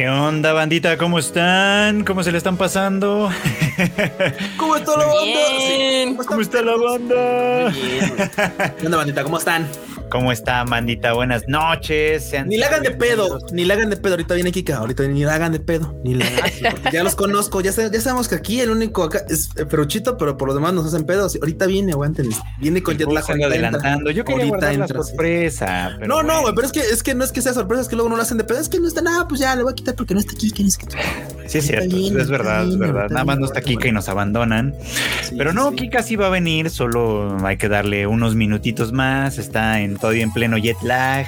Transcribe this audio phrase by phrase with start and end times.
[0.00, 0.96] ¿Qué onda, bandita?
[0.96, 2.04] ¿Cómo están?
[2.04, 3.28] ¿Cómo se le están pasando?
[4.56, 6.24] ¿Cómo está la banda?
[6.26, 7.70] ¿Cómo está la banda?
[8.78, 9.22] ¿Qué onda, bandita?
[9.22, 9.68] ¿Cómo están?
[10.10, 11.12] ¿Cómo está, mandita?
[11.12, 12.32] Buenas noches.
[12.46, 14.14] ni la hagan de pedo, ni la hagan de pedo.
[14.14, 16.26] Ahorita viene Kika, ahorita ni la hagan de pedo, ni la
[16.92, 20.48] Ya los conozco, ya, ya, sabemos que aquí el único acá es Feruchito, pero por
[20.48, 21.38] lo demás nos hacen pedos.
[21.40, 22.28] Ahorita viene, aguanten.
[22.58, 23.24] Viene con jet lag.
[23.30, 24.10] adelantando.
[24.10, 25.96] Yo quería guardar la sorpresa.
[26.04, 27.94] no, no, güey, pero es que, es que no es que sea sorpresa, es que
[27.94, 28.58] luego no lo hacen de pedo.
[28.58, 30.50] Es que no está nada, pues ya le voy a quitar porque no está aquí.
[30.50, 30.86] ¿Quién es que
[31.46, 33.08] Sí, es cierto, es verdad, es verdad.
[33.10, 34.74] Nada más no está Kika y nos abandonan.
[35.38, 39.38] pero no, Kika sí va a venir, solo hay que darle unos minutitos más.
[39.38, 41.26] Está en todavía en pleno jet lag,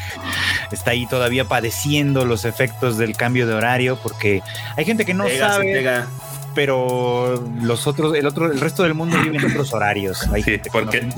[0.72, 4.42] está ahí todavía padeciendo los efectos del cambio de horario porque
[4.76, 5.84] hay gente que no sabe
[6.54, 10.28] pero los otros, el otro, el resto del mundo vive en otros horarios.
[10.72, 11.08] porque,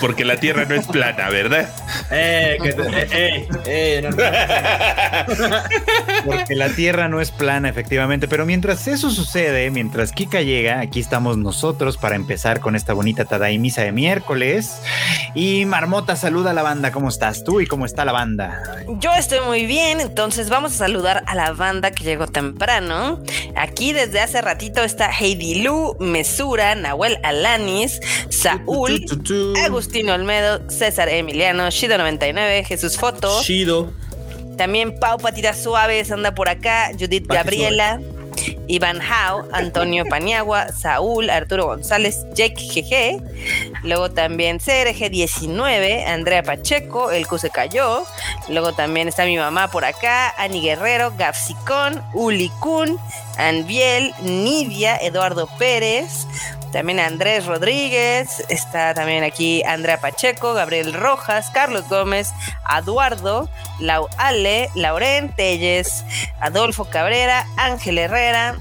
[0.00, 1.68] porque la Tierra no es plana, ¿verdad?
[2.10, 2.58] Eh,
[3.12, 4.10] eh, eh,
[6.24, 8.28] porque la Tierra no es plana, efectivamente.
[8.28, 13.24] Pero mientras eso sucede, mientras Kika llega, aquí estamos nosotros para empezar con esta bonita
[13.24, 14.80] Tadaimisa de miércoles.
[15.34, 16.92] Y Marmota, saluda a la banda.
[16.92, 18.62] ¿Cómo estás tú y cómo está la banda?
[18.98, 23.20] Yo estoy muy bien, entonces vamos a saludar a la banda que llegó temprano.
[23.56, 29.04] Aquí desde hace ratito está Heidi Lu, Mesura, Nahuel Alanis, Saúl,
[29.64, 33.42] Agustín Olmedo, César Emiliano, Shido99, Jesús Foto.
[33.42, 33.92] Shido.
[34.56, 38.00] También Pau Patitas Suaves anda por acá, Judith Gabriela.
[38.66, 47.26] Iván Hau, Antonio Paniagua, Saúl, Arturo González, Jake GG, luego también CRG19, Andrea Pacheco, El
[47.26, 48.04] Q se cayó,
[48.48, 52.98] luego también está mi mamá por acá, Ani Guerrero, Gafsicón, Uli Kun,
[53.36, 56.26] Anviel, Nidia, Eduardo Pérez,
[56.74, 62.32] también Andrés Rodríguez, está también aquí Andrea Pacheco, Gabriel Rojas, Carlos Gómez,
[62.68, 66.04] Eduardo, Lau Ale, Lauren Telles,
[66.40, 68.56] Adolfo Cabrera, Ángel Herrera,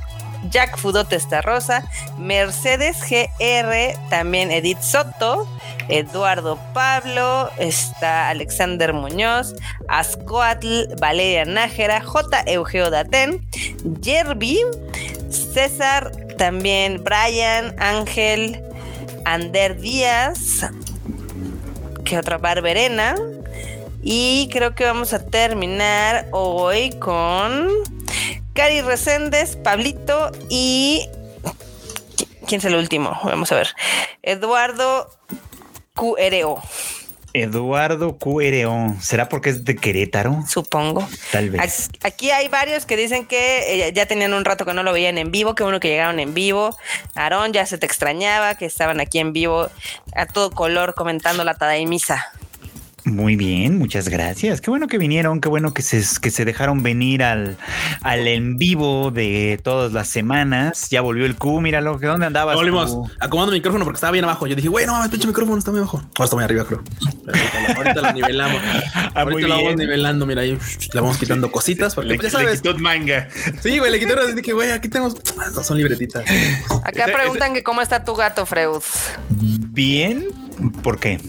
[0.52, 1.90] Jack Fudote Rosa,
[2.20, 5.48] Mercedes GR, también Edith Soto,
[5.90, 9.56] Eduardo Pablo, está Alexander Muñoz,
[9.88, 12.44] Ascoatl, Valeria Nájera, J.
[12.46, 13.44] Eugeo Daten,
[14.02, 14.60] Yerby,
[15.32, 18.64] César también Brian, Ángel,
[19.26, 20.70] Ander Díaz,
[22.06, 23.16] que otra Barberena.
[24.02, 27.70] Y creo que vamos a terminar hoy con
[28.54, 31.08] Cari Reséndez, Pablito y.
[32.46, 33.18] ¿Quién es el último?
[33.24, 33.70] Vamos a ver.
[34.22, 35.10] Eduardo
[35.94, 36.62] QRO.
[37.34, 38.96] Eduardo QRO.
[39.02, 40.44] ¿Será porque es de Querétaro?
[40.48, 41.08] Supongo.
[41.32, 41.90] Tal vez.
[42.04, 45.18] Aquí hay varios que dicen que eh, ya tenían un rato que no lo veían
[45.18, 46.78] en vivo, que uno que llegaron en vivo.
[47.16, 49.70] Aarón ya se te extrañaba, que estaban aquí en vivo
[50.16, 52.32] a todo color comentando la Tadaimisa.
[53.06, 54.62] Muy bien, muchas gracias.
[54.62, 57.58] Qué bueno que vinieron, qué bueno que se, que se dejaron venir al,
[58.02, 60.90] al en vivo de todas las semanas.
[60.90, 62.56] Ya volvió el Q, míralo, que dónde andabas.
[62.56, 64.48] Volvimos, acomodando el micrófono porque estaba bien abajo.
[64.48, 65.98] Yo dije, bueno, el pinche micrófono está muy abajo.
[65.98, 66.82] Ahora está muy arriba, creo.
[67.76, 68.62] ahorita, lo nivelamos.
[69.16, 70.58] Ah, ahorita lo vamos nivelando, mira ahí
[70.94, 71.94] le vamos quitando cositas.
[71.94, 72.64] Porque le, pues, ya sabes.
[72.64, 73.28] Le quitó manga.
[73.62, 75.16] Sí, güey, le quitó así que, güey, aquí tenemos.
[75.64, 76.24] son libretitas.
[76.84, 78.82] Acá preguntan que cómo está tu gato, Freud.
[79.40, 80.28] Bien,
[80.82, 81.20] ¿por qué?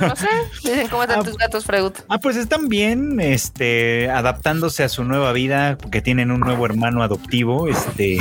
[0.00, 0.28] No sé,
[0.62, 1.92] dicen cómo están ah, tus gatos, Freud.
[2.08, 7.02] Ah, pues están bien, este, adaptándose a su nueva vida, porque tienen un nuevo hermano
[7.02, 8.18] adoptivo, este.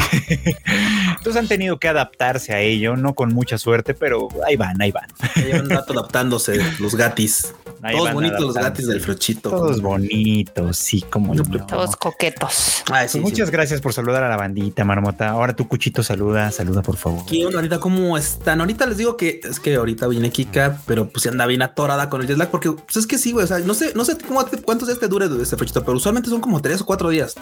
[1.18, 4.92] Entonces han tenido que adaptarse a ello, no con mucha suerte, pero ahí van, ahí
[4.92, 5.08] van.
[5.36, 7.54] Llevan un rato adaptándose los gatis.
[7.82, 9.50] todos bonitos los gatis del flochito.
[9.50, 12.84] Todos bonitos, sí, como Todos coquetos.
[12.88, 15.30] Pues muchas gracias por saludar a la bandita, Marmota.
[15.30, 17.26] Ahora tu cuchito saluda, saluda por favor.
[17.26, 17.80] ¿Qué onda ahorita?
[17.80, 18.60] ¿Cómo están?
[18.62, 22.22] Ahorita les digo que es que ahorita viene Kika, pero pues anda bien atorada con
[22.22, 23.46] el jet lag, porque pues es que sí, güey.
[23.46, 26.30] O sea, no sé, no sé cómo, cuántos días te dure este flochito, pero usualmente
[26.30, 27.36] son como tres o cuatro días.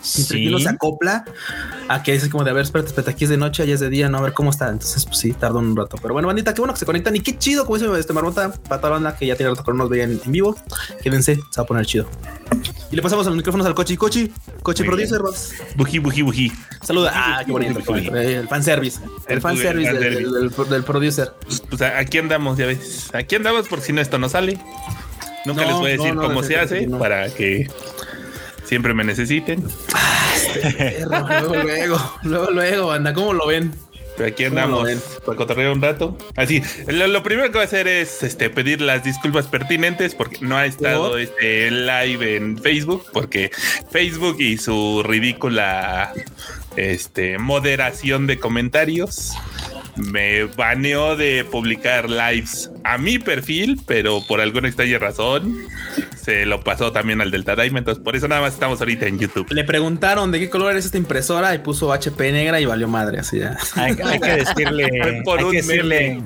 [0.00, 0.48] Sí.
[0.48, 1.24] uno se acopla
[1.88, 3.80] a que dices como de a ver, espérate, espérate, aquí es de noche, allá es
[3.80, 4.68] de día, no a ver cómo está.
[4.68, 5.96] Entonces, pues sí, tarda un rato.
[6.00, 8.52] Pero bueno, bandita, qué bueno que se conectan y qué chido, como dice este Marmota,
[8.68, 10.56] para toda la banda que ya tiene rato que no nos veían en vivo.
[11.02, 12.06] Quédense, se va a poner chido.
[12.90, 13.96] Y le pasamos los micrófonos al Cochi.
[13.96, 14.30] Cochi,
[14.62, 15.20] Cochi Producer,
[15.76, 16.52] Buji, buji, buji.
[16.82, 17.10] Saluda.
[17.14, 17.80] Ah, qué bonito.
[17.94, 19.00] El fanservice.
[19.26, 21.32] El fanservice del, del, producer.
[21.70, 21.80] Pues
[22.12, 23.08] aquí andamos, ya ves.
[23.14, 24.58] Aquí andamos por si no esto no sale.
[25.46, 27.70] Nunca les voy a decir cómo se hace para que
[28.64, 29.64] siempre me necesiten.
[29.94, 33.72] Ah, este luego, luego, luego, luego, anda, ¿cómo lo ven?
[34.26, 34.86] aquí andamos
[35.24, 36.18] para cotorrear un rato.
[36.36, 40.58] Así, lo, primero que voy a hacer es este, pedir las disculpas pertinentes porque no
[40.58, 43.50] ha estado este live en Facebook, porque
[43.90, 46.12] Facebook y su ridícula
[46.76, 49.32] este, moderación de comentarios
[49.96, 55.56] me baneó de publicar lives a mi perfil, pero por alguna extraña razón
[56.16, 57.78] se lo pasó también al Delta Daima.
[57.78, 59.50] Entonces, por eso nada más estamos ahorita en YouTube.
[59.50, 63.20] Le preguntaron de qué color es esta impresora y puso HP negra y valió madre.
[63.20, 63.56] Así ya.
[63.74, 65.22] Hay, hay que decirle.
[65.24, 66.22] Por hay un que decirle.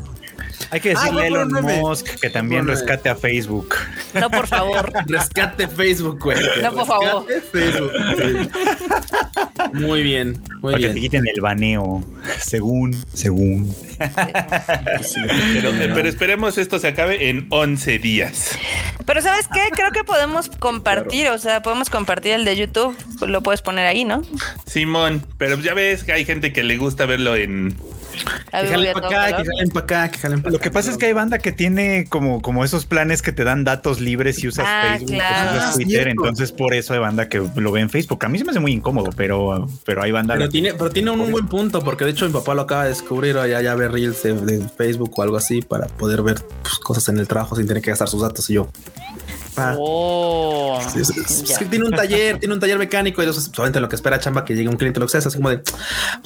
[0.71, 1.53] Hay que decirle Ah, a Elon.
[1.81, 3.75] Musk que también rescate a Facebook.
[4.15, 4.93] No, por favor.
[5.07, 6.39] Rescate Facebook, güey.
[6.63, 7.27] No, por favor.
[7.53, 7.93] Facebook.
[9.73, 12.05] Muy bien, muy Para que te quiten el baneo.
[12.39, 13.75] Según, según.
[13.99, 18.51] Pero, pero esperemos esto se acabe en 11 días.
[19.05, 19.61] Pero ¿sabes qué?
[19.75, 22.97] Creo que podemos compartir, o sea, podemos compartir el de YouTube.
[23.27, 24.23] Lo puedes poner ahí, ¿no?
[24.67, 27.77] Simón, pero ya ves que hay gente que le gusta verlo en...
[28.51, 30.97] Que jalen para acá, que jalen para acá, que jalen para Lo que pasa es
[30.97, 34.49] que hay banda que tiene como, como esos planes que te dan datos libres y
[34.49, 35.59] usas Ah, Facebook, claro.
[35.59, 38.25] usas Ah, Twitter, entonces por eso hay banda que lo ve en Facebook.
[38.25, 40.35] A mí se me hace muy incómodo, pero, pero hay banda.
[40.35, 42.85] Pero tiene, pero tiene un, un buen punto, porque de hecho mi papá lo acaba
[42.85, 46.37] de descubrir, allá ya ve reels de, de Facebook o algo así para poder ver
[46.63, 48.69] pues, cosas en el trabajo sin tener que gastar sus datos y yo.
[49.79, 50.79] Oh.
[50.93, 51.59] sí, es, es- es Ya.
[51.59, 54.45] que tiene un taller, tiene un taller mecánico y entonces solamente lo que espera chamba
[54.45, 55.75] que llegue un cliente lo que sea, es así como de pues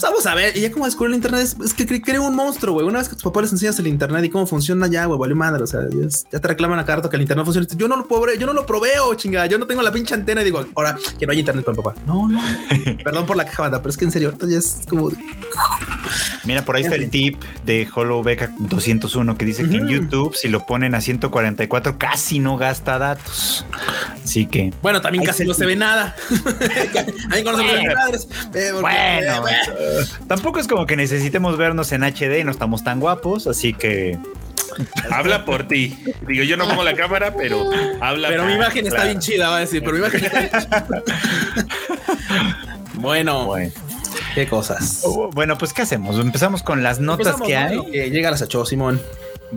[0.02, 0.56] vamos a ver.
[0.56, 2.86] Y ya como descubrir el internet es, es que cre- crea un monstruo, güey.
[2.86, 5.34] Una vez que tus papás les enseñas el internet y cómo funciona ya, güey, vale
[5.34, 5.62] madre.
[5.62, 7.66] O sea, ya, es- ya te reclaman a cada rato que el internet funciona.
[7.76, 9.46] Yo no lo puedo, yo no lo proveo, chingada.
[9.46, 11.82] Yo no tengo la pinche antena y digo, ahora que no hay internet para mi
[11.82, 11.94] papá.
[12.06, 12.40] No, no.
[13.04, 15.10] Perdón por la queja, banda, pero es que en serio, ahorita ya es como
[16.44, 19.88] Mira, por ahí está el tip de Hollow Beca 201 que dice que en.
[19.88, 23.64] YouTube, si lo ponen a 144, casi no gasta datos.
[24.24, 26.14] Así que, Bueno, también casi no se ve nada.
[27.30, 28.28] Ahí conocen a mis padres.
[28.54, 32.84] Eh, porque- bueno, eh, tampoco es como que necesitemos vernos en HD y no estamos
[32.84, 34.18] tan guapos, así que
[35.10, 35.98] Habla por ti.
[36.28, 37.68] Digo, yo no pongo la cámara, pero
[38.00, 39.80] habla Pero mi imagen está bien chida, va a decir.
[39.80, 41.02] Pero mi imagen está bien chida.
[42.94, 43.72] Bueno, bueno.
[44.34, 45.02] Qué cosas.
[45.04, 46.18] Oh, Bueno, pues ¿qué hacemos?
[46.18, 47.80] Empezamos con las notas que hay.
[47.90, 49.00] Que llega a las 8, Simón.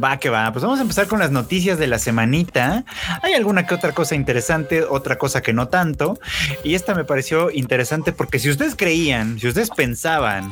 [0.03, 0.51] Va que va.
[0.51, 2.83] Pues vamos a empezar con las noticias de la semanita.
[3.21, 6.19] Hay alguna que otra cosa interesante, otra cosa que no tanto.
[6.63, 10.51] Y esta me pareció interesante porque si ustedes creían, si ustedes pensaban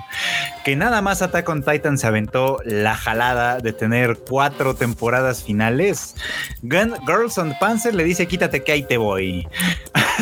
[0.64, 6.14] que nada más Attack on Titan se aventó la jalada de tener cuatro temporadas finales,
[6.62, 9.48] Gun- Girls on Panzer le dice quítate que ahí te voy.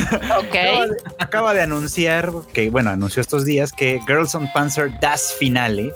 [0.07, 0.51] Acaba Ok.
[0.54, 5.94] de, acaba de anunciar que, bueno, anunció estos días que Girls on Panzer Das Finale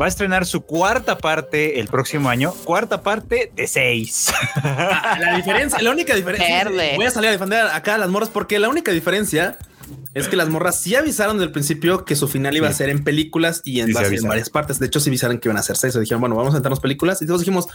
[0.00, 4.32] va a estrenar su cuarta parte el próximo año, cuarta parte de seis.
[4.56, 6.64] Ah, La diferencia, la única diferencia.
[6.64, 6.92] Verde.
[6.96, 9.56] Voy a salir a defender acá a las morras porque la única diferencia
[10.14, 12.88] es que las morras sí avisaron desde el principio que su final iba a ser
[12.88, 14.28] en películas y en, Sí, se base- en avisaron.
[14.30, 14.78] varias partes.
[14.78, 15.94] De hecho, sí avisaron que iban a hacer seis.
[15.96, 17.66] O dijeron, bueno, vamos a sentarnos películas y todos dijimos,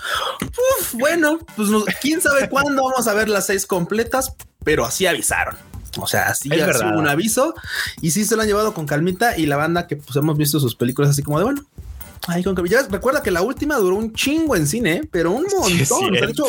[0.41, 4.33] "Uf, bueno, pues nos- quién sabe cuándo vamos a ver las seis completas,
[4.63, 5.55] pero así avisaron.
[5.99, 7.53] O sea, así Es hubo un aviso
[8.01, 10.59] y sí se lo han llevado con calmita y la banda que pues hemos visto
[10.59, 11.61] sus películas así como de bueno.
[12.27, 12.81] Ahí con calmita.
[12.81, 15.69] Ya recuerda que la última duró un chingo en cine, pero un montón.
[16.15, 16.45] Sí, hecho.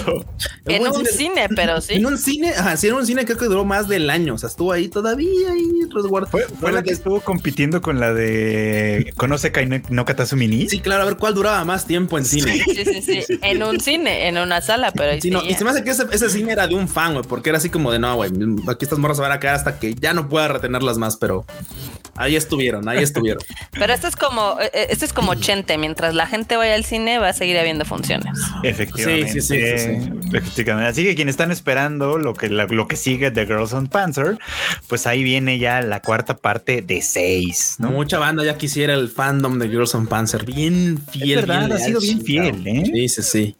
[0.66, 1.94] En un cine, pero sí.
[1.94, 4.34] en un cine, ajá, sí, en un cine creo que duró más del año.
[4.34, 6.30] O sea, estuvo ahí todavía ahí resguardado.
[6.30, 10.68] Fue, fue la que estuvo compitiendo con la de Conoce Kai no- no Katasumi ni.
[10.68, 12.62] Sí, claro, a ver cuál duraba más tiempo en cine.
[12.64, 13.38] Sí, sí, sí.
[13.42, 15.90] En un cine, en una sala, pero ahí Sí, no, y se me hace que
[15.90, 18.30] ese, ese cine era de un fan, güey, porque era así como de no, güey,
[18.68, 21.44] aquí estas morras se van a quedar hasta que ya no pueda retenerlas más, pero
[22.16, 23.42] ahí estuvieron, ahí estuvieron.
[23.72, 25.34] Pero esto es como, eh, eh, esto es como
[25.78, 28.38] Mientras la gente vaya al cine, va a seguir habiendo funciones.
[28.62, 29.32] Efectivamente.
[29.32, 30.90] Sí, sí, sí, sí, Efectivamente.
[30.90, 34.38] Así que quienes están esperando lo que, lo que sigue de Girls on Panzer,
[34.88, 37.90] pues ahí viene ya la cuarta parte de seis, ¿no?
[37.90, 41.36] Mucha banda ya quisiera el fandom de Girls on Panzer, bien fiel.
[41.40, 42.82] verdad, bien ha leal, sido bien fiel, ¿eh?
[42.86, 43.56] Sí, sí, sí.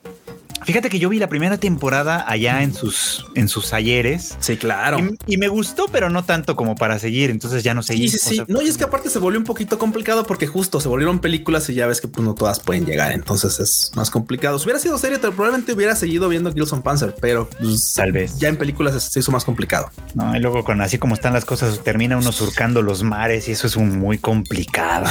[0.65, 4.37] Fíjate que yo vi la primera temporada allá en sus, en sus ayeres.
[4.41, 4.99] Sí, claro.
[5.27, 7.31] Y, y me gustó, pero no tanto como para seguir.
[7.31, 8.09] Entonces ya no seguí.
[8.09, 8.37] Sí, sí, O sí.
[8.37, 11.19] sea, No, y es que aparte se volvió un poquito complicado porque justo se volvieron
[11.19, 13.13] películas y ya ves que pues, no todas pueden llegar.
[13.13, 14.59] Entonces es más complicado.
[14.59, 18.39] Si hubiera sido serie, te- probablemente hubiera seguido viendo Gilson Panzer, pero pues, Tal vez.
[18.39, 19.91] ya en películas se hizo más complicado.
[20.15, 23.53] No, y luego con así como están las cosas, termina uno surcando los mares y
[23.53, 25.07] eso es un muy complicado.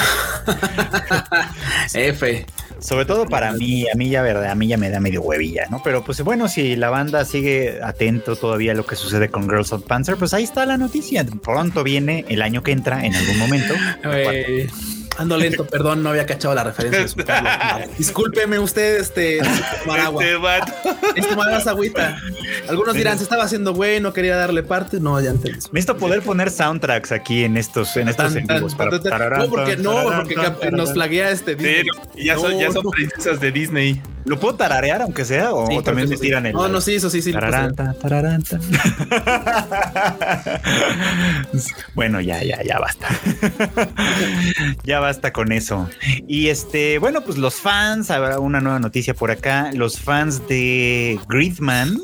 [1.94, 2.46] F.
[2.84, 5.66] Sobre todo para mí, a mí ya verdad, a mí ya me da medio huevilla,
[5.72, 5.82] ¿no?
[5.84, 9.72] Pero pues bueno, si la banda sigue atento todavía a lo que sucede con Girls
[9.72, 11.26] of Panzer, pues ahí está la noticia.
[11.42, 13.74] Pronto viene el año que entra, en algún momento.
[15.18, 17.02] Ando lento, perdón, no había cachado la referencia.
[17.04, 17.50] disculpadlo.
[17.98, 19.40] Discúlpeme usted, este,
[19.84, 20.24] tomar agua.
[20.24, 20.74] Este vato.
[21.16, 22.18] Es tomar más agüita.
[22.68, 25.00] Algunos dirán, se estaba haciendo güey, no quería darle parte.
[25.00, 25.60] No, ya entendí.
[25.72, 28.76] Necesito poder poner soundtracks aquí en estos, en estos Tan, en tan, vivos.
[28.76, 29.12] para- tan, tan.
[29.12, 31.52] tararán, No, porque no, porque nos flaguea este.
[31.58, 31.86] Sí, Disney.
[32.26, 34.02] ya son, ya son princesas de Disney.
[34.26, 35.54] ¿Lo puedo tararear aunque sea?
[35.54, 36.24] ¿O Sí, también me sí.
[36.24, 36.54] tiran el...
[36.54, 37.32] No, no, sí, eso sí, sí.
[37.32, 38.60] Tararanta, tararanta.
[41.96, 43.08] bueno, ya, ya, ya basta.
[44.84, 45.90] ya basta con eso.
[46.28, 49.72] Y este, bueno, pues los fans, habrá una nueva noticia por acá.
[49.74, 51.98] Los fans de Gridman,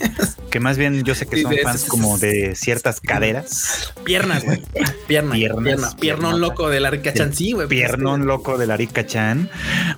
[0.50, 3.92] que más bien yo sé que son fans como de ciertas caderas.
[4.04, 4.62] Piernas, güey.
[5.06, 7.66] Pierna, Piernas, pierna, piernón loco de la rica chan, sí, güey.
[7.66, 9.48] pues, Piernón loco de la Rika Chan.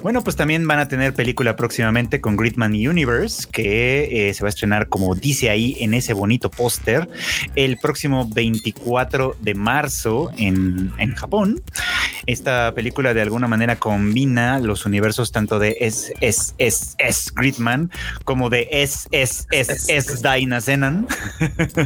[0.02, 4.48] Bueno, pues también van a tener película próximamente con Gridman Universe, que eh, se va
[4.48, 7.06] a estrenar como dice ahí en ese bonito póster
[7.56, 11.60] el próximo 24 de marzo en, en Japón.
[12.24, 17.90] Esta película de alguna manera combina los universos tanto de S, S, S, S Gridman
[18.24, 21.06] como de S, S, S, S Daina Zenan.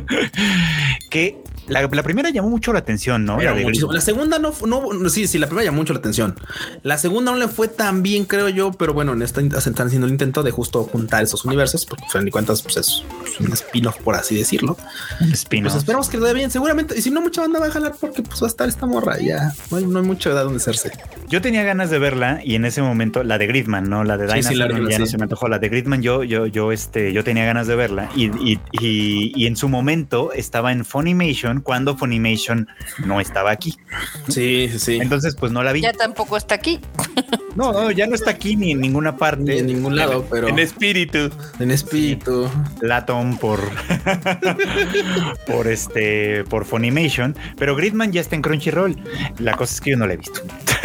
[1.11, 1.43] que
[1.73, 3.39] la, la primera llamó mucho la atención, ¿no?
[3.41, 6.37] La segunda no, no, sí, sí, la primera llamó mucho la atención.
[6.83, 10.07] La segunda no le fue tan bien, creo yo, pero bueno, en esta están haciendo
[10.07, 13.05] el intento de justo juntar esos universos, porque al final de cuentas, pues es
[13.41, 14.77] un spin-off, por así decirlo.
[15.33, 15.73] Spin-off.
[15.73, 16.99] Pues esperamos que le vaya bien, seguramente.
[16.99, 19.19] Y si no, mucha banda va a jalar porque pues va a estar esta morra.
[19.19, 20.93] Ya no hay, no hay mucha edad donde hacerse.
[21.29, 24.29] Yo tenía ganas de verla y en ese momento la de Gridman, no la de
[24.29, 25.49] Sí, Dinah sí, la ya no se me antojó.
[25.49, 29.33] La de Gridman, yo, yo, yo, este, yo tenía ganas de verla y, y, y,
[29.35, 32.69] y en su momento estaba en Funimation cuando Funimation
[33.05, 33.77] no estaba aquí.
[34.29, 34.99] Sí, sí, sí.
[35.01, 35.81] Entonces, pues no la vi.
[35.83, 36.81] Ya tampoco está aquí.
[37.55, 39.59] No, no, ya no está aquí ni en ninguna Ni parte.
[39.59, 41.31] en ningún lado, pero En espíritu.
[41.59, 42.51] en espíritu.
[42.81, 43.61] Latom por
[45.47, 48.97] por este por Funimation, pero Gridman ya está en Crunchyroll.
[49.39, 50.41] La cosa es que yo no la he visto.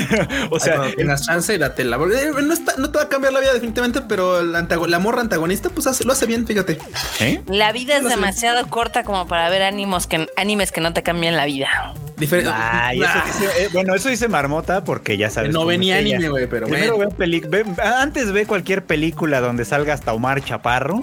[0.52, 1.96] o sea, Cuando tengas chance, date la.
[1.98, 5.22] eh, No, está, no te va a cambiar la vida, definitivamente, pero la, la morra
[5.22, 6.78] antagonista, pues hace- lo hace bien, fíjate.
[7.20, 7.42] ¿eh?
[7.48, 11.36] La vida es demasiado corta como para ver ánimos que, animes que no te cambian
[11.38, 11.94] la vida.
[12.18, 12.52] Diferente.
[12.52, 15.52] Ay, eso dice- eh, bueno, eso dice Marmota porque ya sabes.
[15.54, 16.16] no cómo ve ni es ella.
[16.16, 17.12] anime, güey, pero Primero bueno.
[17.12, 21.00] ve peli- ve- antes ve cualquier película donde salga hasta Omar Chaparro.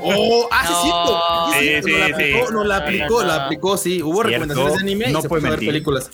[0.00, 1.52] Oh, ah, sí, No.
[1.52, 1.88] es cierto.
[1.88, 2.52] Sí, Sí, sí, aplicó, sí.
[2.54, 4.00] no la aplicó, No, la aplicó, sí.
[4.00, 6.10] Hubo Cierto, recomendaciones de anime no y se puede ver películas.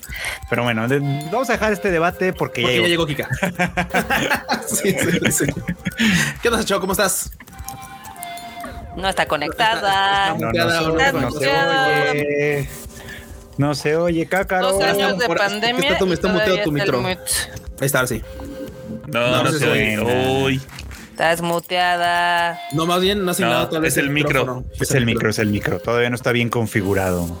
[0.49, 0.99] Pero bueno, de-
[1.31, 3.05] vamos a dejar este debate porque, Porque ya ya llegó.
[3.05, 3.29] llegó Kika.
[4.67, 5.45] sí, sí, sí.
[6.41, 6.81] ¿Qué onda, Chavo?
[6.81, 7.31] ¿Cómo estás?
[8.95, 10.33] No está conectada.
[10.35, 12.11] Está- No, se- no se muteada.
[12.11, 12.69] oye.
[13.57, 14.71] No se oye, cácaro.
[14.73, 15.89] Dos años de es pandemia.
[15.89, 16.99] está está muteado tu el micro.
[17.79, 18.21] Ahí está, sí.
[19.07, 19.99] No, No, no, no se se oye.
[20.43, 20.61] Uy.
[21.11, 22.59] Estás muteada.
[22.73, 23.33] No, más bien, no
[23.69, 24.39] tal vez es el micro.
[24.41, 24.65] micrófono.
[24.79, 25.79] Es el micro, es el micro.
[25.79, 27.37] Todavía no está bien configurado.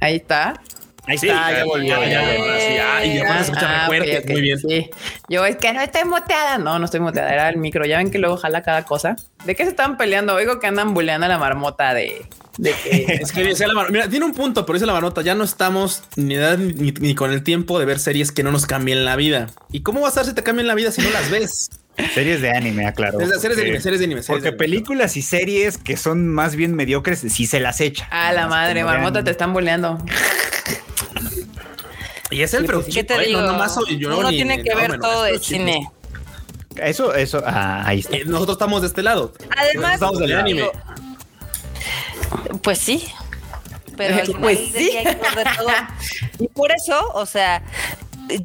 [0.00, 0.60] Ahí está.
[1.06, 1.88] Ahí Sí, está, ya volvió.
[2.00, 4.58] ya, ya ya, sí, ah, Ah, fuerte, ok, ok, muy bien.
[4.58, 4.90] Sí.
[5.28, 6.58] Yo es que no estoy muteada.
[6.58, 7.32] No, no estoy muteada.
[7.32, 7.84] Era el micro.
[7.84, 9.16] Ya ven que luego jala cada cosa.
[9.44, 10.34] ¿De qué se están peleando?
[10.34, 12.24] Oigo que andan buleando a la marmota de,
[12.58, 15.22] de que Es que dice la mar- Mira, tiene un punto, pero dice la marmota,
[15.22, 18.52] ya no estamos ni, edad, ni, ni con el tiempo de ver series que no
[18.52, 19.48] nos cambien la vida.
[19.72, 21.68] ¿Y cómo va a ser si te cambian la vida si no las ves?
[22.14, 23.20] Series de anime, aclaro.
[23.20, 24.22] Es de series de porque- anime, series de anime.
[24.22, 24.58] series Porque de anime.
[24.58, 28.06] películas y series que son más bien mediocres, sí se las echa.
[28.10, 29.98] a la madre, marmota, te están buleando.
[32.30, 33.40] Y es el pero ¿Qué te digo?
[33.42, 35.86] No, nomás soy yo Uno ni- tiene que no, ver todo de cine.
[36.76, 38.16] Eso, eso, ah, ahí está.
[38.16, 39.34] Eh, Nosotros estamos de este lado.
[39.54, 40.64] Además, Estamos del anime.
[42.62, 43.06] Pues sí.
[43.98, 44.78] Pero al final Pues sí.
[44.78, 45.68] día hay que ver de todo.
[46.38, 47.62] Y por eso, o sea,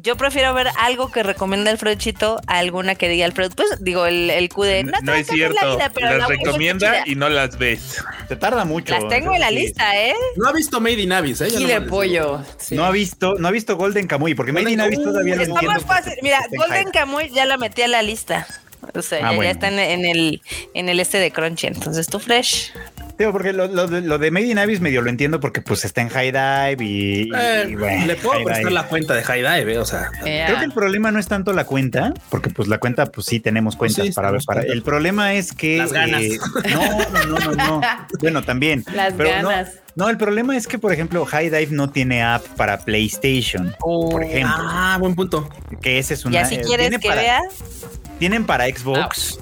[0.02, 3.50] yo prefiero ver algo que recomienda Alfredo Chito a alguna que diga Alfredo.
[3.56, 5.76] Pues digo, el, el Q de no, te No es cambiar la cierto.
[5.76, 8.04] vida, pero Las la recomienda y no las ves.
[8.28, 8.92] Te tarda mucho.
[8.94, 9.54] Las tengo en la Sí.
[9.54, 10.14] lista, ¿eh?
[10.36, 11.48] No ha visto Made in Abyss, ¿eh?
[11.50, 12.42] Ya Chile no pollo.
[12.58, 12.74] Sí.
[12.74, 15.72] No ha visto, no ha visto Golden Kamuy, porque Made in Abyss todavía Está entiendo.
[15.72, 16.14] más fácil.
[16.22, 16.90] Mira, está en Golden.
[16.90, 18.46] Kamuy ya la metí a la lista.
[18.94, 19.50] O sea, Ah, ya, ya bueno.
[19.50, 20.40] está en, en el
[20.74, 21.66] en el este de Crunchy.
[21.66, 22.72] Entonces tú fresh.
[23.18, 25.84] Digo, porque lo, lo de, lo de Made in Abyss medio lo entiendo porque pues
[25.84, 28.70] está en High Dive y, Eh, y, bueno, le puedo prestar Dive.
[28.70, 30.10] la cuenta de High Dive, eh, o sea.
[30.24, 33.26] Eh, Creo que el problema no es tanto la cuenta, porque pues la cuenta, pues
[33.26, 34.40] sí tenemos Pues cuentas sí, para ver.
[34.46, 36.22] Para, el problema es que Las ganas.
[36.22, 36.38] eh,
[36.72, 37.80] no, no, no, no, no.
[38.20, 38.84] Bueno, también.
[38.94, 39.72] Las pero ganas.
[39.96, 44.22] No, el problema es que, por ejemplo, High Dive no tiene app para PlayStation, por
[44.22, 45.48] ejemplo, Ah, buen punto.
[45.82, 46.34] que ese es una.
[46.34, 47.40] Ya si quieres tiene que para- vea,
[48.20, 49.40] Tienen para Xbox.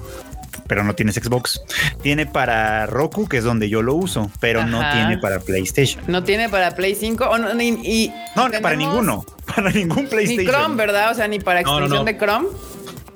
[0.67, 1.61] Pero no tienes Xbox.
[2.01, 6.03] Tiene para Roku, que es donde yo lo uso, pero no tiene para PlayStation.
[6.07, 9.25] No tiene para Play 5 o no, ni, y No, para ninguno.
[9.55, 10.45] Para ningún Ni PlayStation.
[10.53, 11.11] Chrome, ¿verdad?
[11.11, 12.11] O sea, ni para No, no, extensión no.
[12.11, 12.47] de Chrome.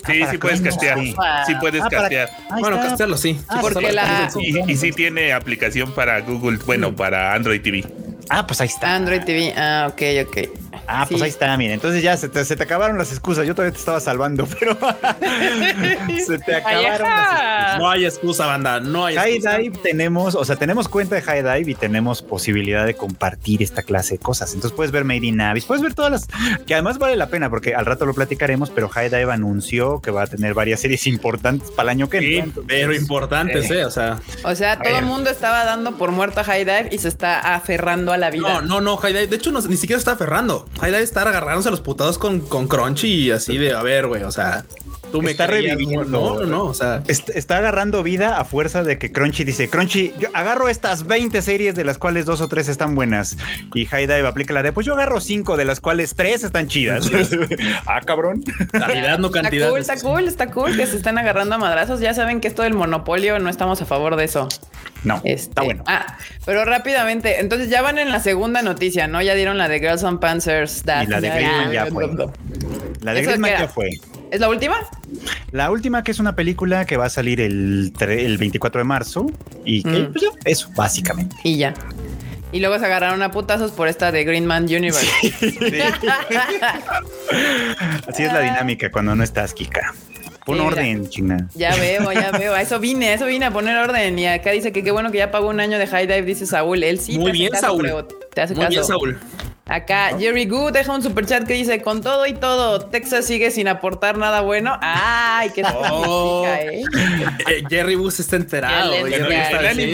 [0.07, 0.97] Sí, para sí puedes castear.
[0.99, 1.15] sí.
[1.45, 2.29] Sí puedes Ah, para- castear.
[2.59, 3.39] Bueno, castearlo sí.
[3.49, 4.29] Ah, porque la-.
[4.39, 7.85] Y, y sí tiene aplicación para Google, bueno, para Android TV.
[8.29, 8.95] Ah, pues ahí está.
[8.95, 9.53] Android TV.
[9.57, 10.70] Ah, ok, ok.
[10.87, 11.23] Ah, pues Sí.
[11.25, 11.73] ahí está, mira.
[11.73, 13.45] Entonces ya se te, se te acabaron las excusas.
[13.47, 14.77] Yo todavía te estaba salvando, pero
[16.25, 17.77] se te acabaron las Ajá.
[17.77, 18.79] No hay excusa, banda.
[18.79, 19.57] No hay High excusa.
[19.57, 23.83] Dive tenemos, o sea, tenemos cuenta de High Dive y tenemos posibilidad de compartir esta
[23.83, 24.53] clase de cosas.
[24.53, 26.27] Entonces puedes ver Made in Abyss, puedes ver todas las
[26.65, 30.11] que además vale la pena porque al rato lo platicaremos, pero High Dive anunció que
[30.11, 32.63] va a tener varias series importantes para el año que Sí, entra.
[32.67, 33.85] pero importantes, eh.
[33.85, 36.97] O sea, O sea, todo el mundo estaba dando por muerto a High Dive y
[36.97, 38.41] se está aferrando a la vida.
[38.47, 39.27] no, no, no, High Dive.
[39.27, 40.67] De hecho, no, ni siquiera está aferrando.
[40.81, 44.07] High Dive está agarrándose a los putados con, con Crunchy y así de, a ver,
[44.07, 44.65] güey, o sea,
[45.11, 46.03] tú me Está reviviendo.
[46.05, 47.03] No, no, no, o sea.
[47.07, 51.41] Est- Está agarrando vida a fuerza de que Crunchy dice, Crunchy, yo agarro estas 20
[51.41, 53.37] series de las cuales dos o tres están buenas.
[53.73, 56.67] Y High Dive aplica la de, pues yo agarro cinco de las cuales tres están
[56.67, 57.09] chidas.
[57.85, 58.43] ah, cabrón.
[58.71, 61.99] Calidad, no Está cool, está cool, está cool que se estén agarrando a madrazos.
[61.99, 64.47] Ya saben que esto del monopolio no estamos a favor de eso.
[65.03, 65.83] No, Este, está bueno.
[65.87, 69.21] Ah, pero rápidamente, entonces ya van en la segunda noticia, ¿no?
[69.21, 70.83] Ya dieron la de Girls on Panzers.
[70.83, 72.07] Y la de Griezmann ya ya- fue.
[73.01, 73.89] La de ¿Eso Griezmann ya fue.
[74.31, 74.77] ¿Es la última?
[75.51, 79.25] La última que es una película que va a salir el, el 24 de marzo
[79.65, 80.11] y que Mm.
[80.13, 81.35] pues, eso básicamente.
[81.43, 81.73] Y ya.
[82.53, 85.07] Y luego se agarraron a putazos por esta de Green Man Universe.
[88.07, 89.93] Así es la dinámica cuando no estás, Kika.
[90.45, 91.47] Pon Sí, orden, chingada.
[91.53, 92.53] Ya veo, ya veo.
[92.55, 94.17] A eso vine, a eso vine a poner orden.
[94.17, 96.45] Y acá dice que qué bueno que ya pagó un año de High Dive, dice
[96.47, 96.83] Saúl.
[96.83, 97.17] Él sí.
[97.19, 98.07] Muy te hace bien, caso, Saúl.
[98.33, 98.83] Te hace Muy bien.
[98.83, 99.19] Saúl.
[99.65, 103.67] Acá Jerry Good deja un superchat que dice: Con todo y todo, Texas sigue sin
[103.67, 104.77] aportar nada bueno.
[104.81, 106.45] ¡Ay, qué Oh.
[106.47, 106.83] eh!
[107.47, 108.93] Eh, Jerry Bus está enterado.
[108.93, 109.87] Jerry Bueno, está el sí,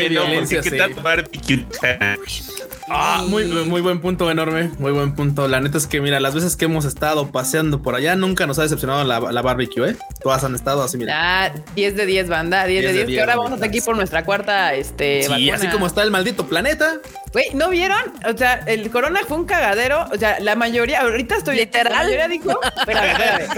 [2.90, 4.72] Ah, muy, muy buen punto, enorme.
[4.80, 5.48] Muy buen punto.
[5.48, 8.60] La neta es que, mira, las veces que hemos estado paseando por allá, nunca nos
[8.60, 9.96] ha decepcionado la, la barbecue, ¿eh?
[10.22, 11.14] Todas han estado así, mira.
[11.46, 12.66] Ah, 10 de 10, banda.
[12.66, 13.06] 10 de 10 de 10.
[13.06, 15.56] Que 10, ahora vamos hasta aquí por nuestra cuarta este, Sí, vacuna.
[15.56, 16.94] así como está el maldito planeta.
[17.34, 18.00] Güey, ¿no vieron?
[18.34, 20.06] O sea, el corona fue un cagadero.
[20.14, 21.58] O sea, la mayoría, ahorita estoy.
[21.58, 21.92] ¿Literal?
[21.92, 22.58] La mayoría dijo.
[22.78, 23.08] Espérame,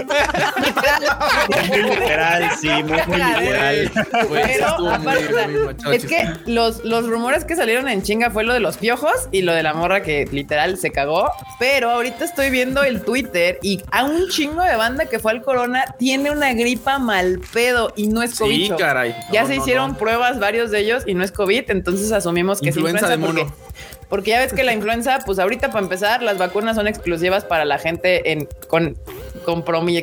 [0.66, 1.88] espérame.
[1.88, 3.90] literal, sí, muy, muy literal.
[4.10, 5.92] Pero muy- aparte, o sea, muy machocho.
[5.92, 9.42] es que los, los rumores que salieron en chinga fue lo de los piojos y
[9.42, 11.30] lo de la morra que literal se cagó.
[11.58, 15.42] Pero ahorita estoy viendo el Twitter y a un chingo de banda que fue al
[15.42, 18.72] corona tiene una gripa mal pedo y no es COVID.
[18.72, 19.14] Sí, caray.
[19.32, 19.98] Ya se no, hicieron no.
[19.98, 23.44] pruebas varios de ellos y no es COVID, entonces asumimos que Influenza es de influenza
[23.44, 23.54] mono.
[23.54, 27.44] porque, porque ya ves que la influenza, pues ahorita para empezar, las vacunas son exclusivas
[27.46, 28.98] para la gente en con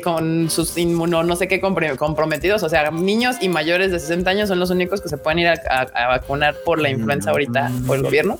[0.02, 4.48] con sus inmuno, no sé qué comprometidos, o sea, niños y mayores de 60 años
[4.48, 7.70] son los únicos que se pueden ir a, a- a vacunar por la influenza ahorita
[7.86, 8.38] por el gobierno.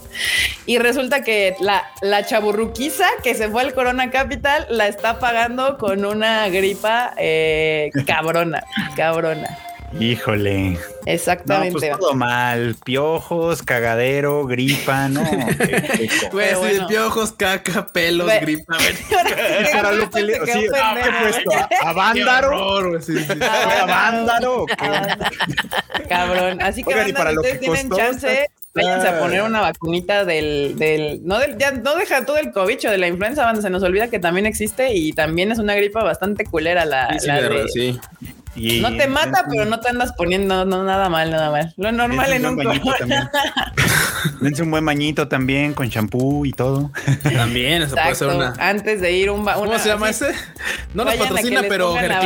[0.67, 5.79] Y resulta que la, la chaburruquiza que se fue al Corona Capital la está pagando
[5.79, 8.65] con una gripa eh, cabrona,
[8.97, 9.57] cabrona.
[9.99, 10.71] Híjole.
[10.71, 11.73] No, Exactamente.
[11.79, 12.77] pues todo mal.
[12.85, 15.23] Piojos, cagadero, gripa, no.
[16.33, 16.87] Güey, así de bueno.
[16.89, 18.77] piojos, caca, pelos, gripa.
[19.73, 20.35] Para lo que le.
[20.47, 21.19] Sí, ah, ¿Qué pendejo.
[21.21, 21.51] fue esto?
[21.53, 22.49] ¿A Qué Vándaro?
[22.49, 23.25] horror, güey, sí, sí.
[23.35, 24.63] ¿Fue a Vándaro?
[24.63, 24.75] o qué?
[26.09, 26.61] Cabrón.
[26.63, 31.21] Así que Oigan, para lo que tienen chance, váyanse a poner una vacunita del, del,
[31.25, 34.09] no del, ya no deja todo el cobicho de la influenza, banda, se nos olvida
[34.09, 37.69] que también existe y también es una gripa bastante culera la, Sí, sí, la de
[37.69, 38.01] sí.
[38.59, 41.73] Y- no te mata, pero no te andas poniendo no, nada mal, nada mal.
[41.77, 43.31] Lo normal Dense en un bañito corona.
[43.31, 43.31] también.
[44.41, 46.91] Dense un buen bañito también con champú y todo.
[47.23, 48.55] También, eso puede ser una.
[48.59, 50.33] Antes de ir un ¿Cómo se llama ese?
[50.95, 52.21] No nos patrocina, pero vacuna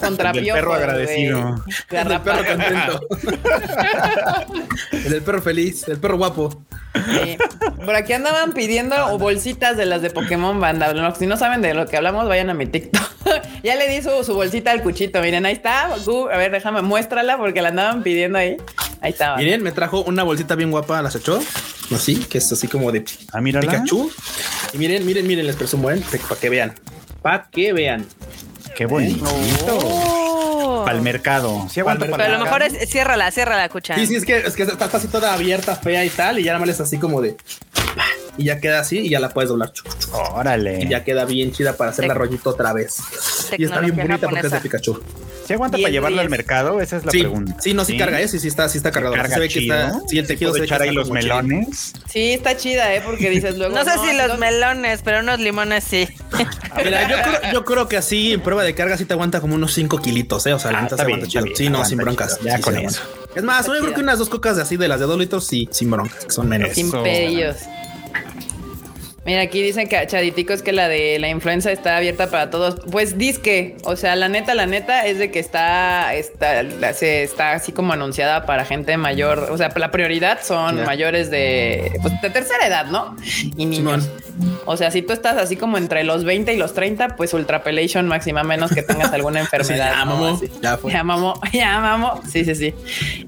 [0.00, 1.64] Contra El perro agradecido.
[1.90, 3.00] El del perro contento.
[4.92, 6.64] el del perro feliz, el perro guapo.
[7.04, 7.36] Sí.
[7.84, 11.14] Por aquí andaban pidiendo bolsitas de las de Pokémon Banda.
[11.16, 13.02] Si no saben de lo que hablamos, vayan a mi TikTok.
[13.62, 15.20] ya le di su, su bolsita al cuchito.
[15.20, 15.84] Miren, ahí está.
[15.94, 18.56] A ver, déjame, muéstrala porque la andaban pidiendo ahí.
[19.00, 19.36] Ahí estaba.
[19.36, 21.40] Miren, me trajo una bolsita bien guapa, las echó.
[21.94, 23.40] Así, que es así como de Ah.
[23.42, 24.10] Pikachu.
[24.72, 26.00] Y miren, miren, miren, les presumo, ¿eh?
[26.28, 26.74] Para que vean.
[27.22, 28.06] Para que vean.
[28.76, 29.24] Qué bonito.
[29.82, 30.82] Oh.
[30.84, 31.66] Para el mercado.
[31.70, 33.94] Sí, aguanta Pa'l para Pero a lo mejor es, ciérrala, ciérrala, cucha.
[33.96, 36.38] Sí, sí, es que, es que está, está así toda abierta, fea y tal.
[36.38, 37.36] Y ya nada más es así como de.
[38.36, 39.72] Y ya queda así y ya la puedes doblar.
[40.12, 40.82] Órale.
[40.82, 42.98] Y ya queda bien chida para hacer la Tec- rollito otra vez.
[43.56, 44.60] Y está bien bonita porque es de.
[44.60, 45.02] Pikachu.
[45.46, 46.80] ¿Sí aguanta para llevarla al mercado?
[46.80, 47.56] Esa es la sí, pregunta.
[47.60, 48.28] sí, no, sí, carga, ¿eh?
[48.28, 49.14] Sí, sí está, sí está cargado.
[49.14, 49.88] Carga se ve que está.
[49.92, 50.02] chido.
[50.08, 51.14] Sí, el tejido ¿Puedo se echar ahí los chido.
[51.14, 51.92] melones.
[52.10, 53.02] Sí, está chida, ¿eh?
[53.04, 53.74] Porque dices luego.
[53.74, 56.08] No sé si los no- melones, pero unos limones sí.
[56.84, 59.54] Mira, yo creo, yo creo que así en prueba de carga sí te aguanta como
[59.54, 60.52] unos 5 kilitos, ¿eh?
[60.52, 61.44] O sea, la Ah, neta está se bien, aguanta chido.
[61.44, 62.38] bien, Sí, no, sin broncas.
[62.38, 62.46] chido.
[62.50, 63.02] Ya Sí, con se eso.
[63.34, 65.46] Es más, yo creo que unas dos cocas de así de las de dos litros,
[65.46, 66.70] sí, sin broncas, que son menos.
[66.74, 66.90] Sin.
[69.26, 72.76] Mira, aquí dicen que Chaditicos que la de la influenza está abierta para todos.
[72.92, 76.62] Pues disque, o sea, la neta, la neta es de que está, está,
[76.94, 79.48] se está así como anunciada para gente mayor.
[79.50, 83.16] O sea, la prioridad son mayores de, pues, de tercera edad, ¿no?
[83.56, 84.04] Y niños.
[84.04, 84.26] Simón.
[84.66, 88.06] O sea, si tú estás así como entre los 20 y los 30, pues ultrapelation
[88.08, 89.92] máxima, menos que tengas alguna enfermedad.
[89.94, 90.40] ya, ¿no?
[90.60, 90.92] ya fue.
[90.92, 92.20] Ya mamó, ya mamó.
[92.28, 92.74] Sí, sí, sí.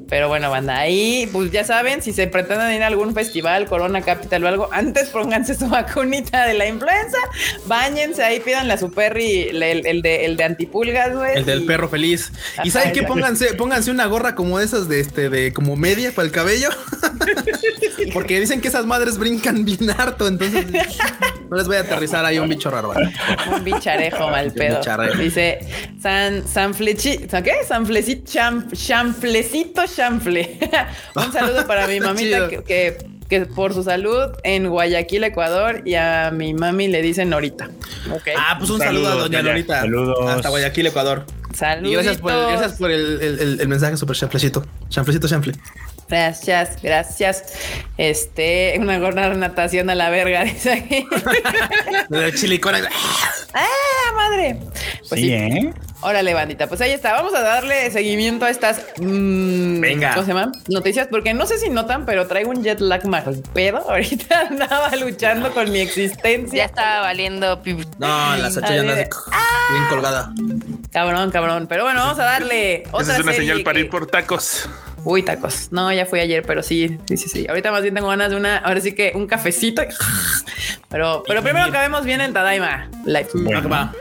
[0.09, 4.03] Pero bueno, banda, ahí pues ya saben, si se pretenden ir a algún festival, Corona
[4.03, 7.19] Capital o algo, antes pónganse su vacunita de la influenza,
[7.67, 11.37] bañense ahí, pídanle a su perri el, el- el de, el de antipulgas, güey.
[11.39, 12.33] El del y- perro feliz.
[12.65, 16.27] Y saben qué, pónganse, pónganse una gorra como esas de este, de como media para
[16.27, 16.69] el cabello.
[18.13, 20.67] Porque dicen que esas madres brincan bien harto, entonces
[21.51, 22.89] no les voy a aterrizar ahí un bicho raro.
[22.89, 23.13] ¿vale?
[23.55, 24.79] Un bicharejo mal Un pedo.
[24.79, 25.19] bicharejo.
[25.19, 25.59] Dice
[26.01, 27.53] San San Flechi, ¿San ¿qué?
[27.67, 30.59] San Flecito cham, Chanflecito Chanfle.
[31.17, 36.31] Un saludo para mi mamita que, que por su salud en Guayaquil, Ecuador, y a
[36.33, 37.71] mi mami le dicen Norita.
[38.39, 39.43] Ah, pues un saludo a Doña.
[39.43, 39.81] Lorita.
[39.81, 40.31] Saludos.
[40.31, 41.25] Hasta Guayaquil, Ecuador.
[41.55, 41.91] Saludos.
[41.91, 44.65] Y gracias por el, gracias por el, el- el- el mensaje super chanflecito.
[44.89, 45.55] Chanflecito, chanfle.
[46.09, 47.45] Gracias, gracias.
[47.99, 51.07] Este, una gorra de natación a la verga, dice aquí.
[52.09, 52.81] De chilicona.
[53.53, 53.67] ¡Ah,
[54.17, 54.59] madre!
[55.09, 55.33] Pues sí, sí.
[55.35, 55.73] ¿eh?
[56.01, 56.69] Órale, bandita.
[56.69, 57.13] Pues ahí está.
[57.13, 58.81] Vamos a darle seguimiento a estas.
[58.99, 60.15] mm, Venga.
[60.15, 60.53] ¿Cómo se llama?
[60.69, 63.79] Noticias, porque no sé si notan, pero traigo un jet lag más pedo.
[63.91, 66.65] Ahorita andaba luchando con mi Ya existencia.
[66.67, 67.61] estaba valiendo.
[67.99, 69.03] No, la Sacha ya anda así,
[69.73, 70.33] bien colgada.
[70.93, 71.67] Cabrón, cabrón.
[71.69, 74.07] Pero bueno, vamos a darle otra Esa es una serie señal para que- ir por
[74.07, 74.69] tacos.
[75.05, 75.69] Uy, tacos.
[75.71, 77.47] No, ya fui ayer, pero sí, sí, sí, sí.
[77.49, 79.83] Ahorita más bien tengo ganas de una, ahora sí que un cafecito.
[80.91, 83.29] Pero, pero primero acabemos bien en Tadaima Live.
[83.35, 83.93] Bueno, va.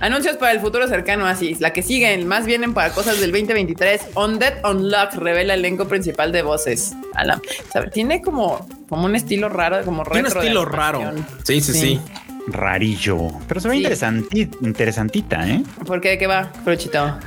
[0.00, 1.56] Anuncios para el futuro cercano, así.
[1.60, 4.08] La que siguen, más vienen para cosas del 2023.
[4.14, 6.92] On Dead Unlock revela el elenco principal de voces.
[7.14, 7.40] Alam.
[7.72, 7.90] ¿Sabe?
[7.90, 10.12] Tiene como, como un estilo raro, como retro.
[10.12, 11.12] Tiene un estilo raro.
[11.42, 12.00] Sí, sí, sí.
[12.48, 13.28] Rarillo.
[13.48, 13.82] Pero se ve Sí.
[13.84, 15.62] interesanti- interesantita, ¿eh?
[15.86, 16.10] ¿Por qué?
[16.10, 17.18] ¿De qué va, Fruchito?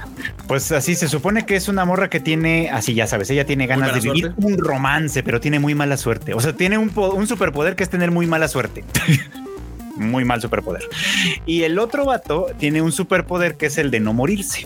[0.47, 3.67] Pues así se supone que es una morra que tiene, así ya sabes, ella tiene
[3.67, 4.45] ganas de vivir suerte.
[4.45, 6.33] un romance, pero tiene muy mala suerte.
[6.33, 8.83] O sea, tiene un, po- un superpoder que es tener muy mala suerte.
[9.99, 10.83] muy mal superpoder.
[11.45, 14.65] Y el otro vato tiene un superpoder que es el de no morirse.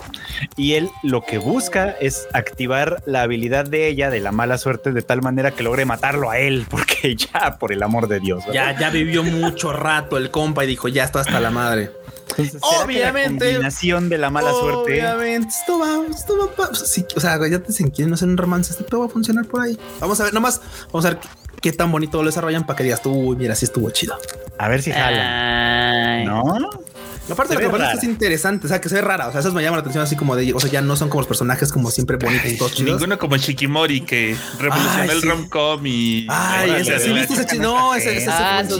[0.56, 4.92] Y él lo que busca es activar la habilidad de ella de la mala suerte
[4.92, 8.46] de tal manera que logre matarlo a él, porque ya, por el amor de Dios.
[8.46, 8.74] ¿verdad?
[8.74, 11.90] Ya, ya vivió mucho rato el compa y dijo, ya está hasta la madre.
[12.36, 14.92] Entonces, ¿será que la Obviamente- combinación de la mala suerte.
[15.06, 19.00] Obviamente, esto va, esto va, o sea, ya te dicen quieren hacer un romance, esto
[19.00, 19.78] va a funcionar por ahí.
[20.00, 20.60] Vamos a ver, nomás,
[20.92, 21.18] vamos a ver
[21.64, 24.14] qué, tan bonito lo desarrollan para que digas tú, uy, mira, sí estuvo chido.
[24.58, 26.18] A ver si jala.
[26.18, 26.26] Ay.
[26.26, 26.42] ¿No?
[27.28, 27.92] Ve que pasa es rara.
[27.92, 29.80] que es interesante, o sea, que se ve rara, o sea, eso me llama la
[29.80, 32.56] atención así como de, o sea, ya no son como los personajes como siempre bonitos,
[32.58, 33.00] todos chidos.
[33.00, 35.28] Ninguno como Shikimori que revolucionó Ay, el sí.
[35.28, 36.26] rom-com y.
[36.28, 38.74] Ay, ese, sí, viste ese no, ese, ese, Ah, chiste,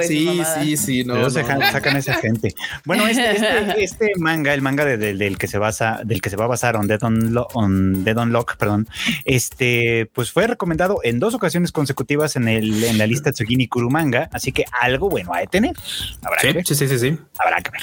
[0.00, 1.70] ese sí, sí, sí, no, no, sacan, no.
[1.72, 2.54] sacan a esa gente.
[2.84, 6.30] Bueno, este, este, este manga, el manga de- de- del que se basa, del que
[6.30, 8.86] se va a basar on Dead Unlock, on Dead Unlock, perdón,
[9.24, 13.90] este, pues fue recomendado en dos ocasiones consecutivas en el en la lista Tsugini Kuru
[13.90, 15.72] Manga, así que algo bueno ha de tener.
[16.22, 16.66] Habrá que Sí, ver.
[16.66, 17.18] sí, sí, sí, sí.
[17.38, 17.82] Habrá que ver.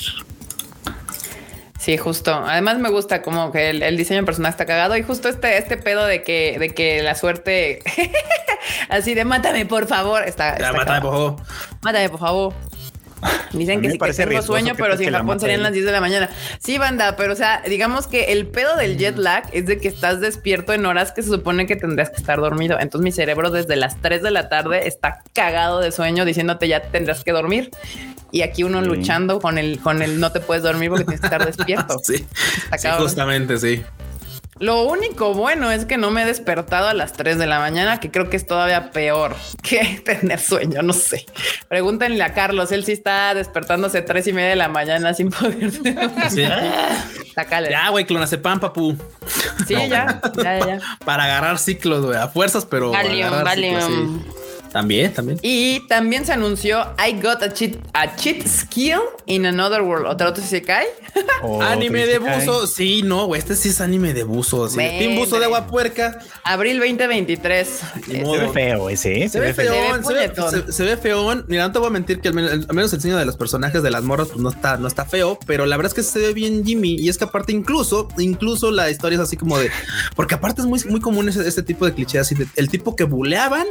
[1.81, 2.31] Sí, justo.
[2.31, 5.57] Además me gusta como que el, el diseño del personaje está cagado y justo este,
[5.57, 7.79] este pedo de que, de que la suerte
[8.89, 11.35] así de mátame por favor está, está mátame, por favor.
[11.81, 12.53] Mátame por favor.
[13.53, 16.01] Dicen que sí que tengo sueño, pero si en Japón serían las 10 de la
[16.01, 16.29] mañana.
[16.59, 19.87] Sí, banda, pero o sea, digamos que el pedo del jet lag es de que
[19.89, 22.79] estás despierto en horas que se supone que tendrías que estar dormido.
[22.79, 26.81] Entonces mi cerebro desde las 3 de la tarde está cagado de sueño diciéndote ya
[26.81, 27.71] tendrás que dormir.
[28.31, 28.87] Y aquí uno Sí.
[28.87, 31.97] luchando con el, con el no te puedes dormir porque tienes que estar despierto.
[32.03, 32.25] Sí,
[32.63, 33.03] Está sí, cabrón.
[33.07, 33.83] justamente, sí.
[34.61, 37.99] Lo único bueno es que no me he despertado a las 3 de la mañana,
[37.99, 41.25] que creo que es todavía peor que tener sueño, no sé.
[41.67, 45.71] Pregúntenle a Carlos, él sí está despertándose tres y media de la mañana sin poder.
[46.29, 46.45] Sí.
[47.33, 47.71] Sácale.
[47.71, 48.95] Ya, güey, clonazepam, papu.
[49.67, 50.79] Sí, ya, ya, ya.
[51.05, 52.91] Para agarrar ciclos, güey, a fuerzas, pero.
[52.91, 53.81] Valium, Valium.
[53.81, 54.40] ciclos, sí.
[54.71, 55.37] También, también.
[55.41, 60.05] Y también se anunció I got a cheat, a cheat skill in another world.
[60.07, 60.85] Otra otro se cae.
[61.43, 62.67] O anime de buzo.
[62.67, 63.39] Sí, no, güey.
[63.39, 64.69] Este sí es anime de buzo.
[64.69, 64.77] Sí.
[64.77, 66.19] Team buzo de agua puerca.
[66.43, 67.79] Abril 2023.
[68.07, 68.35] Ni Eh, modo.
[68.35, 69.29] Se ve feo ese, ¿eh?
[69.29, 71.45] Se ve feón, se ve, se- se ve feón.
[71.47, 73.37] Mira, no te voy a mentir que al menos, al menos el diseño de los
[73.37, 76.03] personajes de las morras pues no está, no está feo, pero la verdad es que
[76.03, 76.95] se ve bien Jimmy.
[76.99, 79.69] Y es que aparte, incluso, incluso la historia es así como de,
[80.15, 82.95] porque aparte es muy, muy común ese, este tipo de clichés así de el tipo
[82.95, 83.65] que buleaban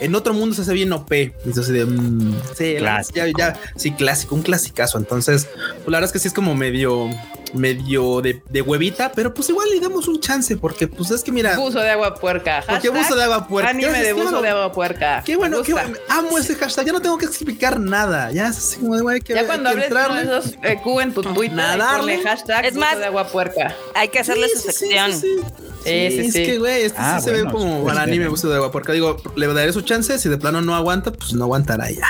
[0.00, 1.12] en otro mundo se hace bien OP.
[1.12, 2.74] Entonces, de mm, sí,
[3.14, 4.98] ya, ya, sí, clásico, un clasicazo.
[4.98, 7.08] Entonces, pues, la verdad es que sí es como medio,
[7.54, 11.30] medio de, de huevita, pero pues igual le damos un chance porque, pues es que
[11.32, 12.64] mira, Buzo de agua puerca.
[12.66, 13.70] Porque buzo de agua puerca.
[13.70, 14.42] Anime Gracias, de buzo claro.
[14.42, 15.22] de agua puerca.
[15.24, 15.96] Qué bueno, qué bueno.
[16.08, 16.86] Amo ese hashtag.
[16.86, 18.30] Ya no tengo que explicar nada.
[18.32, 20.22] Ya es así como de güey, que Ya cuando que hables con entrarle.
[20.38, 23.74] esos eh, Q en tu Twitter, ponle hashtag Es buzo más, de agua puerca.
[23.94, 25.12] Hay que hacerle Sí, su sí, sí, sección.
[25.12, 25.42] Sí, sí,
[25.84, 26.44] Sí, sí, es sí.
[26.46, 28.70] que güey, este Ah, sí se ve como para anime buzo de agua.
[28.70, 30.16] Porque digo, le daré su chance.
[30.18, 32.06] Si de plano no aguanta, pues no aguantará ya.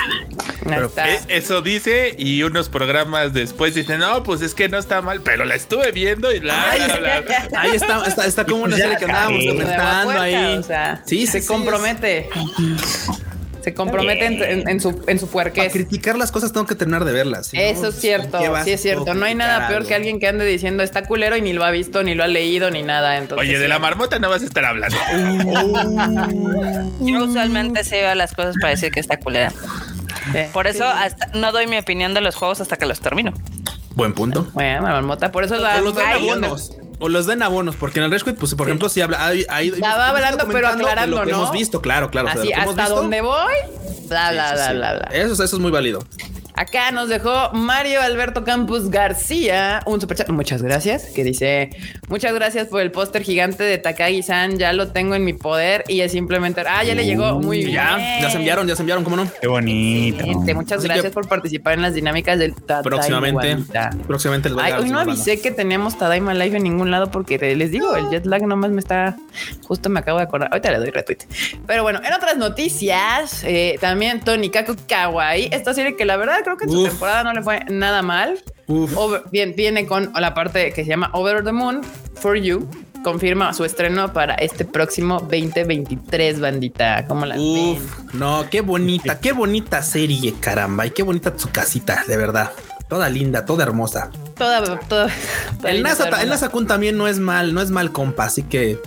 [1.05, 5.21] eh, eso dice y unos programas después dicen, no, pues es que no está mal,
[5.21, 6.71] pero la estuve viendo y la...
[7.57, 10.61] Ahí está, está, está como una serie que andábamos comentando ahí.
[11.05, 12.29] sí, se compromete.
[13.63, 15.71] Se compromete en, su, en su puerqués.
[15.71, 17.49] criticar las cosas tengo que terminar de verlas.
[17.53, 19.13] Eso es cierto, sí es cierto.
[19.13, 21.71] No hay nada peor que alguien que ande diciendo está culero y ni lo ha
[21.71, 23.17] visto, ni lo ha leído, ni nada.
[23.17, 24.97] Entonces, Oye, de la marmota no vas a estar hablando.
[26.99, 29.51] Yo usualmente se veo las cosas para decir que está culera.
[30.51, 30.85] Por eso
[31.33, 33.33] no doy mi opinión de los juegos hasta que los termino.
[33.95, 34.47] Buen punto.
[34.53, 35.79] Bueno, la marmota, por eso la.
[35.81, 36.73] Los.
[37.03, 39.25] O los den abonos, porque en el Rescue, pues, por ejemplo, si habla.
[39.25, 41.29] Ahí, ahí, va hablando, pero aclarando, ¿no?
[41.29, 42.29] Hemos visto, claro, claro.
[42.29, 43.53] Así, hasta dónde voy,
[44.07, 45.09] bla, bla, bla, bla, bla.
[45.11, 46.01] Eso, eso es muy válido.
[46.55, 50.29] Acá nos dejó Mario Alberto Campos García un superchat.
[50.29, 51.05] Muchas gracias.
[51.05, 51.69] Que dice:
[52.09, 54.57] Muchas gracias por el póster gigante de Takagi-san.
[54.57, 56.61] Ya lo tengo en mi poder y es simplemente.
[56.67, 57.39] Ah, ya le llegó.
[57.39, 57.71] Muy bien.
[57.71, 59.27] Ya, ya se enviaron, ya se enviaron, ¿cómo no?
[59.41, 60.25] Qué bonito.
[60.55, 62.83] muchas gracias por participar en las dinámicas del Tadaima.
[62.83, 63.57] Próximamente.
[64.07, 67.37] Próximamente les voy a Hoy no avisé que teníamos Tadaima Live en ningún lado porque
[67.55, 69.17] les digo, el jet lag nomás me está.
[69.67, 70.49] Justo me acabo de acordar.
[70.51, 71.19] Ahorita le doy retweet.
[71.65, 75.49] Pero bueno, en otras noticias, eh, también Tony Kako Kawaii.
[75.51, 78.43] Esta serie que la verdad creo que en su temporada no le fue nada mal.
[79.31, 81.81] bien, viene con la parte que se llama Over the Moon
[82.15, 82.67] for You.
[83.03, 87.05] Confirma su estreno para este próximo 2023, bandita.
[87.05, 90.85] ¿Cómo la Uf, No, qué bonita, qué bonita serie, caramba.
[90.85, 92.51] Y qué bonita su casita, de verdad.
[92.87, 94.09] Toda linda, toda hermosa.
[94.37, 95.09] Toda, toda.
[95.65, 98.79] el NASA, el NASA Kun también no es mal, no es mal compa, así que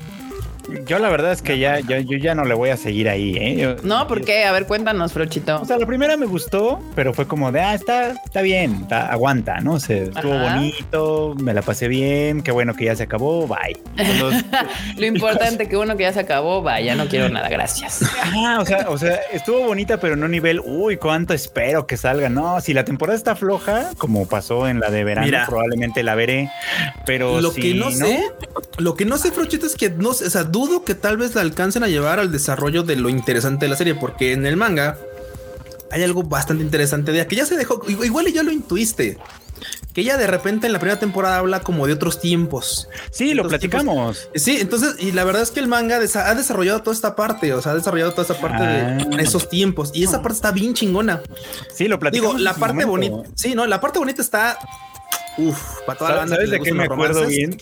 [0.86, 3.76] yo la verdad es que ya, yo, ya no le voy a seguir ahí, ¿eh?
[3.82, 4.44] no, ¿por qué?
[4.44, 5.60] A ver, cuéntanos, Frochito.
[5.60, 9.60] O sea, la primera me gustó, pero fue como de, ah, está, está bien, aguanta,
[9.60, 9.80] ¿no?
[9.80, 13.76] Se estuvo bonito, me la pasé bien, qué bueno que ya se acabó, bye.
[14.96, 18.00] Lo importante que bueno que ya se acabó, bye, ya no quiero nada, gracias.
[18.34, 22.28] Ah, o sea, o sea, estuvo bonita, pero no nivel, uy, cuánto espero que salga.
[22.28, 26.50] No, si la temporada está floja, como pasó en la de verano, probablemente la veré,
[27.04, 28.20] pero lo que no, sé,
[28.78, 31.42] lo que no sé, Frochito, es que no, o sea, dudo que tal vez la
[31.42, 34.96] alcancen a llevar al desarrollo de lo interesante de la serie, porque en el manga
[35.90, 39.18] hay algo bastante interesante de que ya se dejó, igual y ya lo intuiste.
[39.92, 42.88] Que ella de repente en la primera temporada habla como de otros tiempos.
[43.10, 44.28] Sí, lo platicamos.
[44.34, 47.60] Sí, entonces, y la verdad es que el manga ha desarrollado toda esta parte, o
[47.60, 49.20] sea, ha desarrollado toda esta parte de ah.
[49.20, 49.90] esos tiempos.
[49.94, 51.22] Y esa parte está bien chingona.
[51.74, 52.36] Sí, lo platicamos.
[52.36, 53.22] Digo, la parte bonita.
[53.34, 54.58] Sí, no, la parte bonita está.
[55.38, 56.36] Uf, para toda la banda.
[56.36, 57.58] ¿Sabes de qué me acuerdo bien?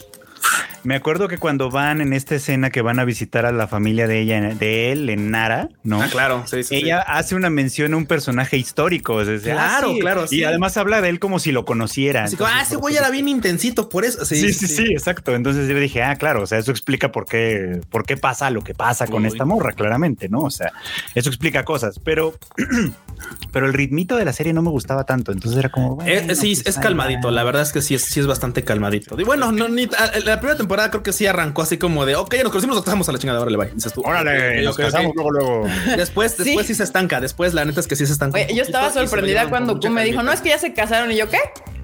[0.84, 4.06] Me acuerdo que cuando van en esta escena que van a visitar a la familia
[4.06, 6.02] de ella, de él, en Nara, ¿no?
[6.02, 9.18] Ah, claro, Ella hace una mención a un personaje histórico.
[9.20, 10.26] Ah, claro, claro.
[10.30, 12.26] Y además habla de él como si lo conociera.
[12.44, 14.26] ah, ese güey era bien intensito, por eso.
[14.26, 15.34] Sí, sí, sí, exacto.
[15.34, 18.62] Entonces yo dije, ah, claro, o sea, eso explica por qué, por qué pasa lo
[18.62, 20.40] que pasa con esta morra, claramente, ¿no?
[20.40, 20.72] O sea,
[21.14, 22.34] eso explica cosas, pero,
[23.52, 25.32] pero el ritmito de la serie no me gustaba tanto.
[25.32, 27.30] Entonces era como, eh, sí, pues es calmadito.
[27.30, 29.18] La verdad es que sí es, sí es bastante calmadito.
[29.18, 32.34] Y bueno, no, ni la primera temporada creo que sí arrancó así como de, ok,
[32.42, 33.70] nos conocimos, nos casamos a la chingada, órale, bye.
[33.74, 35.66] Dices tú, órale, nos casamos luego, luego.
[35.96, 36.74] Después, después sí.
[36.74, 38.46] se estanca, después la neta es que sí se estanca.
[38.48, 41.28] yo estaba sorprendida cuando tú me dijo, no, es que ya se casaron y yo,
[41.28, 41.38] ¿qué?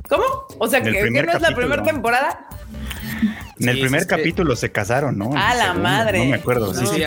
[0.09, 0.25] ¿Cómo?
[0.59, 2.49] O sea, que, que no es la primera temporada.
[3.61, 5.33] En el primer capítulo se casaron, ¿no?
[5.37, 6.19] A la madre.
[6.19, 6.75] No me acuerdo.
[6.75, 7.05] Sí, sí,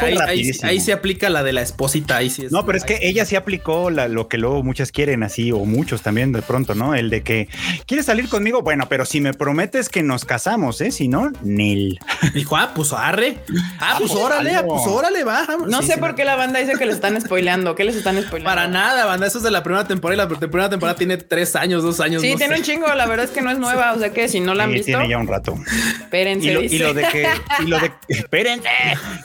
[0.64, 2.18] ahí, se aplica la de la esposita.
[2.18, 5.52] Ahí sí no, pero es que ella sí aplicó lo que luego muchas quieren así,
[5.52, 6.96] o muchos también de pronto, ¿no?
[6.96, 7.48] El de que
[7.86, 8.62] quieres salir conmigo.
[8.62, 10.92] Bueno, pero si me prometes que nos casamos, ¿eh?
[10.92, 12.00] Si no, Nel.
[12.34, 13.38] Dijo, ah, pues arre.
[13.80, 15.48] Ah, pues órale, ah, pues órale, va.
[15.68, 17.76] No sé por qué la banda dice que le están spoileando.
[17.76, 18.50] ¿Qué les están spoileando?
[18.50, 19.28] Para nada, banda.
[19.28, 20.24] Eso es de la primera temporada.
[20.24, 22.22] La primera temporada tiene tres años, dos años.
[22.22, 22.88] Sí, tiene un chingo.
[22.94, 23.94] La verdad es que no es nueva.
[23.94, 24.86] O sea que si no la han visto.
[24.86, 25.56] Tiene ya un rato.
[26.02, 26.43] Espérense.
[26.44, 27.28] Y lo, de que,
[27.60, 28.70] y lo de, espérense,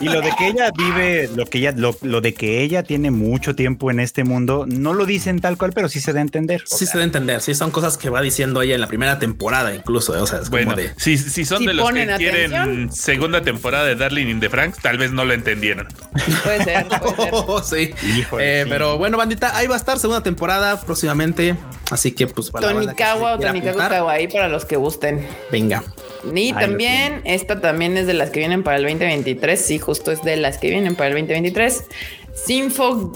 [0.01, 3.55] y lo de que ella vive, lo que ella, lo, de que ella tiene mucho
[3.55, 6.63] tiempo en este mundo, no lo dicen tal cual, pero sí se da a entender.
[6.67, 7.41] Sí se da a entender.
[7.41, 10.13] Sí, son cosas que va diciendo ella en la primera temporada, incluso.
[10.21, 10.93] O sea, es bueno, como de.
[10.97, 14.99] Si, si son de los que quieren segunda temporada de Darling in the Franks, tal
[14.99, 15.89] vez no lo entendieron.
[16.45, 16.87] Puede ser,
[17.47, 17.95] puede ser.
[17.95, 17.95] sí.
[18.39, 21.57] Eh, pero bueno, bandita, ahí va a estar segunda temporada próximamente.
[21.91, 25.27] Así que, pues, para Tonikawa o Tonikawa Kawaii para los que gusten.
[25.51, 25.83] Venga.
[26.35, 29.61] Y también, esta también es de las que vienen para el 2023.
[29.61, 31.85] Sí, justo es de las que vienen para el 2023.
[32.45, 33.13] Sinfo,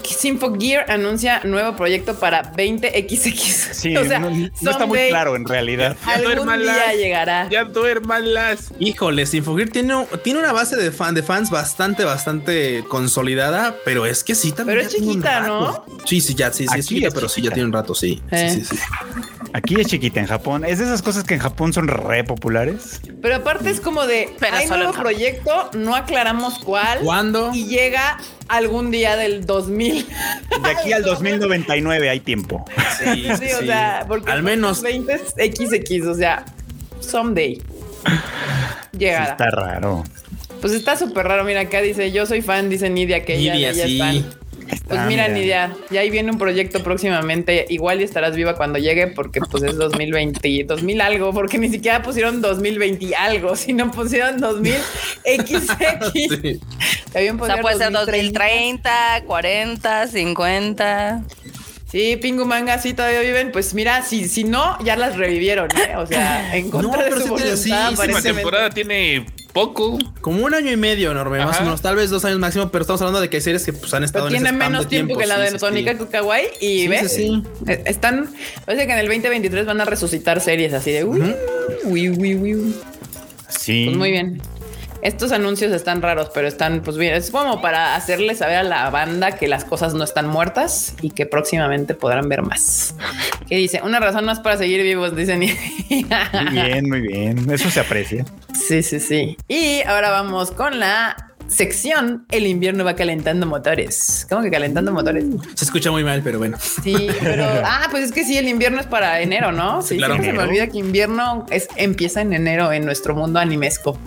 [0.59, 3.73] Gear anuncia nuevo proyecto para 20XX.
[3.73, 5.97] Sí, o sea, no, está muy claro en realidad.
[6.07, 7.49] Ya algún día llegará.
[7.49, 8.73] Ya duérmalas.
[8.79, 14.25] Híjole, Sinfogear tiene, tiene una base de, fan, de fans bastante, bastante consolidada, pero es
[14.25, 14.79] que sí también.
[14.79, 15.85] Pero es chiquita, ¿no?
[16.05, 18.23] Sí, sí, ya, sí, sí, es chiquita, pero sí, ya tiene un rato, sí.
[18.31, 18.77] Sí, sí, sí.
[19.55, 20.65] Aquí es chiquita en Japón.
[20.65, 23.01] Es de esas cosas que en Japón son re populares.
[23.21, 27.01] Pero aparte es como de, Pero hay nuevo proyecto, no aclaramos cuál.
[27.01, 27.51] ¿Cuándo?
[27.53, 28.19] Y llega
[28.53, 30.07] algún día del 2000.
[30.63, 32.65] De aquí al 2099 hay tiempo.
[32.99, 36.45] Sí, Sí, o sea, porque al menos 20 es XX, o sea,
[37.01, 37.57] someday.
[37.57, 39.33] Sí, Llegará.
[39.33, 40.05] está raro.
[40.61, 41.45] Pues está súper raro.
[41.45, 44.01] Mira, acá dice, yo soy fan, dice Nidia, que ella, Nidia, ella sí.
[44.01, 44.42] es fan.
[44.73, 45.29] Está, Pues mira, mira.
[45.29, 47.67] Nidia, ya ahí viene un proyecto próximamente.
[47.69, 52.03] Igual y estarás viva cuando llegue, porque pues es 2020, 2000 algo, porque ni siquiera
[52.03, 54.75] pusieron 2020 algo, sino pusieron 2000
[55.25, 55.67] XX.
[56.13, 56.61] Sí.
[57.13, 58.41] También O sea, puede ser 2030.
[58.41, 61.23] 2030, 40, 50.
[61.91, 63.53] Sí, Pingu Manga sí todavía viven.
[63.53, 65.97] Pues mira, si, si no, ya las revivieron, ¿eh?
[65.99, 68.07] O sea, en contra No, de pero su sí tiene- voluntad.
[68.07, 69.99] sí, sí, temporada tiene poco.
[70.21, 72.83] Como un año y medio, enorme, más o menos, tal vez dos años máximo, pero
[72.83, 74.89] estamos hablando de que hay series que pues, han estado Pero en tiene menos de
[74.89, 75.99] tiempo que la sí, de Tonica sí.
[75.99, 77.43] Kukawai y Sí, ves, sí, sí.
[77.71, 78.29] eh, están,
[78.65, 81.35] parece que en el 2023 van a resucitar series así de uy,
[81.85, 82.77] uy, uy, uy.
[83.49, 83.85] Sí.
[83.87, 84.41] Pues muy bien.
[85.03, 88.89] Estos anuncios están raros, pero están, pues bien, es como para hacerle saber a la
[88.89, 92.95] banda que las cosas no están muertas y que próximamente podrán ver más.
[93.49, 93.81] ¿Qué dice?
[93.83, 95.41] Una razón más para seguir vivos, dicen.
[95.41, 97.51] Muy bien, muy bien.
[97.51, 98.25] Eso se aprecia.
[98.55, 99.37] Sí, sí, sí.
[99.49, 104.27] Y ahora vamos con la sección El invierno va calentando motores.
[104.29, 105.25] ¿Cómo que calentando motores?
[105.55, 106.59] Se escucha muy mal, pero bueno.
[106.61, 109.83] Sí, pero ah, pues es que sí, el invierno es para enero, ¿no?
[109.83, 110.15] Sí, claro.
[110.15, 113.99] siempre se me olvida que invierno es, empieza en enero en nuestro mundo animesco.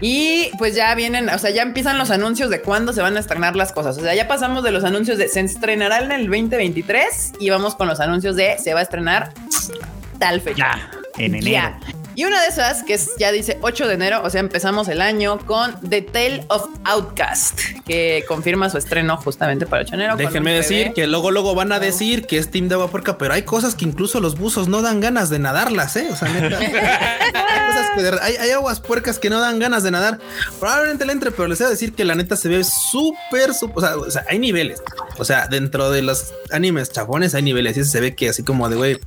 [0.00, 3.20] Y pues ya vienen, o sea, ya empiezan los anuncios de cuándo se van a
[3.20, 3.96] estrenar las cosas.
[3.96, 7.74] O sea, ya pasamos de los anuncios de se estrenará en el 2023 y vamos
[7.74, 9.32] con los anuncios de se va a estrenar
[10.18, 10.76] tal fecha.
[10.76, 10.90] Ya,
[11.24, 11.50] en enero.
[11.50, 12.03] Ya.
[12.16, 15.00] Y una de esas, que es, ya dice 8 de enero, o sea, empezamos el
[15.00, 20.16] año con The Tale of Outcast, que confirma su estreno justamente para 8 de enero.
[20.16, 23.34] Déjenme decir que luego, luego van a decir que es Team de Agua Puerca, pero
[23.34, 26.06] hay cosas que incluso los buzos no dan ganas de nadarlas, ¿eh?
[26.10, 26.58] O sea, neta.
[26.58, 30.18] hay, cosas que hay, hay aguas puercas que no dan ganas de nadar.
[30.60, 33.80] Probablemente le entre, pero les voy a decir que la neta se ve súper, o
[33.80, 34.82] sea, o sea, hay niveles.
[35.18, 38.68] O sea, dentro de los animes chafones hay niveles y se ve que así como
[38.68, 39.00] de, güey,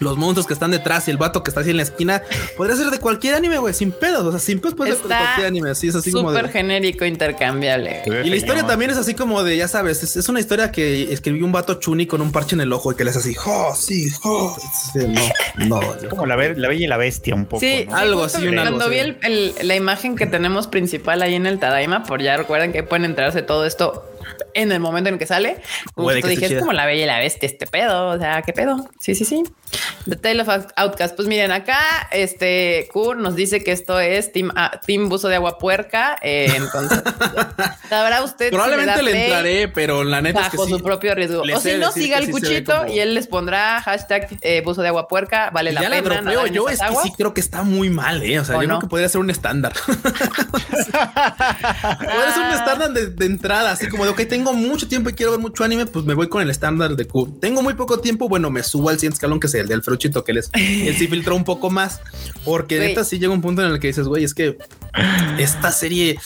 [0.00, 2.22] los monstruos que están detrás y el vato que está así en la esquina
[2.56, 5.08] podría ser de cualquier anime, güey, sin pedos, o sea, sin pedos puede ser de
[5.08, 8.02] cualquier anime, así es así como Súper genérico, intercambiable.
[8.24, 11.12] Y la historia también es así como de, ya sabes, es, es una historia que
[11.12, 13.34] escribió un vato chuni con un parche en el ojo y que le hace así,
[13.46, 14.56] oh, sí, oh.
[14.92, 15.00] Sí,
[15.56, 16.08] No, no.
[16.08, 17.60] Como la, be- la bella y la bestia, un poco.
[17.60, 17.96] Sí, ¿no?
[17.96, 19.16] Algo así, un Cuando algo vi así.
[19.22, 22.82] el- el- la imagen que tenemos principal ahí en el Tadaima, por ya recuerden que
[22.82, 24.04] pueden enterarse de todo esto
[24.54, 25.58] en el momento en que sale.
[25.94, 28.08] Puede Justo que dije, es como la bella y la bestia, este pedo.
[28.08, 28.88] O sea, qué pedo.
[29.00, 29.42] Sí, sí, sí.
[30.08, 31.16] The Tale of Outcast.
[31.16, 31.78] Pues miren, acá
[32.12, 36.16] este Kur nos dice que esto es Team, ah, team Buzo de Agua Puerca.
[36.22, 37.02] eh, entonces,
[37.88, 38.50] sabrá usted.
[38.50, 40.74] Probablemente le entraré, pero la neta es que bajo sí.
[40.74, 41.42] su propio riesgo.
[41.42, 44.82] O si no, siga el sí cuchito como- y él les pondrá hashtag eh, buzo
[44.82, 45.50] de agua puerca.
[45.50, 46.32] Vale Y la ya pena.
[46.50, 48.40] yo, es que sí creo que está muy mal, eh.
[48.40, 48.74] O sea, ¿O yo no?
[48.74, 49.72] creo que podría ser un estándar.
[49.84, 50.02] podría
[52.34, 55.32] ser un estándar de, de entrada, así como de, ok, tengo mucho tiempo y quiero
[55.32, 57.38] ver mucho anime, pues me voy con el estándar de Q.
[57.40, 60.24] Tengo muy poco tiempo, bueno, me subo al siguiente escalón, que es el del Fruchito,
[60.24, 62.00] que él, es, él sí filtró un poco más,
[62.44, 64.56] porque neta sí llega un punto en el que dices, güey, es que
[65.38, 66.18] esta serie...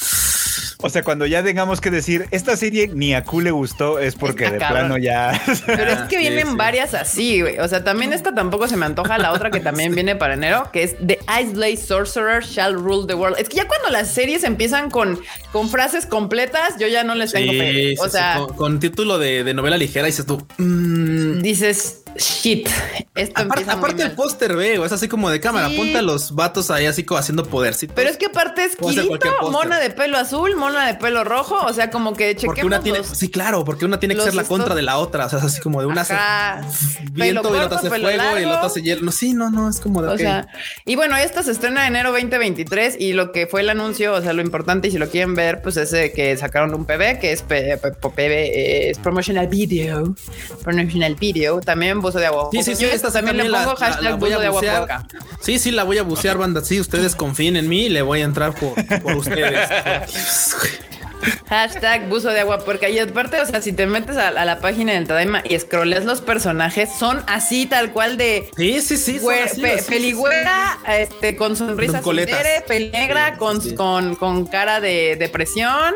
[0.81, 4.14] O sea, cuando ya tengamos que decir esta serie ni a Q le gustó, es
[4.14, 4.79] porque Está de cabrón.
[4.87, 5.41] plano ya.
[5.67, 6.55] Pero es que sí, vienen sí.
[6.57, 7.59] varias así, güey.
[7.59, 9.19] O sea, también esta tampoco se me antoja.
[9.19, 13.09] La otra que también viene para enero, que es The Ice Blade Sorcerer Shall Rule
[13.09, 13.38] the World.
[13.41, 15.19] Es que ya cuando las series empiezan con,
[15.51, 17.73] con frases completas, yo ya no les tengo fe.
[17.73, 21.41] Sí, O sí, sea, sí, con, con título de, de novela ligera, dices tú, mm,
[21.43, 22.68] dices, shit,
[23.14, 25.94] esto Aparte, aparte el póster, ve, es así como de cámara, Sí.
[25.94, 27.94] a los vatos ahí así como haciendo podercitos.
[27.96, 31.57] Pero es que aparte es Kirito, mona de pelo azul, mona de pelo rojo.
[31.66, 34.35] O sea, como que chequemos una tiene, los- sí, claro, porque una tiene que ser
[34.35, 36.61] la contra de la otra, o sea, es así como de una hace Ajá.
[37.12, 39.02] viento Pelo y la otra hace fuego y la otra hace hielo.
[39.02, 40.46] No, sí, no, no, es como de O sea,
[40.85, 44.33] y bueno, esta se estrena enero 2023 y lo que fue el anuncio, o sea,
[44.33, 47.42] lo importante y si lo quieren ver, pues es que sacaron un PB, que es
[47.42, 50.14] PB, es promotional video,
[50.62, 52.49] promotional video, también buzo de agua.
[52.53, 54.47] Sí, sí, sí, esta también le la- pongo la- hashtag la voy buzo a de
[54.47, 54.79] agua bucear.
[54.87, 55.07] puerca.
[55.40, 56.64] Sí, sí, la voy a bucear, banda.
[56.64, 59.68] Sí, ustedes confíen en mí y le voy a entrar por, por ustedes.
[61.49, 62.88] Hashtag buzo de agua puerca.
[62.88, 66.05] Y aparte, o sea, si te metes a, a la página del Tadaima y scrolleas
[66.05, 69.18] los personajes, son así tal cual de Sí, sí, sí.
[69.18, 72.37] Güe- así, pe- así, sí, peligüera, este, con sonrisa Con coletas.
[72.38, 73.75] sincere, pelinegra, Sí, con, sí.
[73.75, 75.94] Con, con cara de depresión,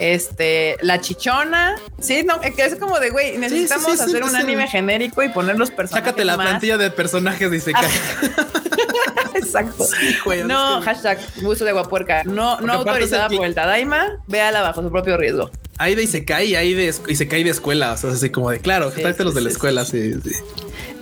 [0.00, 1.76] este, la chichona.
[2.00, 5.28] Sí, no, que es como de, güey, necesitamos sí, sí, hacer un anime genérico y
[5.28, 7.72] poner los personajes Sácate la más- plantilla de personajes, dice.
[9.34, 9.86] Exacto.
[10.24, 12.24] güey, No, hashtag buzo de aguapuerca.
[12.24, 14.22] No, no Porque autorizada por el Tadaima.
[14.26, 15.50] Véala bajo su propio riesgo.
[15.78, 17.92] hay de y se cae y hay de y se cae de escuela.
[17.92, 19.84] O sea, así como de claro, sí, los de la escuela.
[19.84, 20.32] Sí, sí.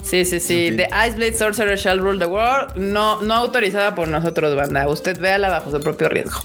[0.03, 0.73] Sí, sí, sí.
[0.77, 2.77] The Iceblade Sorcerer Shall Rule the World.
[2.77, 4.89] No, no autorizada por nosotros, banda.
[4.89, 6.41] Usted véala bajo su propio riesgo.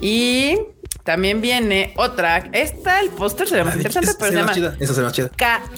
[0.00, 0.58] Y
[1.04, 2.48] también viene otra.
[2.52, 4.52] Esta, el póster se ve más interesante, pero se, llama.
[4.52, 4.76] Chida.
[4.80, 5.30] Eso se llama chida.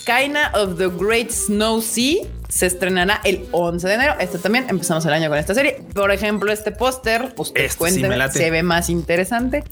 [0.04, 4.14] Kaina of the Great Snow Sea se estrenará el 11 de enero.
[4.20, 5.82] Esto también empezamos el año con esta serie.
[5.94, 9.64] Por ejemplo, este póster, usted este se ve más interesante.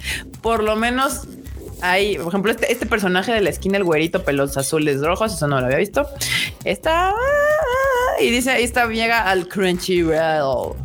[0.42, 1.22] Por lo menos
[1.80, 5.46] hay, por ejemplo, este, este personaje de la esquina, el güerito, pelos azules rojos, eso
[5.46, 6.08] no lo había visto.
[6.64, 7.14] Está
[8.20, 10.76] y dice, ahí está, llega al Crunchyroll.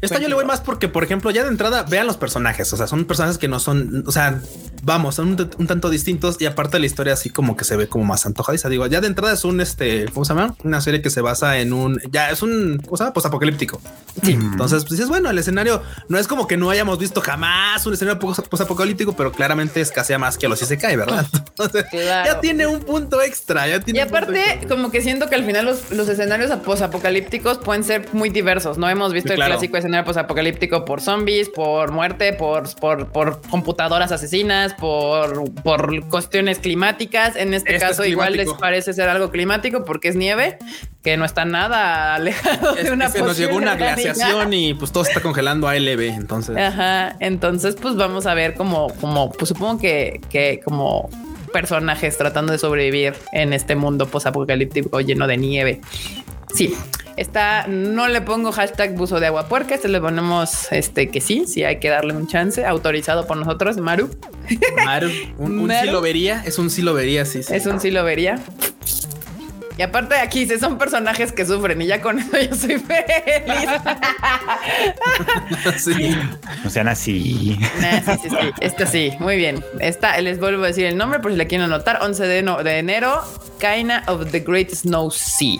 [0.00, 2.72] Esta yo le voy más porque, por ejemplo, ya de entrada vean los personajes.
[2.72, 4.40] O sea, son personajes que no son, o sea,
[4.86, 8.04] vamos, son un, tanto distintos y aparte la historia así como que se ve como
[8.04, 8.68] más antojadiza.
[8.68, 10.54] Digo, ya de entrada es un, este, ¿cómo se llama?
[10.62, 13.12] Una serie que se basa en un, ya es un, ¿cómo se llama?
[13.12, 13.80] Posapocalíptico.
[14.22, 14.32] Sí.
[14.32, 17.94] Entonces, pues dices, bueno, el escenario no es como que no hayamos visto jamás un
[17.94, 21.26] escenario posapocalíptico, pero claramente escasea más que a los cae, ¿verdad?
[21.32, 23.66] Entonces, ya tiene un punto extra.
[23.66, 27.82] Ya tiene y aparte, como que siento que al final los, los escenarios posapocalípticos pueden
[27.82, 28.78] ser muy diversos.
[28.78, 34.12] No hemos visto el clásico escenario posapocalíptico por zombies, por muerte, por, por, por computadoras
[34.12, 37.36] asesinas, por, por cuestiones climáticas.
[37.36, 40.58] En este, caso, igual les parece ser algo climático porque es nieve,
[41.02, 45.04] que no está nada alejado de una Se nos llegó una glaciación y pues todo
[45.04, 46.00] está congelando a LB.
[46.00, 47.16] Entonces, ajá.
[47.20, 51.10] Entonces, pues vamos a ver como, como, pues supongo que, que como
[51.52, 55.80] personajes tratando de sobrevivir en este mundo posapocalíptico lleno de nieve.
[56.54, 56.74] Sí,
[57.16, 61.46] Está, no le pongo hashtag buzo de agua puerca, este le ponemos este que sí,
[61.46, 64.10] sí hay que darle un chance, autorizado por nosotros, Maru.
[64.84, 68.04] Maru, un, sí lo vería, es un sí lo vería, sí, Es un sí lo
[68.04, 68.38] vería.
[69.78, 73.70] Y aparte de aquí, son personajes que sufren y ya con eso yo soy feliz.
[75.78, 76.16] sí.
[76.64, 77.58] No sean así.
[77.58, 78.36] sí, sí, sí.
[78.60, 79.62] Esto sí, muy bien.
[79.80, 81.98] Esta, les vuelvo a decir el nombre por si le quieren anotar.
[82.02, 83.22] 11 de, de enero,
[83.58, 85.58] Kaina of the Great Snow Sea.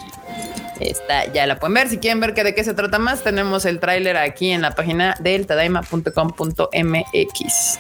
[0.80, 1.88] Esta ya la pueden ver.
[1.88, 4.74] Si quieren ver que de qué se trata más, tenemos el tráiler aquí en la
[4.74, 7.78] página del tadaima.com.mx.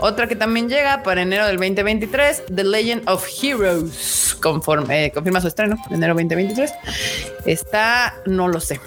[0.00, 4.36] Otra que también llega para enero del 2023, The Legend of Heroes.
[4.40, 6.72] Conforme, eh, confirma su estreno, enero 2023.
[7.44, 8.80] Está, no lo sé.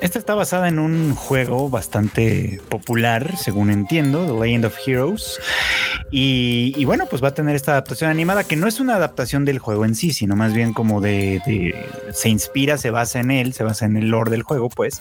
[0.00, 5.40] Esta está basada en un juego bastante popular, según entiendo, The Legend of Heroes.
[6.10, 9.58] Y, bueno, pues va a tener esta adaptación animada que no es una adaptación del
[9.58, 11.74] juego en sí, sino más bien como de,
[12.12, 15.00] se inspira, se basa en él, se basa en el lore del juego, pues,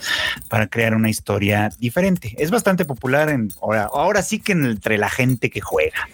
[0.49, 2.35] para crear una historia diferente.
[2.37, 6.07] Es bastante popular en ahora, ahora sí que entre la gente que juega.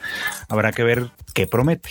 [0.50, 1.90] Habrá que ver qué promete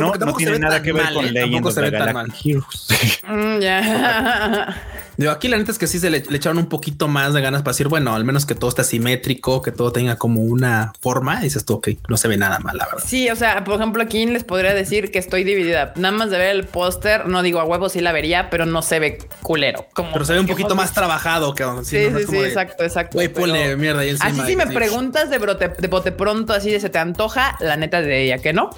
[0.00, 1.32] no, no tiene nada que ver con ¿eh?
[1.32, 2.88] Legend of the Galactic Heroes.
[3.26, 4.76] Mm, ya.
[5.16, 7.62] Digo, aquí la neta es que sí se le, echaron un poquito más de ganas
[7.62, 11.40] para decir, bueno, al menos que todo esté simétrico, que todo tenga como una forma.
[11.40, 13.04] Y dices tú, ok, no se ve nada mal, la verdad.
[13.06, 15.92] Sí, o sea, por ejemplo, aquí les podría decir que estoy dividida.
[15.96, 18.82] Nada más de ver el póster, no digo a huevo, sí la vería, pero no
[18.82, 19.86] se ve culero.
[19.94, 23.16] Como pero se ve un poquito más trabajado que Sí, sí, sí, exacto, exacto.
[23.16, 24.44] Güey, ponle mierda ahí encima.
[24.44, 27.76] Así si me preguntas de, brote, de bote pronto, así de se te antoja, la
[27.76, 28.70] neta diría que no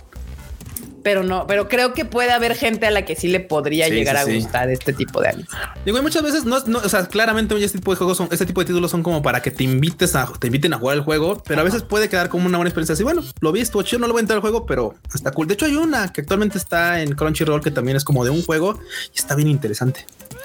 [1.08, 4.18] pero no, pero creo que puede haber gente a la que sí le podría llegar
[4.18, 5.48] a gustar este tipo de anime.
[5.86, 8.60] Digo, muchas veces no, no, o sea, claramente este tipo de juegos son, este tipo
[8.60, 11.42] de títulos son como para que te invites a, te inviten a jugar el juego,
[11.46, 12.92] pero a veces puede quedar como una buena experiencia.
[12.92, 15.30] Así, bueno, lo vi, estuvo chido, no lo voy a entrar al juego, pero está
[15.30, 15.46] cool.
[15.46, 18.42] De hecho, hay una que actualmente está en Crunchyroll que también es como de un
[18.44, 18.78] juego
[19.14, 20.04] y está bien interesante.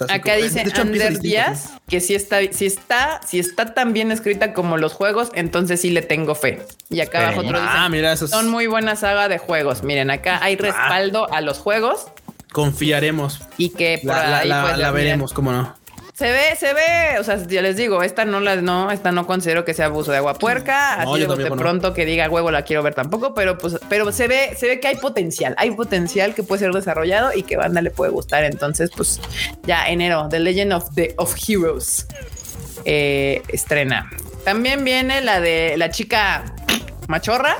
[0.09, 4.77] Acá dice Ander Díaz que si está, si está, si está tan bien escrita como
[4.77, 6.65] los juegos, entonces sí le tengo fe.
[6.89, 9.83] Y acá abajo otro dice, ah, mira, son muy buena saga de juegos.
[9.83, 12.07] Miren, acá hay respaldo a los juegos.
[12.51, 13.41] Confiaremos.
[13.57, 15.82] Y que por la, la veremos, cómo no.
[16.13, 19.25] Se ve, se ve, o sea, ya les digo, esta no la, no, esta no
[19.25, 22.83] considero que sea abuso de agua puerca, así de, pronto que diga huevo la quiero
[22.83, 26.43] ver tampoco, pero pues, pero se ve, se ve que hay potencial, hay potencial que
[26.43, 29.19] puede ser desarrollado y que banda le puede gustar, entonces pues
[29.63, 32.05] ya enero, The Legend of the of Heroes
[32.85, 34.07] eh, estrena.
[34.45, 36.43] También viene la de la chica
[37.07, 37.55] machorra,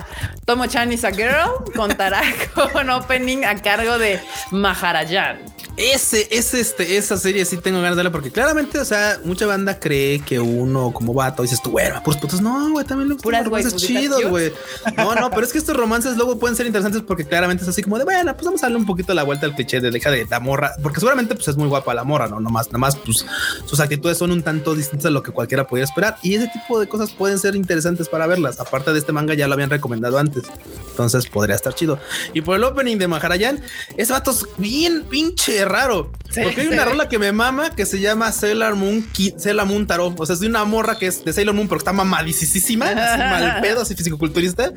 [0.45, 2.21] Tomo Chan is a Girl, contará
[2.71, 4.19] con opening a cargo de
[4.51, 5.39] Maharajan.
[5.75, 9.47] Ese, ese, este, esa serie sí tengo ganas de verla porque claramente, o sea, mucha
[9.47, 12.41] banda cree que uno como vato dices tú, güey, puros putos.
[12.41, 14.53] No, güey, también lo puras romances chidos, güey.
[14.95, 17.81] No, no, pero es que estos romances luego pueden ser interesantes porque claramente es así
[17.81, 20.11] como de, bueno, pues vamos a darle un poquito la vuelta al cliché de deja
[20.11, 23.25] de la morra, porque seguramente pues es muy guapa la morra, no nomás, nomás, pues
[23.65, 26.79] sus actitudes son un tanto distintas a lo que cualquiera podría esperar y ese tipo
[26.79, 28.59] de cosas pueden ser interesantes para verlas.
[28.59, 30.43] Aparte de este manga, ya lo habían recomendado antes,
[30.91, 31.97] entonces podría estar chido.
[32.33, 33.59] Y por el opening de Maharayan,
[33.97, 36.11] ese vato es bien pinche es raro.
[36.43, 39.07] porque hay una rola que me mama que se llama Sailor Moon,
[39.37, 40.19] Sailor Moon Tarot.
[40.19, 42.77] O sea, es de una morra que es de Sailor Moon, pero está mamadísima, así
[42.77, 44.71] mal pedo, así fisicoculturista.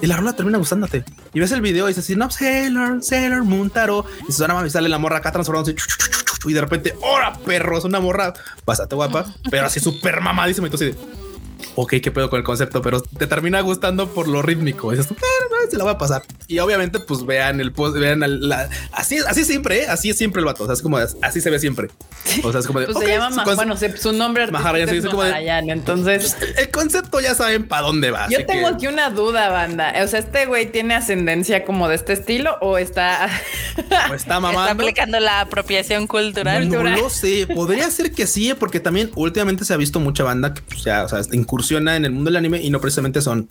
[0.00, 1.04] Y la rola termina gustándote.
[1.32, 4.06] Y ves el video y dices así, no, Sailor, Sailor Moon Tarot.
[4.28, 5.76] Y se suena y sale la morra acá transformándose.
[6.44, 7.78] Y de repente, ¡hora, perro!
[7.78, 10.68] Es una morra bastante guapa, pero así súper mamadísima.
[10.68, 10.94] Y tú así
[11.74, 14.90] ok, qué pedo con el concepto, pero te termina gustando por lo rítmico.
[14.90, 15.08] Dices,
[15.70, 16.22] se la va a pasar.
[16.48, 19.86] Y obviamente, pues vean el post, vean la, así, así siempre, ¿eh?
[19.88, 20.64] así es siempre el vato.
[20.64, 21.88] O sea, es como así se ve siempre.
[22.42, 26.54] O sea, es como de, pues se llama, bueno, su nombre es Maharayan, entonces pues,
[26.58, 28.28] el concepto ya saben para dónde va.
[28.28, 29.94] Yo tengo aquí una duda, banda.
[30.02, 33.28] O sea, este güey tiene ascendencia como de este estilo o está,
[34.10, 34.62] o está mamando.
[34.62, 36.68] Está aplicando la apropiación cultural.
[36.68, 37.46] No, lo sé.
[37.46, 41.04] Podría ser que sí, porque también últimamente se ha visto mucha banda que pues, ya,
[41.04, 43.46] o sea, incursiona en el mundo del anime y no precisamente son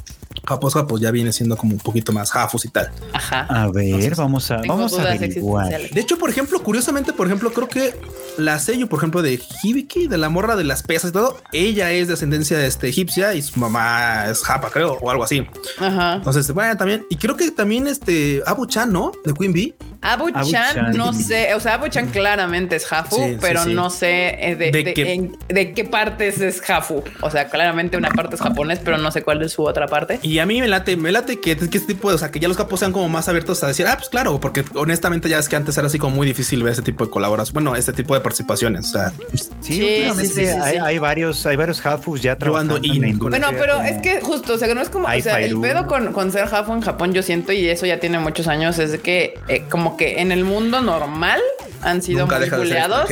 [0.45, 0.99] japos, japos.
[0.99, 2.91] Ya viene siendo como un poquito más jafos y tal.
[3.13, 3.47] Ajá.
[3.49, 5.89] A ver, vamos a, vamos a averiguar.
[5.89, 7.95] De hecho, por ejemplo, curiosamente, por ejemplo, creo que
[8.37, 11.91] la sello, por ejemplo, de Hibiki, de la morra de las pesas y todo, ella
[11.91, 15.47] es de ascendencia este, egipcia y su mamá es japa, creo, o algo así.
[15.79, 16.15] Ajá.
[16.15, 19.11] Entonces, bueno, también, y creo que también este Abu Chan, ¿no?
[19.23, 19.75] De Queen Bee.
[20.01, 24.55] Abu, Chan, no sé, o sea, Abu Chan claramente es Hafu, pero no sé eh,
[24.55, 25.31] de, ¿De, qué?
[25.47, 27.03] de, qué partes es Hafu.
[27.21, 30.19] O sea, claramente una parte es japonés, pero no sé cuál es su otra parte.
[30.21, 32.39] Y a mí me late, me late que, que este tipo de, o sea, que
[32.39, 35.39] ya los capos sean como más abiertos a decir, ah, pues claro, porque honestamente ya
[35.39, 37.93] es que antes era así como muy difícil ver ese tipo de colaboración, bueno, este
[37.93, 38.87] tipo de participaciones.
[38.87, 39.13] O sea,
[39.61, 42.79] sí, sí, sí, hay, varios, hay varios Hafus ya trabajando.
[43.19, 45.87] bueno, pero es que justo, o sea, que no es como, o sea, el pedo
[45.87, 48.91] con, con ser Hafu en Japón, yo siento, y eso ya tiene muchos años, es
[48.91, 51.41] de que eh, como que en el mundo normal
[51.81, 53.09] han sido muy buleados,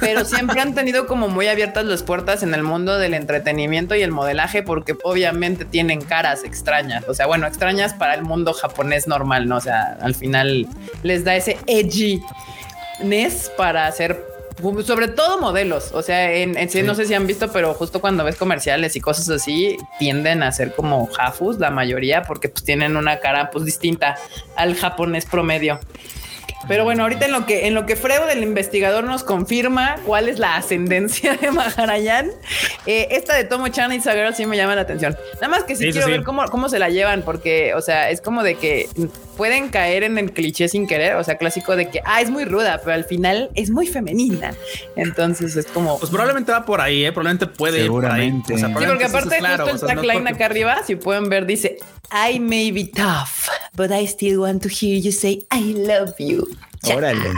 [0.00, 4.02] pero siempre han tenido como muy abiertas las puertas en el mundo del entretenimiento y
[4.02, 9.06] el modelaje, porque obviamente tienen caras extrañas, o sea, bueno, extrañas para el mundo japonés
[9.06, 9.56] normal, ¿no?
[9.56, 10.66] O sea, al final
[11.02, 12.22] les da ese edgy
[13.56, 14.30] para hacer
[14.84, 15.90] sobre todo modelos.
[15.92, 16.82] O sea, en, sí.
[16.82, 20.52] no sé si han visto, pero justo cuando ves comerciales y cosas así, tienden a
[20.52, 24.16] ser como jafus la mayoría, porque pues tienen una cara pues distinta
[24.56, 25.80] al japonés promedio.
[26.68, 30.28] Pero bueno, ahorita en lo que en lo que Freud, el investigador, nos confirma cuál
[30.28, 32.30] es la ascendencia de Maharayan,
[32.86, 35.16] eh, esta de Tomo Chan y Sagero sí me llama la atención.
[35.34, 38.20] Nada más que sí, quiero ver cómo, cómo se la llevan, porque, o sea, es
[38.20, 38.88] como de que
[39.40, 42.44] pueden caer en el cliché sin querer, o sea, clásico de que, ah, es muy
[42.44, 44.52] ruda, pero al final es muy femenina.
[44.96, 45.98] Entonces es como...
[45.98, 47.10] Pues probablemente va por ahí, ¿eh?
[47.10, 48.58] Probablemente puede Seguramente.
[48.58, 51.78] sí, porque aparte justo el tagline acá arriba, si pueden ver, dice,
[52.12, 56.46] I may be tough, but I still want to hear you say I love you.
[56.82, 57.30] Órale.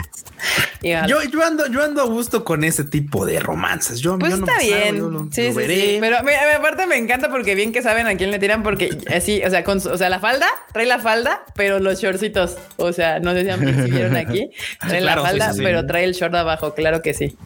[0.82, 4.00] Yo, yo, ando, yo ando a gusto con ese tipo de romances.
[4.00, 5.30] Yo, pues está bien.
[5.32, 8.62] sí, sí, sí, Pero aparte me encanta porque bien que saben a quién le tiran,
[8.62, 12.56] porque así, o sea, con, o sea, la falda, trae la falda, pero los shortcitos.
[12.76, 14.50] O sea, no sé si vieron aquí.
[14.80, 17.36] Trae la falda, pero trae el short abajo, claro que sí.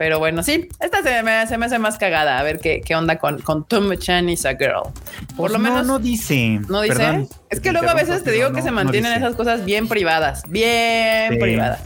[0.00, 2.38] Pero bueno, sí, esta se me, se me hace más cagada.
[2.38, 4.84] A ver qué, qué onda con, con Tom Chan is a girl.
[4.84, 5.86] Por pues lo menos.
[5.86, 6.58] No dice.
[6.70, 7.28] No dice.
[7.50, 10.44] es que luego a veces te digo que se mantienen esas cosas bien privadas.
[10.48, 11.82] Bien privadas.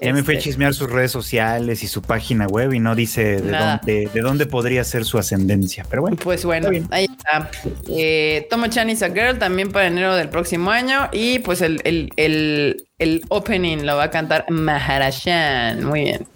[0.00, 2.94] Ya me fue a este chismear sus redes sociales y su página web y no
[2.94, 5.84] dice de dónde, de dónde podría ser su ascendencia.
[5.90, 6.16] Pero bueno.
[6.22, 7.50] Pues bueno, ahí está.
[7.88, 11.08] Eh, Tomo Chan is a Girl también para enero del próximo año.
[11.10, 15.82] Y pues el, el, el, el opening lo va a cantar Maharajan.
[15.82, 16.26] Muy bien.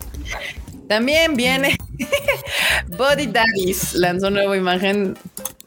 [0.89, 1.77] También viene
[2.97, 5.17] Body Daddies, lanzó nueva imagen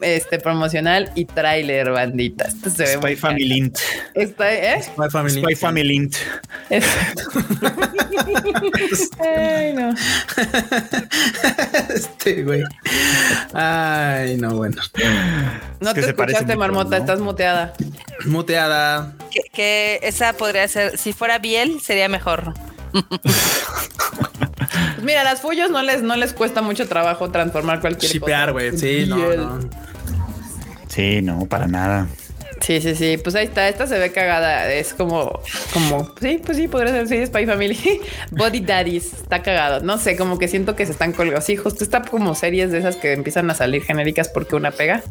[0.00, 2.46] este, promocional y tráiler, bandita.
[2.46, 3.78] Este se ve Spy Family Int.
[4.14, 4.82] Está, ¿eh?
[4.82, 6.16] Spy Family, Spy Family Int.
[9.20, 9.94] Ay, no.
[11.94, 12.64] Este güey.
[13.52, 14.82] Ay, no, bueno.
[15.80, 17.74] No te escuchaste, Marmota, estás muteada.
[18.26, 19.14] Muteada.
[19.30, 22.54] Que, que esa podría ser, si fuera Biel, sería mejor.
[24.94, 28.76] Pues mira, las follos no les, no les cuesta mucho trabajo transformar cualquier Shipear, güey.
[28.76, 29.60] Sí, no, no.
[30.88, 32.06] Sí, no, para nada.
[32.62, 33.18] Sí, sí, sí.
[33.18, 33.68] Pues ahí está.
[33.68, 34.72] Esta se ve cagada.
[34.72, 35.40] Es como,
[35.72, 38.00] como, sí, pues sí, podría ser, sí, Spy Family.
[38.30, 39.12] Body Daddies.
[39.14, 39.80] Está cagado.
[39.80, 41.40] No sé, como que siento que se están colgando.
[41.40, 45.02] Sí, justo está como series de esas que empiezan a salir genéricas porque una pega.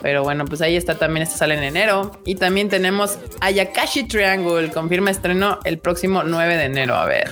[0.00, 1.24] Pero bueno, pues ahí está también.
[1.24, 2.20] Esta sale en enero.
[2.24, 4.70] Y también tenemos Ayakashi Triangle.
[4.70, 6.94] Confirma estreno el próximo 9 de enero.
[6.94, 7.30] A ver.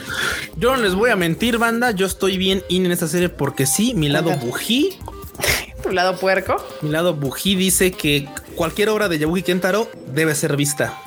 [0.57, 1.93] Yo no les voy a mentir, banda.
[1.93, 4.99] Yo estoy bien in en esta serie porque sí, mi lado bují
[5.83, 6.57] tu lado puerco.
[6.83, 11.01] Mi lado bují dice que cualquier obra de Yabuki Kentaro debe ser vista.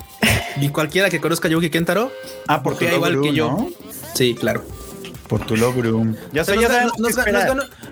[0.60, 2.10] y cualquiera que conozca a Yabuki Kentaro,
[2.48, 3.68] ah, porque igual que yo.
[4.14, 4.62] Sí, claro.
[5.28, 6.04] Por tu logro.
[6.32, 6.86] Ya sé, ya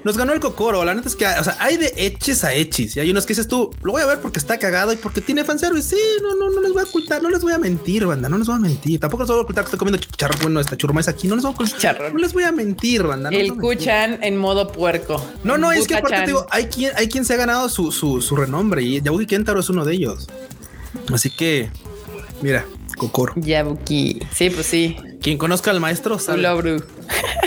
[0.05, 0.85] nos ganó el cocoro.
[0.85, 3.33] La neta es que, o sea, hay de eches a eches y hay unos que
[3.33, 5.97] dices tú, lo voy a ver porque está cagado y porque tiene fanservice.
[5.97, 8.37] Sí, no, no, no les voy a ocultar, no les voy a mentir, banda, no
[8.37, 9.01] les voy a mentir.
[9.01, 10.39] Tampoco les voy a ocultar que estoy comiendo chicharrón.
[10.43, 12.13] Bueno, esta churma es aquí, no les voy a ocultar.
[12.13, 13.31] No les voy a mentir, banda.
[13.31, 15.25] No el Kuchan en modo puerco.
[15.45, 17.93] No, no, es que aparte te digo, hay quien, hay quien se ha ganado su,
[17.93, 20.29] su, su renombre y Yabuki Kentaro es uno de ellos.
[21.13, 21.71] Así que,
[22.43, 22.67] mira,
[22.97, 23.33] Kokoro.
[23.37, 24.21] Yabuki.
[24.35, 24.97] Sí, pues sí.
[25.23, 26.43] Quien conozca al maestro sabe.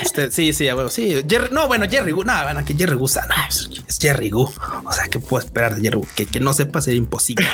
[0.03, 1.21] Usted, sí, sí, bueno, sí.
[1.28, 2.23] Jerry, no, bueno, Jerry Gu.
[2.23, 4.43] No, bueno, que Jerry Gu no, es Jerry Gu.
[4.86, 6.07] O sea, ¿qué puedo esperar de Jerry Gu?
[6.15, 7.47] Que, que no sepa ser imposible.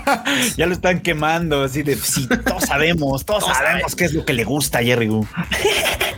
[0.56, 4.32] ya lo están quemando, así de sí, todos sabemos, todos, sabemos qué es lo que
[4.32, 5.26] le gusta a Jerry Gu.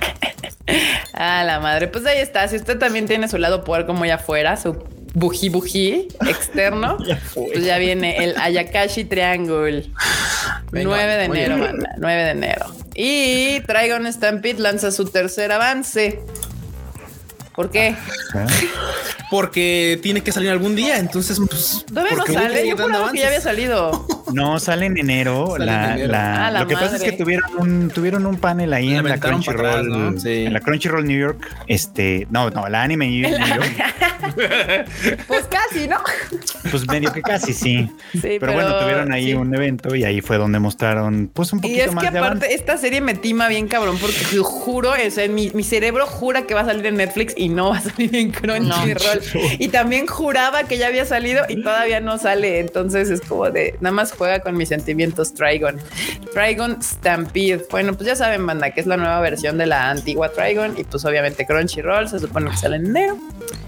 [1.13, 1.89] ah, la madre.
[1.89, 2.49] Pues ahí está.
[2.49, 4.83] Si usted también tiene su lado puerco muy afuera, su
[5.15, 6.97] buji buji externo,
[7.35, 9.91] pues ya viene el Ayakashi Triangle.
[10.73, 11.91] 9 de enero, banda.
[11.99, 12.67] 9 de enero.
[12.95, 16.21] Y Trigon Stampede lanza su tercer avance.
[17.55, 17.97] ¿Por qué?
[19.31, 20.99] Porque tiene que salir algún día.
[20.99, 21.85] Entonces, pues.
[21.87, 22.69] Todavía no sale.
[22.69, 24.07] Yo que ya había salido.
[24.33, 25.57] No, sale en enero.
[25.59, 29.09] la, La, ah, lo que pasa es que tuvieron un, tuvieron un panel ahí en
[29.09, 30.19] la Crunchyroll.
[30.25, 31.47] En la Crunchyroll New York.
[31.67, 33.41] Este, no, no, la anime New York.
[35.27, 35.99] pues casi, ¿no?
[36.71, 37.89] Pues medio que casi, sí.
[38.21, 42.05] pero, bueno, tuvieron ahí un evento y ahí fue donde mostraron, pues un poquito más.
[42.05, 45.29] Y es que aparte, esta serie me tima bien cabrón, porque yo juro, o sea,
[45.29, 48.15] mi, mi cerebro jura que va a salir en Netflix y no va a salir
[48.15, 49.21] en Crunchyroll.
[49.59, 52.61] Y también juraba que ya había salido y todavía no sale.
[52.61, 55.79] Entonces es como de nada más juega con mis sentimientos Trigon.
[56.35, 57.67] Trigon Stampede.
[57.71, 60.79] Bueno, pues ya saben, banda, que es la nueva versión de la antigua Trigon.
[60.79, 63.17] Y pues obviamente Crunchyroll se supone que sale en enero.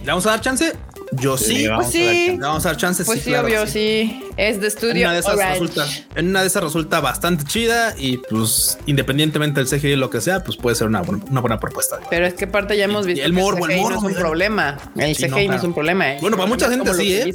[0.02, 0.74] ¿Le vamos a dar chance?
[1.12, 1.66] Yo sí.
[1.74, 2.36] pues sí.
[2.38, 3.02] vamos a dar chance.
[3.06, 4.22] Pues sí, obvio, sí.
[4.36, 4.92] Es de estudio.
[4.92, 5.86] En una de, esas resulta,
[6.16, 10.20] en una de esas resulta bastante chida y pues independientemente del CGI y lo que
[10.20, 11.98] sea, pues puede ser una, una buena propuesta.
[12.10, 14.78] Pero es que aparte ya hemos visto el morbo, el, CGI no es un problema.
[14.96, 16.12] El CGI no, es un problema.
[16.12, 16.18] ¿eh?
[16.20, 17.32] Bueno, para mucha gente sí, ¿eh?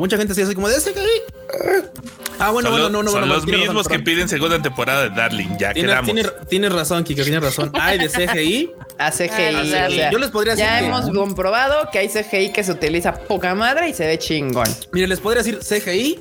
[0.00, 2.08] Mucha gente sí, así como de CGI.
[2.38, 5.56] Ah, bueno, bueno, no, no, Son los mismos que piden segunda temporada de Darling.
[5.58, 6.14] Ya quedamos.
[6.48, 7.72] Tienes razón, Kika, tienes razón.
[7.74, 10.10] Hay de CGI a CGI.
[10.12, 10.66] Yo les podría decir.
[10.66, 14.68] Ya hemos comprobado que hay CGI que se utiliza poca madre y se ve chingón.
[14.92, 16.20] Mire, les podría decir CGI,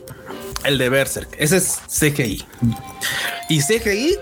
[0.63, 1.29] el de Berserk.
[1.37, 2.43] Ese es CGI.
[3.49, 4.15] Y CGI,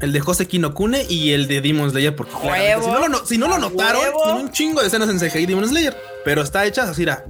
[0.00, 2.14] el de Jose Kinokune y el de Demon Slayer.
[2.14, 2.32] Porque
[2.80, 5.68] si no lo, si no lo notaron, tiene un chingo de escenas en CGI Demon
[5.68, 5.96] Slayer.
[6.24, 7.24] Pero está hecha así, era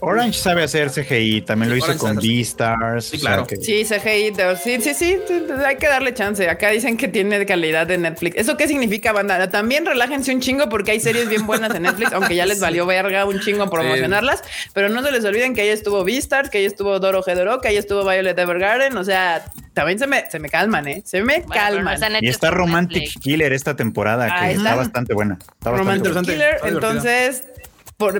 [0.00, 3.06] Orange sabe hacer CGI, también lo hizo con V-Stars.
[3.06, 3.46] Sí, claro.
[3.60, 4.32] Sí, CGI,
[4.62, 5.18] sí, sí, sí,
[5.64, 6.48] hay que darle chance.
[6.48, 8.36] Acá dicen que tiene calidad de Netflix.
[8.36, 9.50] ¿Eso qué significa, banda?
[9.50, 12.86] También relájense un chingo porque hay series bien buenas en Netflix, aunque ya les valió
[12.86, 14.42] verga un chingo promocionarlas.
[14.72, 17.68] Pero no se les olviden que ahí estuvo V-Stars, que ahí estuvo Doro Hedoro, que
[17.68, 18.96] ahí estuvo Violet Evergarden.
[18.96, 19.44] O sea,
[19.74, 21.02] también se me, se me calman, ¿eh?
[21.04, 21.98] Se me calman.
[22.20, 25.38] y está Romantic Killer esta temporada, que está, bastante buena.
[25.62, 27.42] Romantic Killer, entonces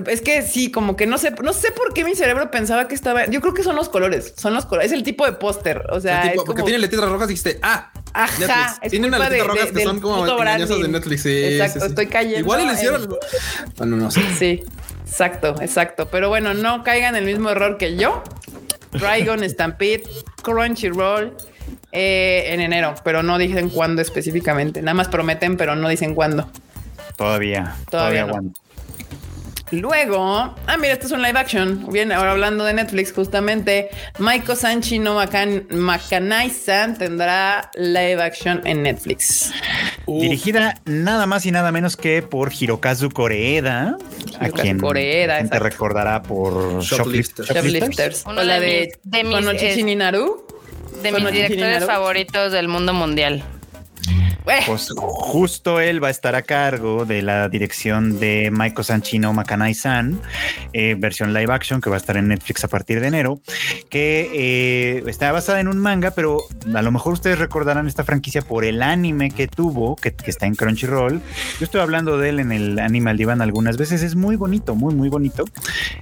[0.07, 2.95] es que sí, como que no sé, no sé por qué mi cerebro pensaba que
[2.95, 3.27] estaba.
[3.27, 5.85] Yo creo que son los colores, son los colores, es el tipo de póster.
[5.91, 10.01] O sea, porque tiene letras rojas, dijiste, ah, Ajá, tiene unas letras rojas que son
[10.01, 11.25] como de Netflix.
[11.25, 12.39] exacto, estoy cayendo.
[12.39, 13.07] Igual le hicieron.
[13.77, 14.21] Bueno, no sé.
[14.37, 14.63] Sí,
[15.05, 16.09] exacto, exacto.
[16.09, 18.21] Pero bueno, no caigan en el mismo error que yo.
[18.91, 20.03] Dragon Stampede,
[20.43, 21.37] Crunchyroll.
[21.91, 24.81] Eh, en enero, pero no dicen cuándo específicamente.
[24.81, 26.49] Nada más prometen, pero no dicen cuándo.
[27.15, 28.51] Todavía, todavía, todavía
[29.71, 31.85] Luego, ah, mira, esto es un live action.
[31.91, 39.51] Bien, ahora hablando de Netflix, justamente, Maiko Sanchi no Makan tendrá live action en Netflix.
[40.07, 43.97] Dirigida nada más y nada menos que por Hirokazu Koreeda,
[44.39, 47.49] a quien Koreeda, te recordará por Shoplifters.
[47.49, 48.23] Shoplifters.
[48.25, 49.45] O la de, de, mis.
[51.03, 53.43] De mis directores favoritos del mundo mundial.
[54.45, 60.19] Pues justo él va a estar a cargo de la dirección de Maiko Sanchino Makanai-san,
[60.73, 63.41] eh, versión live action que va a estar en Netflix a partir de enero,
[63.89, 66.41] que eh, está basada en un manga, pero
[66.73, 70.55] a lo mejor ustedes recordarán esta franquicia por el anime que tuvo, que, está en
[70.55, 71.21] Crunchyroll.
[71.59, 74.95] Yo estoy hablando de él en el Animal Divan algunas veces, es muy bonito, muy,
[74.95, 75.45] muy bonito.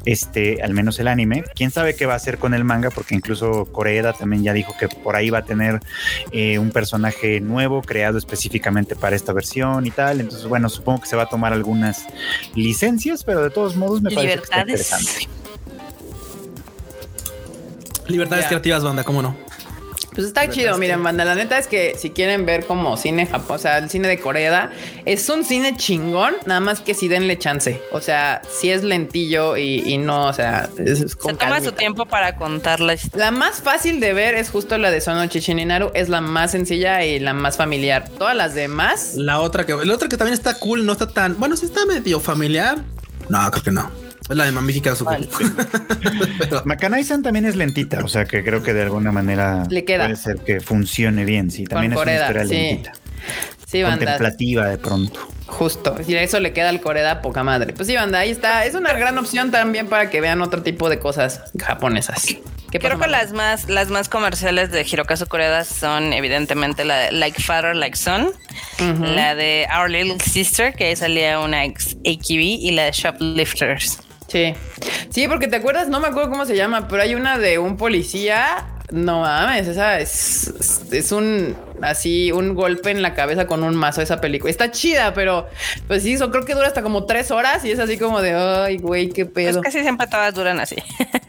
[0.05, 1.43] Este, al menos el anime.
[1.55, 4.73] Quién sabe qué va a hacer con el manga, porque incluso Koreeda también ya dijo
[4.79, 5.79] que por ahí va a tener
[6.31, 10.19] eh, un personaje nuevo creado específicamente para esta versión y tal.
[10.19, 12.05] Entonces, bueno, supongo que se va a tomar algunas
[12.55, 15.29] licencias, pero de todos modos me parece interesante.
[18.07, 19.46] Libertades creativas, banda, ¿cómo no?
[20.17, 21.23] Pues está chido, miren, banda.
[21.25, 24.17] La neta es que si quieren ver como cine Japón, o sea, el cine de
[24.19, 24.71] Corea,
[25.05, 27.79] es un cine chingón, nada más que si denle chance.
[27.91, 32.35] O sea, si es lentillo y, no, o sea, es, Se toma su tiempo para
[32.35, 32.95] contarla.
[33.13, 37.05] La más fácil de ver es justo la de Sono Chichininaru, es la más sencilla
[37.05, 38.09] y la más familiar.
[38.17, 39.13] Todas las demás.
[39.13, 41.85] La otra que, la otra que también está cool, no está tan, bueno, sí está
[41.85, 42.79] medio familiar
[43.29, 44.06] No, creo que no.
[44.29, 45.27] Es la de Mamífica vale.
[46.65, 50.05] Makanai-san también es lentita, o sea que creo que de alguna manera Le queda.
[50.05, 51.49] puede ser que funcione bien.
[51.49, 52.53] Sí, también es una historia sí.
[52.53, 52.91] lentita.
[53.65, 53.97] Sí, banda.
[53.97, 55.27] Contemplativa de pronto.
[55.47, 55.95] Justo.
[56.07, 57.73] Y eso le queda al Coreda poca madre.
[57.73, 58.65] Pues sí, banda, ahí está.
[58.65, 62.35] Es una gran opción también para que vean otro tipo de cosas japonesas.
[62.69, 67.41] Creo que las más, las más comerciales de Hirokazu Koreda son evidentemente la de Like
[67.41, 68.31] Father, Like Son,
[68.79, 73.99] la de Our Little Sister, que salía una ex AQB, y la de Shoplifters.
[74.27, 74.53] Sí.
[75.09, 77.77] Sí, porque te acuerdas, no me acuerdo cómo se llama, pero hay una de un
[77.77, 78.65] policía.
[78.91, 84.01] No mames, esa es, es un así un golpe en la cabeza con un mazo
[84.01, 84.51] esa película.
[84.51, 85.47] Está chida, pero
[85.87, 88.33] pues sí, eso creo que dura hasta como tres horas y es así como de
[88.33, 89.61] ay, güey, qué pedo.
[89.61, 90.75] Pues casi siempre todas duran así.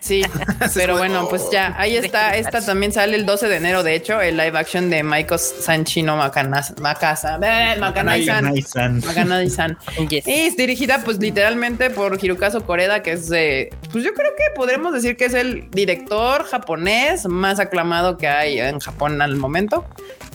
[0.00, 0.22] Sí,
[0.74, 2.36] pero bueno, pues ya ahí está.
[2.36, 6.16] Esta también sale el 12 de enero, de hecho, el live action de Michael Sanchino
[6.16, 7.38] Macasa, Macasa,
[7.78, 9.00] Makanai-san.
[9.04, 9.76] Makanai-san.
[10.10, 14.44] Y es dirigida, pues literalmente por Hirokazu Koreda, que es de, pues yo creo que
[14.54, 19.84] podremos decir que es el director japonés más aclamado que hay en Japón al momento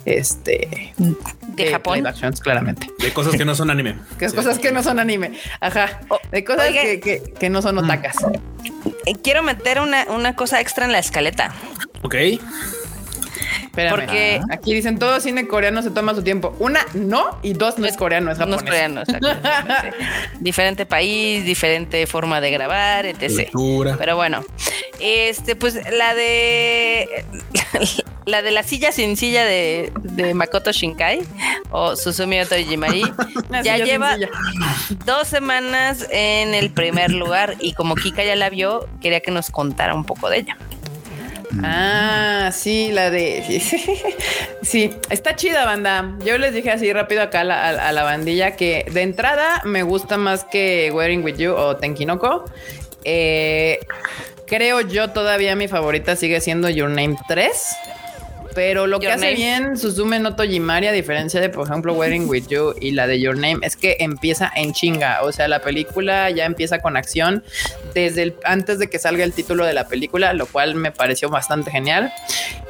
[0.06, 2.04] este de, Japón
[2.42, 2.88] claramente.
[3.00, 3.96] De cosas que no son anime.
[4.18, 5.34] Que es cosas que no son anime.
[5.60, 6.02] Ajá.
[6.32, 8.16] De cosas que, que, no son otakas.
[9.06, 11.54] Eh, quiero meter una, una cosa extra en la escaleta.
[12.02, 12.16] Ok
[13.74, 16.56] porque aquí dicen todo cine coreano se toma su tiempo.
[16.60, 18.64] Una, no, y dos, no es coreano, es japonés.
[18.64, 19.04] No es coreano,
[20.40, 23.50] diferente país, diferente forma de grabar, etc.
[23.98, 24.44] Pero bueno,
[25.00, 27.26] este, pues la de
[28.26, 29.92] la de la silla sin silla de,
[30.34, 31.22] Makoto Shinkai
[31.72, 33.04] o Susumi Otojimari
[33.64, 34.16] ya lleva
[35.06, 39.50] dos semanas en el primer lugar y como Kika ya la vio, quería que nos
[39.50, 40.58] contara un poco de ella.
[41.62, 43.44] Ah, sí, la de.
[44.62, 46.16] Sí, está chida, banda.
[46.26, 50.46] Yo les dije así rápido acá a la, bandilla que de entrada me gusta más
[50.46, 52.46] que Wearing with You o Tenkinoko.
[53.04, 53.80] Eh,
[54.48, 57.76] creo yo todavía mi favorita sigue siendo Your Name 3.
[58.56, 62.48] Pero lo que hace bien Suzume no Tojimari, a diferencia de, por ejemplo, Wedding with
[62.48, 65.24] You y la de Your Name, es que empieza en chinga.
[65.24, 67.44] O sea, la película ya empieza con acción
[67.94, 71.30] desde el, antes de que salga el título de la película, lo cual me pareció
[71.30, 72.12] bastante genial.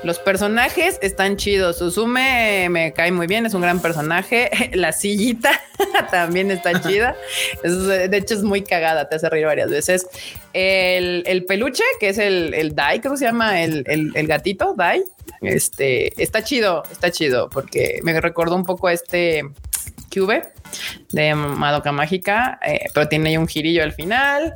[0.03, 1.77] Los personajes están chidos.
[1.77, 4.49] Suzume me cae muy bien, es un gran personaje.
[4.73, 5.61] La sillita
[6.11, 7.15] también está chida.
[7.63, 10.07] de hecho, es muy cagada, te hace reír varias veces.
[10.53, 15.03] El, peluche, que es el, el Dai, que se llama el, el gatito, Dai.
[15.41, 19.43] Este está chido, está chido, porque me recordó un poco a este
[20.13, 20.43] Cube
[21.11, 24.55] de Madoka Mágica, eh, pero tiene ahí un girillo al final.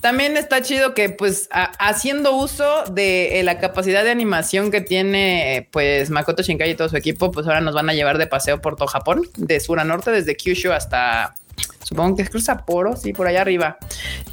[0.00, 5.68] También está chido que, pues, haciendo uso de eh, la capacidad de animación que tiene,
[5.72, 8.60] pues, Makoto Shinkai y todo su equipo, pues ahora nos van a llevar de paseo
[8.60, 11.34] por todo Japón, de sur a norte, desde Kyushu hasta
[11.84, 13.78] supongo que es cruza Poro, sí, por allá arriba.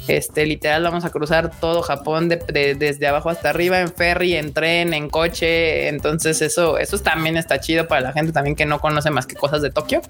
[0.08, 4.94] Este, literal, vamos a cruzar todo Japón desde abajo hasta arriba, en ferry, en tren,
[4.94, 5.88] en coche.
[5.88, 9.36] Entonces, eso, eso también está chido para la gente también que no conoce más que
[9.36, 10.02] cosas de Tokio.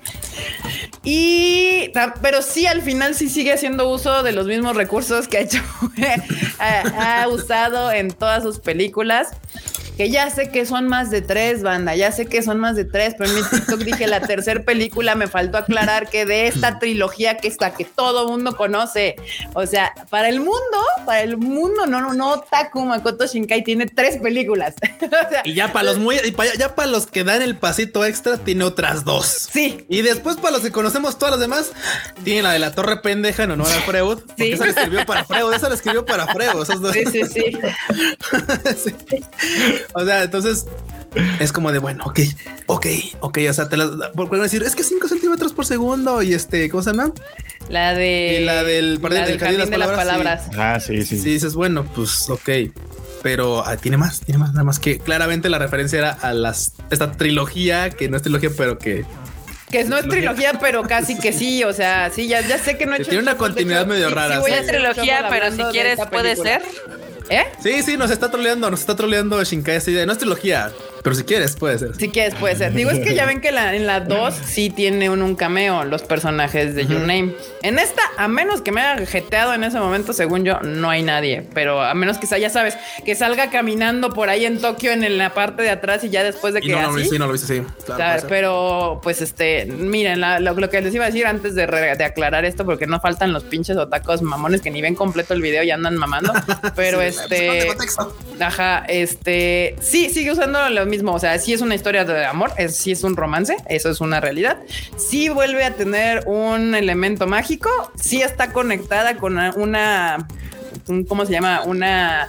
[1.03, 5.41] Y, pero sí, al final sí sigue haciendo uso de los mismos recursos que ha
[5.41, 5.63] hecho,
[6.59, 9.33] ha usado en todas sus películas
[10.03, 12.85] que ya sé que son más de tres, banda, ya sé que son más de
[12.85, 16.81] tres, pero en mi TikTok dije la tercera película, me faltó aclarar que de esta
[16.81, 19.15] trilogía que está que todo mundo conoce,
[19.55, 23.87] o sea, para el mundo, para el mundo, no, no, no, Taku Makoto Shinkai tiene
[23.87, 24.75] tres películas.
[25.45, 26.17] y ya para los muy,
[26.59, 29.51] ya para los que dan el pasito extra, tiene otras dos.
[29.53, 29.87] Sí.
[29.89, 31.71] Y después para los que conocemos todas las demás,
[32.25, 34.19] tiene la de la torre pendeja en honor a Freud.
[34.37, 34.51] Sí.
[34.51, 36.65] Esa la escribió para Freud, esa la escribió para Freud.
[36.93, 37.59] Sí, sí, sí.
[39.09, 39.23] sí.
[39.95, 40.67] O sea, entonces
[41.41, 42.21] es como de bueno, ok,
[42.67, 42.87] ok,
[43.21, 43.39] ok.
[43.49, 46.83] O sea, te las por decir es que 5 centímetros por segundo y este, ¿cómo
[46.83, 47.13] se llama?
[47.69, 50.45] La de la del jardín, de, las palabras.
[50.57, 51.19] Ah, sí, sí.
[51.19, 52.51] Sí, dices, bueno, pues ok.
[53.23, 56.73] Pero ah, tiene más, tiene más, nada más que claramente la referencia era a las
[56.91, 59.05] esta trilogía que no es trilogía, pero que
[59.73, 61.65] que no es trilogía, pero casi que sí.
[61.65, 63.09] O sea, sí, ya, ya sé que no he hecho.
[63.09, 64.43] Tiene una continuidad medio rara.
[64.43, 66.63] Sí, es trilogía, pero si quieres puede ser.
[67.29, 67.45] ¿Eh?
[67.63, 70.73] Sí, sí, nos está troleando, nos está troleando Shinkai así de no es trilogía.
[71.03, 71.97] Pero si quieres, puede ser.
[71.97, 72.73] Si quieres, puede ser.
[72.73, 76.75] Digo, es que ya ven que en la 2 sí tiene un, cameo los personajes
[76.75, 77.35] de Your Name.
[77.63, 81.03] En esta, a menos que me haya jeteado en ese momento, según yo, no hay
[81.03, 81.49] nadie.
[81.55, 85.35] Pero a menos que ya sabes, que salga caminando por ahí en Tokio en, la
[85.35, 86.69] parte de atrás y ya después de que.
[86.69, 87.63] no, así, no lo viste, sí.
[87.85, 92.45] Claro, pero pues este, miren, lo, que les iba a decir antes de, de, aclarar
[92.45, 95.71] esto, porque no faltan los pinches otacos mamones que ni ven completo el video y
[95.71, 96.33] andan mamando.
[96.77, 97.69] Pero este.
[98.41, 99.77] Ajá, este.
[99.81, 101.15] Sí, sigue usando los mismo.
[101.15, 104.01] O sea, sí es una historia de amor, es, sí es un romance, eso es
[104.01, 104.59] una realidad.
[104.97, 110.29] Sí vuelve a tener un elemento mágico, sí está conectada con una,
[111.09, 111.63] ¿cómo se llama?
[111.65, 112.29] Una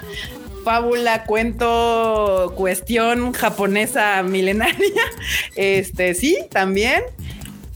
[0.64, 5.04] fábula, cuento, cuestión japonesa milenaria.
[5.56, 7.04] Este sí, también.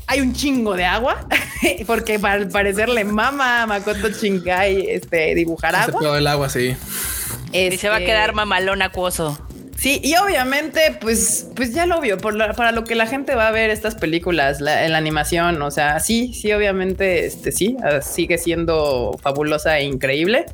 [0.10, 1.28] Hay un chingo de agua,
[1.86, 6.18] porque al parecer le mama a Makoto Shinkai este, dibujar agua.
[6.18, 6.78] el agua, sí.
[7.52, 9.38] y se va a este, quedar mamalón acuoso.
[9.78, 13.52] Sí, y obviamente, pues, pues ya lo obvio, para lo que la gente va a
[13.52, 18.40] ver estas películas, la, la animación, o sea, sí, sí, obviamente, este sí, ah, sigue
[18.40, 20.46] siendo fabulosa e increíble.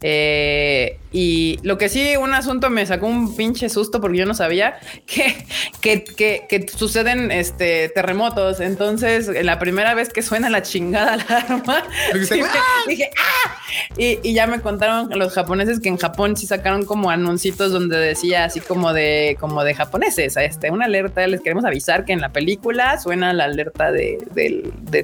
[0.00, 4.34] Eh, y lo que sí, un asunto me sacó un pinche susto porque yo no
[4.34, 5.46] sabía que,
[5.80, 8.58] que, que, suceden este, terremotos.
[8.58, 11.84] Entonces, la primera vez que suena la chingada alarma,
[12.88, 13.54] dije, ¡ah!
[13.96, 18.44] Y, ya me contaron los japoneses que en Japón sí sacaron como anuncios donde decía
[18.44, 22.30] así como de, como de japoneses, este, una alerta, les queremos avisar que en la
[22.30, 24.18] película suena la alerta de,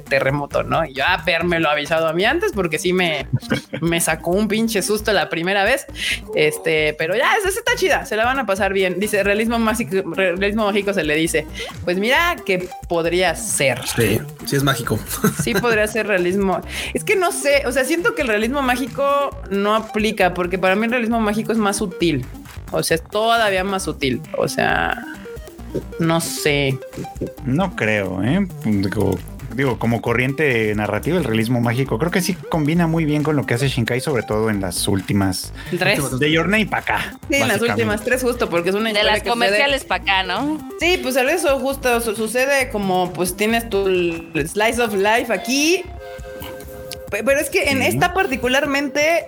[0.09, 0.83] terremoto, ¿no?
[0.85, 3.27] Y yo, a ah, lo avisado a mí antes porque sí me,
[3.79, 5.87] me sacó un pinche susto la primera vez.
[6.35, 8.99] Este, pero ya, esa está chida, se la van a pasar bien.
[8.99, 11.45] Dice realismo mágico, realismo mágico se le dice.
[11.83, 13.81] Pues mira que podría ser.
[13.87, 14.99] Sí, sí es mágico.
[15.41, 16.61] Sí podría ser realismo.
[16.93, 19.03] Es que no sé, o sea, siento que el realismo mágico
[19.49, 22.25] no aplica porque para mí el realismo mágico es más sutil.
[22.71, 24.21] O sea, es todavía más sutil.
[24.37, 25.03] O sea,
[25.99, 26.77] no sé.
[27.45, 28.47] No creo, ¿eh?
[28.65, 29.17] digo,
[29.79, 33.53] como corriente narrativa, el realismo mágico, creo que sí combina muy bien con lo que
[33.53, 37.19] hace Shinkai, sobre todo en las últimas tres de Your Name para acá.
[37.29, 40.57] Sí, en las últimas tres, justo porque es una de las comerciales para acá, ¿no?
[40.79, 43.85] Sí, pues eso justo sucede como pues tienes tu
[44.33, 45.83] slice of life aquí.
[47.09, 49.27] Pero es que en esta particularmente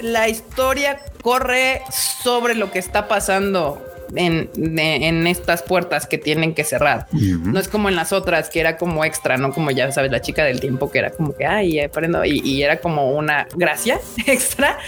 [0.00, 3.82] la historia corre sobre lo que está pasando
[4.14, 7.06] en, estas puertas que tienen que cerrar.
[7.12, 10.20] No es como en las otras que era como extra, no como ya sabes, la
[10.20, 14.78] chica del tiempo que era como que ay, aprendo y, era como una gracia extra.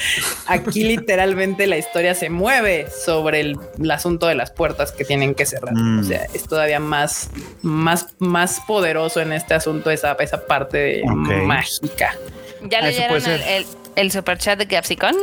[0.47, 3.59] Aquí literalmente la historia se mueve sobre el,
[3.91, 5.75] asunto de las puertas que tienen que cerrar.
[6.01, 7.31] O sea, es todavía más,
[7.63, 12.15] más, más poderoso en este asunto esa, esa parte mágica.
[12.63, 13.67] ¿Ya leyeron el, el,
[13.97, 15.15] el super chat de Capsicon?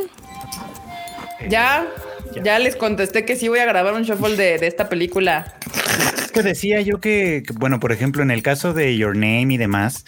[1.50, 1.88] Ya,
[2.44, 5.54] ya les contesté que sí voy a grabar un shuffle de, de esta película
[6.36, 10.06] que decía yo que, bueno, por ejemplo, en el caso de Your Name y demás,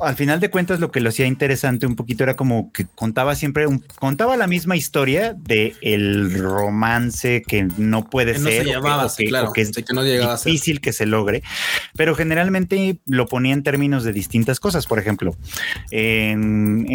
[0.00, 3.34] al final de cuentas lo que lo hacía interesante un poquito era como que contaba
[3.34, 9.72] siempre, contaba la misma historia de el romance que no puede ser, o que, es
[10.44, 11.42] difícil que se logre,
[11.94, 14.86] pero generalmente lo ponía en términos de distintas cosas.
[14.86, 15.36] Por ejemplo,
[15.90, 16.86] en,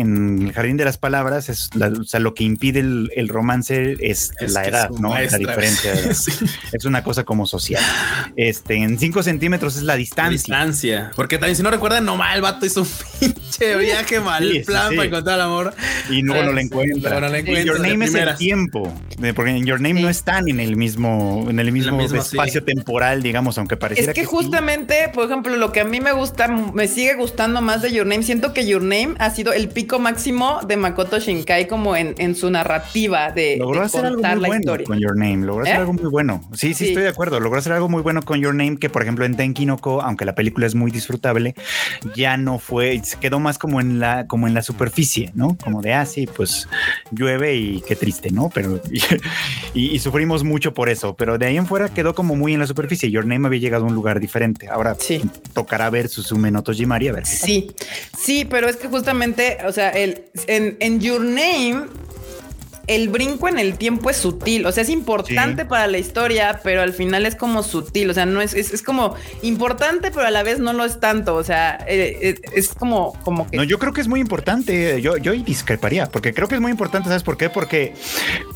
[0.45, 4.65] el Jardín de las Palabras, es o sea, lo que impide el, romance es, la
[4.65, 5.09] edad, ¿no?
[5.09, 5.93] La diferencia.
[6.71, 7.81] Es una cosa como social.
[8.55, 10.31] Este, en 5 centímetros es la distancia.
[10.31, 11.11] distancia.
[11.15, 12.87] Porque también, si no recuerdan, no mal, el vato hizo un
[13.19, 15.73] pinche viaje mal plan para encontrar el amor.
[16.09, 17.19] Y no, no lo encuentra.
[17.19, 18.93] No, En Your Name es el tiempo.
[19.35, 23.57] Porque en Your Name no están en el mismo, en el mismo, espacio temporal, digamos,
[23.57, 27.15] aunque pareciera es que, justamente, por ejemplo, lo que a mí me gusta, me sigue
[27.15, 28.23] gustando más de Your Name.
[28.23, 32.35] Siento que Your Name ha sido el pico máximo de Makoto Shinkai como en, en
[32.35, 35.45] su narrativa de, Logró hacer algo muy bueno con Your Name.
[35.45, 35.79] Logró hacer ¿Eh?
[35.79, 36.41] algo muy bueno.
[36.53, 37.39] Sí, sí, estoy de acuerdo.
[37.39, 40.01] Logró hacer algo muy bueno con Your Name, que por ejemplo en Tenki no Ko,
[40.01, 41.55] aunque la película es muy disfrutable,
[42.15, 45.57] ya no fue, se quedó más como en la, como en la superficie, ¿no?
[45.57, 46.67] Como de, ah, sí, pues
[47.11, 48.49] llueve y qué triste, ¿no?
[48.53, 48.79] Pero,
[49.73, 52.67] y, sufrimos mucho por eso, pero de ahí en fuera quedó como muy en la
[52.67, 53.09] superficie.
[53.09, 54.67] Your Name había llegado a un lugar diferente.
[54.69, 55.21] Ahora sí.
[55.53, 57.25] tocará ver Susume no Tojimari, a ver.
[57.25, 57.71] sí,
[58.17, 61.87] sí, pero es que justamente, o sea, el, en, en Your Name
[62.87, 66.81] el brinco en el tiempo es sutil, o sea, es importante para la historia, pero
[66.81, 70.43] al final es como sutil, o sea, no es, es, como importante, pero a la
[70.43, 73.57] vez no lo es tanto, o sea, eh, eh, es como, como que...
[73.57, 76.71] No, yo creo que es muy importante, yo, yo discreparía, porque creo que es muy
[76.71, 77.49] importante, ¿sabes por qué?
[77.49, 77.93] Porque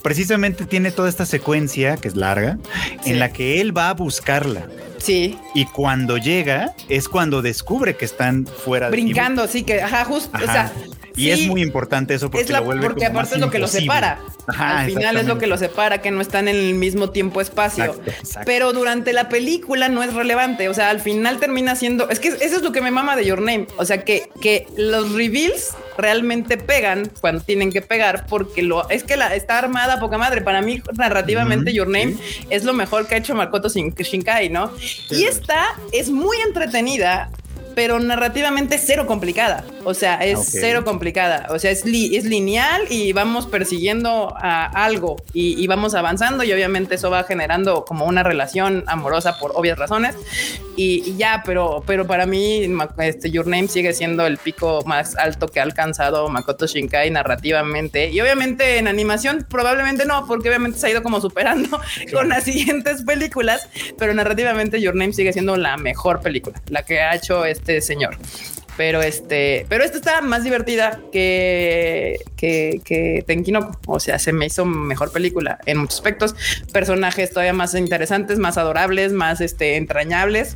[0.03, 2.57] precisamente tiene toda esta secuencia, que es larga,
[3.05, 4.67] en la que él va a buscarla.
[4.97, 5.37] Sí.
[5.55, 10.45] Y cuando llega es cuando descubre que están fuera Brincando, sí, que, ajá, justo, o
[10.45, 10.71] sea,
[11.15, 14.19] y es muy importante eso porque lo vuelve Porque aparte es lo que lo separa.
[14.47, 17.99] Al final es lo que lo separa, que no están en el mismo tiempo-espacio.
[18.45, 20.69] Pero durante la película no es relevante.
[20.69, 22.09] O sea, al final termina siendo.
[22.09, 23.67] Es que eso es lo que me mama de Your Name.
[23.77, 29.03] O sea, que, que los reveals realmente pegan cuando tienen que pegar, porque lo es
[29.03, 30.41] que la, está armada poca madre.
[30.41, 32.15] Para mí, narrativamente, Your Name
[32.49, 34.71] es lo mejor que ha hecho Makoto Shinkai, ¿no?
[35.09, 37.29] Y esta es muy entretenida
[37.79, 39.63] pero narrativamente cero complicada.
[39.89, 41.47] O sea, es cero complicada.
[41.49, 46.95] O sea, es, es lineal y vamos persiguiendo a algo y, vamos avanzando y obviamente
[46.95, 50.15] eso va generando como una relación amorosa por obvias razones
[50.75, 52.67] y, ya, pero, pero para mí
[52.99, 58.09] este Your Name sigue siendo el pico más alto que ha alcanzado Makoto Shinkai narrativamente
[58.09, 61.81] y obviamente en animación probablemente no, porque obviamente se ha ido como superando
[62.13, 63.67] con las siguientes películas,
[63.97, 68.17] pero narrativamente Your Name sigue siendo la mejor película, la que ha hecho este señor.
[68.79, 73.77] Pero este, pero esta está más divertida que, que, que Tenkinoko.
[73.87, 76.33] O sea, se me hizo mejor película en muchos aspectos.
[76.71, 80.55] Personajes todavía más interesantes, más adorables, más este, entrañables.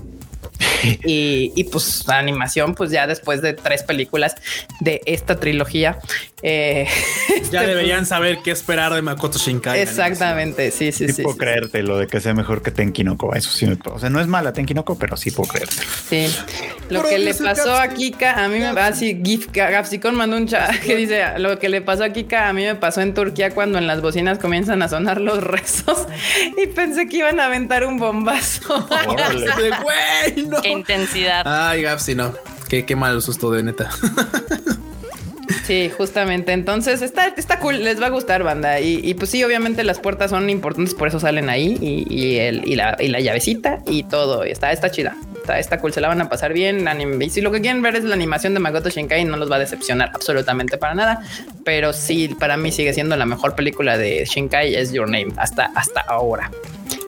[1.03, 4.35] y, pues la animación, pues ya después de tres películas
[4.79, 5.99] de esta trilogía,
[6.41, 6.87] eh,
[7.51, 9.79] ya este, deberían pues, saber qué esperar de Makoto Shinkai.
[9.79, 11.23] Exactamente, sí, sí, sí.
[11.23, 13.33] puedo creerte lo de que sea mejor que Tenkinoko.
[13.33, 15.75] Eso sí, o sea, no es mala Tenkinoko, pero sí puedo creerte.
[16.09, 16.27] Sí.
[16.89, 19.21] Lo que le pasó a Kika, a mí me va así,
[19.53, 22.75] Gapsicon mandó un chat que dice, lo que le pasó a Kika, a mí me
[22.75, 26.07] pasó en Turquía cuando en las bocinas comienzan a sonar los rezos
[26.61, 28.87] y pensé que iban a aventar un bombazo.
[30.61, 31.43] Qué intensidad.
[31.45, 32.33] Ay, Gapsi, no.
[32.69, 33.89] Qué, qué mal susto de neta.
[35.65, 36.51] Sí, justamente.
[36.51, 38.79] Entonces está, está cool, les va a gustar, banda.
[38.81, 41.77] Y, pues sí, obviamente las puertas son importantes, por eso salen ahí.
[41.79, 44.45] Y, el, y, la, y la llavecita y todo.
[44.45, 45.15] Y está, está chida.
[45.35, 46.85] Está, está cool, se la van a pasar bien.
[47.21, 49.55] Y si lo que quieren ver es la animación de Makoto Shinkai, no los va
[49.55, 51.21] a decepcionar absolutamente para nada.
[51.63, 55.71] Pero sí, para mí sigue siendo la mejor película de Shinkai, es Your Name, hasta,
[55.75, 56.51] hasta ahora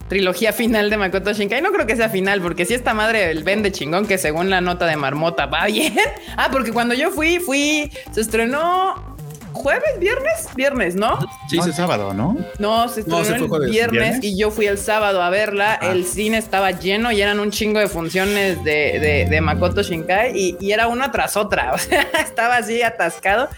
[0.07, 1.61] trilogía final de Makoto Shinkai.
[1.61, 4.61] No creo que sea final, porque si esta madre el vende chingón que según la
[4.61, 5.95] nota de Marmota va bien.
[6.37, 9.14] Ah, porque cuando yo fui, fui, se estrenó
[9.55, 11.17] jueves, viernes, viernes, ¿no?
[11.49, 12.37] Sí, es sábado, ¿no?
[12.59, 15.79] No, se estrenó el viernes, y yo fui el sábado a verla.
[15.81, 15.91] Ah.
[15.91, 20.57] El cine estaba lleno y eran un chingo de funciones de, de, Makoto Shinkai y,
[20.59, 21.73] y, era una tras otra.
[21.75, 23.49] O sea, estaba así atascado.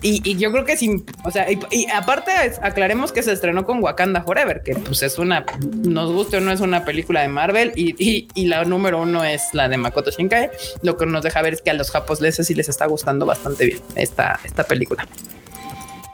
[0.00, 2.30] Y, yo creo que sin, o sea, y, aparte
[2.62, 6.52] aclaremos que se estrenó con Wakanda Forever, que pues es una, nos guste o no
[6.52, 10.50] es una película de Marvel y, la número uno es la de Makoto Shinkai.
[10.82, 13.66] Lo que nos deja ver es que a los japoneses sí les está gustando bastante
[13.66, 15.06] bien esta, esta película.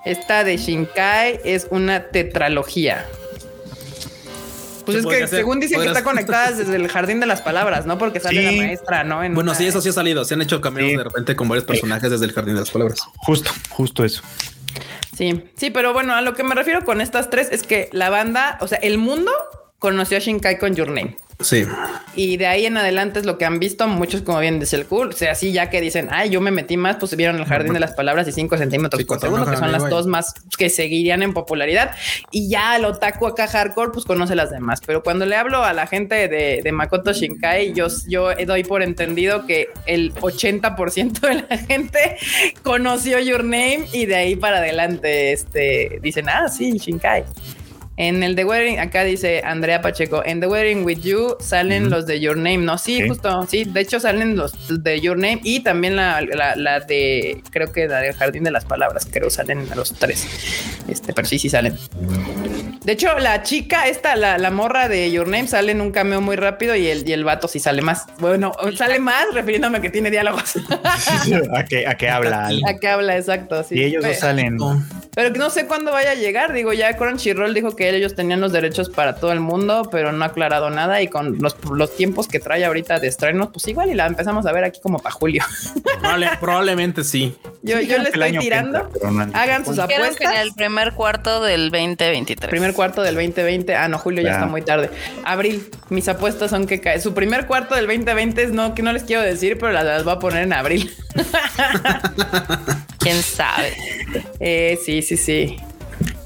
[0.04, 3.06] Esta de Shinkai es una tetralogía.
[4.84, 7.96] Pues es que según dicen que está conectada desde el jardín de las palabras, ¿no?
[7.96, 9.16] Porque sale la maestra, ¿no?
[9.32, 10.24] bueno, sí, eso sí ha salido.
[10.24, 13.00] Se han hecho caminos de repente con varios personajes desde el jardín de las palabras.
[13.16, 14.22] Justo, justo eso.
[15.16, 18.10] Sí, sí, pero bueno, a lo que me refiero con estas tres es que la
[18.10, 19.30] banda, o sea, el mundo
[19.78, 21.16] conoció a Shinkai con Your Name.
[21.40, 21.64] Sí.
[22.16, 24.86] Y de ahí en adelante es lo que han visto muchos, como bien dice el
[24.86, 25.08] cool.
[25.08, 27.72] O sea, así ya que dicen, ay, yo me metí más, pues vieron el jardín
[27.74, 31.22] de las palabras y 5 centímetros por segundo, que son las dos más que seguirían
[31.22, 31.94] en popularidad.
[32.30, 34.80] Y ya el otaku acá hardcore, pues conoce las demás.
[34.86, 39.46] Pero cuando le hablo a la gente de, Makoto Shinkai, yo, yo doy por entendido
[39.46, 42.16] que el 80% de la gente
[42.62, 47.24] conoció Your Name y de ahí para adelante este, dicen, ah, sí, Shinkai.
[47.96, 52.06] En el The Wedding, acá dice Andrea Pacheco, en The Wedding with You salen los
[52.06, 52.76] de Your Name, ¿no?
[52.76, 57.40] Sí, justo, sí, de hecho salen los de Your Name y también la, la, de,
[57.50, 60.26] creo que la del Jardín de las Palabras, creo salen los tres,
[60.88, 61.78] este, pero sí, sí salen.
[62.84, 66.20] De hecho, la chica, esta, la, la morra de Your Name sale en un cameo
[66.20, 68.04] muy rápido y el, y el vato sí sale más.
[68.18, 70.56] Bueno, sale más refiriéndome a que tiene diálogos.
[71.54, 72.50] a que, a que habla.
[72.68, 73.64] A que habla, exacto.
[73.64, 73.76] Sí.
[73.76, 74.58] Y ellos no salen.
[75.14, 76.52] Pero no sé cuándo vaya a llegar.
[76.52, 80.24] Digo, ya Crunchyroll dijo que ellos tenían los derechos para todo el mundo, pero no
[80.24, 81.02] ha aclarado nada.
[81.02, 84.52] Y con los, tiempos que trae ahorita de estrenos, pues igual y la empezamos a
[84.52, 85.44] ver aquí como para julio.
[86.40, 87.36] probablemente sí.
[87.62, 88.90] Yo, yo le estoy tirando.
[89.32, 90.32] Hagan sus apuestas.
[90.32, 92.50] en el primer cuarto del 2023.
[92.50, 93.74] Primer cuarto del 2020.
[93.74, 94.90] Ah, no, julio ya, está muy tarde.
[95.24, 95.68] Abril.
[95.90, 97.00] Mis apuestas son que cae.
[97.00, 100.04] Su primer cuarto del 2020 es no, que no les quiero decir, pero las, las
[100.04, 100.94] voy a poner en abril.
[102.98, 103.74] ¿Quién sabe?
[104.40, 105.56] Eh, sí, sí, sí.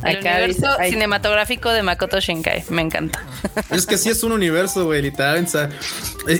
[0.04, 2.64] El universo cinematográfico de Makoto Shinkai.
[2.70, 3.22] Me encanta.
[3.70, 5.68] Es que sí es un universo, güey, literalmente.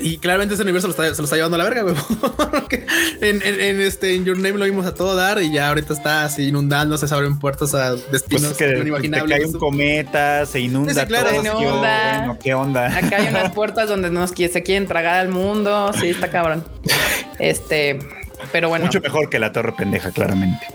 [0.01, 1.95] y claramente ese universo se lo está llevando a la verga, güey.
[3.21, 6.23] en, en, este, en Your Name lo vimos a todo dar y ya ahorita está
[6.23, 9.37] así inundando, se abren puertas a destinos pues que inimaginables.
[9.37, 12.37] cae un cometa, se inunda claro, todo.
[12.41, 12.97] ¿Qué onda?
[12.97, 15.91] Acá hay unas puertas donde nos, se quieren tragar al mundo.
[15.99, 16.63] Sí, está cabrón.
[17.39, 17.99] Este,
[18.51, 18.85] pero bueno.
[18.85, 20.65] Mucho mejor que la torre pendeja, claramente.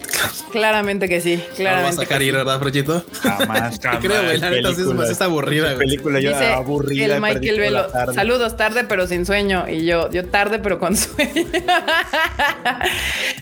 [0.53, 1.43] Claramente que sí.
[1.57, 1.83] Claramente.
[1.83, 3.05] No vas a sacar ir, ¿verdad, Frochito?
[3.23, 4.01] Jamás, jamás.
[4.01, 4.39] creo, güey.
[4.39, 5.79] La neta es más aburrida, güey.
[5.79, 7.17] película yo Dice aburrida.
[7.17, 7.87] El Michael Velo.
[8.15, 9.67] Saludos, tarde pero sin sueño.
[9.69, 11.33] Y yo, yo tarde pero con sueño.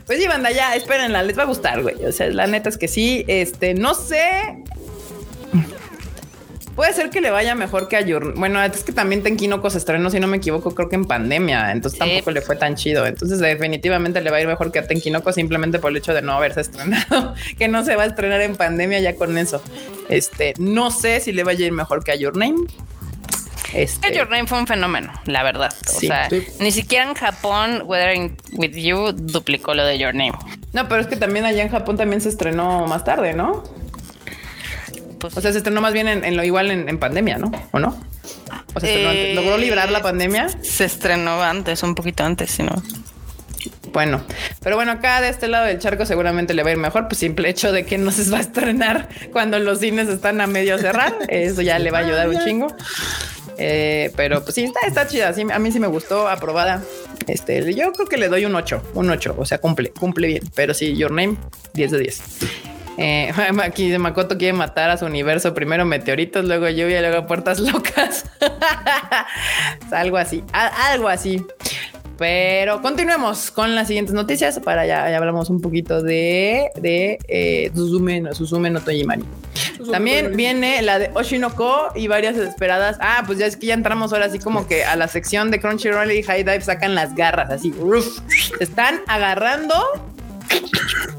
[0.07, 1.23] pues sí, banda, ya, espérenla.
[1.23, 2.05] Les va a gustar, güey.
[2.05, 3.25] O sea, la neta es que sí.
[3.29, 4.63] Este, no sé
[6.75, 8.35] Puede ser que le vaya mejor que a Your...
[8.35, 11.71] Bueno, es que también Tenkinoko se estrenó, si no me equivoco, creo que en pandemia,
[11.71, 13.07] entonces tampoco le fue tan chido.
[13.07, 16.23] Entonces definitivamente le va a ir mejor que a Tenkinoko simplemente por el hecho de
[16.23, 19.63] no haberse estrenado, que no se va a estrenar en pandemia ya con eso.
[20.09, 22.67] Este, no sé si le vaya a ir mejor que a Your Name.
[23.75, 24.15] Este...
[24.15, 25.75] Your Name fue un fenómeno, la verdad.
[25.89, 26.29] o sea,
[26.61, 30.33] ni siquiera en Japón, Weathering with You duplicó lo de Your Name.
[30.73, 33.63] No, pero es que también allá en Japón también se estrenó más tarde, ¿no?
[35.23, 37.53] Pues, o sea, se estrenó más bien en, lo igual en, pandemia, ¿no?
[37.71, 37.97] ¿O no?
[38.75, 40.49] O sea, ¿logró librar la pandemia?
[40.63, 42.73] Se estrenó antes, un poquito antes, si no.
[43.93, 44.21] Bueno,
[44.65, 47.19] pero bueno, acá de este lado del charco seguramente le va a ir mejor, pues
[47.19, 50.77] simple hecho de que no se va a estrenar cuando los cines están a medio
[50.79, 52.77] cerrar, eso ya le va a ayudar un chingo.
[53.59, 56.83] Eh, pero pues sí, está, está chida, a mí sí me gustó, aprobada.
[57.29, 60.43] Este, yo creo que le doy un 8, un 8, o sea, cumple, cumple bien,
[60.57, 61.37] pero sí, Your Name,
[61.75, 62.23] 10 de 10.
[62.99, 63.33] Eh,
[63.63, 65.55] aquí Makoto quiere matar a su universo.
[65.55, 68.27] Primero meteoritos, luego lluvia, luego puertas locas.
[69.91, 71.45] algo así, algo así.
[72.19, 77.73] Pero continuemos con las siguientes noticias para ya, ya hablamos un poquito de, de eh,
[77.75, 79.25] Suzume, no, Suzume no Tojimari.
[79.91, 82.97] También viene la de Oshinoko y varias esperadas.
[83.01, 85.61] Ah, pues ya es que ya entramos ahora así como que a la sección de
[85.61, 87.75] Crunchyroll y High Dive sacan las garras así.
[88.61, 89.75] están agarrando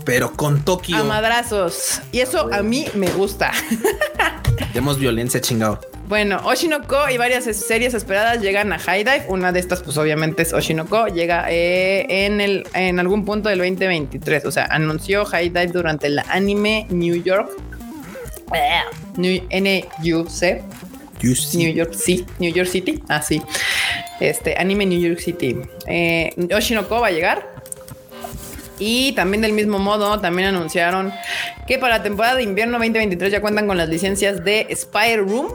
[0.05, 0.97] pero con Tokio.
[0.97, 2.01] A madrazos.
[2.11, 3.51] Y eso a mí me gusta.
[4.73, 5.79] Demos violencia, chingado.
[6.07, 9.25] Bueno, Oshinoko y varias series esperadas llegan a High Dive.
[9.29, 11.07] Una de estas, pues obviamente es Oshinoko.
[11.07, 14.45] Llega eh, en, el, en algún punto del 2023.
[14.45, 17.49] O sea, anunció High Dive durante la anime New York.
[19.17, 20.63] N-U-C.
[21.53, 22.25] New York City.
[22.39, 23.01] New York City.
[23.07, 23.41] Ah, sí.
[24.19, 25.55] Este anime New York City.
[25.87, 27.52] Eh, Oshinoko va a llegar.
[28.79, 31.13] Y también del mismo modo, también anunciaron
[31.67, 35.47] que para la temporada de invierno 2023 ya cuentan con las licencias de Spire Room,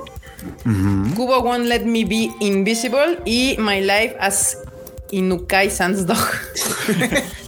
[1.16, 4.58] Kubo Won't Let Me Be Invisible y My Life as
[5.10, 6.18] Inukai Sans Dog.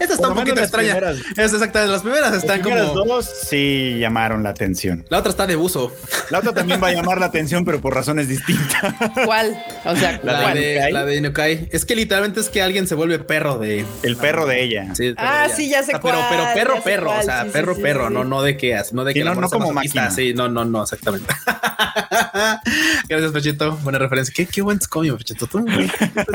[0.00, 0.96] Esta está un poquito extraña.
[1.36, 2.74] Es exactamente, las primeras están como.
[2.74, 5.04] Las dos sí llamaron la atención.
[5.08, 5.92] La otra está de buzo.
[6.30, 8.94] La otra también va a llamar la atención, pero por razones distintas.
[9.24, 9.62] ¿Cuál?
[9.84, 11.68] O sea, la, De, la de Inukai.
[11.70, 13.84] Es que literalmente es que alguien se vuelve perro de.
[14.02, 14.92] El perro de ella.
[15.16, 16.14] ah, sí, ya sé cuál.
[16.30, 17.18] Pero, pero perro, perro.
[17.18, 18.10] o sea, perro, perro.
[18.10, 20.10] No, no de que, no de que no, no como máquina.
[20.10, 21.32] Sí, no, no, no, exactamente.
[23.08, 23.76] Gracias, Pechito.
[23.78, 24.32] Buena referencia.
[24.34, 25.46] Qué, qué buen coño, Pechito.
[25.46, 25.64] Tú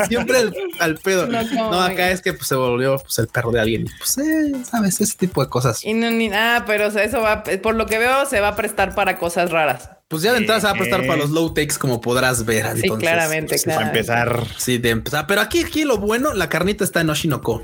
[0.08, 0.38] siempre
[0.78, 1.15] al, pedo.
[1.24, 3.86] No, acá es que pues, se volvió pues, el perro de alguien.
[3.98, 5.84] Pues, eh, sabes, ese tipo de cosas.
[5.84, 8.94] Y no, ni nada, pero eso va, por lo que veo, se va a prestar
[8.94, 9.90] para cosas raras.
[10.08, 12.80] Pues ya de entrada se va a prestar para los low takes, como podrás ver.
[12.80, 13.80] Sí, claramente, pues, claro.
[13.80, 14.46] Para empezar.
[14.56, 15.26] Sí, de empezar.
[15.26, 17.62] Pero aquí, aquí lo bueno, la carnita está en Oshinoko.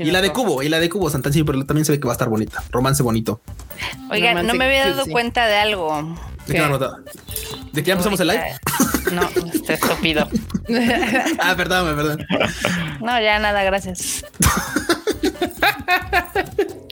[0.00, 2.12] Y la de Cubo, y la de Cubo, Santa pero también se ve que va
[2.12, 2.62] a estar bonita.
[2.70, 3.40] Romance bonito.
[4.10, 6.16] Oiga, no me había dado cuenta de algo.
[6.46, 6.60] ¿De qué,
[7.72, 8.58] ¿De que ya empezamos el live?
[9.12, 10.28] No, este estúpido.
[11.40, 12.26] ah, perdón, perdón.
[13.00, 14.24] No, ya nada, gracias.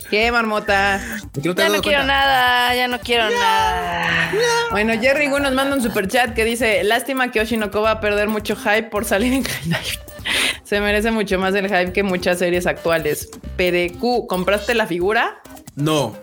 [0.09, 1.01] ¿Qué, marmota?
[1.33, 4.31] ya no quiero nada, ya no quiero nada.
[4.71, 7.99] Bueno, Jerry Gu nos manda un super chat que dice: Lástima que Oshinoko va a
[7.99, 9.43] perder mucho hype por salir en
[10.63, 13.29] Se merece mucho más el hype que muchas series actuales.
[13.57, 15.41] PDQ, ¿compraste la figura?
[15.75, 16.15] No.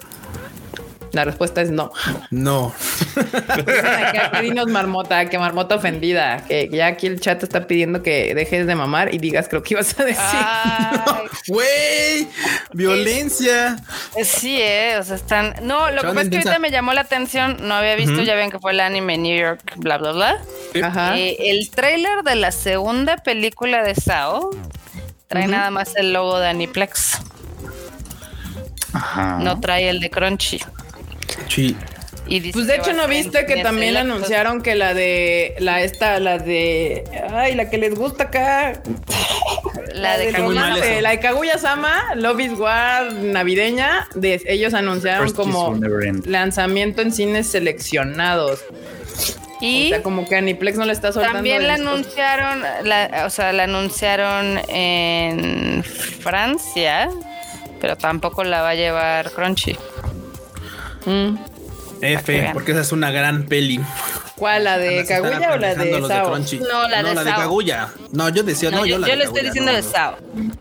[1.13, 1.93] La respuesta es no.
[2.31, 2.73] No.
[4.43, 8.75] dinos marmota, que marmota ofendida, que ya aquí el chat está pidiendo que dejes de
[8.75, 10.25] mamar y digas creo que ibas a decir.
[11.49, 12.29] Güey,
[12.73, 13.77] violencia.
[14.23, 15.55] Sí, eh, o sea, están.
[15.63, 18.35] No, lo que pasa es que ahorita me llamó la atención, no había visto, ya
[18.35, 20.39] ven que fue el anime New York, bla, bla, bla.
[20.83, 21.19] Ajá.
[21.19, 24.51] Eh, el trailer de la segunda película de Sao
[25.29, 27.21] trae nada más el logo de Aniplex.
[28.93, 29.39] Ajá.
[29.41, 30.61] No trae el de Crunchy.
[31.51, 31.77] Sí.
[32.27, 36.39] Y pues de hecho no viste que también anunciaron que la de la esta la
[36.39, 38.81] de ay la que les gusta acá
[39.95, 45.77] la, de, Kaguya, la de Kaguya Sama Love is War navideña de ellos anunciaron como
[46.25, 48.61] lanzamiento en cines seleccionados
[49.61, 51.37] y o sea, como que Aniplex no le está soltando.
[51.37, 57.11] También la anunciaron, la, o sea, la anunciaron en Francia,
[57.79, 59.77] pero tampoco la va a llevar Crunchy.
[61.07, 61.37] Mm.
[62.03, 63.81] F, porque esa es una gran peli.
[64.37, 64.65] ¿Cuál?
[64.65, 66.39] ¿La de Kaguya o la de Sao?
[66.39, 67.89] no, la, de, la Kaguya.
[68.13, 70.17] No, yo decía, no, yo, yo, le estoy diciendo de Sao.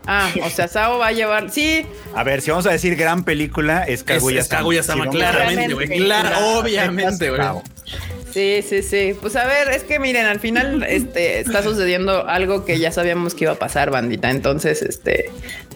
[0.06, 1.50] Ah, o sea, Sao va a llevar.
[1.50, 1.86] Sí.
[2.14, 4.40] A ver, si vamos a decir gran película, es Kaguya.
[4.40, 5.88] Es, Kaguya Sama, claramente, güey.
[5.88, 7.40] Claro, obviamente, güey.
[8.32, 9.16] Sí, sí, sí.
[9.20, 13.34] Pues a ver, es que miren, al final este, está sucediendo algo que ya sabíamos
[13.34, 14.30] que iba a pasar, bandita.
[14.30, 15.30] Entonces, este,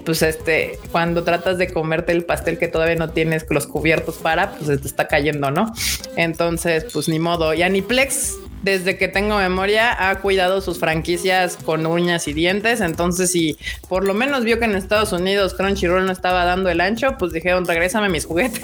[0.05, 4.53] pues este, cuando tratas de comerte el pastel que todavía no tienes los cubiertos para,
[4.53, 5.73] pues te está cayendo, ¿no?
[6.17, 7.55] Entonces, pues ni modo.
[7.55, 12.81] Y Aniplex desde que tengo memoria, ha cuidado sus franquicias con uñas y dientes.
[12.81, 13.59] Entonces, si
[13.89, 17.32] por lo menos vio que en Estados Unidos Crunchyroll no estaba dando el ancho, pues
[17.32, 18.62] dijeron, regrésame mis juguetes.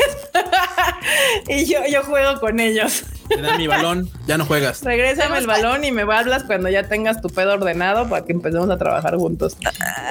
[1.48, 3.05] y yo, yo juego con ellos.
[3.31, 4.82] Te dan mi balón, ya no juegas.
[4.82, 8.69] Regrésame el balón y me hablas cuando ya tengas tu pedo ordenado para que empecemos
[8.70, 9.57] a trabajar juntos.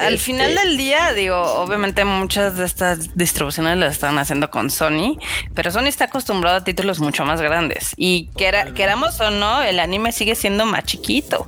[0.00, 4.70] Al este, final del día, digo, obviamente muchas de estas distribuciones las están haciendo con
[4.70, 5.18] Sony,
[5.54, 7.92] pero Sony está acostumbrado a títulos mucho más grandes.
[7.96, 11.46] Y queramos o no, el anime sigue siendo más chiquito.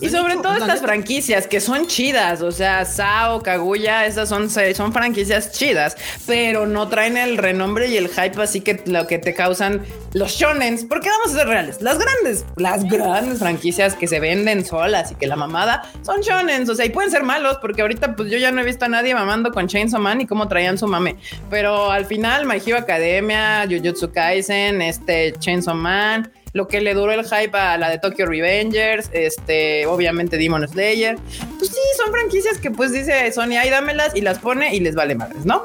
[0.00, 4.92] Y sobre todo estas franquicias que son chidas, o sea, Sao, Kaguya, esas son, son
[4.92, 9.34] franquicias chidas, pero no traen el renombre y el hype así que lo que te
[9.34, 9.82] causan
[10.12, 14.64] los shonens, porque vamos a ser reales, las grandes, las grandes franquicias que se venden
[14.64, 18.16] solas y que la mamada son shonens, o sea, y pueden ser malos, porque ahorita
[18.16, 20.78] pues yo ya no he visto a nadie mamando con Chainsaw Man y cómo traían
[20.78, 21.16] su mame,
[21.50, 27.12] pero al final My Hero Academia, Jujutsu Kaisen, este Chainsaw Man, lo que le duró
[27.12, 31.18] el hype a la de Tokyo Revengers, este, obviamente Demon Slayer.
[31.58, 34.94] Pues sí, son franquicias que pues dice Sony, ahí dámelas y las pone y les
[34.94, 35.62] vale madres, ¿no?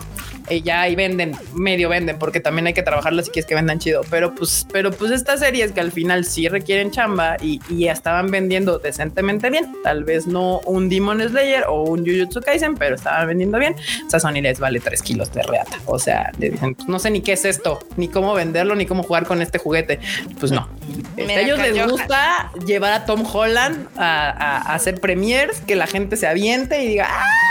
[0.49, 3.79] Y ya ahí venden, medio venden, porque también hay que trabajarlas si quieres que vendan
[3.79, 4.01] chido.
[4.09, 8.31] Pero pues, pero pues estas series que al final sí requieren chamba y, y estaban
[8.31, 9.73] vendiendo decentemente bien.
[9.83, 13.75] Tal vez no un Demon Slayer o un Jujutsu Kaisen, pero estaban vendiendo bien.
[14.05, 15.77] O sea, Sony les vale tres kilos de reata.
[15.85, 18.85] O sea, le dicen, pues, no sé ni qué es esto, ni cómo venderlo, ni
[18.85, 19.99] cómo jugar con este juguete.
[20.39, 20.67] Pues no.
[21.17, 26.17] a ellos les gusta llevar a Tom Holland a, a hacer premiers, que la gente
[26.17, 27.50] se aviente y diga, ¡ah!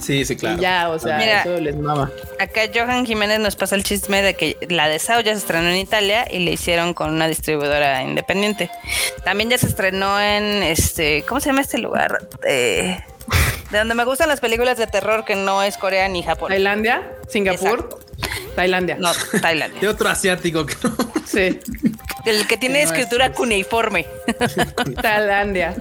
[0.00, 0.60] Sí, sí, claro.
[0.60, 2.10] ya, o sea, eso les mama.
[2.38, 5.68] Acá Johan Jiménez nos pasa el chisme de que la de Sao ya se estrenó
[5.68, 8.70] en Italia y le hicieron con una distribuidora independiente.
[9.24, 12.20] También ya se estrenó en este, ¿cómo se llama este lugar?
[13.70, 16.48] de donde me gustan las películas de terror que no es Corea ni Japón.
[16.48, 18.00] Tailandia, Singapur,
[18.56, 18.96] Tailandia.
[18.98, 19.10] No,
[19.42, 19.80] Tailandia.
[19.82, 20.66] De otro asiático.
[21.26, 21.60] Sí.
[22.24, 24.06] El que tiene escritura cuneiforme.
[25.02, 25.76] Tailandia.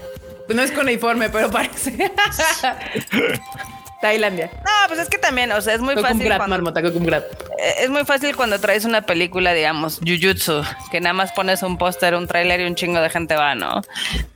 [0.49, 2.11] No es cuneiforme, pero parece.
[4.02, 4.52] Tailandia.
[4.53, 6.32] No, pues es que también, o sea, es muy fácil.
[6.38, 11.64] cuando, eh, es muy fácil cuando traes una película, digamos, Jujutsu, que nada más pones
[11.64, 13.82] un póster, un tráiler y un chingo de gente va, ¿no?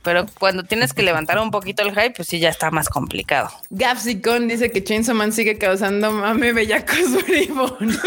[0.02, 3.50] Pero cuando tienes que levantar un poquito el hype, pues sí ya está más complicado.
[3.70, 7.98] Gapsicon dice que Chainsaw Man sigue causando mame bellacos bribón.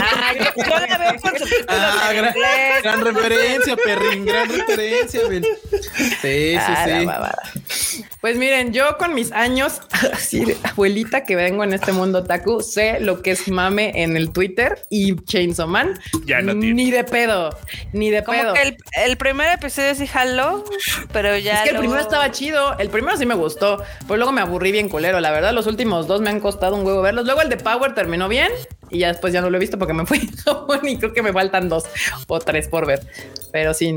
[0.00, 1.32] ah, yo, la veo con
[1.68, 2.34] ah, gran,
[2.82, 7.36] gran, referencia, perrín, gran referencia, Sí, sí, ah,
[7.66, 8.04] sí.
[8.22, 9.80] Pues miren, yo con mis años,
[10.12, 10.56] así de
[11.04, 15.16] que vengo en este mundo taku, sé lo que es mame en el Twitter y
[15.16, 15.98] Chainsaw Man.
[16.24, 17.56] Ya no Ni de pedo,
[17.92, 18.54] ni de pedo.
[18.54, 20.64] el, el, primer episodio sí jaló,
[21.12, 21.54] pero ya.
[21.54, 22.78] Es que el primero estaba chido.
[22.78, 25.20] El primero sí me gustó, pero luego me aburrí bien culero.
[25.20, 27.26] La verdad, los últimos dos me han costado un huevo verlos.
[27.26, 28.50] Luego el de Power terminó bien
[28.90, 30.30] y ya después ya no lo he visto porque me fui
[30.82, 31.84] y creo que me faltan dos
[32.26, 33.06] o tres por ver.
[33.52, 33.96] Pero sí.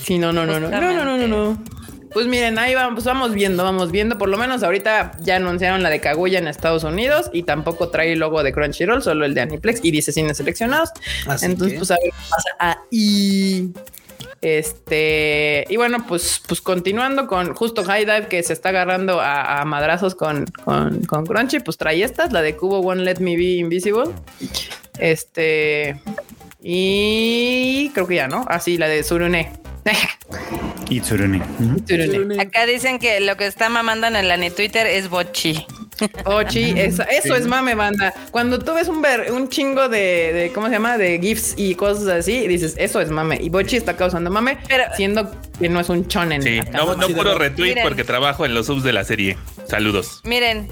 [0.00, 1.26] Sí, no, no, no, no, no, no, no, no.
[1.26, 1.83] no.
[2.14, 4.16] Pues miren, ahí vamos, vamos viendo, vamos viendo.
[4.16, 8.12] Por lo menos ahorita ya anunciaron la de Kaguya en Estados Unidos y tampoco trae
[8.12, 10.90] el logo de Crunchyroll, solo el de Aniplex y dice cines seleccionados.
[11.42, 13.72] Entonces, pues a ver qué pasa ahí.
[14.40, 19.64] Este, y bueno, pues, pues continuando con justo High Dive que se está agarrando a,
[19.64, 23.56] madrazos con, con, con, Crunchy, pues trae estas, la de Cubo One Let Me Be
[23.56, 24.10] Invisible.
[24.98, 26.00] Este,
[26.62, 28.44] y creo que ya, ¿no?
[28.48, 29.50] Así, la de Surune.
[30.88, 31.42] Y Tsurune.
[32.40, 35.66] Acá dicen que lo que está mamando en el Twitter es Bochi.
[36.24, 38.12] Bochi, eso, es mame, banda.
[38.30, 40.98] Cuando tú ves un ver, un chingo de, ¿cómo se llama?
[40.98, 43.38] De GIFs y cosas así, dices, eso es mame.
[43.40, 46.42] Y Bochi está causando mame, pero siendo que no es un chonen.
[46.42, 49.36] Sí, no, no puro retweet porque trabajo en los subs de la serie.
[49.66, 50.20] Saludos.
[50.24, 50.68] Miren,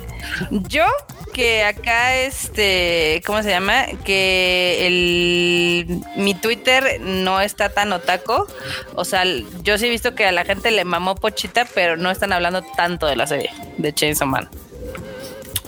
[0.68, 0.84] yo
[1.32, 3.86] que acá este, ¿cómo se llama?
[4.04, 8.46] Que el mi Twitter no está tan otaco.
[8.94, 9.24] O sea,
[9.62, 12.62] yo sí he visto que a la gente le mamó Pochita, pero no están hablando
[12.76, 14.48] tanto de la serie de Chainsaw Man.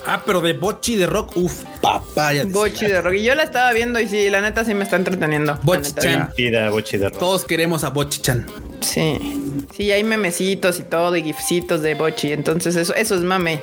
[0.07, 2.45] Ah, pero de Bochi de Rock, uff, papaya.
[2.47, 3.15] Bochi de Rock.
[3.15, 5.59] Y yo la estaba viendo y sí, la neta sí me está entreteniendo.
[5.63, 6.31] Bochi-chan.
[6.71, 7.19] Bochi de Rock.
[7.19, 8.47] Todos queremos a Bochi-chan.
[8.81, 9.65] Sí.
[9.75, 12.33] Sí, hay memecitos y todo, y gifcitos de Bochi.
[12.33, 13.63] Entonces, eso, eso es mame.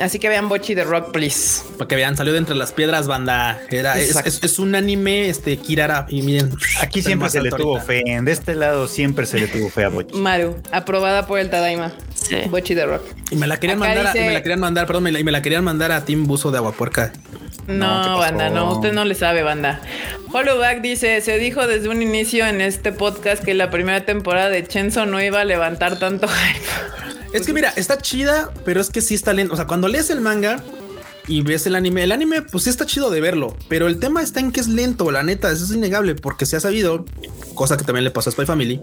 [0.00, 1.62] Así que vean Bochi de Rock, please.
[1.76, 3.60] Para que vean, salió de entre las piedras, banda.
[3.70, 6.06] Era, es, un anime, este, Kirara.
[6.08, 6.50] Y miren,
[6.80, 8.02] aquí siempre se le tuvo fe.
[8.22, 10.16] De este lado siempre se le tuvo fe a Bochi.
[10.16, 11.92] Maru, aprobada por el Tadaima.
[12.14, 12.36] Sí.
[12.48, 13.02] Bochi de Rock.
[13.30, 15.64] Y me la querían mandar, me la querían mandar, perdón, me la, me la querían
[15.64, 17.12] mandar a Team Buzo de Aguapuerca.
[17.66, 19.80] No, banda, no, usted no le sabe, banda.
[20.32, 24.66] Hollowback dice, se dijo desde un inicio en este podcast que la primera temporada de
[24.66, 27.10] Chenzo no iba a levantar tanto hype.
[27.32, 29.54] Es que mira, está chida, pero es que sí está lento.
[29.54, 30.62] O sea, cuando lees el manga
[31.28, 34.20] y ves el anime, el anime, pues sí está chido de verlo, pero el tema
[34.20, 37.04] está en que es lento, la neta, eso es innegable, porque se ha sabido,
[37.54, 38.80] cosa que también le pasó a Spy Family,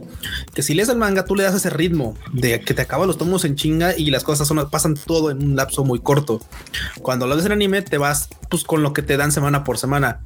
[0.54, 3.18] que si lees el manga, tú le das ese ritmo de que te acaban los
[3.18, 6.42] tomos en chinga y las cosas son, pasan todo en un lapso muy corto.
[7.02, 9.78] Cuando lo ves en anime, te vas pues con lo que te dan semana por
[9.78, 10.22] semana.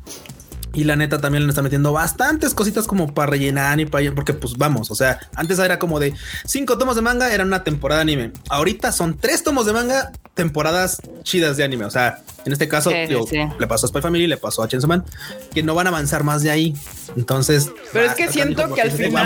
[0.74, 4.34] Y la neta también le está metiendo bastantes cositas como para rellenar y para porque
[4.34, 6.14] pues vamos, o sea, antes era como de
[6.46, 8.32] cinco tomos de manga, era una temporada de anime.
[8.50, 11.86] Ahorita son tres tomos de manga, temporadas chidas de anime.
[11.86, 15.06] O sea, en este caso le pasó a Spy Family, le pasó a Chainsaw Man,
[15.54, 16.76] que no van a avanzar más de ahí.
[17.16, 19.26] Entonces, pero es que siento que al final,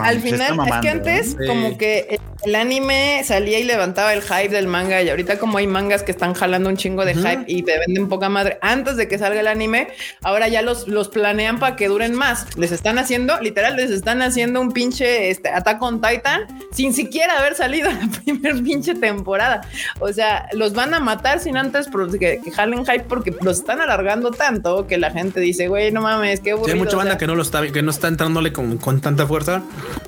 [0.00, 4.68] al final, es que antes como que el anime salía y levantaba el hype del
[4.68, 7.78] manga y ahorita como hay mangas que están jalando un chingo de hype y te
[7.78, 9.88] venden poca madre antes de que salga el anime,
[10.22, 12.46] ahora ya los, los planean para que duren más.
[12.56, 17.38] Les están haciendo, literal, les están haciendo un pinche este, Attack on Titan sin siquiera
[17.38, 19.62] haber salido la primera pinche temporada.
[20.00, 21.88] O sea, los van a matar sin antes
[22.18, 26.00] que, que jalen hype porque los están alargando tanto que la gente dice, güey, no
[26.00, 26.74] mames, qué aburrido.
[26.74, 29.64] hay mucha banda que no lo está, que no está entrándole con, con tanta fuerza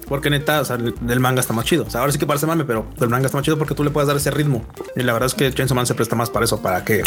[0.08, 1.84] porque neta, o sea, el, manga está más chido.
[1.84, 3.82] O sea, ahora sí que parece mame, pero el manga está más chido porque tú
[3.82, 4.64] le puedes dar ese ritmo.
[4.94, 7.02] Y la verdad es que Chainsaw Man se presta más para eso, para que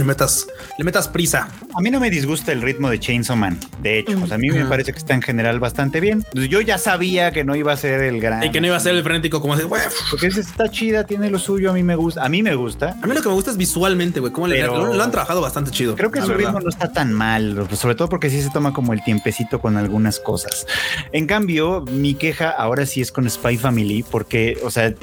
[0.00, 0.46] le metas,
[0.78, 1.48] le metas prisa.
[1.74, 3.58] A mí no me disgusta el ritmo de Chainsaw Man.
[3.82, 6.24] De hecho, a mí me parece que está en general bastante bien.
[6.32, 8.42] Pues yo ya sabía que no iba a ser el gran.
[8.42, 9.64] Y que no iba a ser el frenético como así,
[10.10, 11.70] Porque está chida, tiene lo suyo.
[11.70, 12.24] A mí me gusta.
[12.24, 12.96] A mí me gusta.
[13.02, 14.32] A mí lo que me gusta es visualmente, güey.
[14.32, 15.94] Cómo le, lo, han trabajado bastante chido.
[15.96, 18.94] Creo que su ritmo no está tan mal, sobre todo porque sí se toma como
[18.94, 20.66] el tiempecito con algunas cosas.
[21.12, 24.94] En cambio, mi queja ahora sí es con Spy Family, porque, o sea,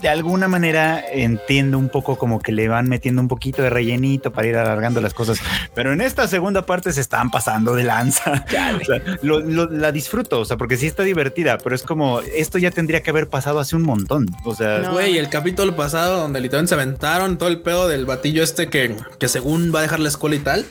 [0.00, 4.32] de alguna manera entiendo un poco como que le van metiendo un poquito de rellenito
[4.32, 5.40] para ir alargando las cosas,
[5.74, 8.44] pero en esta segunda parte se están pasando de lanza.
[9.22, 13.10] la disfruto, o sea, porque sí está divertida, pero es como esto ya tendría que
[13.10, 14.26] haber pasado hace un montón.
[14.44, 18.42] O sea, güey, el capítulo pasado donde literalmente se aventaron todo el pedo del batillo
[18.42, 20.66] este que, que según va a dejar la escuela y tal.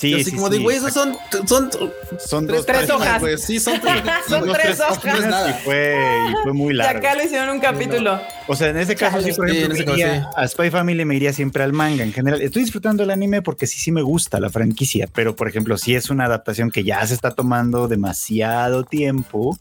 [0.00, 1.14] Sí, así como de güey, esos son
[1.46, 1.70] son
[2.18, 3.22] son tres, tres hojas.
[3.38, 5.50] Sí, son tres, son tres hojas.
[5.50, 5.94] Y fue,
[6.30, 6.94] y fue muy largo.
[6.94, 8.18] Y acá le hicieron un capítulo.
[8.46, 9.94] O sea, en ese caso, sí, por ejemplo,
[10.36, 12.40] a Spy Family me iría siempre al manga en general.
[12.40, 15.94] Estoy disfrutando el anime porque sí, sí me gusta la franquicia, pero por ejemplo, si
[15.94, 19.58] es una adaptación que ya se está tomando demasiado tiempo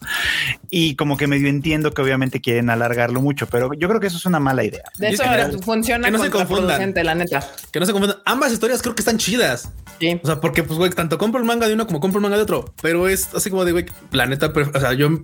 [0.70, 4.18] y como que medio entiendo que obviamente quieren alargarlo mucho, pero yo creo que eso
[4.18, 4.84] es una mala idea.
[4.98, 5.24] De eso
[5.62, 6.94] funciona que no se confundan.
[6.96, 7.46] la neta.
[7.72, 8.20] Que no se confundan.
[8.24, 9.70] Ambas historias creo que están chidas.
[10.00, 10.20] Sí.
[10.24, 12.38] O sea, porque pues güey, tanto compro el manga de uno como compro el manga
[12.38, 15.20] de otro, pero es así como de güey, la neta, o sea, yo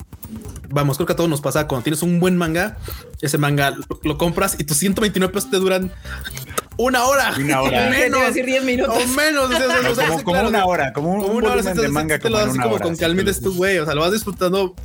[0.69, 2.77] vamos, creo que a todos nos pasa cuando tienes un buen manga,
[3.21, 5.91] ese manga lo, compras y tus 129 pesos te duran
[6.77, 7.33] una hora.
[7.37, 7.89] Una hora.
[7.89, 8.21] menos.
[8.27, 8.95] decir 10 minutos.
[8.95, 9.49] O menos.
[10.23, 12.19] como, una hora, como un, como una hora de manga.
[12.19, 13.77] Te lo das como con calmita es tu güey.
[13.79, 14.75] O sea, lo vas disfrutando,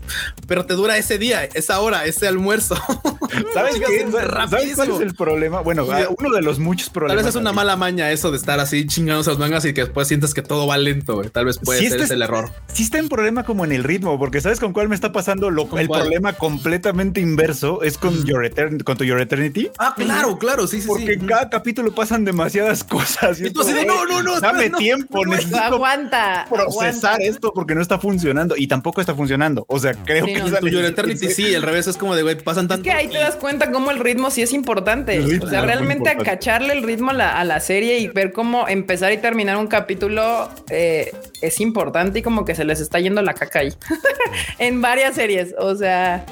[0.46, 2.76] pero te dura ese día, esa hora, ese almuerzo.
[3.54, 4.06] ¿Sabes qué?
[4.10, 5.60] ¿Sabes cuál es el problema?
[5.60, 5.86] Bueno,
[6.18, 7.16] uno de los muchos problemas.
[7.16, 9.82] Tal vez es una mala maña eso de estar así chingando esas mangas y que
[9.82, 11.16] después sientes que todo va lento.
[11.16, 11.30] Güey.
[11.30, 12.50] Tal vez puede ser ese el error.
[12.72, 15.50] Sí está en problema como en el ritmo, porque ¿sabes con cuál me está pasando?
[15.50, 19.70] Lo, el problema completamente inverso es con, Your Eternity, con tu Your Eternity.
[19.78, 20.86] Ah, claro, claro, sí, sí.
[20.86, 23.40] Porque en cada capítulo pasan demasiadas cosas.
[23.40, 24.40] Y, entonces, no, no, no.
[24.40, 29.64] Dame tiempo, necesito aguanta, procesar esto porque no está funcionando y tampoco está funcionando.
[29.68, 32.36] O sea, creo que no, tu Your Eternity sí, el revés es como de güey,
[32.36, 32.88] pasan tanto.
[32.88, 35.18] Es que ahí te das cuenta cómo el ritmo sí es importante.
[35.40, 39.12] o sea, realmente acacharle el ritmo a la, a la, serie y ver cómo empezar
[39.12, 41.12] y terminar un capítulo eh,
[41.42, 43.72] es importante y como que se les está yendo la caca ahí
[44.58, 45.54] en varias series.
[45.58, 46.24] O sea,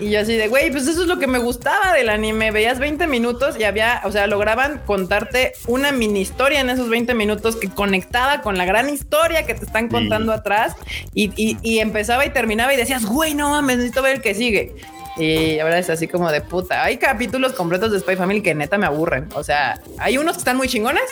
[0.00, 2.50] y yo así de güey, pues eso es lo que me gustaba del anime.
[2.50, 4.26] Veías 20 minutos y había, o sea,
[4.58, 9.46] lograban contarte una mini historia en esos 20 minutos que conectaba con la gran historia
[9.46, 10.74] que te están contando atrás
[11.14, 14.74] y, y, empezaba y terminaba y decías, güey, no mames, necesito ver el que sigue.
[15.18, 16.84] Y ahora es así como de puta.
[16.84, 19.28] Hay capítulos completos de Spy Family que neta me aburren.
[19.34, 21.02] O sea, hay unos que están muy chingones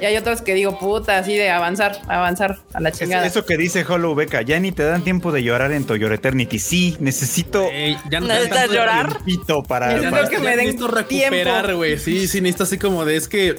[0.00, 3.26] y hay otros que digo puta, así de avanzar, avanzar a la chingada.
[3.26, 6.58] eso que dice Hollow Beca, ya ni te dan tiempo de llorar en Your Eternity.
[6.58, 7.68] Sí, necesito.
[8.10, 9.18] ya no ¿Necesitas llorar?
[9.66, 11.98] Para, necesito que me den recuperar, güey.
[11.98, 13.56] Sí, sí, necesito así como de es que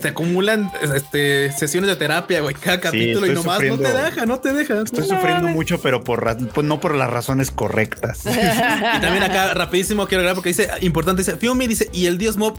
[0.00, 4.40] te acumulan este, sesiones de terapia, güey, cada capítulo y nomás no te deja, no
[4.40, 4.82] te deja.
[4.82, 8.22] Estoy sufriendo mucho, pero por pues, no por las razones correctas.
[8.26, 12.36] y también acá, rapidísimo, quiero agregar porque dice, importante, dice, Fiumi dice, y el Dios
[12.36, 12.58] Mob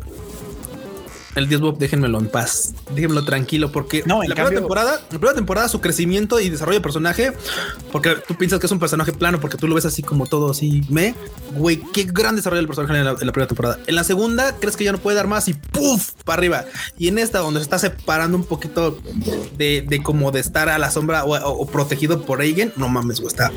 [1.35, 5.19] el Dios Bob, déjenmelo en paz, déjenmelo tranquilo, porque no, en la primera temporada, la
[5.19, 7.33] primera temporada, su crecimiento y desarrollo de personaje,
[7.91, 10.51] porque tú piensas que es un personaje plano, porque tú lo ves así como todo
[10.51, 11.15] así, me,
[11.55, 13.79] güey, qué gran desarrollo del personaje en la, primera temporada.
[13.87, 16.65] En la segunda, crees que ya no puede dar más y puff, para arriba.
[16.97, 18.99] Y en esta, donde se está separando un poquito
[19.57, 23.29] de, de como de estar a la sombra o, protegido por Eigen, no mames, güey,
[23.29, 23.51] está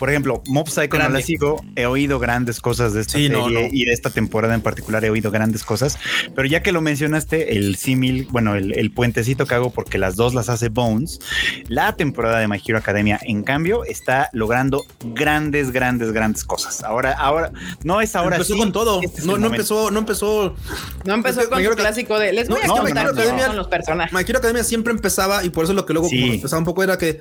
[0.00, 3.84] por ejemplo, Mob Psycho no la sigo, he oído grandes cosas de esta serie y
[3.84, 5.98] de esta temporada en particular he oído grandes cosas,
[6.34, 10.32] pero ya que lo mencionaste, el símil, bueno, el, puentecito que hago porque las dos
[10.32, 11.20] las hace Bones,
[11.68, 16.82] la temporada de My Hero Academia, en cambio, está logrando grandes, grandes, grandes cosas.
[16.82, 17.52] Ahora, ahora,
[17.84, 20.56] no es ahora empezó con todo, este no, no empezó, no empezó,
[21.04, 24.14] no empezó con el clásico de les voy a comentar con los personajes.
[24.14, 26.96] My Hero Academia siempre empezaba y por eso lo que luego empezaba un poco era
[26.96, 27.20] que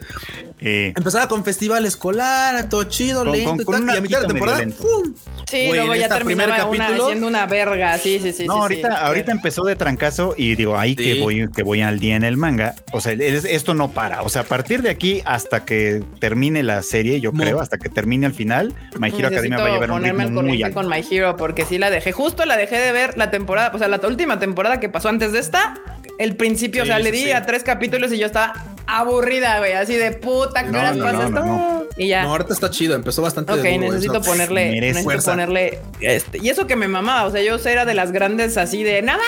[0.62, 5.14] eh, empezaba con festival escolar, todo chido, lento y, a mitad de temporada, ¡pum!
[5.50, 8.46] Sí, luego ya terminaba una, haciendo una verga, sí, sí, sí.
[8.46, 12.16] No, ahorita, ahorita empezó de trancazo y digo, ahí que voy, que voy al día
[12.16, 12.76] en el manga.
[12.92, 14.22] O sea, esto no para.
[14.22, 17.90] O sea, a partir de aquí hasta que termine la serie, yo creo, hasta que
[17.90, 20.76] termine al final, My Hero Academia va a llevar un ritmo muy alto.
[20.76, 23.80] con My Hero porque sí la dejé, justo la dejé de ver la temporada, o
[23.80, 25.76] sea, la última temporada que pasó antes de esta,
[26.20, 28.54] el principio, o sea, le di a tres capítulos y yo estaba
[28.98, 31.88] aburrida, güey, así de puta, ¿qué horas pasa esto?
[31.98, 32.24] y ya.
[32.24, 33.54] No, ahorita está chido, empezó bastante.
[33.54, 36.40] Ok, necesito ponerle, necesito ponerle este.
[36.40, 39.12] Y eso que me mamaba, o sea, yo era de las grandes así de, no
[39.12, 39.28] mames,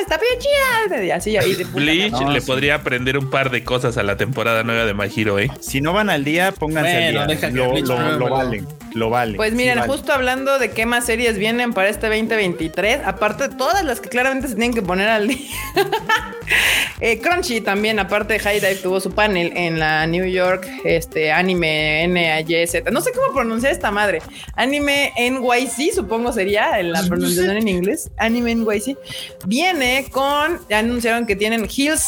[0.00, 1.04] está bien chida.
[1.04, 4.62] Y así, ahí de Bleach le podría aprender un par de cosas a la temporada
[4.62, 5.50] nueva de My Hero, ¿eh?
[5.60, 7.50] Si no van al día, pónganse al día.
[7.50, 9.36] Lo, lo, lo valen lo vale.
[9.36, 13.84] Pues miren, justo hablando de qué más series vienen para este 2023, aparte de todas
[13.84, 15.38] las que claramente se tienen que poner al día.
[17.02, 21.32] Eh, Crunchy también, aparte de High Dive, tuvo su panel en la New York este,
[21.32, 22.90] Anime NYZ.
[22.90, 24.20] No sé cómo pronunciar esta madre.
[24.56, 28.10] Anime NYC, supongo sería la pronunciación en inglés.
[28.16, 28.96] Anime NYC.
[29.46, 32.04] Viene con, ya anunciaron que tienen Hills,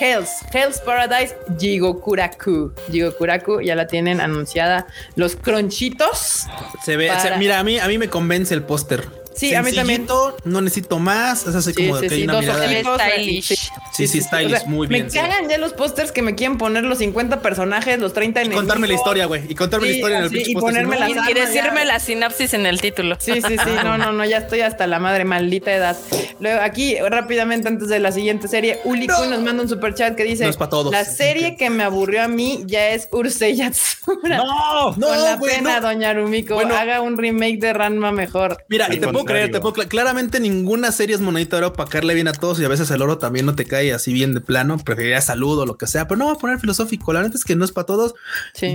[0.00, 2.72] Hells, Hells Paradise, Jigokuraku.
[2.90, 4.86] Jigokuraku ya la tienen anunciada.
[5.16, 6.46] Los Crunchitos.
[6.84, 9.21] Se ve, mira, a mí, a mí me convence el póster.
[9.34, 10.06] Sí, a mí también.
[10.44, 11.46] No necesito más.
[11.46, 12.66] Es así como de que hay una mirada.
[12.98, 13.70] Stylish.
[13.92, 15.06] Sí, sí, stylish, muy bien.
[15.06, 18.52] Me cagan ya los pósters que me quieren poner los 50 personajes, los 30 en
[18.52, 19.42] Y contarme la historia, güey.
[19.48, 22.66] Y contarme la historia en el sí, Y ponerme la Y decirme la sinapsis en
[22.66, 23.16] el título.
[23.20, 23.70] Sí, sí, sí.
[23.82, 24.24] No, no, no.
[24.24, 25.96] Ya estoy hasta la madre, maldita edad.
[26.40, 30.24] Luego, aquí, rápidamente, antes de la siguiente serie, Uli nos manda un super chat que
[30.24, 30.92] dice: no es para todos.
[30.92, 34.38] La serie que me aburrió a mí ya es Urusei Yatsura.
[34.38, 35.06] No, no.
[35.08, 36.58] Con la pena, doña Rumiko.
[36.60, 38.64] Haga un remake de Ranma mejor.
[38.68, 41.88] Mira, y te puedo creer, te puedo Claramente ninguna serie es monedita de oro para
[41.88, 44.34] caerle bien a todos y a veces el oro también no te cae así bien
[44.34, 44.78] de plano.
[44.78, 47.12] Preferiría saludo o lo que sea, pero no voy a poner filosófico.
[47.12, 48.14] La neta es que no es para todos.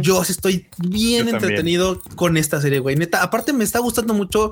[0.02, 2.96] Yo sí estoy bien entretenido con esta serie, güey.
[2.96, 4.52] Neta, aparte me está gustando mucho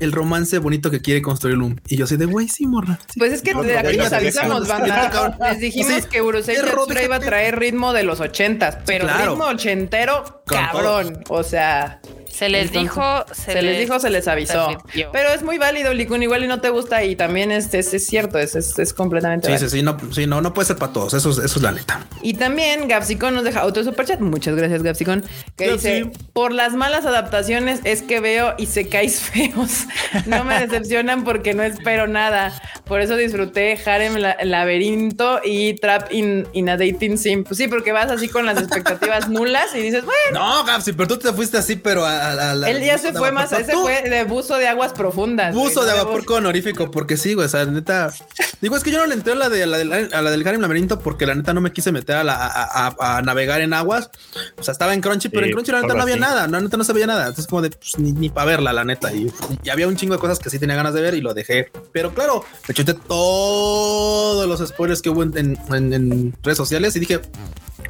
[0.00, 1.76] el romance bonito que quiere construir Loom.
[1.86, 2.98] Y yo soy de güey, sí, morra.
[3.16, 5.36] Pues es que de aquí nos avisamos, banda.
[5.50, 10.42] Les dijimos que Urusei Yatsura iba a traer ritmo de los ochentas, pero ritmo ochentero,
[10.46, 11.22] cabrón.
[11.28, 12.00] O sea,
[12.30, 14.68] se les dijo, se, les, dijo, se les avisó.
[15.12, 18.38] Pero es muy válido, Likun, igual y no te gusta y también es, es, cierto,
[18.38, 21.30] es, es, completamente sí, Sí, sí, no, sí, no, no puede ser para todos, eso,
[21.30, 22.06] eso es la neta.
[22.22, 25.24] Y también Gapsicon nos deja otro superchat, muchas gracias Gapsicon,
[25.56, 29.86] que dice, por las malas adaptaciones es que veo y se caes feos,
[30.26, 32.52] no me decepcionan porque no espero nada,
[32.84, 37.92] por eso disfruté Harem Laberinto y Trap in, in a Dating Sim, pues sí, porque
[37.92, 40.40] vas así con las expectativas nulas y dices, bueno.
[40.40, 42.19] No, Gapsi, pero tú te fuiste así, pero a
[42.66, 45.54] él ya se fue más, ese fue de buzo de aguas profundas.
[45.54, 48.12] Buzo de vapor con honorífico, porque sí, güey, o sea, neta.
[48.60, 49.76] Digo, es que yo no le entré a la, de, la,
[50.12, 53.22] a la del Harem Laberinto porque la neta no me quise meter a, la, a,
[53.22, 54.10] navegar en aguas.
[54.58, 56.76] O sea, estaba en Crunchy, pero en Crunchy la neta no había nada, la neta
[56.76, 57.22] no se veía nada.
[57.28, 59.12] Entonces, como de pues, ni, para verla, la neta.
[59.12, 59.30] Y,
[59.70, 61.70] había un chingo de cosas que sí tenía ganas de ver y lo dejé.
[61.92, 67.20] Pero claro, me chuté todos los spoilers que hubo en, en redes sociales y dije,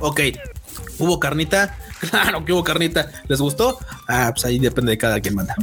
[0.00, 0.20] ok,
[0.98, 1.76] hubo carnita
[2.10, 3.10] Claro que hubo carnita.
[3.28, 3.78] ¿Les gustó?
[4.08, 5.54] Ah, pues ahí depende de cada quien manda.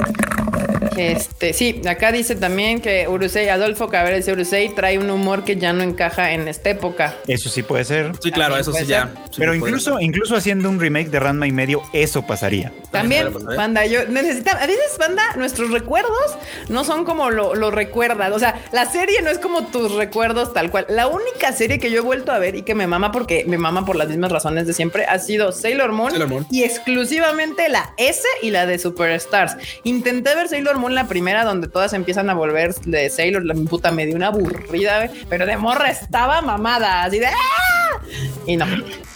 [1.00, 5.74] Este, sí, acá dice también que Urusei, Adolfo Cabrera Urusei trae un humor que ya
[5.74, 7.16] no encaja en esta época.
[7.28, 8.12] Eso sí puede ser.
[8.22, 9.14] Sí, claro, eso sí ya.
[9.38, 12.72] Pero incluso, incluso haciendo un remake de Ranma y medio, eso pasaría.
[12.92, 16.38] También, banda, yo necesitaba, a veces, banda, nuestros recuerdos
[16.70, 18.32] no son como lo, lo recuerdas.
[18.34, 20.86] O sea, la serie no es como tus recuerdos tal cual.
[20.90, 23.58] La única serie que yo he vuelto a ver y que me mama porque me
[23.58, 26.48] mama por las mismas razones de siempre ha sido Sailor Moon, Sailor Moon.
[26.50, 29.58] y exclusivamente la S y la de Superstars.
[29.84, 33.92] Intenté ver Sailor Moon la primera donde todas empiezan a volver de Sailor, la puta
[33.92, 38.02] me dio una aburrida, pero de morra estaba mamada, así de ¡ah!
[38.46, 38.66] Y no,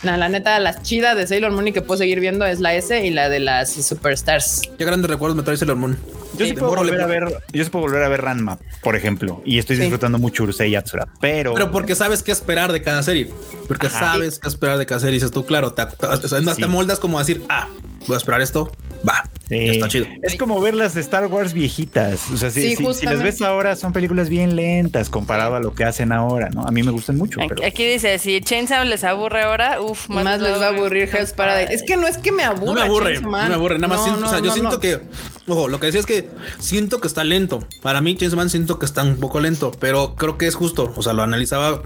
[0.04, 3.06] la neta, las chidas de Sailor Moon y que puedo seguir viendo es la S
[3.06, 4.64] y la de las Superstars.
[4.78, 5.98] Qué grandes recuerdos me trae Sailor Moon.
[6.38, 9.42] Yo sí, puedo volver a ver, yo sí puedo volver a ver Ranma, por ejemplo,
[9.46, 13.30] y estoy disfrutando mucho Urusei Yatsura, pero pero porque sabes qué esperar de cada serie,
[13.68, 17.20] porque sabes qué esperar de cada serie, y dices tú, claro, te, te moldas como
[17.20, 17.68] decir, ah,
[18.08, 18.72] voy a esperar esto,
[19.08, 19.24] va.
[19.60, 20.06] Está chido.
[20.22, 22.30] Es como ver las de Star Wars viejitas.
[22.32, 25.84] O sea, si, si, las ves ahora, son películas bien lentas comparado a lo que
[25.84, 26.66] hacen ahora, ¿no?
[26.66, 27.40] A mí me gustan mucho.
[27.42, 31.74] Aquí, dice: si Chainsaw les aburre ahora, uff, más, les va a aburrir Hell's Paradise.
[31.74, 32.66] Es que no es que me aburra.
[32.66, 33.76] No me aburre, no me aburre.
[33.78, 35.02] Nada más siento, o sea, yo siento que,
[35.48, 36.30] ojo, lo que decía es que
[36.60, 37.68] siento que está lento.
[37.82, 40.94] Para mí, Chainsaw Man siento que está un poco lento, pero creo que es justo.
[40.96, 41.82] O sea, lo analizaba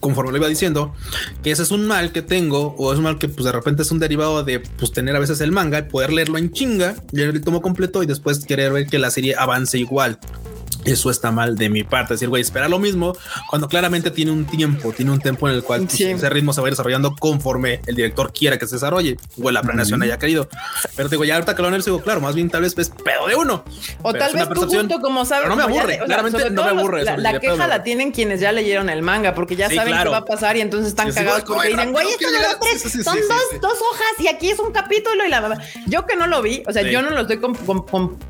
[0.00, 0.94] conforme lo iba diciendo,
[1.42, 3.82] que ese es un mal que tengo, o es un mal que pues de repente
[3.82, 6.94] es un derivado de pues tener a veces el manga y poder leerlo en chinga,
[7.12, 10.18] leer el tomo completo y después querer ver que la serie avance igual.
[10.84, 12.14] Eso está mal de mi parte.
[12.14, 13.16] Es decir, güey, espera lo mismo
[13.48, 16.60] cuando claramente tiene un tiempo, tiene un tiempo en el cual pues, ese ritmo se
[16.60, 20.18] va a ir desarrollando conforme el director quiera que se desarrolle o la planeación haya
[20.18, 20.48] querido.
[20.96, 23.26] Pero digo, ya ahorita que lo analizo, digo, claro, más bien tal vez es pedo
[23.26, 23.64] de uno.
[24.02, 27.04] O tal vez tu punto, como sabes, no me aburre, claramente no me aburre.
[27.04, 30.24] la, queja la tienen quienes ya leyeron el manga porque ya saben qué va a
[30.24, 34.12] pasar y entonces están cagados porque dicen, güey, esto no tres, son dos, dos hojas
[34.20, 35.42] y aquí es un capítulo y la
[35.86, 37.40] yo que no lo vi, o sea, yo no lo estoy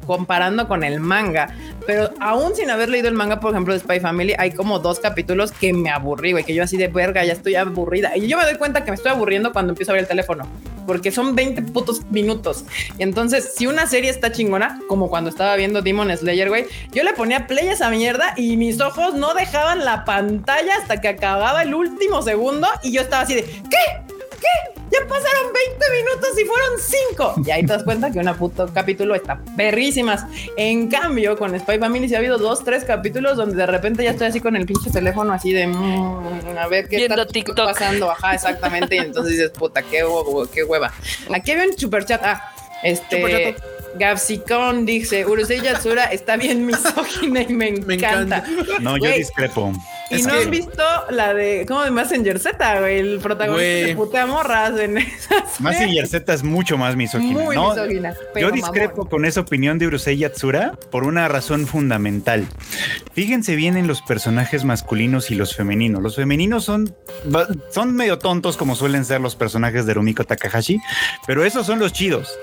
[0.06, 1.54] comparando con el manga,
[1.86, 5.00] pero aún sin haber leído el manga, por ejemplo, de Spy Family, hay como dos
[5.00, 8.16] capítulos que me aburrí, güey, que yo así de verga, ya estoy aburrida.
[8.16, 10.46] Y yo me doy cuenta que me estoy aburriendo cuando empiezo a ver el teléfono,
[10.86, 12.64] porque son 20 putos minutos.
[12.98, 17.12] Entonces, si una serie está chingona, como cuando estaba viendo Demon Slayer, güey, yo le
[17.14, 21.74] ponía play esa mierda y mis ojos no dejaban la pantalla hasta que acababa el
[21.74, 24.11] último segundo y yo estaba así de, ¿qué?
[24.42, 24.80] ¿Qué?
[24.90, 27.34] Ya pasaron 20 minutos y fueron 5.
[27.46, 30.26] Y ahí te das cuenta que una puto capítulo está perrísimas.
[30.56, 34.10] En cambio, con Spy Family sí ha habido dos, tres capítulos donde de repente ya
[34.10, 37.26] estoy así con el pinche teléfono así de mm, a ver qué está
[37.64, 38.10] pasando.
[38.10, 38.96] Ajá, exactamente.
[38.96, 40.04] Y entonces dices, puta, qué,
[40.52, 40.92] qué hueva.
[41.32, 42.20] Aquí había un super chat.
[42.22, 42.52] Ah,
[42.82, 43.56] este.
[43.94, 48.42] Gapsicón dice, Urusei Yatsura está bien misógina y me encanta.
[48.80, 49.72] No, yo discrepo.
[50.18, 52.98] Y no has visto la de, ¿cómo de Messenger Z, güey?
[52.98, 55.60] El protagonista de putea morras en esas.
[55.60, 57.40] Messenger Z es mucho más misógina.
[57.40, 58.14] Muy misógina.
[58.38, 62.46] Yo discrepo con esa opinión de Urusei Yatsura por una razón fundamental.
[63.14, 66.02] Fíjense bien en los personajes masculinos y los femeninos.
[66.02, 66.94] Los femeninos son,
[67.70, 70.80] son medio tontos como suelen ser los personajes de Rumiko Takahashi,
[71.26, 72.38] pero esos son los chidos.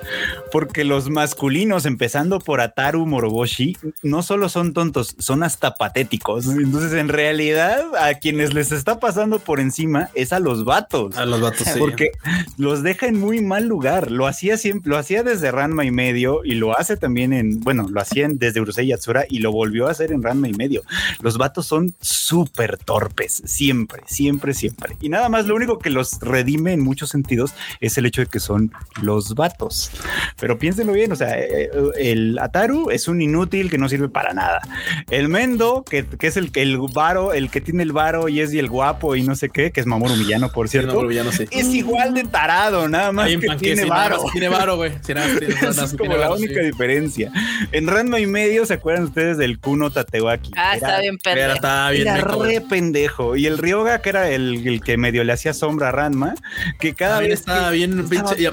[0.51, 6.47] Porque los masculinos, empezando por Ataru Moroboshi, no solo son tontos, son hasta patéticos.
[6.47, 11.17] Entonces, en realidad, a quienes les está pasando por encima es a los vatos.
[11.17, 12.11] A los vatos, Porque
[12.57, 14.11] los deja en muy mal lugar.
[14.11, 17.87] Lo hacía siempre, lo hacía desde Ranma y medio y lo hace también en, bueno,
[17.89, 20.83] lo hacían desde Urusei Yatsura y lo volvió a hacer en Ranma y medio.
[21.21, 24.97] Los vatos son súper torpes, siempre, siempre, siempre.
[25.01, 28.27] Y nada más lo único que los redime en muchos sentidos es el hecho de
[28.27, 28.71] que son
[29.01, 29.91] los vatos.
[30.39, 34.09] Pero piénsenlo bien, o sea, eh, eh, el Ataru es un inútil que no sirve
[34.09, 34.61] para nada.
[35.09, 38.53] El Mendo, que, que es el, el varo, el que tiene el varo y es
[38.53, 41.09] y el guapo y no sé qué, que es Mamoru Millano, por cierto.
[41.51, 44.23] Es igual de tarado, nada más que tiene varo.
[44.31, 44.91] Tiene varo, güey.
[45.07, 47.31] es como la única diferencia.
[47.71, 50.51] En Ranma y medio, ¿se acuerdan ustedes del Kuno Tatewaki?
[50.55, 51.57] Ah, está bien pendejo.
[51.57, 53.35] Era, bien era re pendejo.
[53.35, 56.35] Y el Ryoga, que era el, el, que medio le hacía sombra a Ranma,
[56.79, 58.07] que cada vez estaba bien,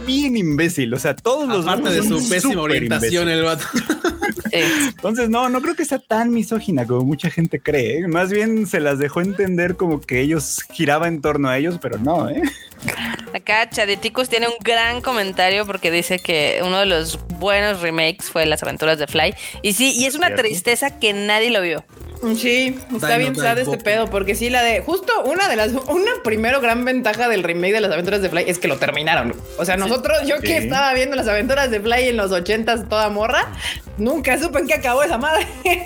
[0.06, 0.94] bien imbécil.
[0.94, 3.64] O sea, todos los Aparte de su pésima orientación, el vato.
[4.52, 7.98] Entonces, no, no creo que sea tan misógina como mucha gente cree.
[7.98, 8.08] ¿eh?
[8.08, 11.98] Más bien se las dejó entender como que ellos giraba en torno a ellos, pero
[11.98, 12.42] no, ¿eh?
[13.34, 18.46] Acá Chadeticus tiene un gran comentario porque dice que uno de los buenos remakes fue
[18.46, 19.34] Las aventuras de Fly.
[19.62, 21.84] Y sí, y es una tristeza que nadie lo vio.
[22.36, 26.10] Sí, está bien sad este pedo, porque sí, la de justo una de las, una
[26.24, 29.34] primero gran ventaja del remake de las aventuras de Fly es que lo terminaron.
[29.59, 33.09] O sea, nosotros, yo que estaba viendo las aventuras de Fly en los ochentas toda
[33.10, 33.52] morra,
[33.98, 35.47] nunca supe en qué acabó esa madre.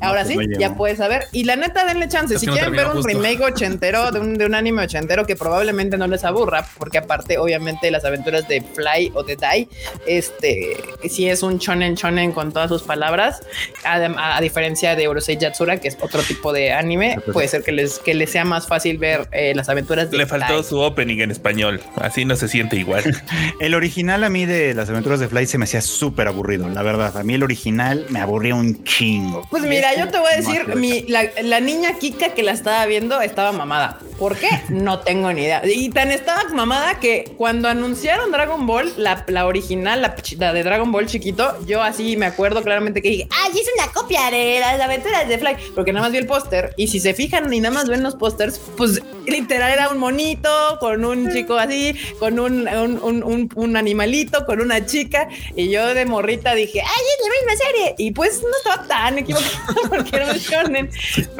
[0.00, 1.26] Ahora sí, ya puedes saber.
[1.32, 2.38] Y la neta, denle chance.
[2.38, 6.06] si quieren ver un remake ochentero de un, de un anime ochentero que probablemente no
[6.06, 9.68] les aburra, porque aparte, obviamente, las aventuras de Fly o de Dai,
[10.06, 10.76] este,
[11.08, 13.42] sí es un shonen shonen con todas sus palabras,
[13.84, 17.98] a, a diferencia de Urusei Que es otro tipo de anime, puede ser que les,
[17.98, 21.30] que les sea más fácil ver eh, las aventuras de Le faltó su opening en
[21.30, 23.04] español, así no se siente igual.
[23.60, 26.82] el original a mí de las aventuras de Fly se me hacía súper aburrido, la
[26.82, 27.16] verdad.
[27.16, 29.46] A mí el original me aburría un chingo.
[29.50, 33.20] Pues mira, yo te voy a decir, mi, la, niña Kika que la estaba viendo
[33.20, 33.98] estaba mamada.
[34.18, 34.48] ¿Por qué?
[34.68, 35.62] No tengo ni idea.
[35.64, 40.92] Y tan estaba mamada que cuando anunciaron Dragon Ball, la, la original, la, de Dragon
[40.92, 44.80] Ball chiquito, yo así me acuerdo claramente que dije, ay, es una copia de las
[44.80, 47.74] aventuras de Fly porque nada más vi el póster y si se fijan y nada
[47.74, 50.50] más ven los pósters, pues literal era un monito
[50.80, 56.54] con un chico así, con un, un, animalito, con una chica y yo de morrita
[56.54, 59.48] dije, ay, es la misma serie y pues no estaba tan equivocado
[59.88, 60.90] porque era un shonen,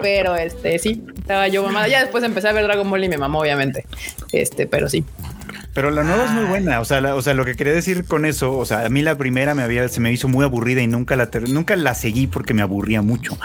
[0.00, 1.88] pero este sí, estaba yo mamada.
[1.88, 3.84] Ya después empecé a ver Dragon Ball y me mamó obviamente,
[4.32, 5.04] este, pero sí.
[5.72, 6.80] Pero la nueva es muy buena.
[6.80, 9.16] O sea, o sea, lo que quería decir con eso, o sea, a mí la
[9.16, 12.54] primera me había, se me hizo muy aburrida y nunca la, nunca la seguí porque
[12.54, 13.38] me aburría mucho.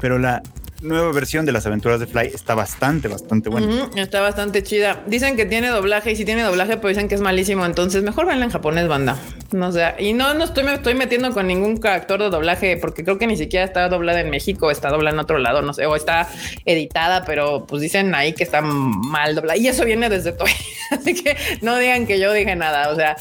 [0.00, 0.42] Pero la,
[0.80, 3.90] nueva versión de las aventuras de Fly está bastante, bastante buena.
[3.96, 5.02] está bastante chida.
[5.06, 7.66] Dicen que tiene doblaje y si tiene doblaje, pues dicen que es malísimo.
[7.66, 9.16] Entonces, mejor venla en japonés, banda.
[9.50, 9.94] No sé.
[9.98, 13.26] y no, no estoy, me estoy metiendo con ningún actor de doblaje porque creo que
[13.26, 16.28] ni siquiera está doblada en México, está doblada en otro lado, no sé, o está
[16.66, 19.56] editada, pero pues dicen ahí que está mal doblada.
[19.56, 20.50] Y eso viene desde Toy.
[20.90, 22.90] Así que no digan que yo dije nada.
[22.90, 23.16] O sea,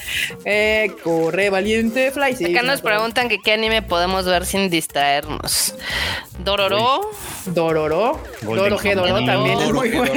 [0.45, 2.51] eh, corre valiente Fly.
[2.51, 5.75] Acá nos preguntan que qué anime podemos ver sin distraernos.
[6.43, 7.01] Dororo.
[7.53, 8.19] Dororo.
[8.41, 8.95] Doro G.
[8.95, 10.13] Dororo también es muy buena.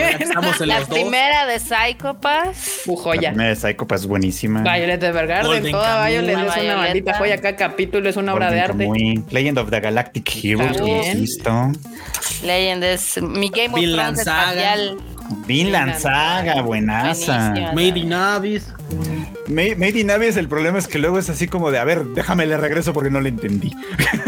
[0.67, 2.83] la primera de Psychopass.
[2.87, 3.21] joya.
[3.21, 4.63] La primera de Psychopass es buenísima.
[4.63, 5.71] Violet Evergarden.
[5.71, 7.37] Toda Violet es una maldita joya.
[7.39, 8.89] Cada capítulo es una obra de arte.
[9.31, 11.15] Legend of the Galactic Heroes.
[11.15, 11.73] Listo.
[12.43, 14.99] Legend es mi Game of Thrones espacial.
[15.47, 17.51] Vinland Saga, buenaza.
[17.75, 18.73] Made in Abyss.
[19.51, 22.47] Made in Abyss, el problema es que luego es así como de, a ver, déjame
[22.47, 23.75] le regreso porque no le entendí.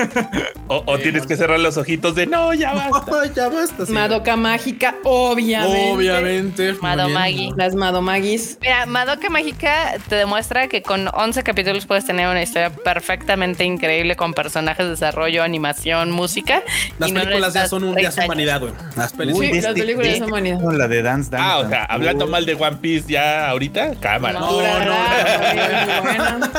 [0.67, 3.33] o, tienes que cerrar los ojitos de, no, ya basta.
[3.33, 3.85] ya basta.
[3.89, 5.93] Madoka Mágica, obviamente.
[5.93, 6.73] Obviamente.
[6.81, 7.53] Madomagi.
[7.57, 8.59] Las Madomagis.
[8.61, 14.17] Mira, Madoka Mágica te demuestra que con 11 capítulos puedes tener una historia perfectamente increíble
[14.17, 16.63] con personajes, desarrollo, animación, música.
[16.99, 18.73] Las películas ya son, un, ya son vanidad, güey.
[18.97, 20.61] Las películas, sí, las películas ya son vanidad.
[20.73, 21.47] La de Dance Dance.
[21.49, 24.41] Ah, o sea, hablando mal de One Piece ya ahorita, cámara.
[24.41, 26.51] No, no, no.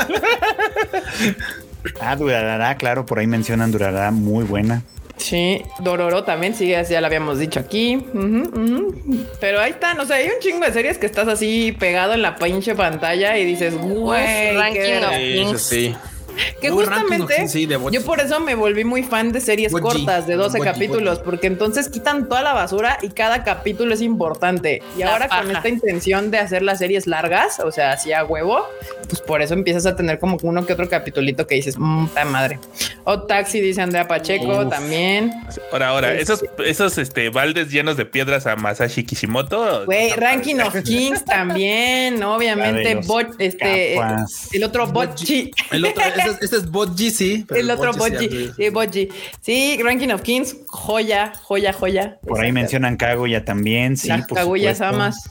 [2.01, 4.83] ah, Durará, claro, por ahí mencionan Durará, muy buena.
[5.17, 8.05] Sí, Dororo también sigue, ya lo habíamos dicho aquí.
[9.39, 12.21] Pero ahí están, o sea, hay un chingo de series que estás así pegado en
[12.21, 15.95] la pinche pantalla y dices, güey, ranking sí.
[16.61, 17.45] Que justamente
[17.91, 21.89] yo por eso me volví muy fan de series cortas de 12 capítulos, porque entonces
[21.89, 24.81] quitan toda la basura y cada capítulo es importante.
[24.97, 28.65] Y ahora con esta intención de hacer las series largas, o sea, así a huevo,
[29.09, 32.59] pues por eso empiezas a tener como uno que otro capitulito que dices, mmm, madre.
[33.03, 35.31] O Taxi, dice Andrea Pacheco, también.
[35.71, 39.85] Ahora, ahora, esos, esos este, baldes llenos de piedras a Masashi Kishimoto.
[39.85, 42.99] Güey, Ranking of Kings también, obviamente.
[43.39, 43.95] este,
[44.53, 45.51] el otro Bochi.
[45.71, 47.45] El otro, este es Bodji, sí.
[47.55, 49.09] El otro Bodji, sí, Bodji.
[49.41, 52.17] Sí, Ranking of Kings, joya, joya, joya.
[52.27, 54.09] Por ahí mencionan Kaguya también, sí.
[54.09, 55.29] Las Kaguya Samas.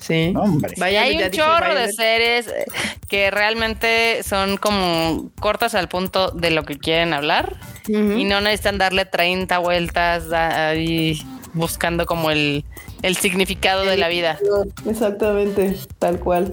[0.00, 0.34] Sí.
[0.78, 2.66] Vaya, hay un chorro de series eh,
[3.08, 7.56] que realmente son como cortas al punto de lo que quieren hablar
[7.86, 11.20] y no necesitan darle 30 vueltas ahí
[11.52, 12.64] buscando como el,
[13.02, 14.38] el significado de la vida.
[14.86, 16.52] Exactamente, tal cual.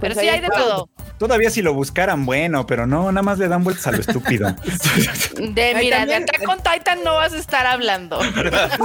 [0.00, 0.89] Pero pues sí hay de todo.
[1.20, 4.56] Todavía si lo buscaran, bueno, pero no, nada más le dan vueltas a lo estúpido.
[5.36, 8.18] De mira, de acá con Titan no vas a estar hablando.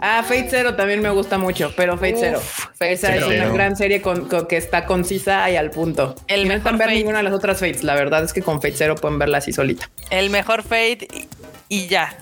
[0.00, 2.40] ah, Fate Zero también me gusta mucho, pero Fate Zero.
[2.40, 6.14] Fate Zero es una gran serie con, que está concisa y al punto.
[6.28, 7.84] El no mejor ver ninguna de las otras Fates.
[7.84, 9.90] La verdad es que con Fate Zero pueden verla así solita.
[10.08, 11.08] El mejor Fate
[11.68, 12.16] y ya.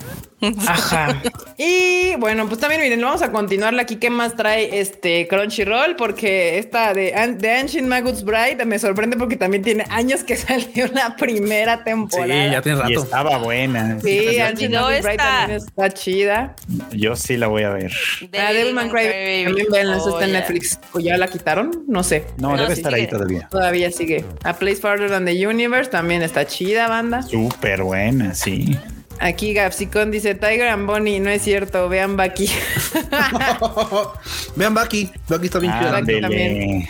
[0.67, 1.21] Ajá.
[1.57, 3.95] y bueno, pues también miren, vamos a continuar aquí.
[3.95, 5.95] ¿Qué más trae este Crunchyroll?
[5.95, 10.87] Porque esta de, de Ancient Magus Bride me sorprende porque también tiene años que salió
[10.87, 12.45] la primera temporada.
[12.45, 12.91] Sí, ya tiene rato.
[12.91, 13.99] Y estaba buena.
[14.01, 16.55] Sí, Ancient Magus Bride también está chida.
[16.91, 17.91] Yo sí la voy a ver.
[18.37, 20.79] Ah, Devilman Cry también ven, oh, está en Netflix.
[20.93, 21.83] ¿O ya la quitaron?
[21.87, 22.25] No sé.
[22.37, 23.47] No, debe estar ahí todavía.
[23.49, 24.23] Todavía sigue.
[24.43, 27.23] A Place Farther Than the Universe también está chida, banda.
[27.23, 28.77] Súper buena, sí.
[29.19, 32.47] Aquí Gapsicón dice Tiger and Bonnie, no es cierto, vean Bucky.
[34.55, 35.73] vean Bucky, Bucky está bien
[36.21, 36.89] también.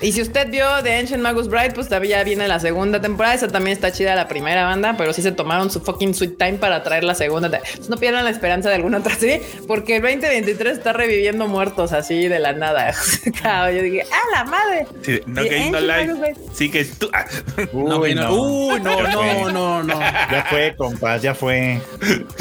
[0.00, 3.34] Y si usted vio The Ancient Magus Bride, pues todavía viene la segunda temporada.
[3.34, 6.54] Esa también está chida la primera banda, pero sí se tomaron su fucking sweet time
[6.54, 7.50] para traer la segunda.
[7.88, 12.28] no pierdan la esperanza de alguna otra serie, porque el 2023 está reviviendo muertos así
[12.28, 12.92] de la nada.
[13.24, 14.86] yo dije, ¡ah, la madre!
[15.02, 16.34] Sí, no que no live.
[16.52, 17.08] Sí que tú.
[17.12, 17.24] Ah.
[17.72, 21.80] Uy, no, no, no, no, no, Ya fue, compa, ya fue.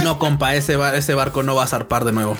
[0.04, 2.38] No, compa, ese, ese barco no va a zarpar de nuevo.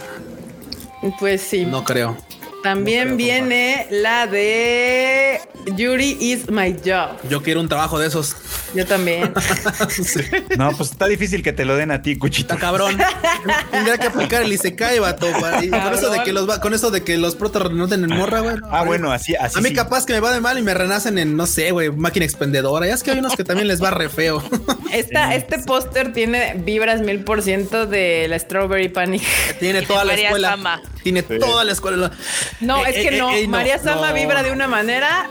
[1.20, 1.66] Pues sí.
[1.66, 2.18] No creo.
[2.66, 5.40] También viene la de
[5.76, 7.10] Yuri is my job.
[7.30, 8.36] Yo quiero un trabajo de esos.
[8.74, 9.32] Yo también.
[10.58, 12.56] No, pues está difícil que te lo den a ti, cuchita.
[12.58, 12.98] cabrón.
[13.72, 15.28] Tendría que aplicar el Isekai, vato.
[15.32, 18.56] con eso de que los con eso de que los protas renoten en morra, güey.
[18.72, 19.60] ah, bueno, así, así.
[19.60, 21.92] A mí capaz que me va de mal y me renacen en, no sé, güey,
[21.92, 22.88] máquina expendedora.
[22.88, 24.42] Ya es que hay unos que también les va re feo.
[24.92, 29.24] Esta, este póster tiene vibras mil por ciento de la Strawberry Panic.
[29.60, 30.82] Tiene toda la escuela.
[31.04, 32.12] Tiene toda la escuela.
[32.60, 33.32] No, es que no.
[33.48, 35.30] María Sama vibra de una manera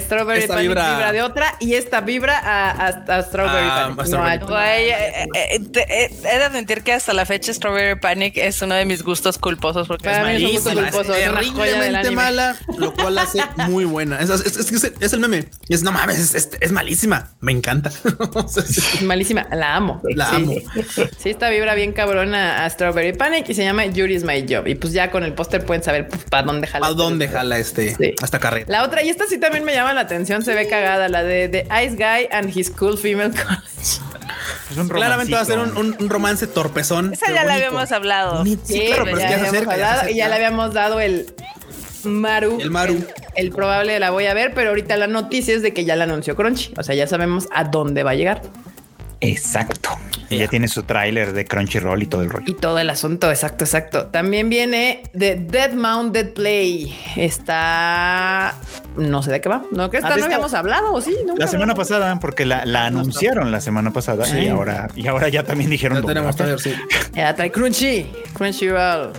[0.00, 1.12] Strawberry Esta Panic vibra- vibra...
[1.12, 4.06] de otra y esta vibra a, a- a Strawberry Ah, Panic.
[4.06, 7.98] Strawberry No, Güey, eh, eh, te- eh, he de admitir que hasta la fecha Strawberry
[8.00, 10.74] Panic es uno de mis gustos culposos porque Para es malísima.
[10.82, 12.16] culposo, es terriblemente anime.
[12.16, 14.18] mala, lo cual la hace muy buena.
[14.20, 15.46] Es, es- es- es- es el meme.
[15.68, 17.30] Es no mames, es, es- es malísima.
[17.40, 17.90] Me encanta.
[19.02, 20.00] Malísima, la amo.
[20.14, 20.36] La Sí.
[20.36, 20.54] amo.
[21.18, 24.66] Sí, esta vibra bien cabrona a Strawberry Panic y se llama Yuri's My Job.
[24.66, 26.86] Y pues ya con el póster pueden saber para dónde jala.
[26.86, 28.14] ¿A dónde jala este Sí.
[28.22, 28.66] esta carrera?
[28.68, 31.48] La otra, y esta sí también me llama la atención, se ve cagada, la de
[31.48, 34.00] The Ice Guy and His Cool Female College.
[34.70, 35.96] Es un Claramente va a ser un, romancito.
[35.98, 37.12] un- un romance torpezón.
[37.12, 38.44] Esa ya la habíamos hablado.
[38.44, 39.76] Sí, Sí, claro, pero es ya que ya se acerca.
[39.76, 41.26] ya se hablado y ya le habíamos dado el
[42.04, 42.58] Maru.
[42.60, 42.94] El Maru.
[42.94, 45.96] El, el probable la voy a ver, pero ahorita la noticia es de que ya
[45.96, 46.72] la anunció Crunchy.
[46.76, 48.42] O sea, ya sabemos a dónde va a llegar.
[49.20, 49.90] Exacto.
[50.30, 52.44] Y ya tiene su tráiler de Crunchyroll y todo el rollo.
[52.48, 54.06] Y todo el asunto, exacto, exacto.
[54.06, 56.94] También viene de Dead Mount Dead Play.
[57.16, 58.54] Está.
[58.96, 59.62] No sé de qué va.
[59.70, 61.14] No, que esta Ah, no esta- habíamos hablado, ¿o sí?
[61.26, 61.88] Nunca La semana hablamos.
[61.88, 66.00] pasada, porque la, la anunciaron la semana pasada y ahora y ahora ya también dijeron.
[66.00, 66.74] Ya tenemos "Bueno, trailer, sí.
[67.14, 68.06] Ya trae Crunchy.
[68.34, 69.12] Crunchyroll.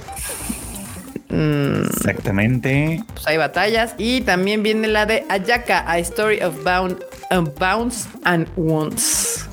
[1.30, 3.04] Mm, Exactamente.
[3.14, 3.94] pues hay batallas.
[3.98, 6.98] Y también viene la de Ayaka, A Story of Bound,
[7.32, 9.48] um, Bounce and Wounds.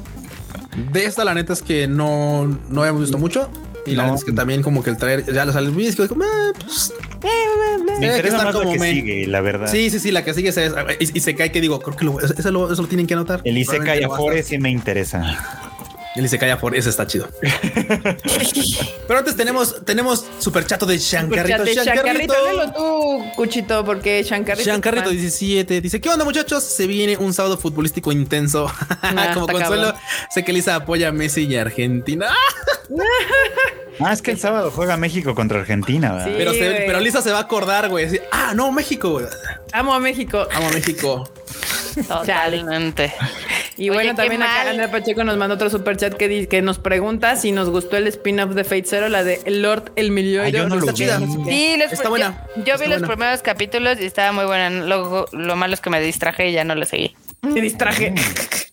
[0.93, 3.51] De esta, la neta es que no, no habíamos visto mucho.
[3.85, 6.07] Y la neta es que también como que el trailer ya lo sale el disco.
[6.09, 9.41] Como, eh, pues, Me Tiene que interesa estar más la como que me- sigue, la
[9.41, 9.67] verdad.
[9.71, 10.59] Sí, sí, sí, la que sigue es,
[11.01, 13.15] y, y se cae que digo, creo que lo, eso, lo, eso lo tienen que
[13.15, 13.41] anotar.
[13.45, 15.37] El Isekai Afore sí me interesa.
[16.15, 17.29] El Isekai Afore, ese está chido.
[19.09, 21.65] Pero antes tenemos, tenemos super chato de Shankarrito.
[21.65, 22.35] Shankarrito.
[22.77, 24.69] Tú, Cuchito, porque Shankarrito.
[24.69, 26.63] Shankarrito es 17 dice: ¿Qué onda, muchachos?
[26.65, 28.67] Se viene un sábado futbolístico intenso.
[29.35, 30.01] Como está consuelo, cabrón.
[30.31, 32.29] sé que Lisa apoya a Messi y a Argentina.
[34.01, 36.27] Ah, es que el sábado juega México contra Argentina, ¿verdad?
[36.27, 36.35] Sí.
[36.37, 38.21] Pero, se- pero Lisa se va a acordar, güey.
[38.33, 39.21] ah, no, México.
[39.73, 40.47] Amo a México.
[40.53, 41.29] Amo a México.
[42.09, 43.13] Totalmente.
[43.83, 44.71] Y Oye, bueno, también acá.
[44.71, 47.97] Andrea Pacheco nos mandó otro super chat que, di- que nos pregunta si nos gustó
[47.97, 50.61] el spin-off de Fate Zero, la de Lord el Millonario.
[50.61, 50.99] Ah, yo no lo Está vi.
[50.99, 51.19] chida.
[51.19, 52.47] Sí, los- Está yo- buena.
[52.65, 54.71] Yo, Está vi los primeros capítulos y estaba muy buena.
[54.71, 57.17] Luego, lo malo es que me distraje y ya no lo seguí.
[57.43, 58.15] Me distraje.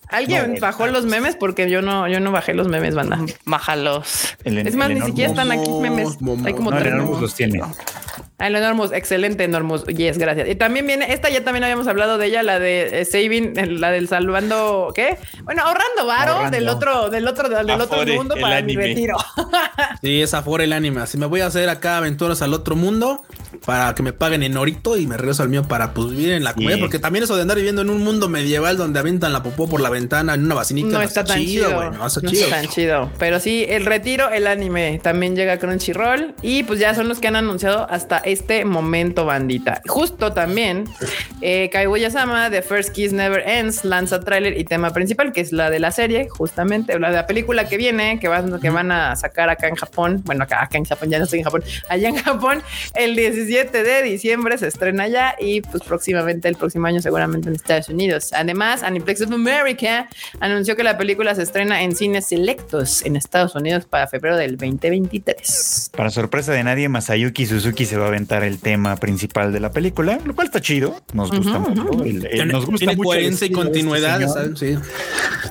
[0.10, 1.36] ¿Alguien No, bajó los memes?
[1.36, 3.20] Porque yo no, yo no bajé los memes, banda.
[3.46, 4.36] Bájalos.
[4.44, 6.22] El- Es más, el ni siquiera están aquí memes.
[6.22, 6.46] Momo.
[6.46, 6.94] Hay como No, tres.
[6.94, 7.62] Los tiene.
[8.40, 9.84] Ah, el Enormous, excelente Enormous.
[9.86, 10.48] Yes, gracias.
[10.50, 13.92] Y también viene, esta ya también habíamos hablado de ella, la de eh, Saving, la
[13.92, 15.18] del salvando, ¿qué?
[15.44, 16.58] Bueno, ahorrando varo Ahorrando.
[16.58, 19.18] del otro, del otro, del otro mundo para mi retiro.
[20.02, 21.06] Sí, es Afore el anime.
[21.08, 23.22] Si me voy a hacer acá aventuras al otro mundo
[23.66, 26.44] para que me paguen en orito y me regreso al mío para pues vivir en
[26.46, 26.56] la Sí.
[26.56, 26.80] comedia.
[26.80, 29.82] Porque también eso de andar viviendo en un mundo medieval donde avientan la popó por
[29.82, 30.88] la ventana en una basinica.
[30.90, 31.74] No está tan chido.
[31.76, 32.44] güey, no está No chido.
[32.46, 33.12] está tan chido.
[33.20, 37.20] Pero sí, el retiro, el anime también llega a Crunchyroll y pues ya son los
[37.20, 39.82] que han anunciado hasta este momento, bandita.
[39.88, 40.86] Justo también,
[41.42, 45.70] eh, Kaguya-sama de First Kiss Never Ends lanza tráiler y tema principal, que es la
[45.70, 49.16] de la serie, justamente, la de la película que viene, que van, que van a
[49.16, 50.22] sacar acá en Japón.
[50.26, 51.64] Bueno, acá, acá en Japón, ya no estoy en Japón.
[51.90, 52.62] Allá en Japón,
[52.96, 57.56] el 17 de diciembre se estrena ya y pues próximamente, el próximo año, seguramente en
[57.56, 58.32] Estados Unidos.
[58.34, 60.08] Además, Aniplex of America
[60.40, 64.58] anunció que la película se estrena en cines selectos en Estados Unidos para febrero del
[64.58, 65.92] 2023.
[65.96, 68.10] Para sorpresa de nadie, Masayuki Suzuki se va a
[68.44, 71.02] el tema principal de la película, lo cual está chido.
[71.14, 72.04] Nos gusta mucho.
[72.04, 74.22] El- el- nos gusta tiene mucho el coherencia y de este continuidad.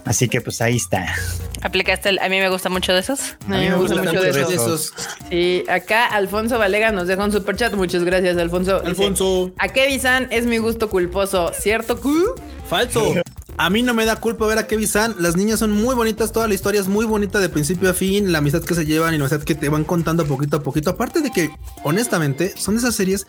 [0.05, 1.15] Así que pues ahí está.
[1.63, 2.19] ¿Aplicaste el?
[2.21, 3.37] A mí me gusta mucho de esos.
[3.47, 4.49] A mí me gusta mucho de eso.
[4.51, 4.93] esos.
[5.31, 7.73] Sí, acá Alfonso Valega nos deja un super chat.
[7.75, 8.79] Muchas gracias, Alfonso.
[8.81, 9.53] Dice, Alfonso.
[9.59, 12.01] a Kevin-san es mi gusto culposo, ¿cierto?
[12.01, 12.35] Q?
[12.69, 13.15] Falso.
[13.61, 15.17] A mí no me da culpa ver a Kevin San.
[15.19, 18.31] Las niñas son muy bonitas, toda la historia es muy bonita de principio a fin,
[18.31, 20.91] la amistad que se llevan y la amistad que te van contando poquito a poquito.
[20.91, 21.51] Aparte de que,
[21.83, 23.27] honestamente, son de esas series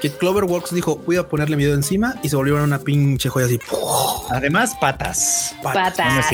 [0.00, 3.46] que Cloverworks dijo, voy a ponerle mi dedo encima y se volvieron una pinche joya
[3.46, 3.58] así.
[4.30, 5.56] Además, patas.
[5.64, 5.98] Patas.
[5.98, 6.26] No, no es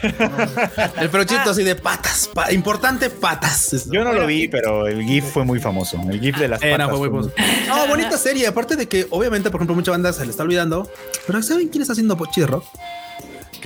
[0.00, 1.00] cierto.
[1.00, 2.28] El perochito así de patas.
[2.34, 3.86] pa- importante patas.
[3.90, 5.96] Yo no lo vi, pero el GIF fue muy famoso.
[6.10, 6.88] El GIF de las Eh, patas.
[6.88, 7.32] no, fue muy famoso.
[7.68, 8.48] No, bonita serie.
[8.48, 10.90] Aparte de que, obviamente, por ejemplo, mucha banda se le está olvidando.
[11.26, 12.42] Pero ¿saben quién está haciendo Pochi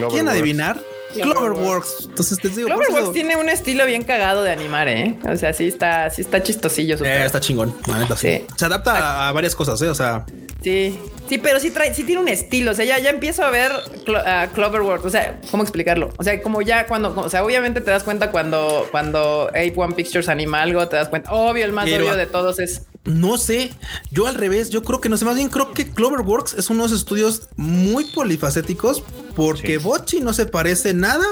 [0.09, 0.81] ¿Quién adivinar?
[1.13, 2.05] Cloverworks.
[2.09, 5.19] Entonces te digo, Cloverworks eso- tiene un estilo bien cagado de animar, ¿eh?
[5.29, 6.97] O sea, sí está, sí está chistosillo.
[6.97, 8.29] su Eh, está chingón, la neta, sí.
[8.29, 8.47] Sí.
[8.57, 9.89] Se adapta a, a varias cosas, ¿eh?
[9.89, 10.25] O sea,
[10.63, 12.73] Sí, sí, pero sí trae, sí tiene un estilo.
[12.73, 13.73] O sea, ya, ya empiezo a ver
[14.05, 15.07] Clo- Cloverworks.
[15.07, 16.11] O sea, ¿cómo explicarlo?
[16.19, 20.29] O sea, como ya cuando, o sea, obviamente te das cuenta cuando, cuando A1 Pictures
[20.29, 21.33] anima algo, te das cuenta.
[21.33, 23.71] Obvio, el más Pero- obvio de todos es no sé.
[24.11, 25.25] Yo al revés, yo creo que no sé.
[25.25, 29.03] Más bien creo que Cloverworks es uno de esos estudios muy polifacéticos
[29.35, 31.25] porque Bochi no se parece nada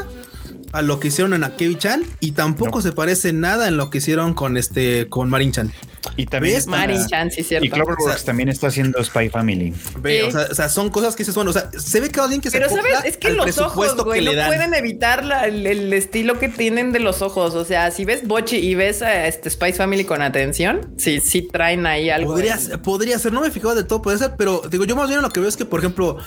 [0.72, 2.82] a lo que hicieron en Akebi-chan y tampoco No.
[2.82, 5.72] se parece nada en lo que hicieron con este, con Marin-chan.
[6.16, 6.60] Y también ¿Ves?
[6.64, 7.66] está- Marin Chan, sí, cierto.
[7.66, 9.74] y Cloverworks O sea, también está haciendo Spy Family.
[10.00, 10.26] Ve, Sí.
[10.28, 12.40] o, sea, o sea, son cosas que dices, bueno, o sea, se ve que alguien
[12.40, 15.92] que se Pero sabes, es que los ojos, güey, no pueden evitar la- el, el
[15.92, 17.54] estilo que tienen de los ojos.
[17.54, 21.42] O sea, si ves Bochi y ves a este Spice Family con atención, sí, sí
[21.50, 22.32] traen ahí algo.
[22.32, 24.96] Podría, de- ser- podría ser, no me fijaba del todo, puede ser, pero digo, yo
[24.96, 26.18] más bien lo que veo es que, por ejemplo,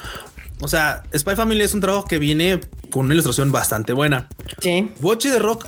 [0.62, 4.30] o sea, Spy Family es un trabajo que viene con una ilustración bastante buena.
[4.60, 4.92] Sí.
[5.00, 5.66] Bochi de Rock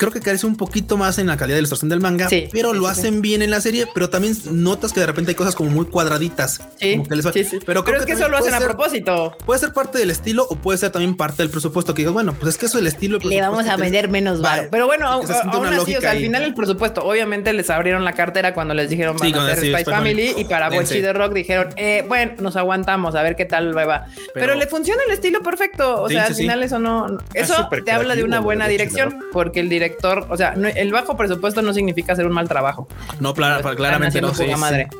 [0.00, 2.70] creo que carece un poquito más en la calidad de ilustración del manga, Sí, pero
[2.72, 5.34] sí, lo sí, hacen bien en la serie, pero también notas que de repente hay
[5.34, 6.60] cosas como muy cuadraditas.
[6.78, 7.58] Sí, como que les va- sí, sí.
[7.64, 9.36] Pero, creo es que eso lo hacen a propósito.
[9.44, 12.32] Puede ser parte del estilo o puede ser también parte del presupuesto que digas, bueno,
[12.34, 13.18] pues es que eso es el estilo.
[13.18, 14.68] el Le vamos a vender menos varo.
[14.70, 18.54] Pero bueno, aún, así, o sea, al final el presupuesto, obviamente les abrieron la cartera
[18.54, 20.70] cuando les dijeron van a hacer Spy Family y para.
[20.70, 24.06] Bochi de Rock dijeron, eh, bueno, nos aguantamos a ver qué tal va.
[24.16, 26.00] Pero, Pero- le funciona el estilo perfecto.
[26.02, 29.68] O sea, al final eso no, eso te habla de una buena dirección porque el
[29.68, 29.89] director,
[30.28, 32.86] o sea, no- el bajo presupuesto no significa hacer un mal trabajo.
[33.20, 34.28] No, clara- Están claramente no.
[34.34, 34.44] sí,
[34.90, 34.96] sí.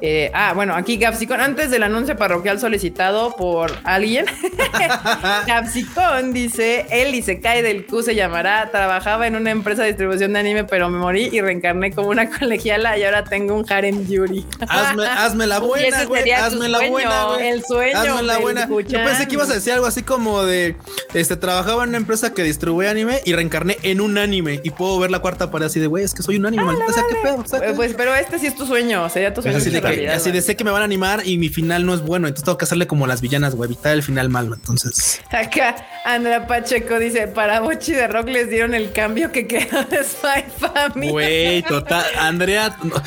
[0.00, 4.26] Eh, ah, bueno, aquí Capsicón, antes del anuncio parroquial solicitado por alguien,
[5.46, 9.88] Capsicón dice, él y se cae del Q se llamará, trabajaba en una empresa de
[9.88, 13.64] distribución de anime, pero me morí y reencarné como una colegiala y ahora tengo un
[13.70, 14.44] harem Yuri.
[14.68, 16.30] Hazme, hazme la buena, güey.
[16.30, 17.48] Hazme la sueño, buena, güey.
[17.48, 18.68] el sueño Hazme la buena.
[18.68, 20.76] Yo pensé que ibas a decir algo así como de
[21.14, 24.98] este trabajaba en una empresa que distribuye anime y reencarné en un anime y puedo
[24.98, 27.16] ver la cuarta pared así de güey, es que soy un anime, maldita sea, qué
[27.22, 27.36] pedo.
[27.38, 29.58] O sea, Pues, pero este sí es tu sueño, sería tu sueño.
[29.88, 32.00] Así de que, así sé que me van a animar y mi final no es
[32.00, 34.54] bueno, entonces tengo que hacerle como las villanas, güey, evitar el final malo.
[34.54, 39.84] Entonces, Acá Andrea Pacheco dice, para Bochi de Rock les dieron el cambio que quedó
[39.84, 41.10] de Spy Family.
[41.10, 43.02] güey, total, Andrea, no,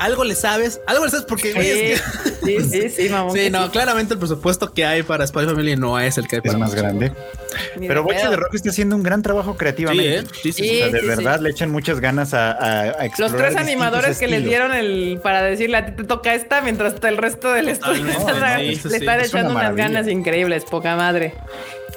[0.00, 2.02] algo le sabes, algo le sabes porque güey, es
[2.42, 3.32] Sí, sí, sí, sí, que- mamón.
[3.36, 3.70] Sí, que no, sí.
[3.70, 6.58] claramente el presupuesto que hay para Spy Family no es el que hay Es para
[6.58, 7.12] más grande.
[7.78, 10.16] Ni Pero Boche de Rock está haciendo un gran trabajo Sí, creativamente.
[10.20, 10.24] ¿eh?
[10.42, 10.62] Sí, sí, sí.
[10.64, 13.36] Sí, O sea, de sí, verdad le echan muchas ganas a, a- a Los explorar
[13.36, 16.94] tres distintos animadores que les dieron el para decirle a ti te toca esta, mientras
[17.02, 20.08] el resto del estudio Totalmente, están- sí, le sí, están es echando una unas ganas
[20.08, 21.34] increíbles, poca madre.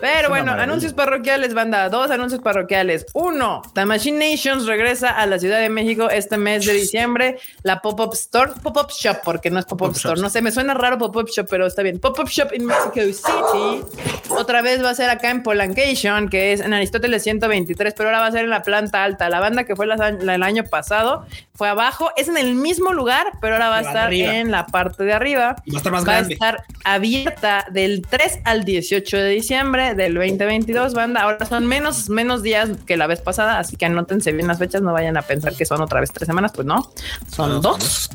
[0.02, 0.64] Pero bueno, maravilla.
[0.64, 1.88] anuncios parroquiales, banda.
[1.88, 3.06] Dos anuncios parroquiales.
[3.14, 7.38] Uno, The Machine Nations regresa a la Ciudad de México este mes de diciembre.
[7.62, 10.16] La Pop-Up Store, Pop-Up Shop, porque no es Pop-Up Store.
[10.16, 10.22] shop.
[10.24, 12.00] No sé, me suena raro Pop-Up Shop, pero está bien.
[12.00, 13.84] Pop-Up Shop in Mexico City.
[14.30, 18.20] Otra vez va a ser acá en Polancation, que es en Aristóteles 123, pero ahora
[18.22, 19.30] va a ser en la planta alta.
[19.30, 21.26] La banda que fue la- el año pasado
[21.56, 22.10] fue abajo.
[22.18, 24.34] Es en el mismo lugar, pero ahora va a estar arriba.
[24.36, 25.56] en la parte de arriba.
[25.66, 26.34] Y va a estar más Va a grande.
[26.34, 31.22] estar abierta del 3 al 18 de diciembre del 2022, banda.
[31.22, 34.82] Ahora son menos, menos días que la vez pasada, así que anótense bien las fechas,
[34.82, 36.92] no vayan a pensar que son otra vez tres semanas, pues no,
[37.30, 38.10] son No, dos.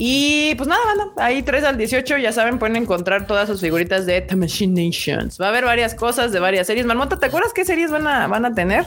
[0.00, 4.06] Y pues nada, banda, ahí 3 al 18, ya saben, pueden encontrar todas sus figuritas
[4.06, 5.40] de The Machine Nations.
[5.40, 6.86] Va a haber varias cosas de varias series.
[6.86, 8.86] Marmota, ¿te acuerdas qué series van a, van a tener?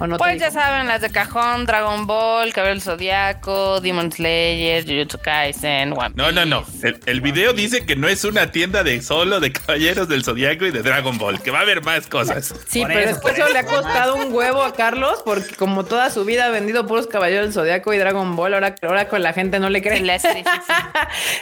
[0.00, 4.10] ¿O no te Pues ya saben, las de cajón, Dragon Ball, Cabello del Zodiaco, Demon
[4.10, 6.64] Slayer, Jujutsu Kaisen, One No, no, no.
[6.82, 10.66] El, el video dice que no es una tienda de solo de Caballeros del Zodiaco
[10.66, 12.52] y de Dragon Ball, que va a haber más cosas.
[12.66, 15.22] Sí, Por pero eso, es que por eso le ha costado un huevo a Carlos,
[15.24, 18.74] porque como toda su vida ha vendido puros caballeros del Zodiaco y Dragon Ball, ahora,
[18.82, 20.00] ahora con la gente no le Se cree.
[20.00, 20.50] le hace difícil.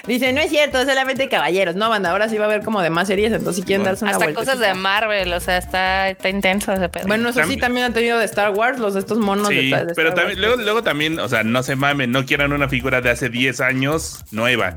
[0.06, 1.74] Dice, no es cierto, solamente caballeros.
[1.76, 4.04] No, banda, ahora sí va a haber como de más series, entonces si quieren darse
[4.04, 4.40] una Hasta vuelta.
[4.40, 7.06] cosas de Marvel, o sea, está, está intenso ese pedo.
[7.06, 9.60] Bueno, eso sí También- han tenido de Star Wars, los de estos monos de, Sí,
[9.70, 10.20] de Star pero Wars.
[10.20, 13.28] también, luego, luego también, o sea, no se mamen, no quieran una figura de hace
[13.28, 14.76] 10 años nueva.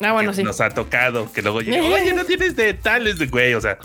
[0.00, 0.42] Ah, bueno, que sí.
[0.42, 3.78] Nos ha tocado que luego llega, oye, no tienes de tales de güey, o sea,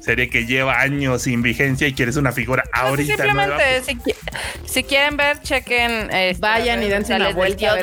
[0.00, 3.58] serie que lleva años sin vigencia y quieres una figura sí, ahorita nueva.
[3.58, 4.16] simplemente, si, qui-
[4.64, 6.10] si quieren ver, chequen.
[6.10, 7.82] este, Vayan y dense una redes vuelta a ver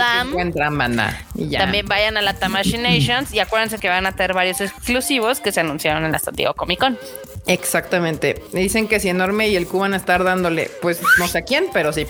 [1.35, 1.59] ya.
[1.59, 5.51] También vayan a la Tamashi Nations y acuérdense que van a tener varios exclusivos que
[5.51, 6.97] se anunciaron en la San Diego Comic Con.
[7.45, 8.41] Exactamente.
[8.51, 11.37] Me dicen que si Enorme y el Q van a estar dándole, pues no sé
[11.39, 12.05] a quién, pero sí.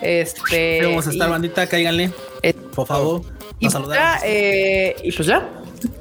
[0.00, 0.80] Este.
[0.82, 2.10] Vamos a estar, y- bandita, cáiganle.
[2.42, 3.22] eh, Por favor.
[3.58, 5.48] Y pues, ya, eh, y pues ya.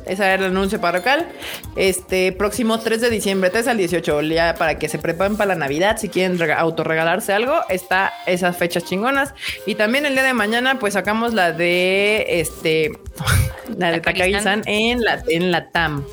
[0.06, 1.28] Ese era el anuncio parroquial.
[1.76, 5.56] Este próximo 3 de diciembre, 3 al 18, ya para que se preparen para la
[5.56, 5.98] Navidad.
[5.98, 9.34] Si quieren rega- autorregalarse algo, está esas fechas chingonas.
[9.66, 12.92] Y también el día de mañana, pues sacamos la de este,
[13.78, 14.64] la de Takagi-san.
[14.66, 16.04] En la, en la TAM.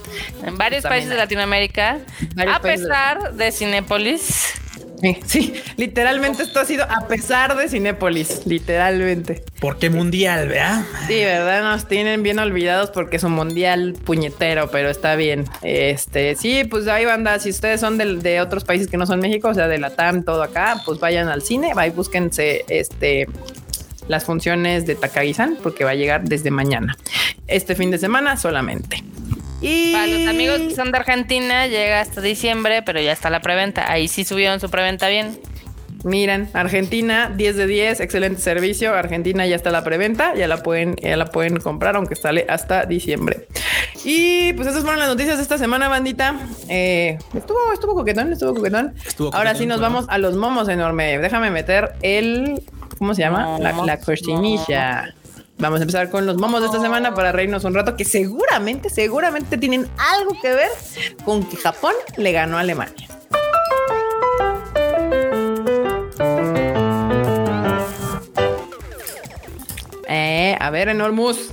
[0.45, 1.17] En varios países de.
[1.17, 1.99] Latinoamérica,
[2.49, 4.55] a pesar de Cinépolis.
[5.01, 9.45] Sí, sí, literalmente esto ha sido a pesar de Cinépolis, literalmente.
[9.61, 10.85] Porque mundial, ¿verdad?
[11.07, 15.45] Sí, verdad, nos tienen bien olvidados porque es un mundial puñetero, pero está bien.
[15.63, 19.49] Este, sí, pues ahí banda, si ustedes son de, otros países que no son México,
[19.49, 23.27] o sea, de la TAM, todo acá, pues vayan al cine, va y búsquense este
[24.09, 26.97] las funciones de Takagi-san porque va a llegar desde mañana.
[27.47, 29.05] Este fin de semana solamente.
[29.61, 33.41] Y Para los amigos que son de Argentina, llega hasta diciembre, pero ya está la
[33.41, 33.91] preventa.
[33.91, 35.39] Ahí sí subieron su preventa bien.
[36.05, 38.95] Miren, Argentina, 10 de 10, excelente servicio.
[38.95, 42.87] Argentina ya está la preventa, ya la pueden, ya la pueden comprar, aunque sale hasta
[42.87, 43.49] diciembre.
[44.05, 46.39] Y pues esas fueron las noticias de esta semana, bandita.
[46.69, 48.95] Eh, estuvo, estuvo coquetón, estuvo coquetón.
[49.33, 51.19] Ahora sí nos vamos a los momos enorme.
[51.19, 52.63] Déjame meter el,
[52.97, 53.59] ¿cómo se llama?
[53.59, 55.15] la, la cortinilla.
[55.59, 58.91] Vamos a empezar con los momos de esta semana para reírnos un rato, que seguramente,
[58.91, 60.71] seguramente tienen algo que ver
[61.25, 63.09] con que Japón le ganó a Alemania.
[70.09, 71.51] Eh, a ver, Enormus.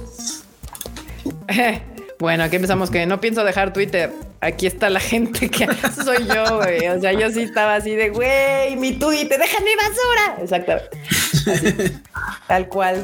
[2.20, 4.12] bueno, aquí empezamos que no pienso dejar Twitter.
[4.40, 5.68] Aquí está la gente que
[6.04, 6.88] soy yo, güey.
[6.90, 10.44] O sea, yo sí estaba así de, güey, mi Twitter, deja mi basura.
[10.44, 12.02] Exactamente.
[12.48, 13.04] Tal cual.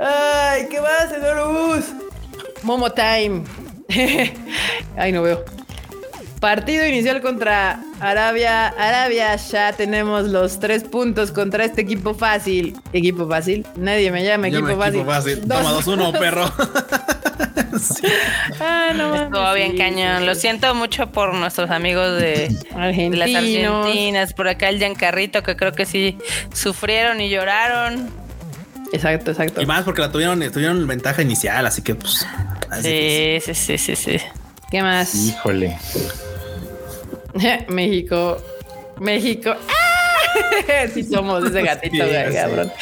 [0.00, 1.84] Ay, ¿qué más, Enormus?
[2.62, 3.42] Momo Time.
[4.96, 5.44] Ay, no veo.
[6.40, 8.68] Partido inicial contra Arabia.
[8.68, 12.76] Arabia, ya tenemos los tres puntos contra este equipo fácil.
[12.92, 13.66] Equipo fácil.
[13.74, 15.00] Nadie me llama equipo, fácil.
[15.00, 15.40] equipo fácil.
[15.40, 16.52] Toma 2-1, perro.
[18.60, 20.26] ah, no, Estuvo bien cañón.
[20.26, 24.32] Lo siento mucho por nuestros amigos de, de las Argentinas.
[24.32, 26.18] Por acá el Giancarrito, que creo que sí
[26.52, 28.27] sufrieron y lloraron.
[28.92, 29.60] Exacto, exacto.
[29.60, 32.26] Y más porque la tuvieron, tuvieron ventaja inicial, así que pues.
[32.82, 34.20] Sí, sí, sí, sí, sí.
[34.70, 35.14] ¿Qué más?
[35.14, 35.78] Híjole.
[37.68, 38.38] México.
[38.98, 39.50] México.
[39.50, 39.88] ¡Ah!
[40.94, 42.72] Sí somos ese gatito, sí, cabrón.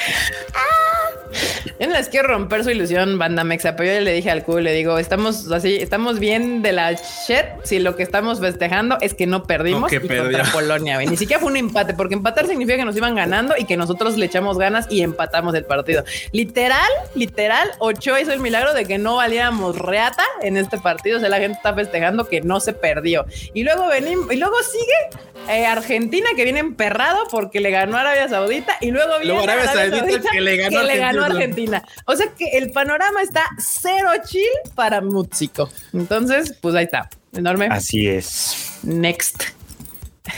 [1.78, 4.60] Yo no les quiero romper su ilusión, banda mexa, pero yo le dije al Q,
[4.60, 9.12] le digo, estamos así, estamos bien de la shit si lo que estamos festejando es
[9.12, 10.98] que no perdimos no, contra Polonia.
[10.98, 14.16] Ni siquiera fue un empate, porque empatar significa que nos iban ganando y que nosotros
[14.16, 16.04] le echamos ganas y empatamos el partido.
[16.32, 21.18] Literal, literal, Ochoa hizo el milagro de que no valiéramos reata en este partido.
[21.18, 23.26] O sea, la gente está festejando que no se perdió.
[23.52, 28.00] Y luego venimos, y luego sigue eh, Argentina que viene emperrado porque le ganó a
[28.00, 31.28] Arabia Saudita y luego viene Arabia, Saudita, que le ganó, que le ganó a
[32.06, 34.42] O sea que el panorama está cero chill
[34.74, 35.68] para Músico.
[35.92, 37.08] Entonces, pues ahí está.
[37.32, 37.68] Enorme.
[37.70, 38.78] Así es.
[38.82, 39.55] Next.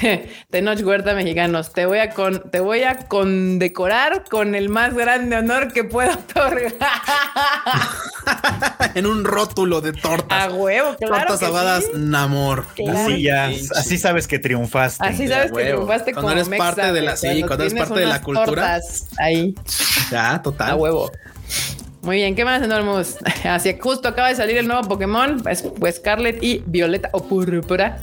[0.50, 5.36] Tenoch Huerta Mexicanos, te voy a con, te voy a condecorar con el más grande
[5.36, 6.74] honor que puedo otorgar.
[8.94, 10.50] en un rótulo de tortas.
[10.50, 11.14] A huevo, claro.
[11.14, 12.66] Tortas asabadas, Namor.
[12.94, 15.06] así ya, así sabes que triunfaste.
[15.06, 18.22] Así sabes que triunfaste cuando eres parte de la, sí, cuando eres parte de la
[18.22, 18.80] cultura.
[19.18, 19.54] Ahí.
[20.10, 20.70] Ya, total.
[20.70, 21.10] A huevo.
[22.08, 23.16] Muy bien, ¿qué más, Enormous?
[23.44, 25.62] Así justo acaba de salir el nuevo Pokémon, pues,
[25.96, 27.98] Scarlet y Violeta o Púrpura.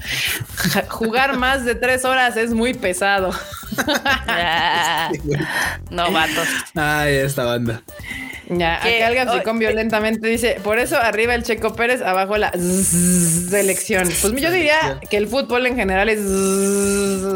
[0.89, 3.31] Jugar más de tres horas es muy pesado.
[5.89, 6.47] no, vatos.
[6.75, 7.81] Ay, esta banda.
[8.49, 14.07] Ya, acá alguien con violentamente dice, por eso arriba el Checo Pérez, abajo la selección.
[14.21, 16.21] Pues yo diría que el fútbol en general es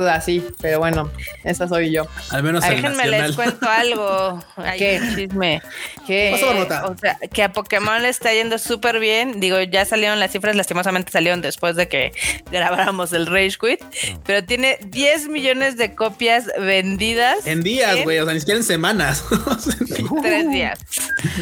[0.08, 1.10] así, pero bueno,
[1.44, 2.08] esa soy yo.
[2.30, 4.44] Al menos Déjenme les cuento algo.
[4.78, 5.02] ¿Qué?
[5.16, 5.62] chisme.
[6.06, 6.40] Que,
[6.84, 9.40] o sea, que a Pokémon le está yendo súper bien.
[9.40, 12.12] Digo, ya salieron las cifras, lastimosamente salieron después de que
[12.52, 13.82] grabáramos el Rage Quit,
[14.26, 16.29] pero tiene 10 millones de copias
[16.60, 17.46] vendidas.
[17.46, 19.24] En días, güey, o sea, ni siquiera en semanas.
[20.22, 20.80] Tres días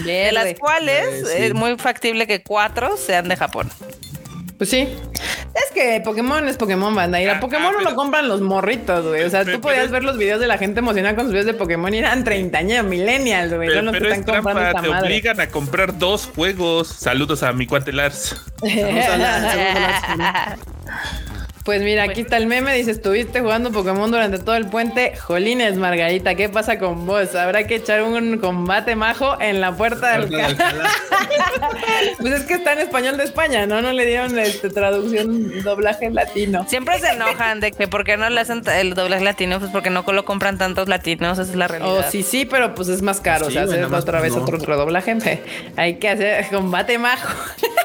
[0.03, 3.69] de las cuales es muy factible que cuatro sean de Japón.
[4.57, 4.88] Pues sí.
[5.53, 7.22] Es que Pokémon es Pokémon, banda.
[7.22, 9.23] Y a ah, Pokémon no lo compran los morritos, güey.
[9.23, 11.53] O sea, tú podías ver los videos de la gente emocionada con sus videos de
[11.53, 13.69] Pokémon y eran 30 años, millennials, güey.
[13.69, 16.88] Pero, no te están comprando trampa, te obligan a comprar dos juegos.
[16.88, 18.35] Saludos a mi cuate Lars.
[18.59, 20.61] Saludos a Lars.
[21.68, 25.18] Pues mira, aquí está el meme, dice, estuviste jugando Pokémon durante todo el puente.
[25.18, 27.35] Jolines, Margarita, ¿qué pasa con vos?
[27.35, 30.56] Habrá que echar un combate majo en la puerta del canal.
[32.22, 33.81] pues es que está en español de España, ¿no?
[33.81, 36.65] No le dieron este, traducción, doblaje latino.
[36.69, 39.89] Siempre se enojan de que por qué no le hacen el doblaje latino, pues porque
[39.89, 42.06] no lo compran tantos latinos, esa es la realidad.
[42.07, 44.77] Oh, sí, sí, pero pues es más caro, o sea, hacer otra vez otro, otro
[44.77, 45.41] doblaje.
[45.76, 47.27] Hay que hacer combate majo.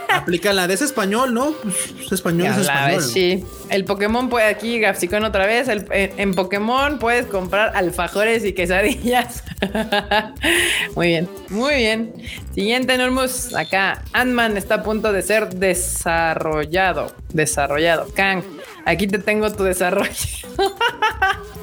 [0.08, 1.52] Aplica la de ese español, ¿no?
[1.52, 3.02] Pues, español es español.
[3.02, 3.44] sí.
[3.72, 5.66] El Pokémon puede aquí, Gapsicón otra vez.
[5.68, 9.42] en, Pokémon puedes comprar alfajores y quesadillas.
[10.94, 12.12] muy bien, muy bien.
[12.54, 13.54] Siguiente, Enormous.
[13.54, 17.14] Acá, Ant-Man está a punto de ser desarrollado.
[17.32, 18.08] Desarrollado.
[18.14, 18.42] Kang,
[18.84, 20.10] aquí te tengo tu desarrollo.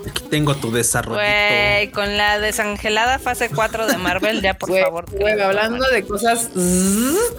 [0.07, 1.19] Aquí tengo tu desarrollo.
[1.19, 5.05] Güey, con la desangelada fase 4 de Marvel, ya por favor.
[5.41, 6.49] hablando de cosas,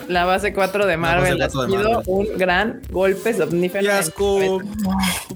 [0.09, 3.90] la base 4 de Marvel ha sido un gran golpe somnífero.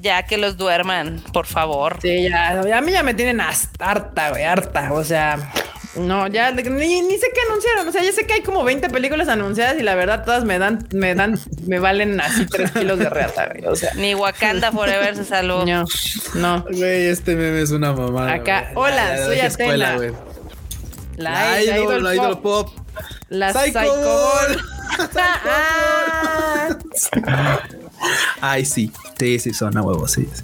[0.00, 1.98] Ya que los duerman, por favor.
[2.02, 4.92] Sí, ya, a mí ya me tienen hasta harta, güey, harta.
[4.92, 5.52] O sea,
[5.96, 6.62] No, ya ni,
[7.02, 7.88] ni sé qué anunciaron.
[7.88, 10.58] O sea, ya sé que hay como 20 películas anunciadas y la verdad todas me
[10.58, 13.64] dan, me dan, me valen así 3 kilos de reata, güey.
[13.66, 15.64] O sea, Ni Wakanda Forever se salvó.
[15.64, 15.84] no,
[16.34, 16.62] no.
[16.70, 18.32] Güey, este meme es una mamada.
[18.32, 18.90] Acá, güey.
[18.92, 19.96] hola, La- la soy escuela, Atena.
[19.96, 20.12] güey.
[21.16, 22.70] La, La idol, la idol pop.
[23.28, 24.04] La Psycho Psycho Ball.
[24.04, 24.62] Ball.
[27.26, 27.58] Ah.
[28.40, 28.92] Ay, sí.
[29.18, 30.42] Sí, sí, son a huevo, sí, sí.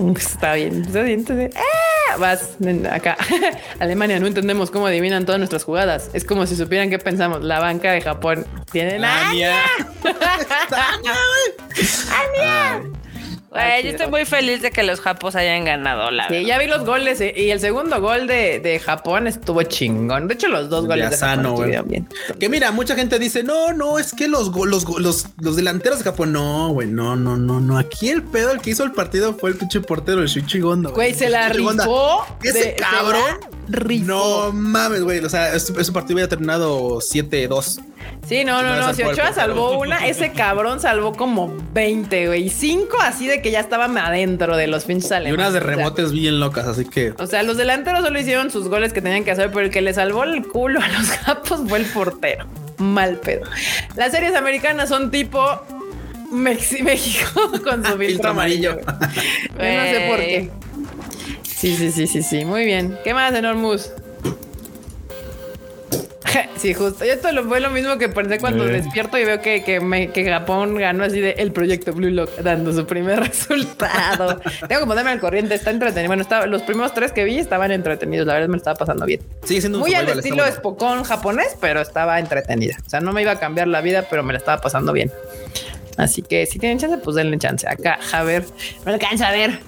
[0.16, 1.20] Está bien, está bien.
[1.20, 1.50] está bien.
[1.56, 2.16] ¡Ah!
[2.18, 2.56] Vas
[2.90, 3.16] acá.
[3.78, 6.10] Alemania, no entendemos cómo adivinan todas nuestras jugadas.
[6.12, 7.44] Es como si supieran qué pensamos.
[7.44, 9.30] La banca de Japón tiene la.
[9.30, 9.62] Ania.
[13.50, 16.46] Güey, yo estoy muy feliz de que los japos hayan ganado la Sí, verdad.
[16.48, 20.28] ya vi los goles eh, y el segundo gol de, de Japón estuvo chingón.
[20.28, 21.70] De hecho, los dos goles Ya de sano, Japón güey.
[21.74, 22.38] estuvieron bien.
[22.38, 26.04] Que mira, mucha gente dice, no, no, es que los, los, los, los delanteros de
[26.04, 27.76] Japón, no, güey, no, no, no, no.
[27.76, 30.92] Aquí el pedo, el que hizo el partido fue el pinche portero, el Shuichi Gondo.
[30.92, 32.24] Güey, se la rifó.
[32.44, 33.20] Ese de- cabrón.
[33.68, 34.04] rifó.
[34.06, 35.18] No mames, güey.
[35.24, 37.80] O sea, ese, ese partido hubiera terminado 7-2.
[38.26, 42.44] Sí, no, no, No, Si Ochoa salvó una, ese cabrón salvó como 20, güey.
[42.44, 45.38] Y cinco así de que ya estaban adentro de los pinches Y alemanes.
[45.48, 47.12] unas de O sea, rebotes bien locas, así que.
[47.18, 49.80] O sea, los delanteros solo hicieron sus goles que tenían que hacer, pero el que
[49.80, 52.46] le salvó el culo a los japos fue el portero.
[52.78, 53.42] Mal pedo.
[53.96, 55.40] Las series americanas son tipo
[56.32, 58.76] Mexi- México con su filtro Filtro amarillo.
[58.76, 60.50] no sé por qué.
[61.60, 62.44] Sí, sí, sí, sí, sí.
[62.46, 62.96] Muy bien.
[63.04, 63.90] ¿Qué más, Enormus?
[66.56, 67.04] Sí, justo.
[67.04, 68.72] Y esto lo- fue lo mismo que pensé cuando Eh.
[68.72, 72.30] despierto y veo que, que, me- que Japón ganó así de el proyecto Blue Lock
[72.38, 74.40] dando su primer resultado.
[74.68, 76.08] Tengo que ponerme al corriente, está entretenido.
[76.08, 78.26] Bueno, estaba, los primeros tres que vi estaban entretenidos.
[78.26, 79.20] La verdad me lo estaba pasando bien.
[79.44, 80.52] Sigue siendo un Muy al estilo bueno.
[80.54, 82.76] Spokon japonés, pero estaba entretenida.
[82.86, 85.10] O sea, no me iba a cambiar la vida, pero me la estaba pasando bien.
[85.96, 87.66] Así que si tienen chance, pues denle chance.
[87.68, 88.44] Acá, a ver,
[88.86, 89.58] no alcanza a ver.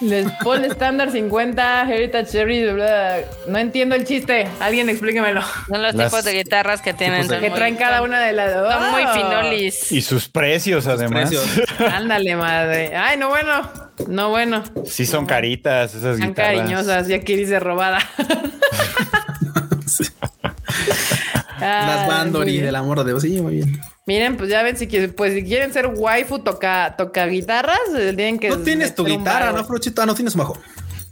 [0.00, 3.16] Les pone estándar 50, Heritage Cherry, bla,
[3.48, 4.46] no entiendo el chiste.
[4.60, 5.40] Alguien explíquemelo.
[5.68, 7.26] Son los Las- tipos de guitarras que tienen.
[7.26, 8.52] de- Que traen cada una de las.
[8.52, 9.14] Son muy ¡Oh!
[9.14, 9.92] finolis.
[9.92, 11.30] Y sus precios, además.
[11.30, 11.46] precios.
[11.92, 12.94] Ándale, madre.
[12.96, 13.70] Ay, no bueno.
[14.08, 14.62] No bueno.
[14.84, 16.56] Sí, son caritas esas Tan guitarras.
[16.58, 17.08] cariñosas.
[17.08, 18.00] Ya que dice robada.
[21.60, 23.22] Las Bandori, del amor de Dios.
[23.22, 23.80] Sí, muy bien.
[24.06, 28.12] Miren, pues ya ven, si quieren, pues si quieren ser waifu, toca, toca guitarras, eh,
[28.14, 28.50] tienen que.
[28.50, 29.52] No tienes tu guitarra.
[29.52, 30.02] ¿no, Frochito?
[30.02, 30.58] Ah, no tienes un bajo.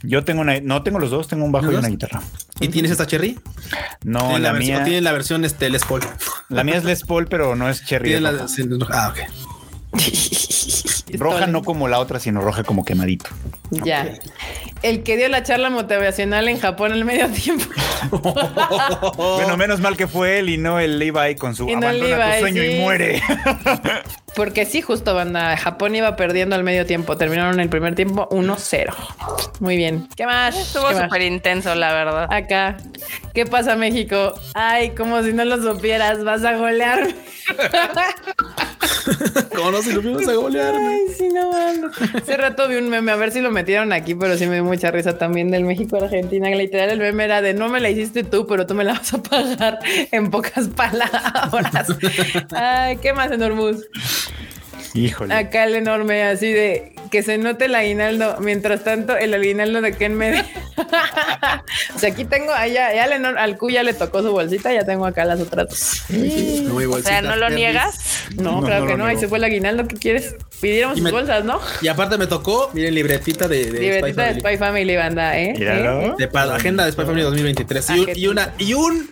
[0.03, 2.21] Yo tengo una, no tengo los dos, tengo un bajo y ¿Los una guitarra.
[2.59, 3.39] ¿Y tienes esta Cherry?
[4.03, 6.01] No, la, mía, Tiene la versión este, Les Paul.
[6.49, 8.13] la mía es Les Paul, pero no es cherry.
[8.13, 8.45] Es la,
[8.91, 9.19] ah, ok.
[11.19, 13.29] Roja no como la otra, sino roja como quemadito.
[13.71, 14.13] Ya.
[14.83, 17.65] El que dio la charla motivacional en Japón al medio tiempo.
[19.15, 22.01] Bueno, menos mal que fue él y no el Levi con su Y no el
[22.01, 22.67] abandona Levi, tu sueño sí.
[22.67, 23.21] y muere.
[24.35, 25.55] Porque sí, justo, banda.
[25.57, 27.17] Japón iba perdiendo al medio tiempo.
[27.17, 28.93] Terminaron el primer tiempo 1-0.
[29.59, 30.07] Muy bien.
[30.15, 30.57] ¿Qué más?
[30.57, 32.27] Estuvo súper intenso, la verdad.
[32.31, 32.77] Acá.
[33.33, 34.33] ¿Qué pasa, México?
[34.53, 37.07] Ay, como si no lo supieras, vas a golear.
[39.55, 39.81] ¿Cómo no?
[39.81, 40.87] Si lo vimos a golearme.
[40.87, 42.15] Ay, sí, no mames.
[42.15, 44.63] Hace rato vi un meme, a ver si lo metieron aquí, pero sí me dio
[44.63, 46.49] mucha risa también del México-Argentina.
[46.49, 49.13] Literal, el meme era de no me la hiciste tú, pero tú me la vas
[49.13, 49.79] a pagar
[50.11, 51.87] en pocas palabras.
[52.51, 53.85] Ay, ¿qué más, Enormus?
[54.93, 55.33] Híjole.
[55.33, 58.37] Acá el enorme, así de que se note el aguinaldo.
[58.39, 60.41] Mientras tanto, el aguinaldo de Ken me.
[61.95, 64.85] o sea, aquí tengo, allá, ya al, al Q ya le tocó su bolsita, ya
[64.85, 66.03] tengo acá las otras dos.
[66.91, 68.27] O sea, ¿no lo niegas?
[68.35, 69.87] No, No, claro no que no, ahí se fue el aguinaldo.
[69.87, 70.35] ¿Qué quieres?
[70.61, 71.59] Pidieron Y sus me- bolsas, ¿no?
[71.81, 74.39] Y aparte me tocó, miren, libretita de, de Libretita de Spy Family.
[74.39, 75.53] Spy Family, banda, ¿eh?
[75.59, 76.13] ¿Eh?
[76.17, 77.89] De para la agenda de Spy Family 2023.
[77.89, 79.09] Y, un- y una, y un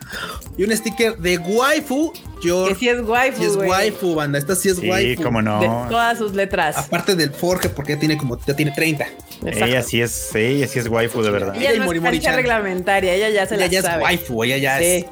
[0.58, 2.14] y un sticker de waifu.
[2.44, 4.40] Yo, Que sí es waifu, sí es waifu, banda.
[4.40, 5.22] Esta sí es Sí, waifu.
[5.24, 5.86] cómo De no.
[5.90, 6.78] todas sus letras.
[6.78, 9.06] Aparte del Forge, porque ya tiene como, ya tiene 30.
[9.46, 9.66] Exacto.
[9.66, 11.54] Ella sí es, ella sí es waifu de verdad.
[11.56, 14.58] Ella Ella y no es reglamentaria, ella ya se Ella la ya es waifu, ella
[14.58, 14.84] ya Sí.
[14.86, 15.06] es.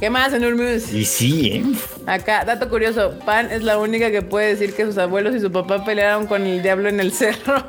[0.00, 0.92] ¿Qué más, Enormous?
[0.92, 1.64] Y sí, ¿eh?
[2.06, 5.50] Acá, dato curioso, Pan es la única que puede decir que sus abuelos y su
[5.50, 7.58] papá pelearon con el diablo en el cerro.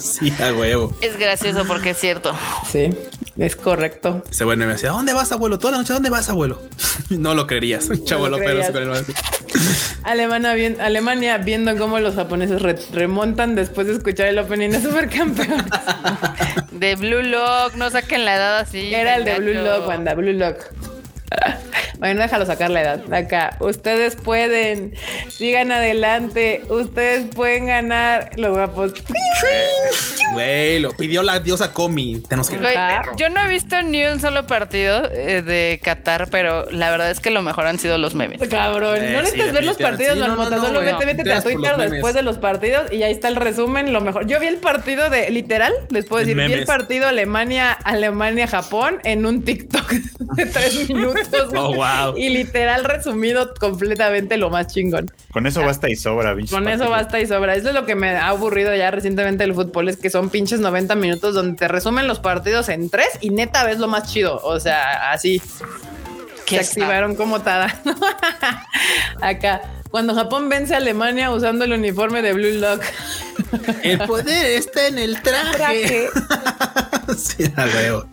[0.00, 0.92] sí, a huevo.
[1.00, 2.36] Es gracioso porque es cierto.
[2.68, 2.90] sí,
[3.38, 4.24] es correcto.
[4.30, 5.58] Ese bueno me decía, ¿dónde vas, abuelo?
[5.58, 6.60] Toda la noche, ¿dónde vas, abuelo?
[7.10, 7.86] no lo creerías.
[7.88, 7.96] Pero
[8.66, 9.04] sí, con el-
[10.04, 14.80] Alemania, bien- Alemania viendo cómo los japoneses re- remontan después de escuchar el opening de
[14.82, 15.64] Supercampeones.
[16.72, 18.94] De Blue Lock, no saquen la edad así.
[18.94, 19.38] Era el de.
[19.38, 20.56] Blue Lock, banda, Blue Lock.
[21.98, 23.12] Bueno, déjalo sacar la edad.
[23.12, 24.94] Acá, ustedes pueden,
[25.28, 28.92] sigan adelante, ustedes pueden ganar los guapos.
[30.32, 32.20] Güey, lo pidió la diosa Comi.
[32.28, 32.76] Tenemos que Güey,
[33.16, 37.20] yo no he visto ni un solo partido eh, de Qatar, pero la verdad es
[37.20, 38.40] que lo mejor han sido los memes.
[38.48, 41.04] Cabrón, Eh, no sí, necesitas ver los partidos, Sí, no, Marmota, no, no, solo vete,
[41.04, 44.26] vete a Twitter después de los partidos y ahí está el resumen, lo mejor.
[44.26, 49.26] Yo vi el partido de, literal, les puedo decir, vi el partido Alemania, Alemania-Japón en
[49.26, 49.90] un TikTok
[50.36, 51.52] de tres minutos.
[51.54, 51.87] Oh, wow.
[52.16, 55.10] Y literal resumido completamente lo más chingón.
[55.32, 57.54] Con eso basta y sobra, bichos Con eso basta y sobra.
[57.54, 60.60] Eso es lo que me ha aburrido ya recientemente del fútbol, es que son pinches
[60.60, 64.40] 90 minutos donde te resumen los partidos en tres y neta ves lo más chido.
[64.42, 65.40] O sea, así
[66.46, 66.80] ¿Qué se está?
[66.80, 67.74] activaron como tada.
[69.20, 69.62] Acá.
[69.90, 72.82] Cuando Japón vence a Alemania usando el uniforme de Blue Lock.
[73.82, 75.56] El poder está en el traje.
[75.56, 76.08] Traje.
[77.16, 78.06] sí, a huevo.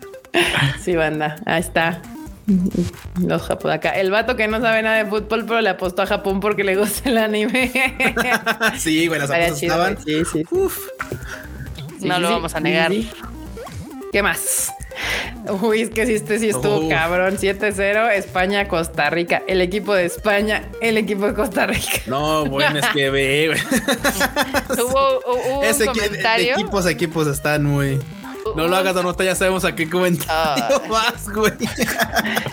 [0.82, 1.36] Sí, banda.
[1.44, 2.00] Ahí está.
[3.26, 3.90] Los Japón acá.
[3.90, 6.76] El vato que no sabe nada de fútbol, pero le apostó a Japón porque le
[6.76, 7.72] gusta el anime.
[8.78, 9.94] Sí, güey, las apuestas chido, estaban.
[10.02, 10.24] güey.
[10.24, 10.44] Sí, sí.
[10.50, 10.78] Uf.
[12.00, 12.90] Sí, No sí, lo vamos a negar.
[12.92, 13.20] Sí, sí.
[14.12, 14.72] ¿Qué más?
[15.62, 17.36] Uy, es que sí, este sí estuvo cabrón.
[17.36, 19.42] 7-0, España, Costa Rica.
[19.46, 22.00] El equipo de España, el equipo de Costa Rica.
[22.06, 23.50] No, bueno, es que ve.
[24.78, 26.52] Hubo, hubo un Ese que- de, de comentario.
[26.54, 27.98] equipos a equipos están muy.
[28.56, 30.80] No lo hagas, nota, ya sabemos a qué comentario Ah.
[30.88, 31.52] vas, güey.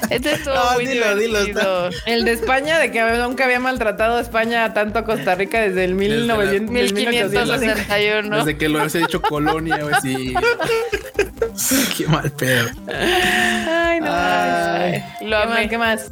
[0.09, 1.89] Este estuvo No, muy dilo, dilo, divertido.
[2.05, 5.85] El de España, de que nunca había maltratado a España tanto a Costa Rica desde
[5.85, 7.57] el 1900, del 1860.
[7.57, 8.37] 1561.
[8.37, 10.33] Desde que lo hubiese dicho colonia, güey, sí.
[11.97, 12.69] qué mal pedo.
[12.87, 14.11] Ay, no.
[14.11, 15.03] Ay.
[15.21, 15.27] Ay.
[15.27, 15.57] Lo ¿Qué más?
[15.57, 15.69] amé.
[15.69, 16.11] ¿Qué más?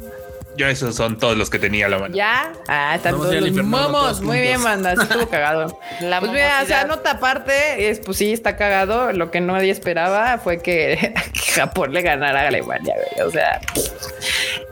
[0.56, 2.14] Yo esos son todos los que tenía a la mano.
[2.14, 2.52] ¿Ya?
[2.68, 4.02] Ah, están Vamos todos los momos.
[4.02, 4.94] todos Muy bien, banda.
[4.94, 5.78] Sí estuvo cagado.
[6.00, 9.12] La pues mira, o sea, nota aparte, es, pues sí, está cagado.
[9.12, 13.26] Lo que nadie esperaba fue que, que Japón le ganara a Alemania, güey.
[13.26, 13.60] O sea,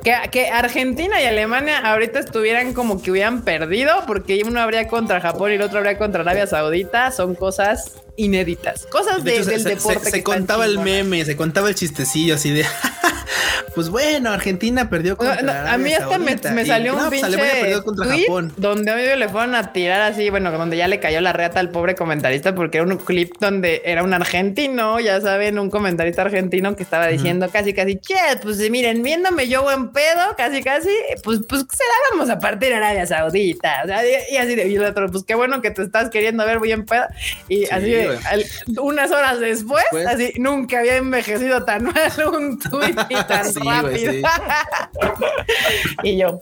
[0.04, 5.20] que, que Argentina y Alemania ahorita estuvieran como que hubieran perdido porque uno habría contra
[5.20, 7.10] Japón y el otro habría contra Arabia Saudita.
[7.10, 8.86] Son cosas inéditas.
[8.86, 10.10] Cosas De de- hecho, se- del se, deporte.
[10.10, 12.64] se- contaba el meme, se contaba el chistecillo así de.
[13.74, 16.98] pues bueno, Argentina perdió No, contra no, a mí hasta me, me y, salió no,
[17.04, 18.52] un pues, pinche Alemania perdió contra tweet Japón.
[18.56, 21.70] donde obvio le fueron a tirar así, bueno, donde ya le cayó la reata al
[21.70, 26.74] pobre comentarista porque era un clip donde era un argentino, ya saben, un comentarista argentino
[26.76, 30.88] que estaba diciendo casi, casi, che, pues miren, viéndome yo buen pedo, casi, casi,
[31.22, 33.80] pues, pues se la vamos a partir a Arabia Saudita.
[33.84, 36.10] O sea, y, y así de, y el otro, pues qué bueno que te estás
[36.10, 37.04] queriendo ver bien pedo.
[37.48, 38.44] Y así de, al-
[38.80, 40.06] unas horas después, Después.
[40.06, 41.94] así, nunca había envejecido tan mal
[42.34, 44.12] un tweet y tan Sí, rápido.
[44.12, 44.22] sí.
[46.02, 46.38] y yo,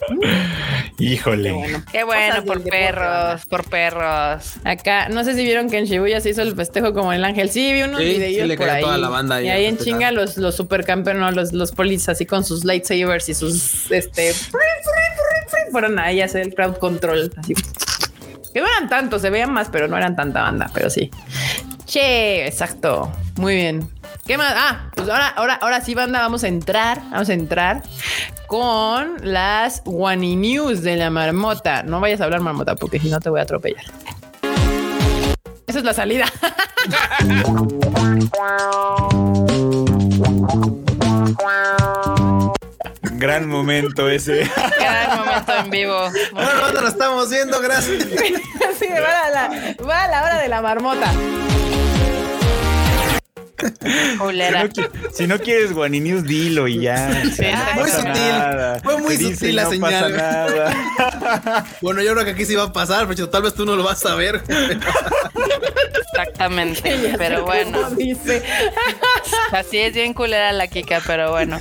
[0.98, 1.54] Híjole.
[1.92, 4.54] Qué bueno, por perros, por perros.
[4.64, 7.50] Acá, no sé si vieron que en Shibuya se hizo el festejo como el ángel.
[7.50, 8.82] Sí, vi unos Sí, videos por ahí.
[8.82, 12.08] toda la banda ahí y ahí en chinga los, los supercampeones, no, los, los polis
[12.08, 14.34] así con sus lightsabers y sus este
[15.70, 17.32] fueron ahí a hacer el crowd control.
[17.36, 17.54] Así.
[18.52, 21.10] Que no eran tantos, se veían más, pero no eran tanta banda, pero sí.
[21.84, 23.10] Che, exacto.
[23.36, 23.88] Muy bien.
[24.26, 24.52] ¿Qué más?
[24.56, 27.00] Ah, pues ahora, ahora, ahora sí, banda, vamos a entrar.
[27.10, 27.82] Vamos a entrar
[28.46, 31.82] con las Wani News de la marmota.
[31.82, 33.84] No vayas a hablar marmota, porque si no te voy a atropellar.
[35.66, 36.26] Esa es la salida.
[43.18, 44.48] Gran momento ese.
[44.78, 45.98] Gran momento en vivo.
[46.32, 48.06] Bueno, banda, lo estamos viendo, gracias.
[48.78, 51.10] Sí, va a la, va a la hora de la marmota.
[54.18, 54.68] Culera.
[54.72, 57.22] Si no, si no quieres Guani News, dilo y ya.
[57.36, 58.12] Sí, No muy pasa sutil.
[58.14, 58.80] nada.
[58.80, 59.90] Fue muy Dice, sutil la no señal.
[59.92, 61.66] pasa nada.
[61.82, 63.82] Bueno, yo creo que aquí sí va a pasar, pero tal vez tú no lo
[63.84, 64.42] vas a ver.
[66.10, 67.14] Exactamente.
[67.18, 67.78] Pero bueno,
[69.52, 71.58] así es bien culera la Kika, pero bueno.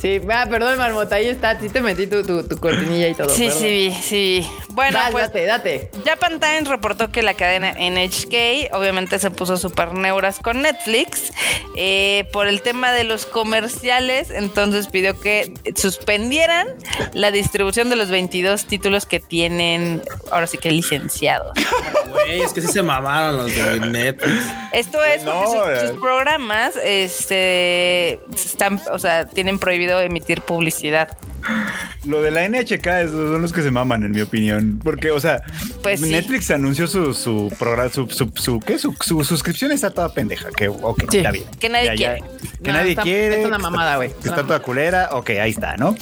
[0.00, 1.58] Sí, ah, perdón, marmota, ahí está.
[1.60, 3.28] Sí te metí tu, tu, tu cortinilla y todo.
[3.28, 3.60] Sí, perdón.
[3.62, 4.50] sí, sí.
[4.70, 5.90] Bueno, Dale, pues date, date.
[6.04, 11.32] Japan Times reportó que la cadena NHK obviamente se puso super neuras con Netflix
[11.74, 16.66] eh, por el tema de los comerciales, entonces pidió que suspendieran
[17.14, 21.52] la distribución de los 22 títulos que tienen ahora sí que licenciados.
[22.10, 24.44] Güey, es que sí se mamaron los de Netflix.
[24.74, 25.88] Esto es porque sus- eh.
[25.88, 31.16] sus, programas este, están, o sea, tienen prohibido emitir publicidad.
[32.04, 34.80] Lo de la NHK son los que se maman, en mi opinión.
[34.82, 35.42] Porque, o sea,
[35.82, 36.10] Pues sí.
[36.10, 38.78] Netflix anunció su, su programa, su, su, su, ¿qué?
[38.78, 40.48] Su, su suscripción está toda pendeja.
[40.56, 40.70] Que,
[41.10, 41.18] Sí.
[41.18, 41.44] está bien.
[41.58, 42.14] Que nadie Ya, ya.
[42.16, 42.30] quiere.
[42.62, 43.40] Que No, nadie está- quiere.
[43.40, 44.10] es una está- mamada, güey.
[44.22, 45.08] Que está toda culera.
[45.12, 45.96] Ok, ahí está, ¿no?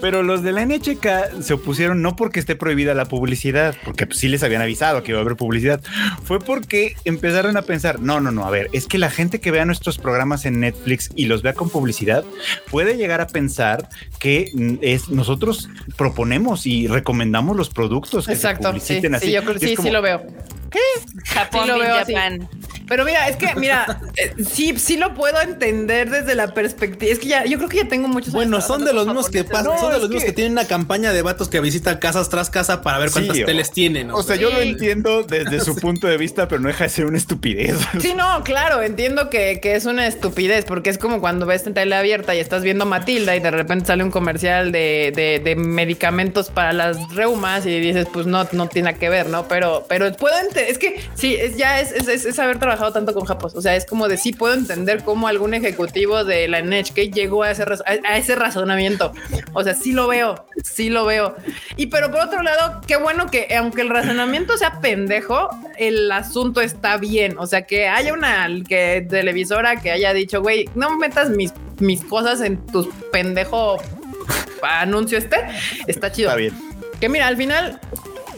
[0.00, 4.18] Pero los de la NHK se opusieron no porque esté prohibida la publicidad, porque pues,
[4.18, 5.80] sí les habían avisado que iba a haber publicidad.
[6.24, 9.50] Fue porque empezaron a pensar, no, no, no, a ver, es que la gente que
[9.50, 12.24] vea nuestros programas en Netflix y los vea con publicidad
[12.70, 13.88] puede llegar a pensar
[14.18, 14.50] que
[14.82, 18.72] es nosotros proponemos y recomendamos los productos que Exacto.
[18.72, 19.26] se Sí, publiciten así.
[19.26, 20.22] sí, yo creo sí, es sí como, lo veo.
[21.26, 22.14] Japón, Sí lo veo así.
[22.14, 22.48] Japan.
[22.88, 27.12] Pero mira, es que, mira, eh, sí, sí lo puedo entender desde la perspectiva.
[27.12, 28.32] Es que ya, yo creo que ya tengo muchos.
[28.32, 30.66] Bueno, son de los mismos que pasan, son de los mismos que- que tienen una
[30.66, 34.10] campaña de vatos que visitan casas tras casa para ver cuántas Sí, o- teles tienen.
[34.10, 37.06] O sea, yo lo entiendo desde su punto de vista, pero no deja de ser
[37.06, 37.76] una estupidez.
[38.00, 41.74] Sí, no, claro, entiendo que, que es una estupidez, porque es como cuando ves en
[41.74, 45.56] tele abierta y estás viendo Matilda y de repente sale un comercial de, de- de
[45.56, 49.48] medicamentos para las reumas y dices, pues no, no tiene que ver, ¿no?
[49.48, 52.92] Pero, pero puedo entender, es que sí, es, ya es, es, es- es haber trabajado
[52.92, 53.50] tanto con Japón.
[53.54, 57.42] O sea, es como de sí puedo entender cómo algún ejecutivo de la NHK llegó
[57.42, 59.12] a ese, a ese razonamiento.
[59.52, 61.36] O sea, sí lo veo, sí lo veo.
[61.76, 65.48] Y pero por otro lado, qué bueno que aunque el razonamiento sea pendejo,
[65.78, 67.36] el asunto está bien.
[67.38, 72.04] O sea, que haya una que televisora que haya dicho, güey, no metas mis, mis
[72.04, 73.78] cosas en tus pendejo
[74.62, 75.36] anuncio este,
[75.86, 76.28] está chido.
[76.28, 76.54] Está bien.
[77.00, 77.80] Que mira, al final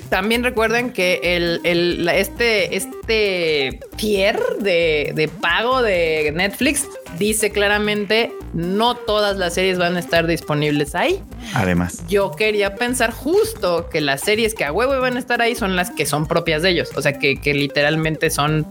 [0.09, 6.86] también recuerden que el, el- este, este tier de, de pago de Netflix
[7.18, 11.22] dice claramente no todas las series van a estar disponibles ahí.
[11.55, 12.05] Además.
[12.09, 15.76] Yo quería pensar justo que las series que a huevo iban a estar ahí son
[15.76, 16.90] las que son propias de ellos.
[16.97, 18.66] O sea, que, que literalmente son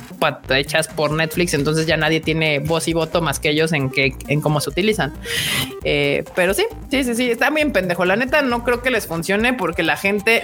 [0.49, 1.53] hechas por Netflix.
[1.53, 4.69] Entonces ya nadie tiene voz y voto más que ellos en, que, en cómo se
[4.69, 5.13] utilizan.
[5.83, 8.05] Eh, pero sí, sí, sí, sí, está bien pendejo.
[8.05, 10.41] La neta no creo que les funcione porque la gente,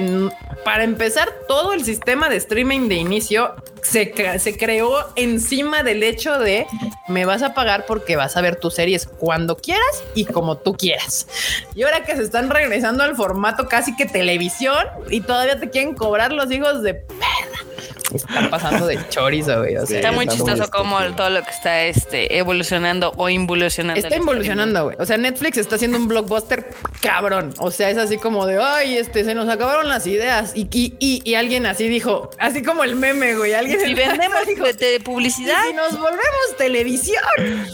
[0.64, 6.40] para empezar, todo el sistema de streaming de inicio se, se creó encima del hecho
[6.40, 6.66] de
[7.08, 10.74] me vas a pagar porque vas a ver tus series cuando quieras y como tú
[10.74, 11.28] quieras.
[11.76, 15.94] Y ahora que se están regresando al formato casi que televisión y todavía te quieren
[15.94, 17.93] cobrar los hijos de perra.
[18.14, 19.78] Están pasando de chorizo, güey.
[19.78, 24.00] O sea, Está muy está chistoso como todo lo que está este, evolucionando o involucionando.
[24.00, 24.96] Está involucionando, güey.
[25.00, 26.70] O sea, Netflix está haciendo un blockbuster
[27.02, 27.54] cabrón.
[27.60, 30.54] O sea, es así como de, ay, este, se nos acabaron las ideas.
[30.56, 33.54] Y, y, y, y alguien así dijo, así como el meme, güey.
[33.54, 37.24] Alguien Si vendemos dijo, de, "¿Y publicidad, si nos volvemos televisión.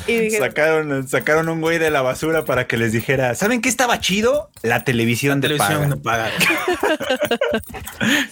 [0.07, 3.69] Y dije, Sacaron, sacaron un güey de la basura para que les dijera, ¿saben qué
[3.69, 4.49] estaba chido?
[4.61, 5.87] La televisión, de televisión paga.
[5.87, 6.31] no paga.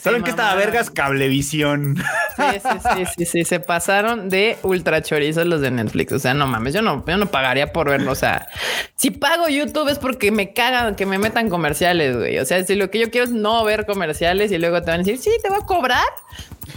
[0.01, 0.89] ¿Saben qué estaba vergas?
[0.89, 1.86] Cablevisión.
[1.95, 6.13] Sí, sí, sí, sí, sí, se pasaron de ultra chorizos los de Netflix.
[6.13, 8.11] O sea, no mames, yo no, yo no pagaría por verlo.
[8.11, 8.47] O sea,
[8.95, 12.39] si pago YouTube es porque me cagan que me metan comerciales, güey.
[12.39, 15.01] O sea, si lo que yo quiero es no ver comerciales y luego te van
[15.01, 16.05] a decir, sí, te voy a cobrar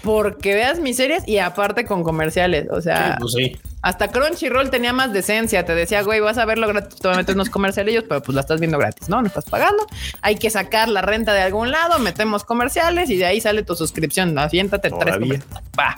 [0.02, 2.68] porque veas mis series y aparte con comerciales.
[2.70, 3.56] O sea, Pues sí.
[3.82, 5.64] Hasta Crunchyroll tenía más decencia.
[5.64, 8.60] Te decía, güey, vas a verlo gratis, te metes unos comercialillos, pero pues la estás
[8.60, 9.20] viendo gratis, ¿no?
[9.20, 9.86] No estás pagando.
[10.22, 13.74] Hay que sacar la renta de algún lado, metemos comerciales y de ahí sale tu
[13.74, 14.38] suscripción.
[14.38, 15.44] Aviéntate tres comerciales.
[15.78, 15.96] Va.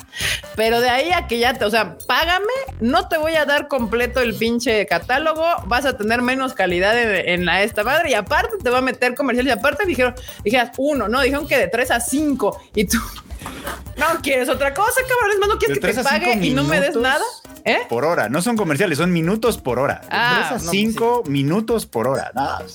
[0.55, 2.47] Pero de ahí a que ya te, o sea, págame,
[2.81, 7.29] no te voy a dar completo el pinche catálogo, vas a tener menos calidad en,
[7.29, 9.55] en la esta madre y aparte te va a meter comerciales.
[9.55, 10.15] Y aparte dijeron,
[10.45, 12.99] dijeras uno, no, dijeron que de tres a cinco y tú.
[13.97, 15.31] No quieres otra cosa, cabrón.
[15.33, 17.25] Es más, no quieres que te pague y no me des nada.
[17.65, 17.79] ¿Eh?
[17.89, 18.29] Por hora.
[18.29, 20.01] No son comerciales, son minutos por hora.
[20.03, 22.31] De Ah, tres a no, cinco minutos por hora.
[22.35, 22.59] No.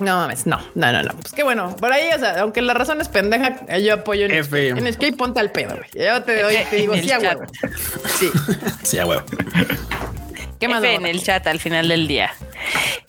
[0.00, 1.12] No mames, no, no, no, no.
[1.12, 1.76] Pues qué bueno.
[1.76, 4.68] Por ahí, o sea, aunque la razón es pendeja, yo apoyo en F.
[4.68, 5.90] En skate ponte al pedo, güey.
[6.06, 7.42] Yo te doy, te digo, el sí, a huevo.
[8.18, 8.30] Sí.
[8.82, 9.22] Sí, a huevo.
[10.60, 10.84] ¿Qué más?
[10.84, 12.32] F en el chat al final del día.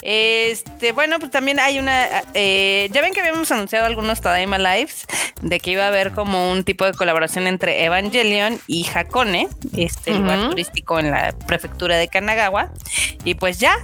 [0.02, 2.24] Este, bueno, pues también hay una.
[2.34, 5.06] eh, ya ven que habíamos anunciado algunos Tadaima Lives
[5.42, 10.14] de que iba a haber como un tipo de colaboración entre Evangelion y Hakone, este
[10.14, 12.72] lugar turístico en la prefectura de Kanagawa.
[13.26, 13.76] Y pues ya,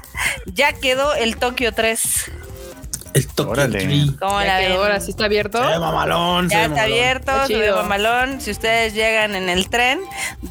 [0.46, 2.32] ya quedó el Tokio 3.
[3.14, 3.80] El Tokyo Órale.
[3.80, 4.12] Tree.
[4.20, 4.72] ¿Cómo la ven?
[4.74, 5.62] ahora sí está abierto.
[5.64, 6.94] Se ve mamalón, se Ya ve está mamalón.
[7.00, 8.42] abierto, Está se ve mamalón.
[8.42, 10.00] Si ustedes llegan en el tren,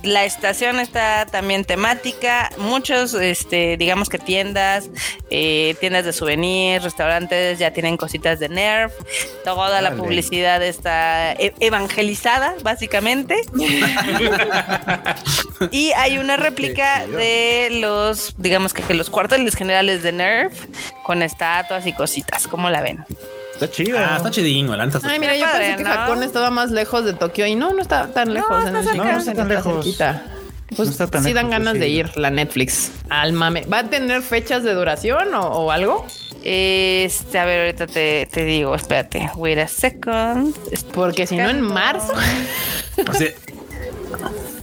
[0.03, 2.51] la estación está también temática.
[2.59, 4.89] Muchos, este, digamos que tiendas,
[5.31, 8.93] eh, tiendas de souvenirs, restaurantes ya tienen cositas de Nerf.
[9.45, 13.37] Toda la publicidad está e- evangelizada, básicamente.
[15.71, 20.65] y hay una réplica de los, digamos que, que los cuarteles generales de Nerf
[21.05, 22.46] con estatuas y cositas.
[22.51, 23.05] ¿Cómo la ven?
[23.55, 23.99] Está chido.
[23.99, 25.91] Ah, está chidín, la neta está Ay, mira, yo Padre, pensé que ¿no?
[25.95, 28.59] Japón estaba más lejos de Tokio y no, no está tan lejos.
[28.59, 28.97] está en el- cerca.
[29.05, 29.85] No, no está tan lejos.
[29.85, 30.23] cerquita.
[30.77, 31.79] Pues No está tan sí dan lejos, ganas sí.
[31.79, 33.65] de ir la Netflix al mame.
[33.73, 36.05] ¿Va a tener fechas de duración o, o algo?
[36.43, 40.55] Este, a ver, ahorita te, te digo, espérate, wait a second.
[40.93, 42.13] Porque si no en marzo.
[43.09, 43.13] O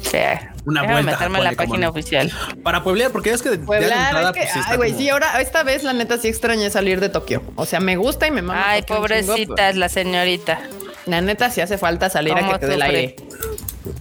[0.01, 1.90] sea, Una déjame vuelta, meterme a la página no.
[1.91, 2.31] oficial.
[2.64, 4.77] para pueblear, porque es que de, ya de Puebla, entrada, es que, pues, sí ay,
[4.77, 7.44] güey, como- sí, ahora, esta vez, la neta, sí extrañé salir de Tokio.
[7.56, 8.64] O sea, me gusta y me mama.
[8.65, 10.61] Ay, Tokio un chingo, pobrecita es la señorita.
[11.06, 13.15] La neta, sí hace falta salir a ¿Cómo que te dé el aire.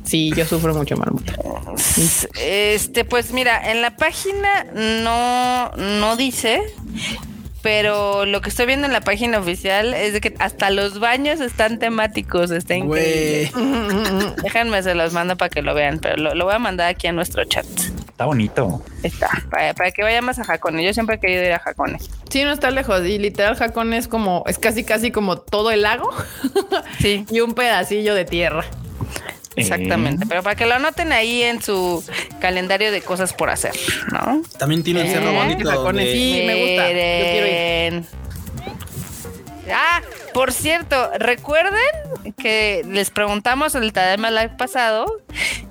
[0.04, 1.34] Sí, yo sufro mucho, marmota.
[2.40, 6.62] Este, pues mira, en la página no, no dice,
[7.62, 11.40] pero lo que estoy viendo en la página oficial es de que hasta los baños
[11.40, 13.50] están temáticos, está increíble.
[13.54, 14.34] Güey.
[14.42, 17.06] Déjenme, se los mando para que lo vean, pero lo, lo voy a mandar aquí
[17.06, 17.66] a nuestro chat.
[18.22, 18.82] Está bonito.
[19.02, 20.84] Está, para, para que vayamos a Hakone.
[20.84, 21.98] Yo siempre he querido ir a Hakone.
[22.28, 23.04] Sí, no está lejos.
[23.04, 26.10] Y literal, Hakone es como, es casi, casi como todo el lago
[27.00, 28.64] Sí, y un pedacillo de tierra.
[29.56, 30.24] Exactamente.
[30.24, 32.04] Eh, Pero para que lo anoten ahí en su
[32.40, 33.72] calendario de cosas por hacer,
[34.12, 34.42] ¿no?
[34.58, 35.70] También tiene el cerro Eh, bonito.
[35.70, 36.42] Donde- sí.
[36.46, 36.88] me gusta.
[36.88, 38.04] Yo quiero ir.
[39.74, 40.00] Ah,
[40.34, 41.78] por cierto, recuerden
[42.36, 45.06] que les preguntamos en el Tadaima Live pasado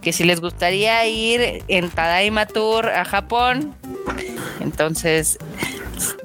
[0.01, 3.75] que si les gustaría ir en Tadaima Tour a Japón.
[4.61, 5.37] Entonces,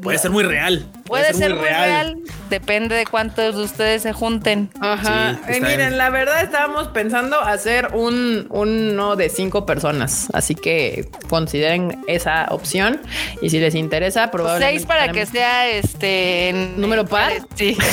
[0.02, 0.86] Puede ser muy real.
[1.06, 2.16] puede ser muy real.
[2.50, 4.70] Depende de cuántos de ustedes se junten.
[4.80, 5.38] Ajá.
[5.46, 5.98] Sí, Eh, miren, bien.
[5.98, 13.00] la verdad estábamos pensando hacer un uno de cinco personas, así que consideren esa opción
[13.42, 17.32] y si les interesa, probablemente Seis para que sea este en- ¿Número par?
[17.54, 17.76] Sí.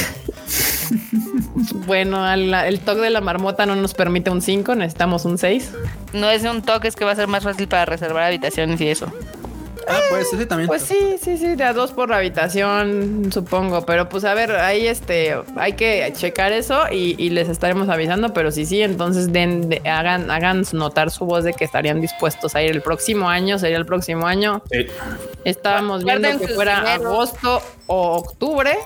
[1.85, 5.72] Bueno, el toque de la marmota no nos permite un 5, necesitamos un 6.
[6.14, 8.88] No es un toque, es que va a ser más fácil para reservar habitaciones y
[8.89, 9.11] eso.
[9.88, 10.68] Ah, pues sí, también.
[10.68, 13.85] Pues sí, sí, sí, de a dos por habitación, supongo.
[13.85, 18.34] Pero pues a ver, ahí este, hay que checar eso y, y les estaremos avisando.
[18.34, 22.55] Pero si sí, entonces den, de- hagan, hagan notar su voz de que estarían dispuestos
[22.55, 24.61] a ir el próximo año, sería el próximo año.
[24.72, 24.85] Sí.
[25.45, 28.77] Estábamos viendo que fuera agosto o octubre.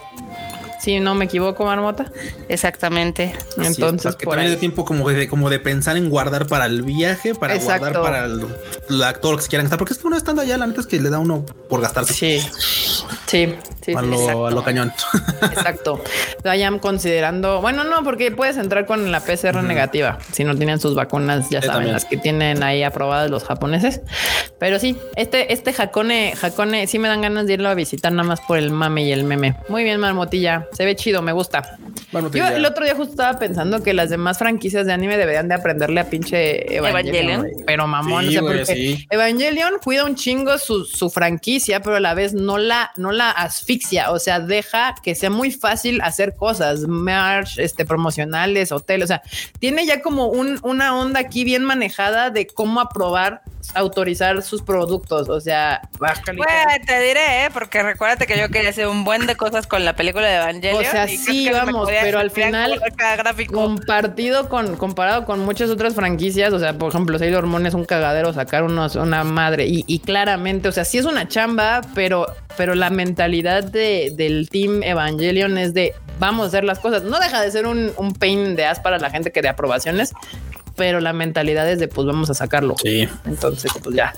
[0.80, 2.12] Si no me equivoco, Marmota.
[2.50, 3.34] Exactamente.
[3.52, 4.56] Así es, Entonces, para que por también ahí.
[4.56, 8.02] de tiempo como de, como de pensar en guardar para el viaje, para Exacto.
[8.02, 8.46] guardar para el,
[8.90, 10.88] el actor que se quieran gastar, porque es que uno estando allá, la neta es
[10.88, 12.40] que le da uno por gastarse Sí,
[13.26, 14.92] sí, sí, a, sí, lo, a lo cañón.
[15.52, 16.02] Exacto.
[16.44, 20.96] Vayan considerando, bueno, no, porque puedes entrar con la PCR negativa si no tienen sus
[20.96, 21.94] vacunas, ya saben, también.
[21.94, 24.02] las que tienen ahí aprobadas los japoneses.
[24.60, 28.28] Pero sí, este, este Hakone, Hakone, sí me dan ganas de irlo a visitar nada
[28.28, 29.56] más por el mame y el meme.
[29.70, 30.67] Muy bien, Marmotilla.
[30.74, 31.78] Se ve chido, me gusta.
[32.12, 35.48] Bueno, Yo el otro día justo estaba pensando que las demás franquicias de anime deberían
[35.48, 37.42] de aprenderle a pinche Evangelion.
[37.42, 37.66] Evangelion.
[37.66, 39.08] Pero mamón, Sí, o sea, güey, porque sí.
[39.10, 43.32] Evangelion cuida un chingo su, su franquicia, pero a la vez no la, no la
[43.32, 44.12] asfixia.
[44.12, 49.04] O sea, deja que sea muy fácil hacer cosas, merch, este, promocionales, hotel.
[49.04, 49.22] O sea,
[49.60, 53.42] tiene ya como un, una onda aquí bien manejada de cómo aprobar,
[53.76, 55.30] autorizar sus productos.
[55.30, 56.38] O sea, bájale.
[56.38, 57.50] Bueno, te diré, ¿eh?
[57.52, 60.57] porque recuérdate que yo quería hacer un buen de cosas con la película de Evangelion.
[60.74, 62.80] O sea, sí, vamos, pero al final-
[63.52, 67.86] compartido con comparado con muchas otras franquicias, o sea, por ejemplo, Sailor Moon es un
[67.86, 72.28] cagadero sacar unos, una madre y, y claramente, o sea, sí es una chamba, pero
[72.58, 77.04] pero la mentalidad de, del team Evangelion es de vamos a hacer las cosas.
[77.04, 80.14] No deja de ser un, un pain de as para la gente que de aprobaciones,
[80.78, 82.76] pero la mentalidad es de pues vamos a sacarlo.
[82.82, 83.10] Sí.
[83.26, 84.14] Entonces, pues ya.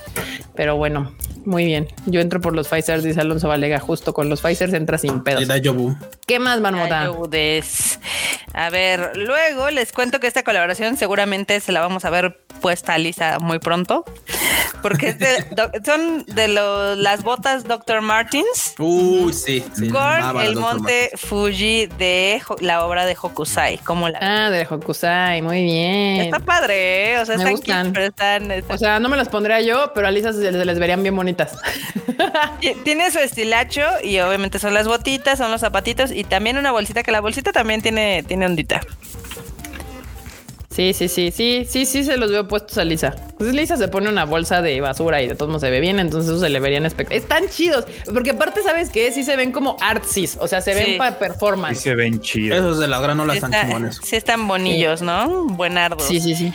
[0.53, 1.15] Pero bueno,
[1.45, 1.87] muy bien.
[2.05, 3.79] Yo entro por los Pfizers, dice Alonso Valega.
[3.79, 5.47] Justo con los Pfizers entra sin pedos.
[6.27, 7.11] ¿Qué más, Marmota?
[8.53, 12.93] A ver, luego les cuento que esta colaboración seguramente se la vamos a ver puesta
[12.93, 14.03] a Lisa muy pronto.
[14.81, 18.01] Porque es de- do- son de lo- las botas Dr.
[18.01, 19.63] Martins Uy, sí.
[19.75, 19.89] sí.
[19.89, 23.77] con el monte Fuji de la obra de Hokusai.
[23.79, 26.21] como la Ah, de Hokusai, muy bien.
[26.21, 27.19] Está padre, ¿eh?
[27.19, 27.93] o sea, Me están gustan.
[27.93, 30.65] pero están, están- O sea, no me las pondría yo, pero a Lisa se, se
[30.65, 31.57] les verían bien bonitas.
[32.61, 36.71] Ti- Tiene su estilacho y obviamente son las botitas, son los zapatitos y también una
[36.71, 38.81] bolsita que la bolsita también tiene, tiene ondita.
[40.79, 43.13] Sí, sí, sí, sí, sí, sí, se los veo puestos a Lisa.
[43.37, 45.99] Pues Lisa se pone una bolsa de basura y de todos modos se ve bien,
[45.99, 47.23] entonces eso se le verían espectaculares.
[47.23, 49.11] Están chidos, porque aparte, ¿sabes qué?
[49.11, 50.95] Sí se ven como artsis, o sea, se ven Sí.
[50.97, 51.81] para performance.
[51.81, 52.57] se ven chidos.
[52.59, 53.99] Esos de la granola están Está- chimones.
[54.01, 55.47] sí están bonillos, ¿no?
[55.47, 56.03] Buenardos.
[56.07, 56.53] Sí, sí, sí.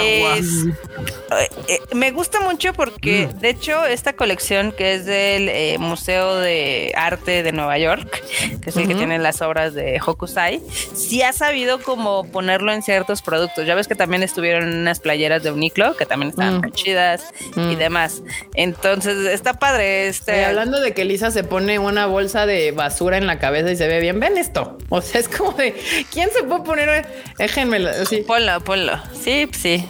[0.00, 3.38] Es- eh, eh, me gusta mucho porque, Mm.
[3.40, 8.22] de hecho, esta colección que es del eh, Museo de Arte de Nueva York,
[8.62, 10.62] que es el que tiene las obras de Hokusai,
[10.94, 13.57] sí ha sabido como ponerlo en ciertos productos.
[13.62, 16.60] Ya ves que también estuvieron unas playeras de Uniqlo, que también estaban Mm.
[16.60, 17.24] muy chidas
[17.56, 17.78] y Mm.
[17.78, 18.22] demás.
[18.54, 20.08] Entonces, está padre.
[20.08, 23.70] Este, Eh, hablando de que Lisa se pone una bolsa de basura en la cabeza
[23.70, 24.78] y se ve bien, ven esto.
[24.90, 25.74] O sea, es como de,
[26.12, 27.06] ¿quién se puede poner?
[27.38, 28.24] Déjenmelo, sí.
[28.26, 28.92] Ponlo, ponlo.
[29.20, 29.88] Sí, sí.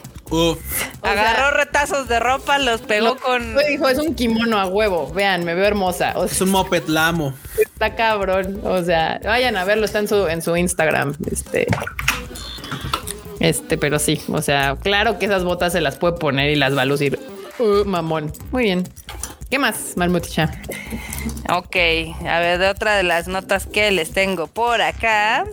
[1.01, 3.57] Agarró retazos de ropa, los pegó con.
[3.67, 5.11] Dijo, es un kimono a huevo.
[5.15, 6.15] Vean, me veo hermosa.
[6.23, 7.33] es un moped, la amo.
[7.59, 8.61] Está cabrón.
[8.63, 11.15] O sea, vayan a verlo, está en su, en su Instagram.
[11.33, 11.67] Este.
[13.41, 16.77] Este, pero sí, o sea, claro que esas botas se las puede poner y las
[16.77, 17.19] va a lucir.
[17.59, 18.33] Uh, mamón.
[18.51, 18.89] Muy bien.
[19.51, 20.51] ¿Qué más, Marmuticha?
[21.51, 21.77] Ok,
[22.27, 25.47] a ver, de otra de las notas que les tengo por acá.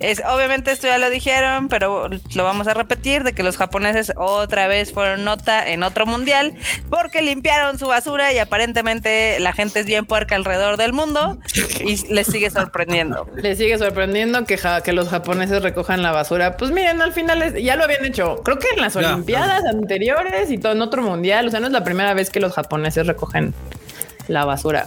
[0.00, 4.12] Es, obviamente esto ya lo dijeron, pero lo vamos a repetir, de que los japoneses
[4.16, 6.54] otra vez fueron nota en otro mundial
[6.90, 11.38] porque limpiaron su basura y aparentemente la gente es bien puerca alrededor del mundo
[11.84, 13.28] y les sigue sorprendiendo.
[13.36, 16.56] Les sigue sorprendiendo que, que los japoneses recojan la basura.
[16.56, 20.58] Pues miren, al final ya lo habían hecho, creo que en las Olimpiadas anteriores y
[20.58, 23.54] todo en otro mundial, o sea, no es la primera vez que los japoneses recogen
[24.28, 24.86] la basura.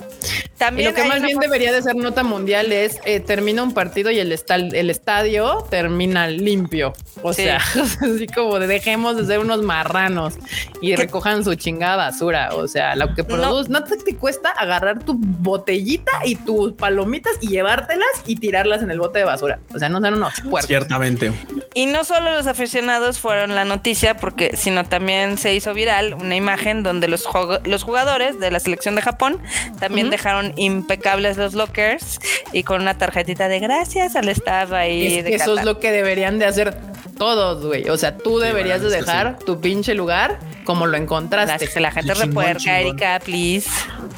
[0.58, 4.12] También lo que más bien debería de ser nota mundial es eh, termina un partido
[4.12, 6.94] y el, el estadio termina limpio.
[7.24, 10.36] O sea, así como dejemos de ser unos marranos
[10.80, 12.50] y recojan su chingada basura.
[12.54, 17.48] O sea, lo que produce, no, te, cuesta agarrar tu botellita y tus palomitas y
[17.48, 19.60] llevártelas y tirarlas en el bote de basura.
[19.74, 20.68] O sea, no sean unos puertos.
[20.68, 21.32] Ciertamente.
[21.74, 26.36] Y no solo los aficionados fueron la noticia, porque sino también se hizo viral una
[26.36, 27.28] imagen donde los,
[27.64, 29.31] los jugadores de la selección de Japón
[29.80, 32.20] también dejaron impecables los lockers
[32.54, 35.24] y con una tarjetita de gracias al staff ahí.
[35.26, 36.78] eso es lo que deberían de hacer
[37.18, 37.88] todos, güey.
[37.90, 41.68] O sea, tú deberías de dejar tu pinche lugar como lo encontraste.
[41.68, 43.70] que la gente repuerca, Erika, please.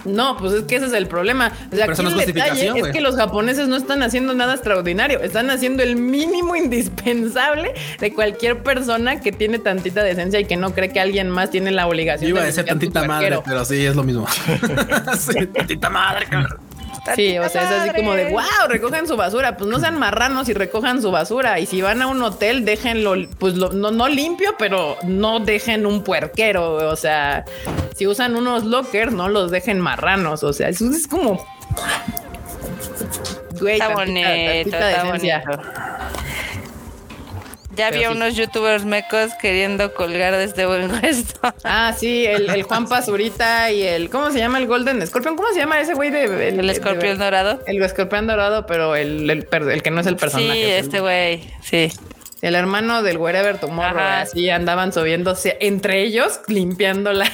[0.05, 1.51] No, pues es que ese es el problema.
[1.71, 5.19] O sea, aquí el detalle es que los japoneses no están haciendo nada extraordinario.
[5.21, 10.73] Están haciendo el mínimo indispensable de cualquier persona que tiene tantita decencia y que no
[10.73, 12.29] cree que alguien más tiene la obligación.
[12.29, 14.27] Yo iba a decir tantita madre, pero sí, es lo mismo.
[15.17, 16.27] sí, tantita madre,
[17.15, 19.57] Sí, o sea, es así como de wow, recojan su basura.
[19.57, 21.59] Pues no sean marranos y recojan su basura.
[21.59, 26.03] Y si van a un hotel, déjenlo, pues no, no limpio, pero no dejen un
[26.03, 26.89] puerquero.
[26.89, 27.43] O sea,
[27.95, 30.43] si usan unos lockers, no los dejen marranos.
[30.43, 31.45] O sea, eso es como.
[33.59, 34.29] Güey, está bonito,
[34.77, 35.61] está bonito.
[37.75, 41.39] Ya había unos youtubers mecos queriendo colgar de este buen gesto.
[41.63, 44.09] Ah, sí, el, Juan Pazurita y el.
[44.09, 45.35] ¿Cómo se llama el Golden Scorpion?
[45.35, 46.49] ¿Cómo se llama ese güey de.
[46.49, 47.59] El, escorpión dorado.
[47.65, 50.53] El escorpión dorado, pero el, el, que no es el personaje.
[50.53, 51.89] Sí, este güey, sí.
[52.43, 57.31] El hermano del Wherever Tomorrow, así andaban subiéndose entre ellos, limpiando la,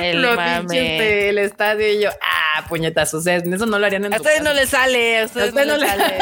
[0.00, 0.36] el, los
[0.72, 4.70] el estadio y yo, ah, puñetazos, eso no lo harían en A ustedes no les
[4.70, 6.14] sale, a ustedes no, les sale.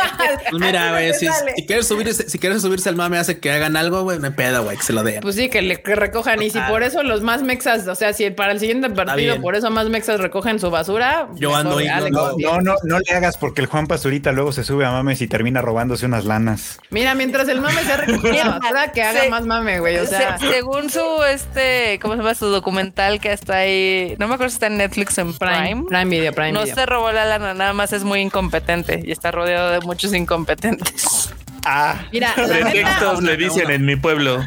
[0.51, 1.27] pues mira, güey, si,
[1.67, 4.77] quieres subirse, si quieres subirse al mame hace que hagan algo, güey, me pedo, güey,
[4.77, 5.21] que se lo den.
[5.23, 6.43] Pues sí, que le recojan.
[6.43, 9.57] Y si por eso los más mexas, o sea, si para el siguiente partido, por
[9.57, 11.29] eso más mexas recogen su basura.
[11.37, 11.89] Yo ando ahí.
[12.11, 15.23] No, no, no, no, le hagas porque el Juan Pazurita luego se sube a mames
[15.23, 16.79] y termina robándose unas lanas.
[16.91, 19.99] Mira, mientras el mame se recogido basura, que haga más mame, güey.
[19.99, 22.35] O sea, según su, este, ¿cómo se llama?
[22.35, 25.85] Su documental que está ahí, no me acuerdo si está en Netflix en Prime.
[25.89, 29.31] Prime, Video, Prime No se robó la lana, nada más es muy incompetente y está
[29.31, 31.33] rodeado de muchos incompetentes.
[31.65, 34.47] Ah, mira, pretextos le dicen en mi pueblo.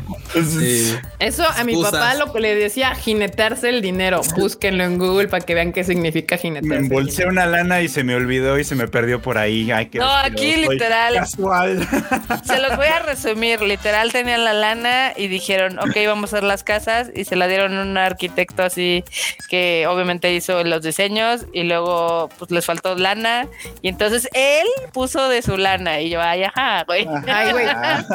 [1.19, 4.21] Eso a mi papá lo que le decía jinetearse el dinero.
[4.35, 6.79] Búsquenlo en Google para que vean qué significa jinetearse.
[6.79, 9.71] Me embolsé una lana y se me olvidó y se me perdió por ahí.
[9.93, 11.15] no, aquí literal.
[11.15, 11.87] Casual.
[12.45, 13.61] Se los voy a resumir.
[13.61, 17.47] Literal tenían la lana y dijeron, ok, vamos a hacer las casas y se la
[17.47, 19.03] dieron a un arquitecto así
[19.49, 23.47] que obviamente hizo los diseños y luego pues les faltó lana
[23.81, 27.02] y entonces él puso de su lana y yo, ay, ajá, güey.
[27.27, 27.65] Ay, güey.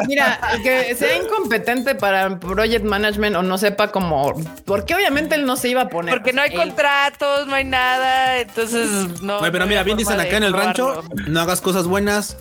[0.07, 4.35] Mira, que sea incompetente para project management o no sepa cómo,
[4.65, 6.15] porque obviamente él no se iba a poner.
[6.15, 8.89] Porque no hay contratos, no hay nada, entonces
[9.23, 9.39] no.
[9.41, 12.37] pero mira, bien dicen acá en el rancho, no hagas cosas buenas,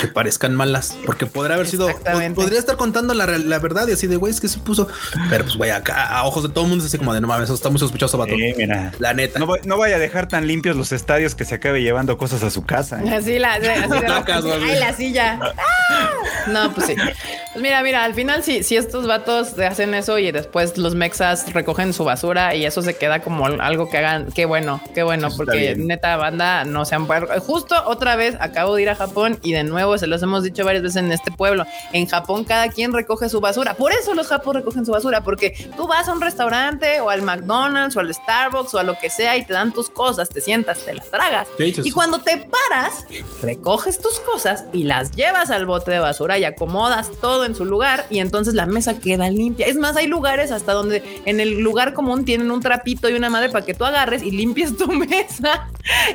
[0.00, 1.88] que parezcan malas, porque podría haber sido,
[2.34, 4.88] podría estar contando la, la, verdad y así de güey, es que se puso,
[5.28, 7.28] pero pues güey, acá a ojos de todo el mundo es así como de no
[7.28, 8.34] mames, eso está muy sospechoso, vato.
[8.34, 9.38] mira, la neta.
[9.38, 12.64] No, vaya a dejar tan limpios los estadios que se acabe llevando cosas a su
[12.64, 13.02] casa.
[13.02, 13.14] ¿eh?
[13.14, 15.38] Así la, así de la silla.
[15.42, 16.10] ¡Ah!
[16.48, 16.94] No, pues sí.
[16.94, 21.52] Pues mira, mira, al final si, si estos vatos hacen eso y después los mexas
[21.52, 25.28] recogen su basura y eso se queda como algo que hagan, qué bueno, qué bueno,
[25.36, 27.06] porque neta banda no se han
[27.40, 30.64] justo otra vez acabo de ir a Japón y de nuevo se los hemos dicho
[30.64, 31.64] varias veces en este pueblo.
[31.92, 33.74] En Japón cada quien recoge su basura.
[33.74, 37.22] Por eso los japoneses recogen su basura, porque tú vas a un restaurante o al
[37.22, 40.40] McDonald's o al Starbucks o a lo que sea y te dan tus cosas, te
[40.40, 41.48] sientas, te las tragas.
[41.58, 43.06] Y cuando te paras,
[43.42, 47.64] recoges tus cosas y las llevas al bote de basura y acomodas todo en su
[47.64, 49.66] lugar y entonces la mesa queda limpia.
[49.66, 53.30] Es más, hay lugares hasta donde en el lugar común tienen un trapito y una
[53.30, 55.68] madre para que tú agarres y limpies tu mesa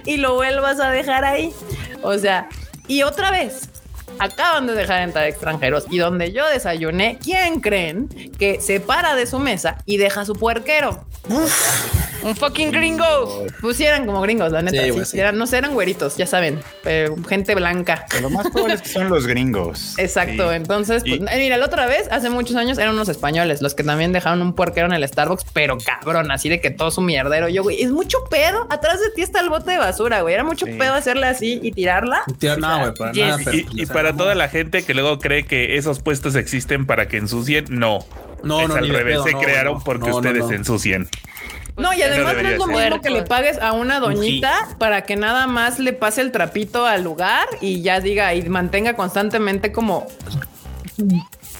[0.05, 1.51] y lo vuelvas a dejar ahí.
[2.03, 2.49] O sea,
[2.87, 3.69] y otra vez,
[4.19, 8.07] acaban de dejar entrar extranjeros y donde yo desayuné, ¿quién creen
[8.37, 11.05] que se para de su mesa y deja su puerquero?
[12.23, 13.45] Un fucking gringo.
[13.61, 14.77] Pusieran como gringos, la neta.
[14.77, 15.19] Sí, Sí, güey, sí.
[15.19, 18.05] Eran, no sé, eran güeritos, ya saben, pero gente blanca.
[18.21, 19.95] Lo más probable es que son los gringos.
[19.97, 20.49] Exacto.
[20.49, 20.55] Sí.
[20.55, 23.83] Entonces, pues, eh, mira, la otra vez, hace muchos años, eran unos españoles los que
[23.83, 27.49] también dejaron un puerquero en el Starbucks, pero cabrón, así de que todo su mierdero.
[27.49, 28.67] Yo, güey, es mucho pedo.
[28.69, 30.33] Atrás de ti está el bote de basura, güey.
[30.33, 30.73] Era mucho Sí.
[30.73, 32.23] pedo hacerle así y tirarla.
[32.57, 33.25] No, güey, para Yes.
[33.27, 33.37] nada.
[33.45, 35.99] pero, Y, pues, y o sea, para toda la gente que luego cree que esos
[35.99, 37.99] puestos existen para que ensucien, no.
[38.43, 40.51] No, es no, al revés, pedo, se no, crearon no, porque no, ustedes no.
[40.51, 41.09] ensucian.
[41.75, 42.83] No, y además no es lo ser.
[42.89, 46.85] mismo que le pagues a una doñita para que nada más le pase el trapito
[46.85, 50.07] al lugar y ya diga y mantenga constantemente como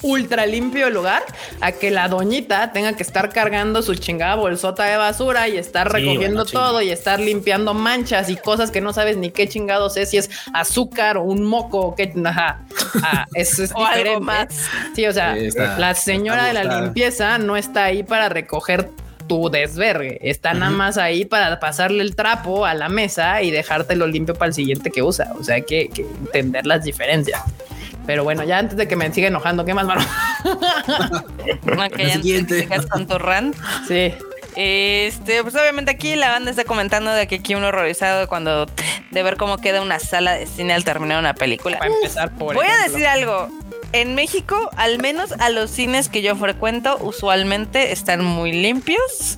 [0.01, 1.23] ultra limpio el lugar
[1.61, 5.87] a que la doñita tenga que estar cargando su chingada bolsota de basura y estar
[5.89, 9.47] Sí, recogiendo bueno, todo y estar limpiando manchas y cosas que no sabes ni qué
[9.49, 12.61] chingados es, si es azúcar o un moco o qué, ajá,
[13.03, 14.19] Ah, eso es O algo diferente.
[14.21, 14.47] más.
[14.95, 18.89] Sí, o sea, Sí, está- la señora de la limpieza no está ahí para recoger
[19.27, 24.07] tu desvergue, está nada más ahí para pasarle el trapo a la mesa y dejártelo
[24.07, 25.33] limpio para el siguiente que usa.
[25.37, 27.41] O sea, hay que, que entender las diferencias.
[28.07, 30.01] Pero bueno, ya antes de que me siga enojando, ¿qué más, mano?
[30.45, 32.67] Ok, El siguiente.
[32.89, 33.55] con tu rant.
[33.88, 34.13] sí.
[34.59, 38.65] Este, pues obviamente aquí la banda está comentando de que aquí uno horrorizado cuando
[39.11, 41.77] de ver cómo queda una sala de cine al terminar una película.
[41.77, 43.49] Para empezar por Voy a decir algo.
[43.93, 49.38] En México, al menos a los cines que yo frecuento, usualmente están muy limpios.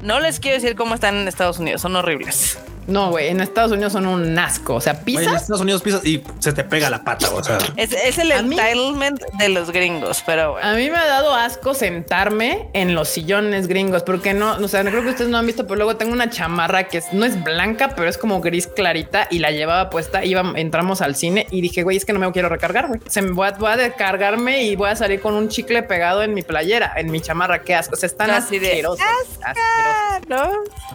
[0.00, 2.56] No les quiero decir cómo están en Estados Unidos, son horribles.
[2.86, 4.74] No, güey, en Estados Unidos son un asco.
[4.76, 5.42] O sea, Oye, en pisas.
[5.42, 7.58] Estados Unidos pisas y se te pega la pata, o sea.
[7.76, 10.68] Es, es el mí- entitlement de los gringos, pero bueno.
[10.68, 14.82] A mí me ha dado asco sentarme en los sillones gringos, porque no, o sea,
[14.84, 17.24] no creo que ustedes no han visto, pero luego tengo una chamarra que es- no
[17.24, 20.24] es blanca, pero es como gris clarita y la llevaba puesta.
[20.24, 23.00] Iba, entramos al cine y dije, güey, es que no me quiero recargar, güey.
[23.08, 26.22] Se me voy a, voy a descargarme y voy a salir con un chicle pegado
[26.22, 27.62] en mi playera, en mi chamarra.
[27.62, 27.94] Qué asco.
[27.94, 29.04] O sea, están Así de, asquerosos.
[29.44, 30.50] Ah, ¿no?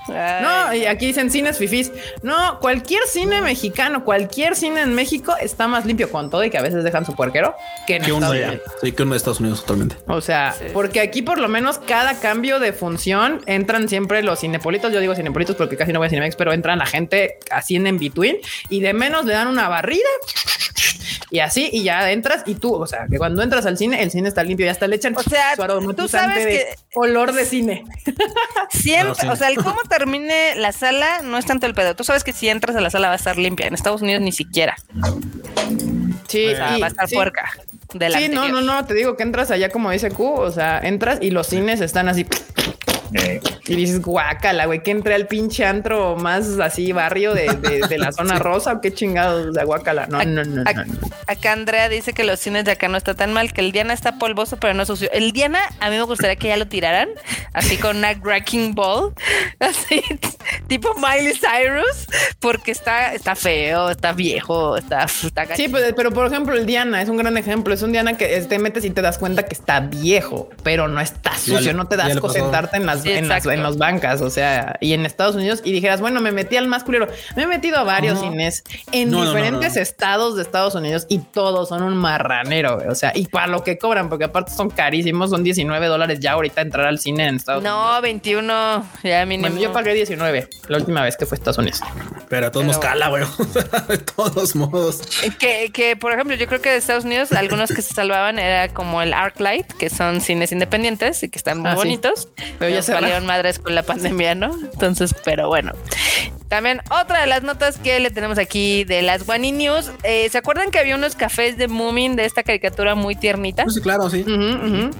[0.08, 0.44] Ay.
[0.44, 1.58] No, y aquí dicen cines
[2.22, 6.58] No, cualquier cine mexicano, cualquier cine en México está más limpio con todo y que
[6.58, 7.56] a veces dejan su puerquero
[7.88, 8.72] que en Que uno Estados de Unidos.
[8.82, 9.96] Sí, que uno de Estados Unidos totalmente.
[10.08, 10.66] O sea, Sí.
[10.74, 14.92] porque aquí por lo menos cada cambio de función entran siempre los cinepolitos.
[14.94, 17.98] Yo digo cinepolitos porque casi no voy a Cinemex, pero entran la gente así en
[17.98, 18.38] between
[18.70, 20.08] y de menos le dan una barrida
[21.30, 24.12] y así y ya entras y tú, o sea, que cuando entras al cine, el
[24.12, 27.32] cine está limpio y hasta le echan O sea, su tú sabes de que- olor
[27.34, 27.86] de cine.
[28.70, 29.28] Siempre, No, sí.
[29.28, 31.96] o sea, el cómo termine la sala no es tanto el pedo.
[31.96, 33.68] Tú sabes que si entras a la sala va a estar limpia.
[33.68, 34.76] En Estados Unidos ni siquiera.
[36.28, 37.16] Sí, O sea, y- va a estar sí.
[37.16, 37.50] puerca.
[37.94, 40.52] De la Sí, no, no, no, te digo que entras allá como dice Q, o
[40.52, 42.26] sea, entras y los cines están así
[43.14, 47.82] Eh, y dices, guácala, güey, que entré al pinche antro más así barrio de, de-
[47.88, 50.08] de la zona rosa o qué chingados de guácala.
[50.08, 51.00] No, no, no, Ac- no, no.
[51.28, 53.94] Acá Andrea dice que los cines de acá no está tan mal, que el Diana
[53.94, 55.10] está polvoso, pero no sucio.
[55.12, 57.10] El Diana, a mí me gustaría que ya lo tiraran,
[57.54, 59.14] así con una wrecking ball,
[59.60, 60.02] así,
[60.68, 62.08] tipo Miley Cyrus,
[62.40, 65.72] porque está, está feo, está viejo, está, está Sí, gacho.
[65.72, 67.74] pues, pero por ejemplo, el Diana es un gran ejemplo.
[67.74, 70.88] Es un Diana que eh, te metes y te das cuenta que está viejo, pero
[70.88, 71.74] no está sucio.
[71.74, 74.22] no te das sentarte en las, Sí, en, las, en las bancas.
[74.22, 77.08] O sea, y en Estados Unidos y dijeras, bueno, me metí al más culero.
[77.36, 78.30] Me he metido a varios No.
[78.30, 79.82] cines en No, no, no, diferentes no.
[79.82, 82.76] estados de Estados Unidos y todos son un marranero.
[82.78, 82.88] güey.
[82.88, 86.34] O sea, y para lo que cobran, porque aparte son carísimos, son 19 dólares ya
[86.34, 87.78] ahorita entrar al cine en Estados Unidos.
[87.96, 89.48] No, 21, ya mínimo.
[89.50, 91.82] Bueno, yo pagué 19 la última vez que fue a Estados Unidos.
[92.30, 93.24] Pero a todos nos cala, güey.
[93.88, 95.02] de todos modos.
[95.40, 98.74] Que, que, por ejemplo, yo creo que de Estados Unidos algunos que se salvaban era
[98.74, 101.78] como el Arclight, que son cines independientes y que están muy Ah, sí.
[101.78, 102.30] bonitos.
[102.60, 103.28] Pero ya se valieron cerraron.
[103.28, 104.54] madres con la pandemia, ¿no?
[104.74, 105.74] Entonces, pero bueno.
[106.48, 109.92] También otra de las notas que le tenemos aquí de las Guani News.
[110.04, 113.64] eh, ¿Se acuerdan que había unos cafés de Moomin de esta caricatura muy tiernita?
[113.64, 114.22] Pues sí, claro, sí.
[114.22, 114.92] Ujú.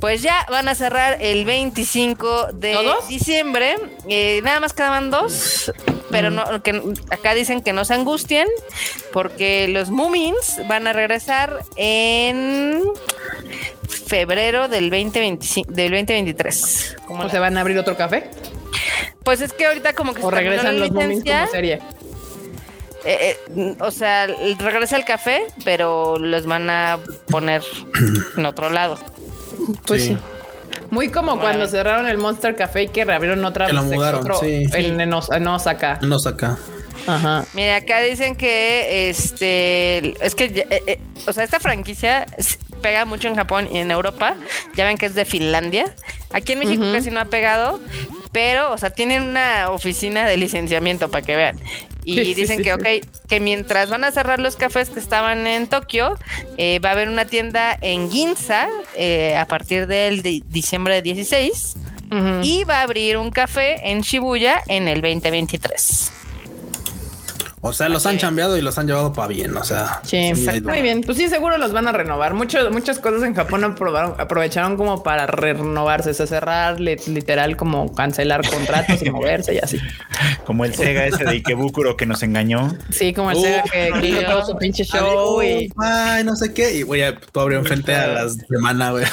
[0.00, 3.08] Pues ya van a cerrar el 25 de ¿Todos?
[3.08, 3.74] diciembre.
[4.08, 5.72] Eh, nada más quedaban dos,
[6.10, 6.80] pero no, que
[7.10, 8.46] acá dicen que no se angustien
[9.12, 12.82] porque los Moomins van a regresar en
[13.88, 16.96] febrero del 2025, del 2023.
[17.06, 18.30] Como ¿O la- se van a abrir otro café?
[19.24, 21.80] Pues es que ahorita como que ¿O se regresan los Moomins como serie?
[23.04, 26.98] eh, eh, o sea, regresa el café, pero los van a
[27.30, 27.62] poner
[28.36, 28.96] en otro lado.
[29.86, 30.08] Pues Sí.
[30.10, 30.18] sí.
[30.90, 31.42] Muy como Bueno.
[31.42, 34.64] cuando cerraron el Monster Café y que reabrieron otra Que lo vez mudaron, otro sí.
[34.72, 35.98] en, en, Os- en Osaka.
[37.06, 37.44] Ajá.
[37.54, 42.26] Mira, acá dicen que este es que eh, eh, o sea, esta franquicia
[42.82, 44.34] pega mucho en Japón y en Europa.
[44.76, 45.94] Ya ven que es de Finlandia.
[46.32, 47.80] Aquí en México casi no ha pegado,
[48.32, 51.58] pero, o sea, tienen una oficina de licenciamiento para que vean.
[52.04, 52.86] Y dicen que, ok,
[53.28, 56.16] que mientras van a cerrar los cafés que estaban en Tokio,
[56.56, 61.76] eh, va a haber una tienda en Ginza eh, a partir del de diciembre 16
[62.42, 66.12] y va a abrir un café en Shibuya en el 2023.
[67.60, 69.56] O sea, los han cambiado y los han llevado para bien.
[69.56, 70.32] O sea, sí,
[70.62, 71.02] muy bien.
[71.02, 72.34] Pues sí, seguro los van a renovar.
[72.34, 78.48] Mucho, muchas cosas en Japón aprovecharon como para renovarse, o sea, cerrar literal, como cancelar
[78.48, 79.78] contratos y moverse y así.
[80.44, 82.76] Como el Sega ese de Ikebukuro que nos engañó.
[82.90, 85.72] Sí, como el Sega que, que todo su pinche show y.
[85.76, 86.74] Ay, no sé qué.
[86.74, 89.04] Y voy a tú abrió enfrente a las semana, güey.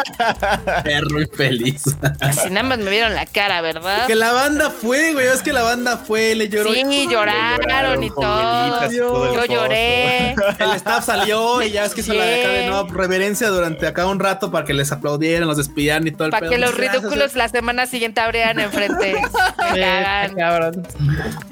[0.84, 1.82] Perro y feliz.
[2.20, 4.06] Así nada más me vieron la cara, ¿verdad?
[4.06, 5.26] Que la banda fue, güey.
[5.26, 6.72] Es que la banda fue, le lloró.
[6.72, 7.08] Sí,
[8.02, 8.90] y todo.
[8.90, 10.32] Yo lloré.
[10.58, 14.20] El staff salió y ya es que se la de nuevo reverencia durante acá un
[14.20, 17.48] rato para que les aplaudieran, los despidieran y todo el Para que los ridículos la
[17.48, 19.14] semana siguiente abrieran enfrente.
[20.36, 20.86] cabrón.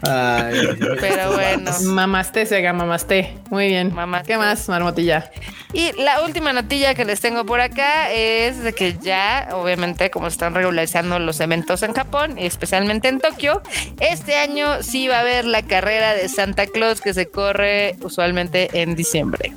[0.02, 1.70] Pero bueno.
[1.84, 3.36] Mamaste, Sega, mamaste.
[3.50, 3.94] Muy bien.
[4.26, 5.30] ¿Qué más, Marmotilla?
[5.72, 10.26] Y la última notilla que les tengo por acá es de que ya, obviamente, como
[10.26, 13.62] están regularizando los eventos en Japón, y especialmente en Tokio,
[13.98, 15.62] este año sí va a haber la
[16.02, 19.52] carrera de Santa Claus que se corre usualmente en diciembre.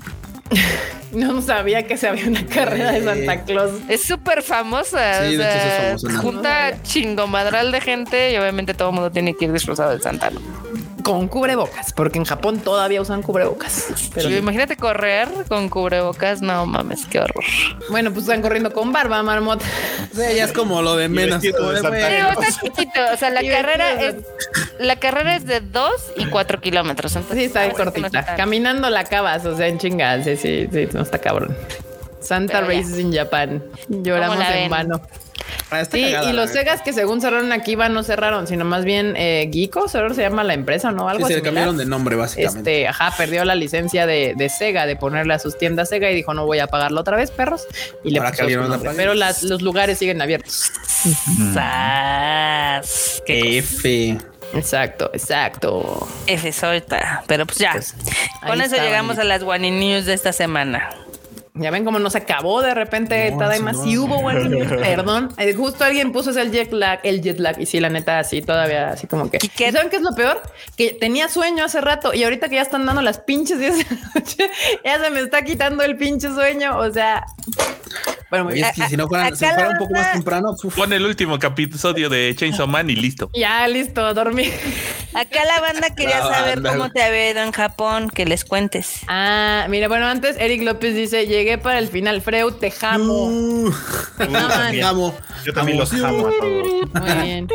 [1.12, 3.72] No sabía que se había una carrera de Santa Claus.
[3.88, 5.26] Es súper famosa.
[5.26, 6.22] Sí, de hecho es famosa.
[6.22, 10.30] Junta chingomadral de gente y obviamente todo el mundo tiene que ir disfrazado de Santa
[11.06, 14.10] con cubrebocas, porque en Japón todavía usan cubrebocas.
[14.16, 17.44] Pero imagínate correr con cubrebocas, no mames, qué horror.
[17.92, 19.62] Bueno, pues están corriendo con barba, marmot.
[20.14, 21.44] Sí, ya es como lo de menos.
[21.46, 24.16] o sea, la carrera es
[24.80, 27.12] la carrera es de 2 y 4 kilómetros.
[27.12, 28.36] sí, está cortita.
[28.36, 30.24] Caminando la acabas, o sea, en chingas.
[30.24, 31.56] Sí, sí, sí, no está cabrón.
[32.20, 33.64] Santa Races in Japan.
[33.90, 35.02] Lloramos en vano.
[35.72, 39.16] Ah, sí, y los Segas que según cerraron aquí van no cerraron, sino más bien
[39.18, 41.10] eh, Geeko, se llama la empresa, ¿no?
[41.10, 42.84] Algo sí, se cambiaron de nombre, básicamente.
[42.84, 46.34] Este, ajá, perdió la licencia de, Sega, de ponerle a sus tiendas Sega y dijo,
[46.34, 47.68] no voy a pagarlo otra vez, perros.
[48.04, 48.44] Y le puso
[48.96, 50.72] Pero los lugares siguen abiertos.
[53.28, 54.18] F.
[54.54, 56.08] Exacto, exacto.
[56.28, 57.24] F solta.
[57.28, 57.74] Pero pues ya.
[57.74, 57.96] Pues,
[58.46, 60.90] Con eso llegamos a las One News de esta semana.
[61.58, 65.34] Ya ven cómo nos acabó de repente no, más y hubo One Perdón.
[65.38, 67.60] Eh, justo alguien puso el jet lag, el jet lag.
[67.60, 69.40] Y sí, la neta, así todavía, así como que.
[69.40, 70.42] ¿Saben qué es lo peor?
[70.76, 73.96] Que tenía sueño hace rato y ahorita que ya están dando las pinches 10 de
[73.96, 74.52] la noche,
[74.84, 76.78] ya se me está quitando el pinche sueño.
[76.78, 77.26] O sea,
[78.30, 82.34] bueno, es que si no fuera, un poco más temprano, pon el último episodio de
[82.36, 83.30] Chainsaw Man y listo.
[83.34, 84.50] Ya, listo, dormí.
[85.14, 89.02] Acá la banda quería saber cómo te había ido en Japón, que les cuentes.
[89.08, 93.28] Ah, mira, bueno, antes Eric López dice: Llegué para el final, Freud, te jamo.
[93.28, 93.72] Uh,
[95.46, 97.04] Yo también los jamo a todos.
[97.04, 97.48] Muy bien.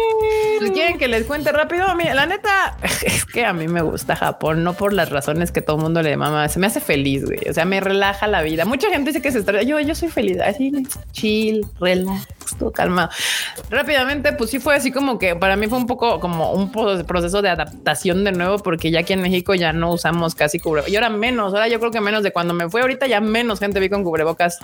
[0.72, 1.92] ¿Quieren que les cuente rápido?
[1.96, 5.60] Mira, la neta es que a mí me gusta Japón, no por las razones que
[5.60, 6.48] todo el mundo le mama.
[6.48, 7.40] Se me hace feliz, güey.
[7.48, 8.64] O sea, me relaja la vida.
[8.64, 9.60] Mucha gente dice que se está.
[9.62, 10.38] Yo, yo soy feliz.
[10.40, 10.70] Así,
[11.10, 12.28] chill, relax,
[12.58, 13.10] todo calmado.
[13.70, 17.42] Rápidamente, pues sí fue así como que para mí fue un poco como un proceso
[17.42, 20.92] de adaptación de nuevo, porque ya aquí en México ya no usamos casi cubrebocas.
[20.92, 23.58] Y ahora menos, ahora yo creo que menos de cuando me fui ahorita ya menos
[23.58, 24.58] gente vi con cubrebocas.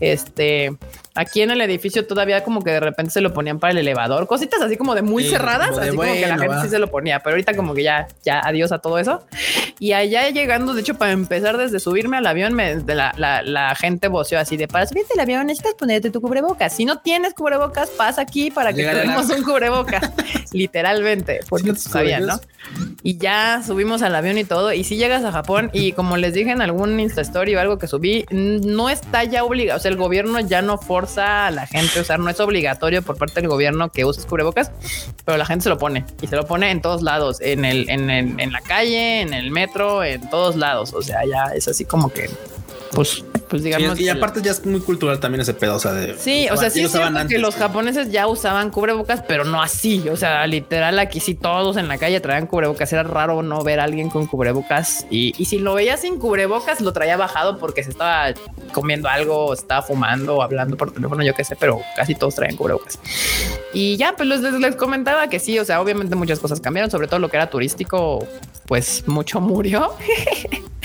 [0.00, 0.76] Este,
[1.14, 4.26] aquí en el edificio todavía como que de repente se lo ponían para el elevador,
[4.26, 7.20] cositas así como de muy cerradas, así como que la gente sí se lo ponía,
[7.20, 9.24] pero ahorita como que ya, ya adiós a todo eso.
[9.78, 13.74] Y allá llegando, de hecho, para empezar desde subirme al avión, me, la, la, la,
[13.74, 16.72] gente voceó así de para subirte al avión necesitas ponerte tu cubrebocas.
[16.72, 20.10] Si no tienes cubrebocas, pasa aquí para que tengamos un cubrebocas.
[20.52, 22.40] Literalmente, porque sabían, ¿no?
[23.02, 24.72] Y ya subimos al avión y todo.
[24.72, 27.78] Y si llegas a Japón y como les dije en algún Insta Story o algo
[27.78, 28.24] que subí,
[28.64, 29.78] no está ya obligado.
[29.78, 32.00] O sea, el gobierno ya no forza a la gente.
[32.00, 34.70] O sea, no es obligatorio por parte del gobierno que uses cubrebocas,
[35.24, 37.88] pero la gente se lo pone y se lo pone en todos lados, en el,
[37.88, 40.92] en, el, en la calle, en el metro, en todos lados.
[40.94, 42.30] O sea, ya es así como que
[42.92, 43.98] pues, pues digamos.
[44.00, 45.76] y aparte ya es muy cultural también ese pedo.
[45.76, 46.16] O sea, de.
[46.18, 46.96] Sí, o sea, sí es
[47.28, 50.08] que los japoneses ya usaban cubrebocas, pero no así.
[50.08, 52.92] O sea, literal, aquí sí todos en la calle traían cubrebocas.
[52.92, 55.06] Era raro no ver a alguien con cubrebocas.
[55.10, 58.34] Y, y si lo veía sin cubrebocas, lo traía bajado porque se estaba
[58.72, 62.56] comiendo algo, estaba fumando o hablando por teléfono, yo qué sé, pero casi todos traían
[62.56, 62.98] cubrebocas.
[63.72, 67.08] Y ya, pues les, les comentaba que sí, o sea, obviamente muchas cosas cambiaron, sobre
[67.08, 68.26] todo lo que era turístico,
[68.66, 69.94] pues mucho murió.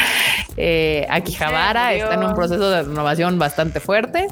[0.57, 4.27] eh, Akihabara está en un proceso de renovación bastante fuerte.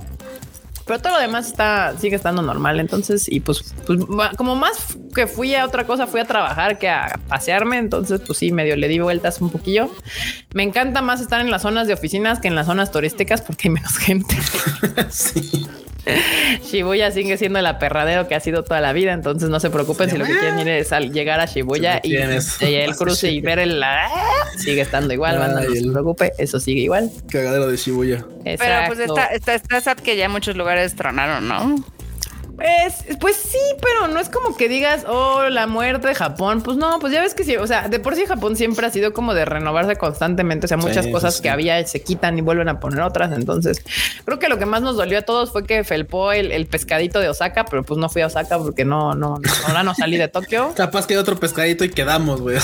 [0.86, 2.80] Pero todo lo demás está, sigue estando normal.
[2.80, 4.00] Entonces, y pues, pues,
[4.36, 7.78] como más que fui a otra cosa, fui a trabajar que a pasearme.
[7.78, 9.92] Entonces, pues sí, medio le di vueltas un poquillo.
[10.56, 13.68] Me encanta más estar en las zonas de oficinas que en las zonas turísticas porque
[13.68, 14.36] hay menos gente.
[15.12, 15.68] sí.
[16.72, 20.10] Shibuya sigue siendo el aperradero que ha sido toda la vida, entonces no se preocupen
[20.10, 23.84] si lo que quieren ir es llegar a Shibuya y, el cruce y ver el
[24.58, 27.10] sigue estando igual, no se preocupe, eso sigue igual.
[27.30, 28.26] Cagadero de Shibuya.
[28.44, 31.84] Pero pues está, está, está que ya muchos lugares tronaron, ¿no?
[32.60, 36.62] Pues, pues sí, pero no es como que digas, oh, la muerte de Japón.
[36.62, 37.56] Pues no, pues ya ves que sí.
[37.56, 40.66] O sea, de por sí Japón siempre ha sido como de renovarse constantemente.
[40.66, 43.32] O sea, muchas cosas que había se quitan y vuelven a poner otras.
[43.32, 43.82] Entonces,
[44.26, 47.30] creo que lo que más nos dolió a todos fue que felpó el, pescadito de
[47.30, 50.74] Osaka, pero pues no fui a Osaka porque no, no, ahora no salí de Tokio.
[50.76, 52.58] Capaz que otro pescadito y quedamos, güey.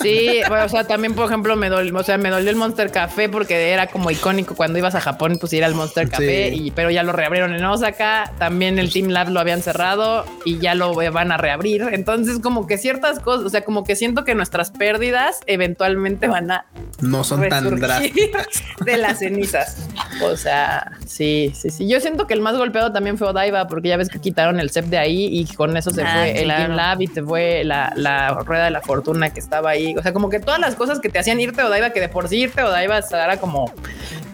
[0.00, 3.28] Sí, o sea, también, por ejemplo, me dolió, o sea, me dolió el Monster Café
[3.28, 6.90] porque era como icónico cuando ibas a Japón, pues ir al Monster Café, y, pero
[6.90, 8.32] ya lo reabrieron en Osaka.
[8.38, 11.82] También el Team Lab lo habían cerrado y ya lo van a reabrir.
[11.92, 16.50] Entonces, como que ciertas cosas, o sea, como que siento que nuestras pérdidas eventualmente van
[16.50, 16.66] a
[17.00, 18.46] no son tan drásticas
[18.84, 19.88] de las cenizas.
[20.22, 21.88] O sea, sí, sí, sí.
[21.88, 24.70] Yo siento que el más golpeado también fue Odaiba, porque ya ves que quitaron el
[24.70, 27.64] CEP de ahí y con eso se ah, fue el Game Lab y se fue
[27.64, 29.94] la, la, rueda de la fortuna que estaba ahí.
[29.96, 32.08] O sea, como que todas las cosas que te hacían irte a Odaiba, que de
[32.08, 33.72] por sí irte a Odaiba era como,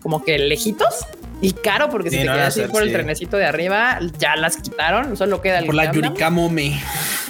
[0.03, 1.07] como que lejitos
[1.41, 5.17] y caro, porque si te quedas ir por el trenecito de arriba, ya las quitaron.
[5.17, 6.81] Solo queda el Por la Yurikamome.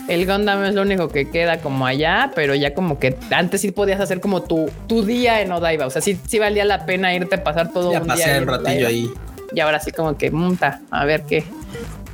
[0.08, 3.70] El Gundam es lo único que queda como allá, pero ya como que antes sí
[3.70, 5.86] podías hacer como tu, tu día en Odaiba.
[5.86, 8.46] O sea, sí, sí valía la pena irte a pasar todo ya un pasé un
[8.46, 9.10] ratillo ahí.
[9.52, 11.44] Y ahora sí como que monta, a ver qué.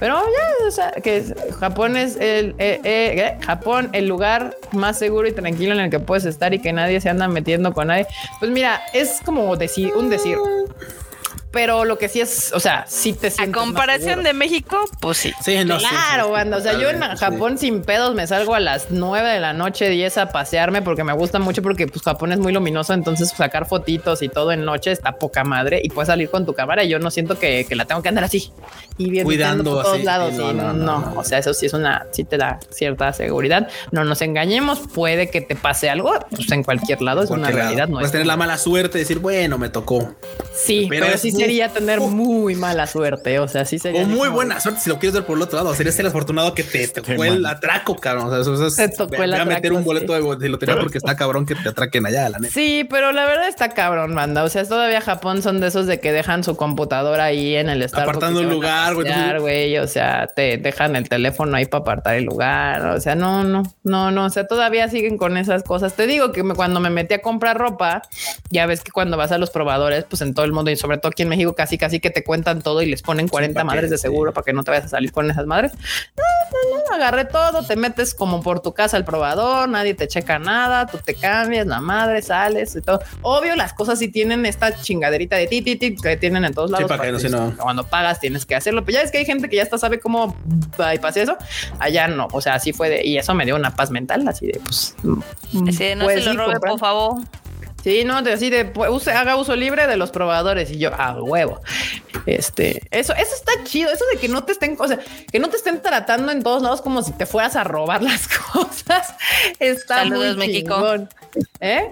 [0.01, 1.25] Pero ya, o sea, que
[1.61, 3.39] Japón es el eh, eh, ¿eh?
[3.45, 7.01] Japón el lugar más seguro y tranquilo en el que puedes estar y que nadie
[7.01, 8.07] se anda metiendo con nadie.
[8.41, 10.37] Pues mira, es como decir un decir
[11.55, 13.57] pero lo que sí es, o sea, sí te sientes.
[13.57, 15.33] A comparación de México, pues sí.
[15.41, 16.57] Sí, no, Claro, banda.
[16.57, 19.89] O sea, yo en Japón sin pedos me salgo a las 9 de la noche,
[19.89, 22.93] 10 a pasearme porque me gusta mucho porque pues Japón es muy luminoso.
[22.93, 26.55] Entonces sacar fotitos y todo en noche está poca madre y puedes salir con tu
[26.55, 26.83] cámara.
[26.83, 28.51] Y yo no siento que, la tengo que andar así
[28.97, 30.35] y bien cuidando por todos lados.
[30.35, 33.69] no, no, no, O sea, eso sí es una, sí te da cierta seguridad.
[33.91, 34.81] No nos engañemos.
[34.95, 37.23] Puede que te pase algo pues en cualquier lado.
[37.23, 37.89] Es una realidad.
[37.89, 40.15] No puedes tener la mala suerte de decir, bueno, me tocó.
[40.55, 43.39] Sí, pero, sí sería tener muy mala suerte.
[43.39, 44.03] O sea, sí sería.
[44.03, 45.75] O muy buena suerte si lo quieres ver por el otro lado.
[45.75, 48.27] Sería ser afortunado que te tocó el atraco, cabrón.
[48.27, 49.51] O sea, eso es, te tocó el atraco.
[49.51, 52.55] a meter un boleto de lotería porque está cabrón que te atraquen allá, la neta.
[52.55, 54.45] Sí, pero la verdad está cabrón, manda.
[54.45, 57.87] O sea, todavía Japón son de esos de que dejan su computadora ahí en el
[57.89, 58.09] Starbucks.
[58.09, 58.84] Apartando el lugar,
[59.41, 59.79] güey.
[59.79, 62.87] O sea, te dejan el teléfono ahí para apartar el lugar.
[62.87, 64.25] O sea, no, no, no, no.
[64.25, 65.95] O sea, todavía siguen con esas cosas.
[65.95, 68.03] Te digo que cuando me metí a comprar ropa,
[68.51, 70.99] ya ves que cuando vas a los probadores, pues en todo el mundo y sobre
[70.99, 73.91] todo aquí en México, casi, casi que te cuentan todo y les ponen 40 madres
[73.91, 75.73] de seguro para que no te vayas a salir con esas madres.
[76.17, 76.23] No,
[76.53, 80.39] no, no, agarré todo, te metes como por tu casa al probador, nadie te checa
[80.39, 83.01] nada, tú te cambias, la madre, sales y todo.
[83.23, 86.71] Obvio, las cosas sí tienen esta chingaderita de ti, ti, ti que tienen en todos
[86.71, 86.89] lados.
[86.89, 89.57] para que no, Cuando pagas tienes que hacerlo, pero ya es que hay gente que
[89.57, 90.37] ya hasta sabe cómo
[90.77, 91.37] bypass eso.
[91.79, 94.47] Allá no, o sea, así fue de, y eso me dio una paz mental, así
[94.47, 94.95] de, pues.
[95.03, 97.23] Sí, no se lo robe, por favor.
[97.85, 101.61] Sí, no, así de use, haga uso libre de los probadores y yo a huevo.
[102.25, 103.93] Este, eso, eso está chido.
[103.93, 104.99] Eso de que no te estén, o sea,
[105.31, 108.27] que no te estén tratando en todos lados como si te fueras a robar las
[108.27, 109.15] cosas.
[109.59, 110.97] Está Saludos, muy México.
[111.61, 111.91] ¿Eh?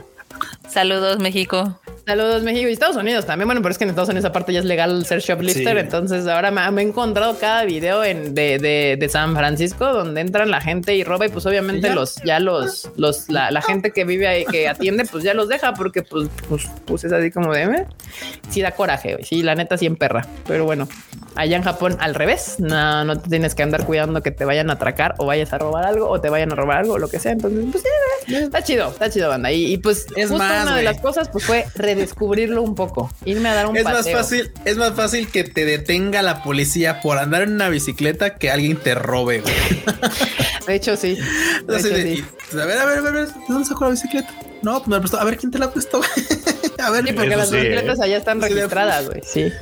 [0.67, 1.79] Saludos, México.
[2.05, 3.47] Saludos México y Estados Unidos también.
[3.47, 5.79] Bueno, pero es que en Estados Unidos aparte ya es legal ser shoplifter.
[5.79, 8.59] Entonces ahora me, he encontrado cada video en, de,
[8.99, 12.91] de, San Francisco donde entran la gente y roba y pues obviamente los ya los
[12.97, 16.69] los la, gente que vive ahí que atiende pues ya los deja porque pues pues,
[16.87, 17.87] pues es así como de ¿eh?
[18.51, 19.19] sí da coraje.
[19.23, 20.27] Sí, la neta sí en perra.
[20.47, 20.89] Pero bueno,
[21.37, 22.57] allá en Japón al revés.
[22.59, 25.59] No, no te tienes que andar cuidando que te vayan a atracar o vayas a
[25.59, 27.33] robar algo o te vayan a robar algo o lo que sea.
[27.33, 27.85] Entonces pues
[28.27, 29.53] está chido, está chido banda.
[29.53, 31.67] Y, pues es justo una de las cosas pues fue
[32.03, 35.65] descubrirlo un poco, irme a dar un es Más fácil, es más fácil que te
[35.65, 39.43] detenga la policía por andar en una bicicleta que alguien te robe.
[40.67, 41.19] De hecho, sí.
[41.69, 44.33] a ver, a ver, a ver, dónde sacó la bicicleta?
[44.63, 45.19] No, pues me prestó.
[45.19, 46.01] A ver quién te la prestó.
[46.79, 48.03] a ver, sí, porque las bicicletas ¿eh?
[48.05, 49.23] allá están registradas, güey.
[49.25, 49.53] Sí.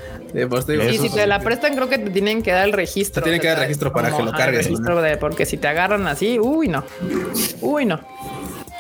[0.49, 3.21] Pues, y si te la prestan, creo que te tienen que dar el registro.
[3.21, 4.69] Te tienen que dar el registro para que lo cargues.
[5.19, 6.85] porque si te agarran así, uy, no.
[7.61, 8.01] Uy, no.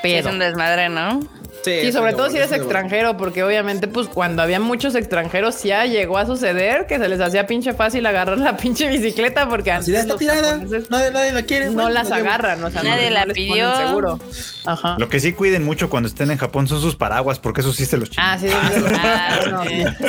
[0.02, 1.20] Pero, es un desmadre, ¿no?
[1.62, 6.18] Sí, sobre todo si eres extranjero, porque obviamente, pues cuando había muchos extranjeros, ya llegó
[6.18, 9.88] a suceder que se les hacía pinche fácil agarrar la pinche bicicleta, porque antes.
[9.88, 11.70] está tirada, nadie, la quiere.
[11.70, 13.76] No las agarran, o sea, nadie la pidió.
[13.76, 14.18] Seguro.
[14.64, 14.96] Ajá.
[14.98, 17.84] Lo que sí cuiden mucho cuando estén en Japón son sus paraguas, porque eso sí
[17.86, 19.54] se los Ah, sí, ah,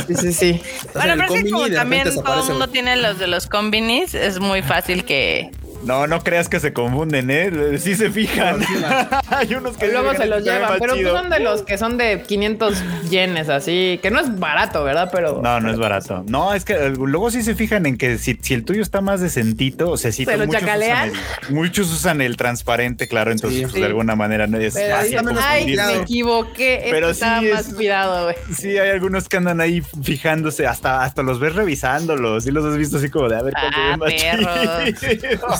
[0.08, 0.62] sí, sí, sí.
[0.94, 4.40] Bueno, pero es que como también todo el mundo tiene los de los combinis, es
[4.40, 5.52] muy fácil que
[5.84, 7.78] No, no creas que se confunden, ¿eh?
[7.80, 8.60] Sí se fijan.
[9.30, 12.22] Hay unos que luego se los llevan, pero pues son de los que son de
[12.22, 15.10] 500 yenes, así, que no es barato, ¿verdad?
[15.12, 16.24] Pero no, no es barato.
[16.28, 19.22] No, es que eh, luego sí se fijan en que si, el tuyo está más
[19.22, 21.12] decentito, o sea, si se lo muchos chacalean.
[21.12, 25.76] Usan el, muchos usan el transparente, claro, entonces pues, de alguna manera no es Ay,
[25.76, 28.36] me equivoqué, pero sí más cuidado, güey.
[28.56, 32.78] Sí, hay algunos que andan ahí fijándose, hasta, hasta los ves revisándolos y los has
[32.78, 34.82] visto así como de a ver cuánto ah,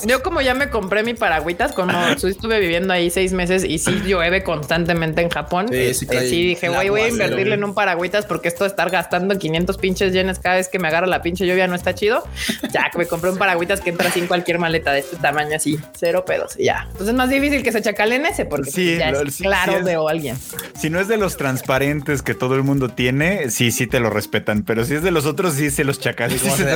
[0.12, 4.02] Yo como ya me compré mi paragüitas, como estuve viviendo ahí seis meses y sí
[4.06, 8.50] llueve constantemente en Japón, sí, este, dije, güey, voy a invertirle en un paragüitas porque
[8.50, 11.66] esto de estar gastando 500 pinches yenes cada vez que me agarra la pinche lluvia
[11.68, 12.28] no está chido.
[12.74, 15.80] Ya que me compré un paragüitas que entra sin cualquier maleta de este tamaño así,
[15.94, 16.88] cero pedos y ya.
[16.88, 20.38] Entonces es más difícil que se chacalen ese porque sí, ya es claro de alguien.
[20.78, 24.10] Si no es de los transparentes que todo el mundo tiene, sí, sí te lo
[24.10, 26.38] respetan, pero si es de los otros, sí se los chacalen.
[26.42, 26.68] Sí, se,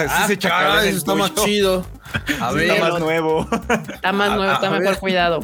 [0.52, 1.86] ah, está más chido.
[2.40, 3.25] A ver, está más nuevo.
[3.94, 5.40] Está más nuevo, está mejor cuidado.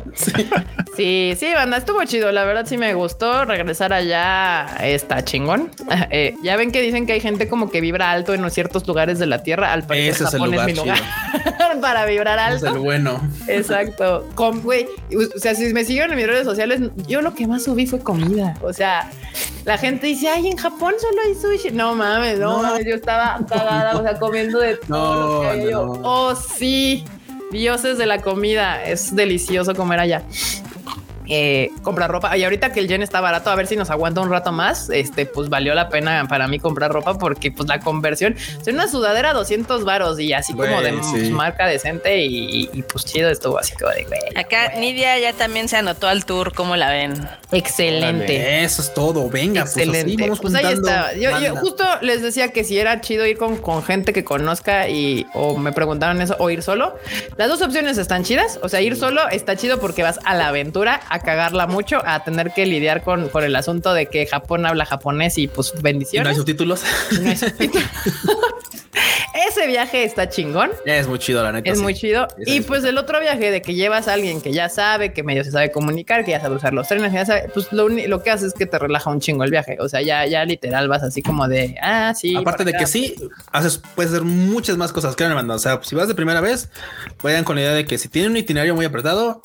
[0.96, 1.36] Sí.
[1.38, 2.32] sí, banda, estuvo chido.
[2.32, 3.46] La verdad sí me gustó.
[3.46, 5.72] Regresar allá está chingón.
[6.14, 9.20] Eh, ya ven que dicen que hay gente como que vibra alto en ciertos lugares
[9.20, 9.72] de la tierra.
[9.72, 11.00] Al parecer Ese Japón es, mi lugar
[11.82, 12.68] para vibrar alto.
[12.68, 13.22] Es el bueno.
[13.48, 14.28] Exacto.
[14.36, 14.88] Con, güey,
[15.36, 18.00] o sea, si me siguen en mis redes sociales, yo lo que más subí fue
[18.00, 18.56] comida.
[18.62, 19.10] O sea,
[19.66, 21.72] la gente dice, ay, en Japón solo hay sushi.
[21.72, 25.44] No mames, no, mames, yo estaba cagada, o sea, comiendo de todo.
[25.44, 26.02] No, no.
[26.04, 27.06] Oh, sí.
[27.52, 28.84] Dioses de la comida.
[28.84, 30.24] Es delicioso comer allá
[31.34, 32.36] eh, comprar ropa.
[32.36, 34.90] Y ahorita que el yen está barato, a ver si nos aguanta un rato más.
[34.90, 38.90] Este, pues valió la pena para mí comprar ropa porque, pues, la conversión es una
[38.90, 40.92] sudadera 200 varos y así como de
[41.32, 46.10] marca decente y, pues chido estuvo así como de Acá Nidia ya también se anotó
[46.10, 46.54] al tour.
[46.54, 47.14] ¿Cómo la ven?
[47.54, 48.64] Excelente.
[48.64, 49.30] eso es todo.
[49.30, 50.28] Venga, pues, Excelente.
[50.28, 51.14] pues, pues ahí está.
[51.16, 55.26] Yo, justo les decía que si era chido ir con, con gente que conozca y
[55.34, 56.98] o me preguntaron eso o ir solo.
[57.38, 58.60] Las dos opciones están chidas.
[58.62, 62.24] O sea, ir solo está chido porque vas a la aventura a cagarla mucho, a
[62.24, 66.26] tener que lidiar con, con el asunto de que Japón habla japonés y pues bendiciones.
[66.26, 66.84] no hay subtítulos.
[67.22, 67.88] No hay subtítulos.
[69.48, 70.72] Ese viaje está chingón.
[70.86, 71.72] Es muy chido, la neta.
[71.72, 72.28] Es muy chido.
[72.46, 75.44] y pues el otro viaje de que llevas a alguien que ya sabe, que medio
[75.44, 78.30] se sabe comunicar, que ya sabe usar los trenes, ya sabe, pues lo, lo que
[78.30, 79.78] hace es que te relaja un chingo el viaje.
[79.80, 82.36] O sea, ya, ya literal vas así como de, ah, sí.
[82.36, 83.16] Aparte de que sí,
[83.52, 85.16] haces, puedes hacer muchas más cosas.
[85.16, 86.70] Créanme, o sea, si vas de primera vez,
[87.24, 89.42] vayan con la idea de que si tienen un itinerario muy apretado,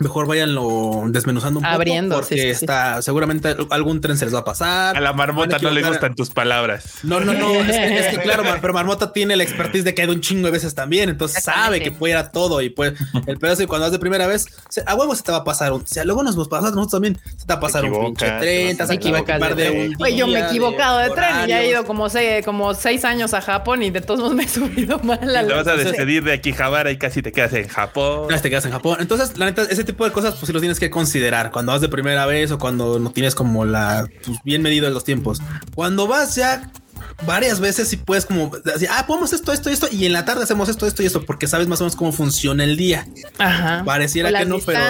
[0.00, 4.44] mejor váyanlo desmenuzando un Abriendo, poco porque está seguramente algún tren se les va a
[4.44, 4.96] pasar.
[4.96, 7.00] A la marmota no le gustan tus palabras.
[7.02, 10.20] No, no, no, es, que, claro, pero marmota tiene la expertise de que hay un
[10.20, 12.94] chingo de veces también, entonces sabe que puede ir a todo y pues
[13.26, 14.46] el pedazo y cuando vas de primera vez,
[14.86, 17.18] a huevo se te va a pasar un, o sea, luego nos pasamos nosotros también,
[17.36, 20.26] se te va a pasar un pinche tren, te vas a equivocar de un Yo
[20.26, 23.40] me he equivocado de, tren y ya he ido como seis, como seis años a
[23.40, 25.36] Japón y de todos modos me he subido mal.
[25.36, 28.28] A te vas a despedir de Akihabara y casi te quedas en Japón.
[28.28, 28.98] Casi te quedas en Japón.
[29.00, 31.80] Entonces, la neta, ese tipo de cosas, pues sí lo tienes que considerar cuando vas
[31.80, 35.40] de primera vez o cuando no tienes como la pues, bien medido en los tiempos.
[35.74, 36.70] Cuando vas ya
[37.22, 40.42] varias veces si puedes como decir, ah, podemos esto, esto, esto, y en la tarde
[40.42, 43.06] hacemos esto, esto y esto, porque sabes más o menos cómo funciona el día.
[43.38, 43.82] Ajá.
[43.84, 44.80] Pareciera que no, pero.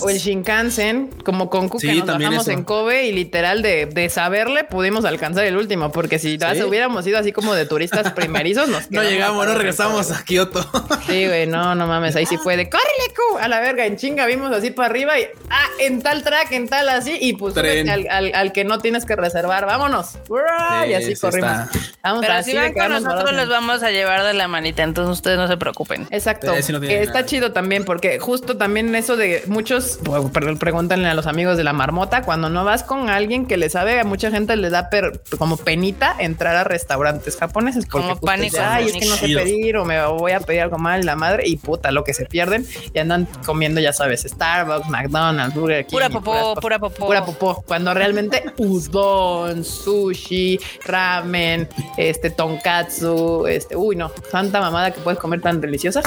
[0.00, 4.08] O el Shinkansen, como con Kuka sí, nos bajamos en Kobe y literal de, de,
[4.08, 8.90] saberle pudimos alcanzar el último, porque si hubiéramos ido así como de turistas primerizos, nos
[8.90, 10.62] No llegamos, no regresamos a Kioto.
[11.06, 13.96] sí, güey, no, no mames, ahí sí fue de córrele, Q, a la verga, en
[13.96, 17.56] chinga vimos así para arriba y ah, en tal track, en tal así, y pues
[17.56, 20.10] al, al, al, que no tienes que reservar, vámonos.
[20.88, 21.61] y así corrimos.
[22.02, 25.38] Vamos Pero si van con nosotros, les vamos a llevar de la manita, entonces ustedes
[25.38, 26.06] no se preocupen.
[26.10, 26.52] Exacto.
[26.54, 29.98] está chido también, porque justo también eso de muchos,
[30.32, 33.68] perdón, pregúntenle a los amigos de la marmota, cuando no vas con alguien que le
[33.70, 34.88] sabe, a mucha gente le da
[35.38, 37.86] como penita entrar a restaurantes japoneses.
[37.86, 38.58] Como pánico.
[38.60, 41.44] Ay, es que no sé pedir o me voy a pedir algo mal, la madre,
[41.46, 45.96] y puta, lo que se pierden y andan comiendo, ya sabes, Starbucks, McDonald's, Burger King.
[45.96, 47.06] Pura popó, pura popó.
[47.06, 47.62] Pura popó.
[47.66, 51.51] Cuando realmente udon, sushi, ramen,
[51.96, 56.02] este tonkatsu, este, uy, no, tanta mamada que puedes comer tan deliciosa.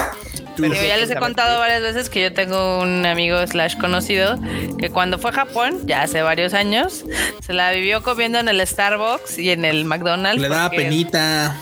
[0.57, 4.39] Pero ya les he contado varias veces que yo tengo un amigo slash conocido
[4.77, 7.05] que cuando fue a Japón, ya hace varios años,
[7.45, 10.41] se la vivió comiendo en el Starbucks y en el McDonald's.
[10.41, 11.55] Le daba penita.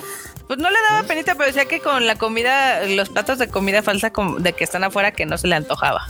[0.47, 3.81] Pues no le daba penita, pero decía que con la comida, los platos de comida
[3.81, 6.05] falsa de que están afuera, que no se le antojaba.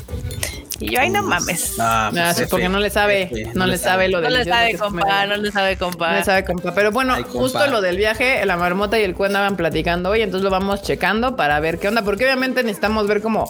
[0.80, 1.76] Y yo, ay, no mames.
[1.80, 5.26] Ah, pues porque no le sabe, no, le sabe, lo del No le sabe, compa,
[5.28, 6.12] no le sabe, compa.
[6.12, 6.74] No le sabe, compa.
[6.74, 10.44] Pero bueno, justo lo del viaje, la marmota y el cuen andaban platicando hoy, entonces
[10.44, 13.50] lo vamos checando para ver qué onda, porque obviamente necesitamos ver como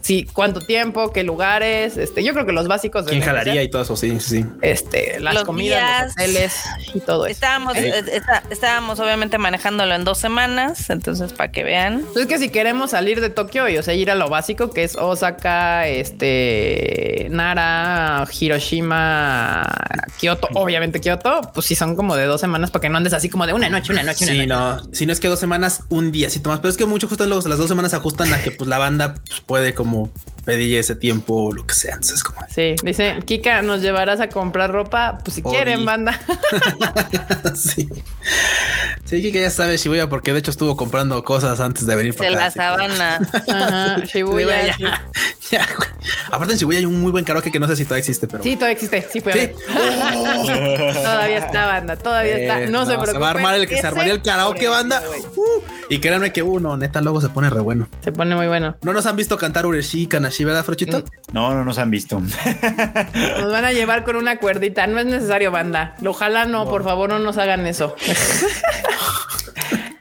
[0.00, 3.06] sí, cuánto tiempo, qué lugares, este, yo creo que los básicos.
[3.06, 3.96] ¿Quién jalaría y todo eso?
[3.96, 4.44] Sí, sí.
[4.62, 6.60] Este, las comidas, los hoteles
[6.94, 7.32] y todo eso.
[7.32, 12.00] Estábamos, eh, estábamos obviamente manejándolo en dos semanas, entonces para que vean.
[12.00, 14.84] Entonces que si queremos salir de Tokio y o sea ir a lo básico que
[14.84, 16.59] es Osaka, este,
[17.30, 19.66] Nara, Hiroshima,
[20.18, 23.28] Kioto, obviamente Kioto, pues sí son como de dos semanas para que no andes así
[23.28, 25.84] como de una noche, una noche, una sí, no, si no es que dos semanas,
[25.88, 28.50] un día, si tomas, pero es que mucho justo las dos semanas ajustan a que
[28.50, 30.10] pues la banda pues, puede como
[30.50, 31.94] pedir ese tiempo o lo que sea.
[31.94, 35.18] Entonces, como sí, dice Kika, nos llevarás a comprar ropa.
[35.24, 36.20] Pues si quieren, banda.
[37.54, 37.88] sí,
[39.04, 42.16] sí, Kika ya sabe Shibuya porque de hecho estuvo comprando cosas antes de venir.
[42.16, 43.20] De la sabana.
[43.48, 44.76] Ajá, Shibuya.
[44.76, 45.68] ya,
[46.32, 48.42] Aparte en Shibuya hay un muy buen karaoke que no sé si todavía existe, pero
[48.42, 49.06] sí, todavía existe.
[49.12, 49.32] Sí, fue.
[49.32, 49.50] ¿Sí?
[50.94, 51.96] todavía está, banda.
[51.96, 52.70] Todavía está.
[52.70, 53.14] No, se preocupen.
[53.14, 55.00] Se va a armar el que se armaría el karaoke, banda.
[55.36, 57.88] Uh, y créanme que uno, neta, luego se pone re bueno.
[58.02, 58.76] Se pone muy bueno.
[58.82, 61.04] ¿No nos han visto cantar Ureshi Kanashi, verdad, Frochito?
[61.32, 62.20] No, no nos han visto.
[62.20, 64.86] Nos van a llevar con una cuerdita.
[64.86, 65.94] No es necesario, banda.
[66.04, 67.94] Ojalá no, por favor, no nos hagan eso.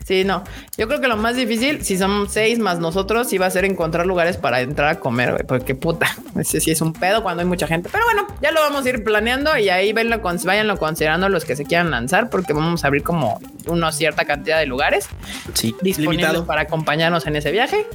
[0.09, 0.43] Sí, no.
[0.75, 4.07] Yo creo que lo más difícil, si son seis más nosotros, iba a ser encontrar
[4.07, 5.43] lugares para entrar a comer, güey.
[5.43, 6.07] Porque puta,
[6.39, 7.89] ese sí es un pedo cuando hay mucha gente.
[7.91, 11.55] Pero bueno, ya lo vamos a ir planeando y ahí venlo, váyanlo considerando los que
[11.55, 15.07] se quieran lanzar, porque vamos a abrir como una cierta cantidad de lugares
[15.53, 17.85] sí, disponibles para acompañarnos en ese viaje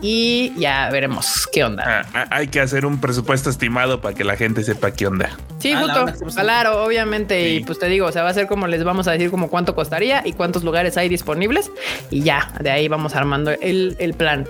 [0.00, 1.84] y ya veremos qué onda.
[1.84, 5.30] Ah, ah, hay que hacer un presupuesto estimado para que la gente sepa qué onda.
[5.58, 6.40] Sí, ah, justo.
[6.40, 7.48] claro, obviamente.
[7.50, 9.48] Y pues te digo, o sea, va a ser como les vamos a decir como
[9.48, 11.63] cuánto costaría y cuántos lugares hay disponibles
[12.10, 14.46] y ya, de ahí vamos armando el, el plan.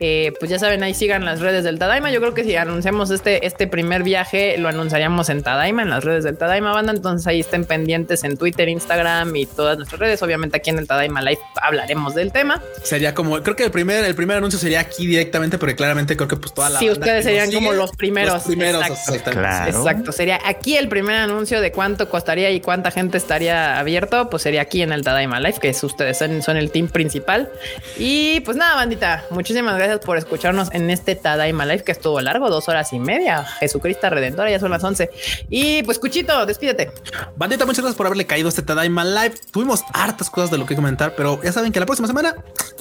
[0.00, 2.10] Eh, pues ya saben, ahí sigan las redes del Tadaima.
[2.10, 6.04] Yo creo que si anunciamos este, este primer viaje, lo anunciaríamos en Tadaima, en las
[6.04, 6.92] redes del Tadaima Banda.
[6.92, 10.22] Entonces ahí estén pendientes en Twitter, Instagram y todas nuestras redes.
[10.22, 12.60] Obviamente aquí en el Tadaima Live hablaremos del tema.
[12.82, 16.28] Sería como, creo que el primer, el primer anuncio sería aquí directamente, porque claramente creo
[16.28, 16.78] que pues toda la.
[16.78, 18.34] Sí, ustedes serían como los primeros.
[18.34, 19.30] Los primeros, exacto.
[19.30, 20.12] Exacto.
[20.12, 24.28] Sería aquí el primer anuncio de cuánto costaría y cuánta gente estaría abierto.
[24.28, 27.50] Pues sería aquí en el Tadaima Live, que es ustedes son, son el team principal.
[27.98, 32.50] Y pues nada, bandita, muchísimas gracias por escucharnos en este Tadaima Live que estuvo largo,
[32.50, 33.44] dos horas y media.
[33.44, 35.10] Jesucristo Redentora, ya son las 11.
[35.50, 36.92] Y pues, Cuchito, despídete.
[37.36, 39.34] Bandita, muchas gracias por haberle caído este Tadaima Live.
[39.50, 42.36] Tuvimos hartas cosas de lo que comentar, pero ya saben que la próxima semana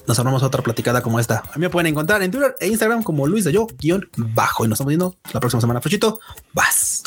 [0.08, 1.40] nos armamos otra platicada como esta.
[1.40, 4.66] A mí me pueden encontrar en Twitter e Instagram como Luis de Yo, guion bajo.
[4.66, 5.82] Y nos estamos viendo la próxima semana.
[5.82, 6.20] Fruchito,
[6.54, 7.04] vas.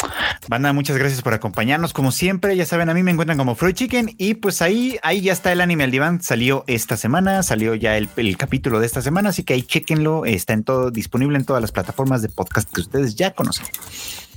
[0.48, 1.92] Banda, muchas gracias por acompañarnos.
[1.92, 5.20] Como siempre, ya saben, a mí me encuentran como Fruit Chicken y pues ahí, ahí
[5.20, 6.22] ya está el anime al diván.
[6.22, 10.24] Salió esta semana, salió ya el, capítulo de esta semana, así que ahí chequenlo.
[10.24, 13.66] Está en todo, disponible en todas las plataformas de podcast que ustedes ya conocen.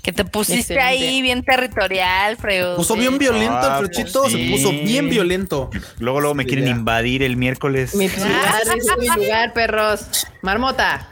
[0.01, 2.75] Que te pusiste ahí bien territorial, Freud.
[2.75, 5.69] Puso bien violento el ah, Fruchito, pues se puso bien violento.
[5.99, 7.95] Luego, luego me quieren invadir el miércoles.
[7.95, 8.63] Mi lugar,
[8.99, 10.07] mi lugar, perros.
[10.41, 11.09] Marmota.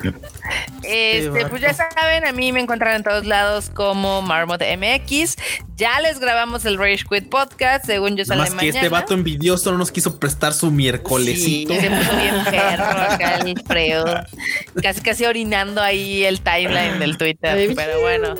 [0.84, 5.36] Este, pues ya saben, a mí me encuentran en todos lados como Marmota MX.
[5.76, 9.72] Ya les grabamos el Rage Quit podcast, según yo sale Más que este vato envidioso
[9.72, 11.74] no nos quiso prestar su miércolesito.
[11.74, 14.82] Sí, se puso bien perro acá el Freud.
[14.82, 18.36] Casi casi orinando ahí el timeline del Twitter, pero bueno.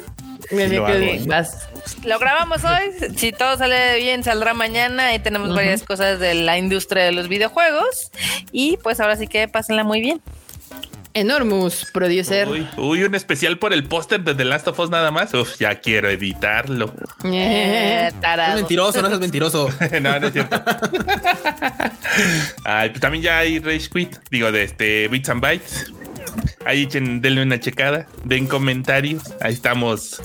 [0.52, 3.12] Lo, grabamos hoy.
[3.16, 5.14] Si todo sale bien, saldrá mañana.
[5.14, 8.12] y tenemos varias cosas de la industria de los videojuegos.
[8.52, 10.22] Y pues ahora sí que pásenla muy bien.
[11.18, 12.48] Enormous Producer.
[12.78, 15.34] Uy, un especial por el póster de The Last of Us nada más.
[15.34, 16.94] Uf, ya quiero evitarlo.
[17.24, 19.68] Eh, es mentiroso, no es mentiroso.
[20.02, 20.62] no, no es cierto.
[22.64, 24.18] Pues también ya hay Rage Quit.
[24.30, 25.92] Digo, de este Bits and Bytes.
[26.66, 29.24] Ahí echen, denle una checada, den comentarios.
[29.42, 30.22] Ahí estamos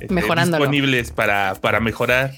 [0.00, 2.32] este, disponibles para, para mejorar.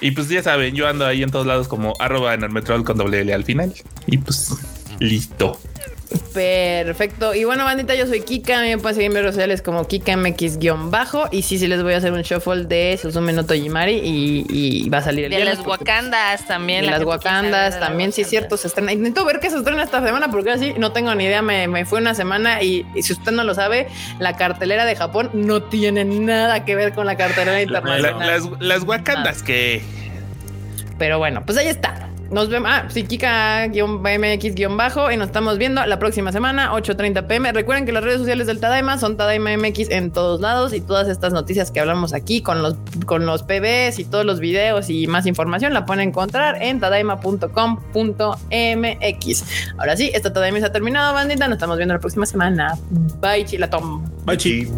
[0.00, 2.82] Y pues ya saben, yo ando ahí en todos lados como arroba en el metro
[2.84, 3.72] con doble L al final.
[4.06, 4.50] Y pues
[4.98, 5.58] listo.
[6.32, 7.34] Perfecto.
[7.34, 8.60] Y bueno, bandita, yo soy Kika.
[8.60, 11.28] Me pueden seguir en redes sociales como KikaMX-bajo.
[11.30, 14.88] Y sí, sí, les voy a hacer un shuffle de Susume no Tojimari y, y
[14.90, 16.84] va a salir el De las Wakandas también.
[16.84, 18.92] De las Wakandas también, sí es cierto, se estrena.
[18.92, 21.42] Intento ver que se estrena esta semana porque así no tengo ni idea.
[21.42, 23.86] Me, me fue una semana y, si usted no lo sabe,
[24.18, 28.26] la cartelera de Japón no tiene nada que ver con la cartelera internacional.
[28.26, 29.82] las, las Wakandas que...
[30.98, 32.08] Pero bueno, pues ahí está.
[32.30, 32.70] Nos vemos.
[32.72, 35.12] Ah, sí, Kika-MX-bajo.
[35.12, 37.52] Y nos estamos viendo la próxima semana, 8:30 pm.
[37.52, 40.72] Recuerden que las redes sociales del Tadaima son Tadaima MX en todos lados.
[40.72, 44.40] Y todas estas noticias que hablamos aquí con los, con los PBs y todos los
[44.40, 49.44] videos y más información la pueden encontrar en tadaima.com.mx.
[49.78, 51.46] Ahora sí, esta Tadaima se ha terminado, bandita.
[51.46, 52.76] Nos estamos viendo la próxima semana.
[53.20, 54.04] Bye, Chilatom.
[54.24, 54.68] Bye, Chi.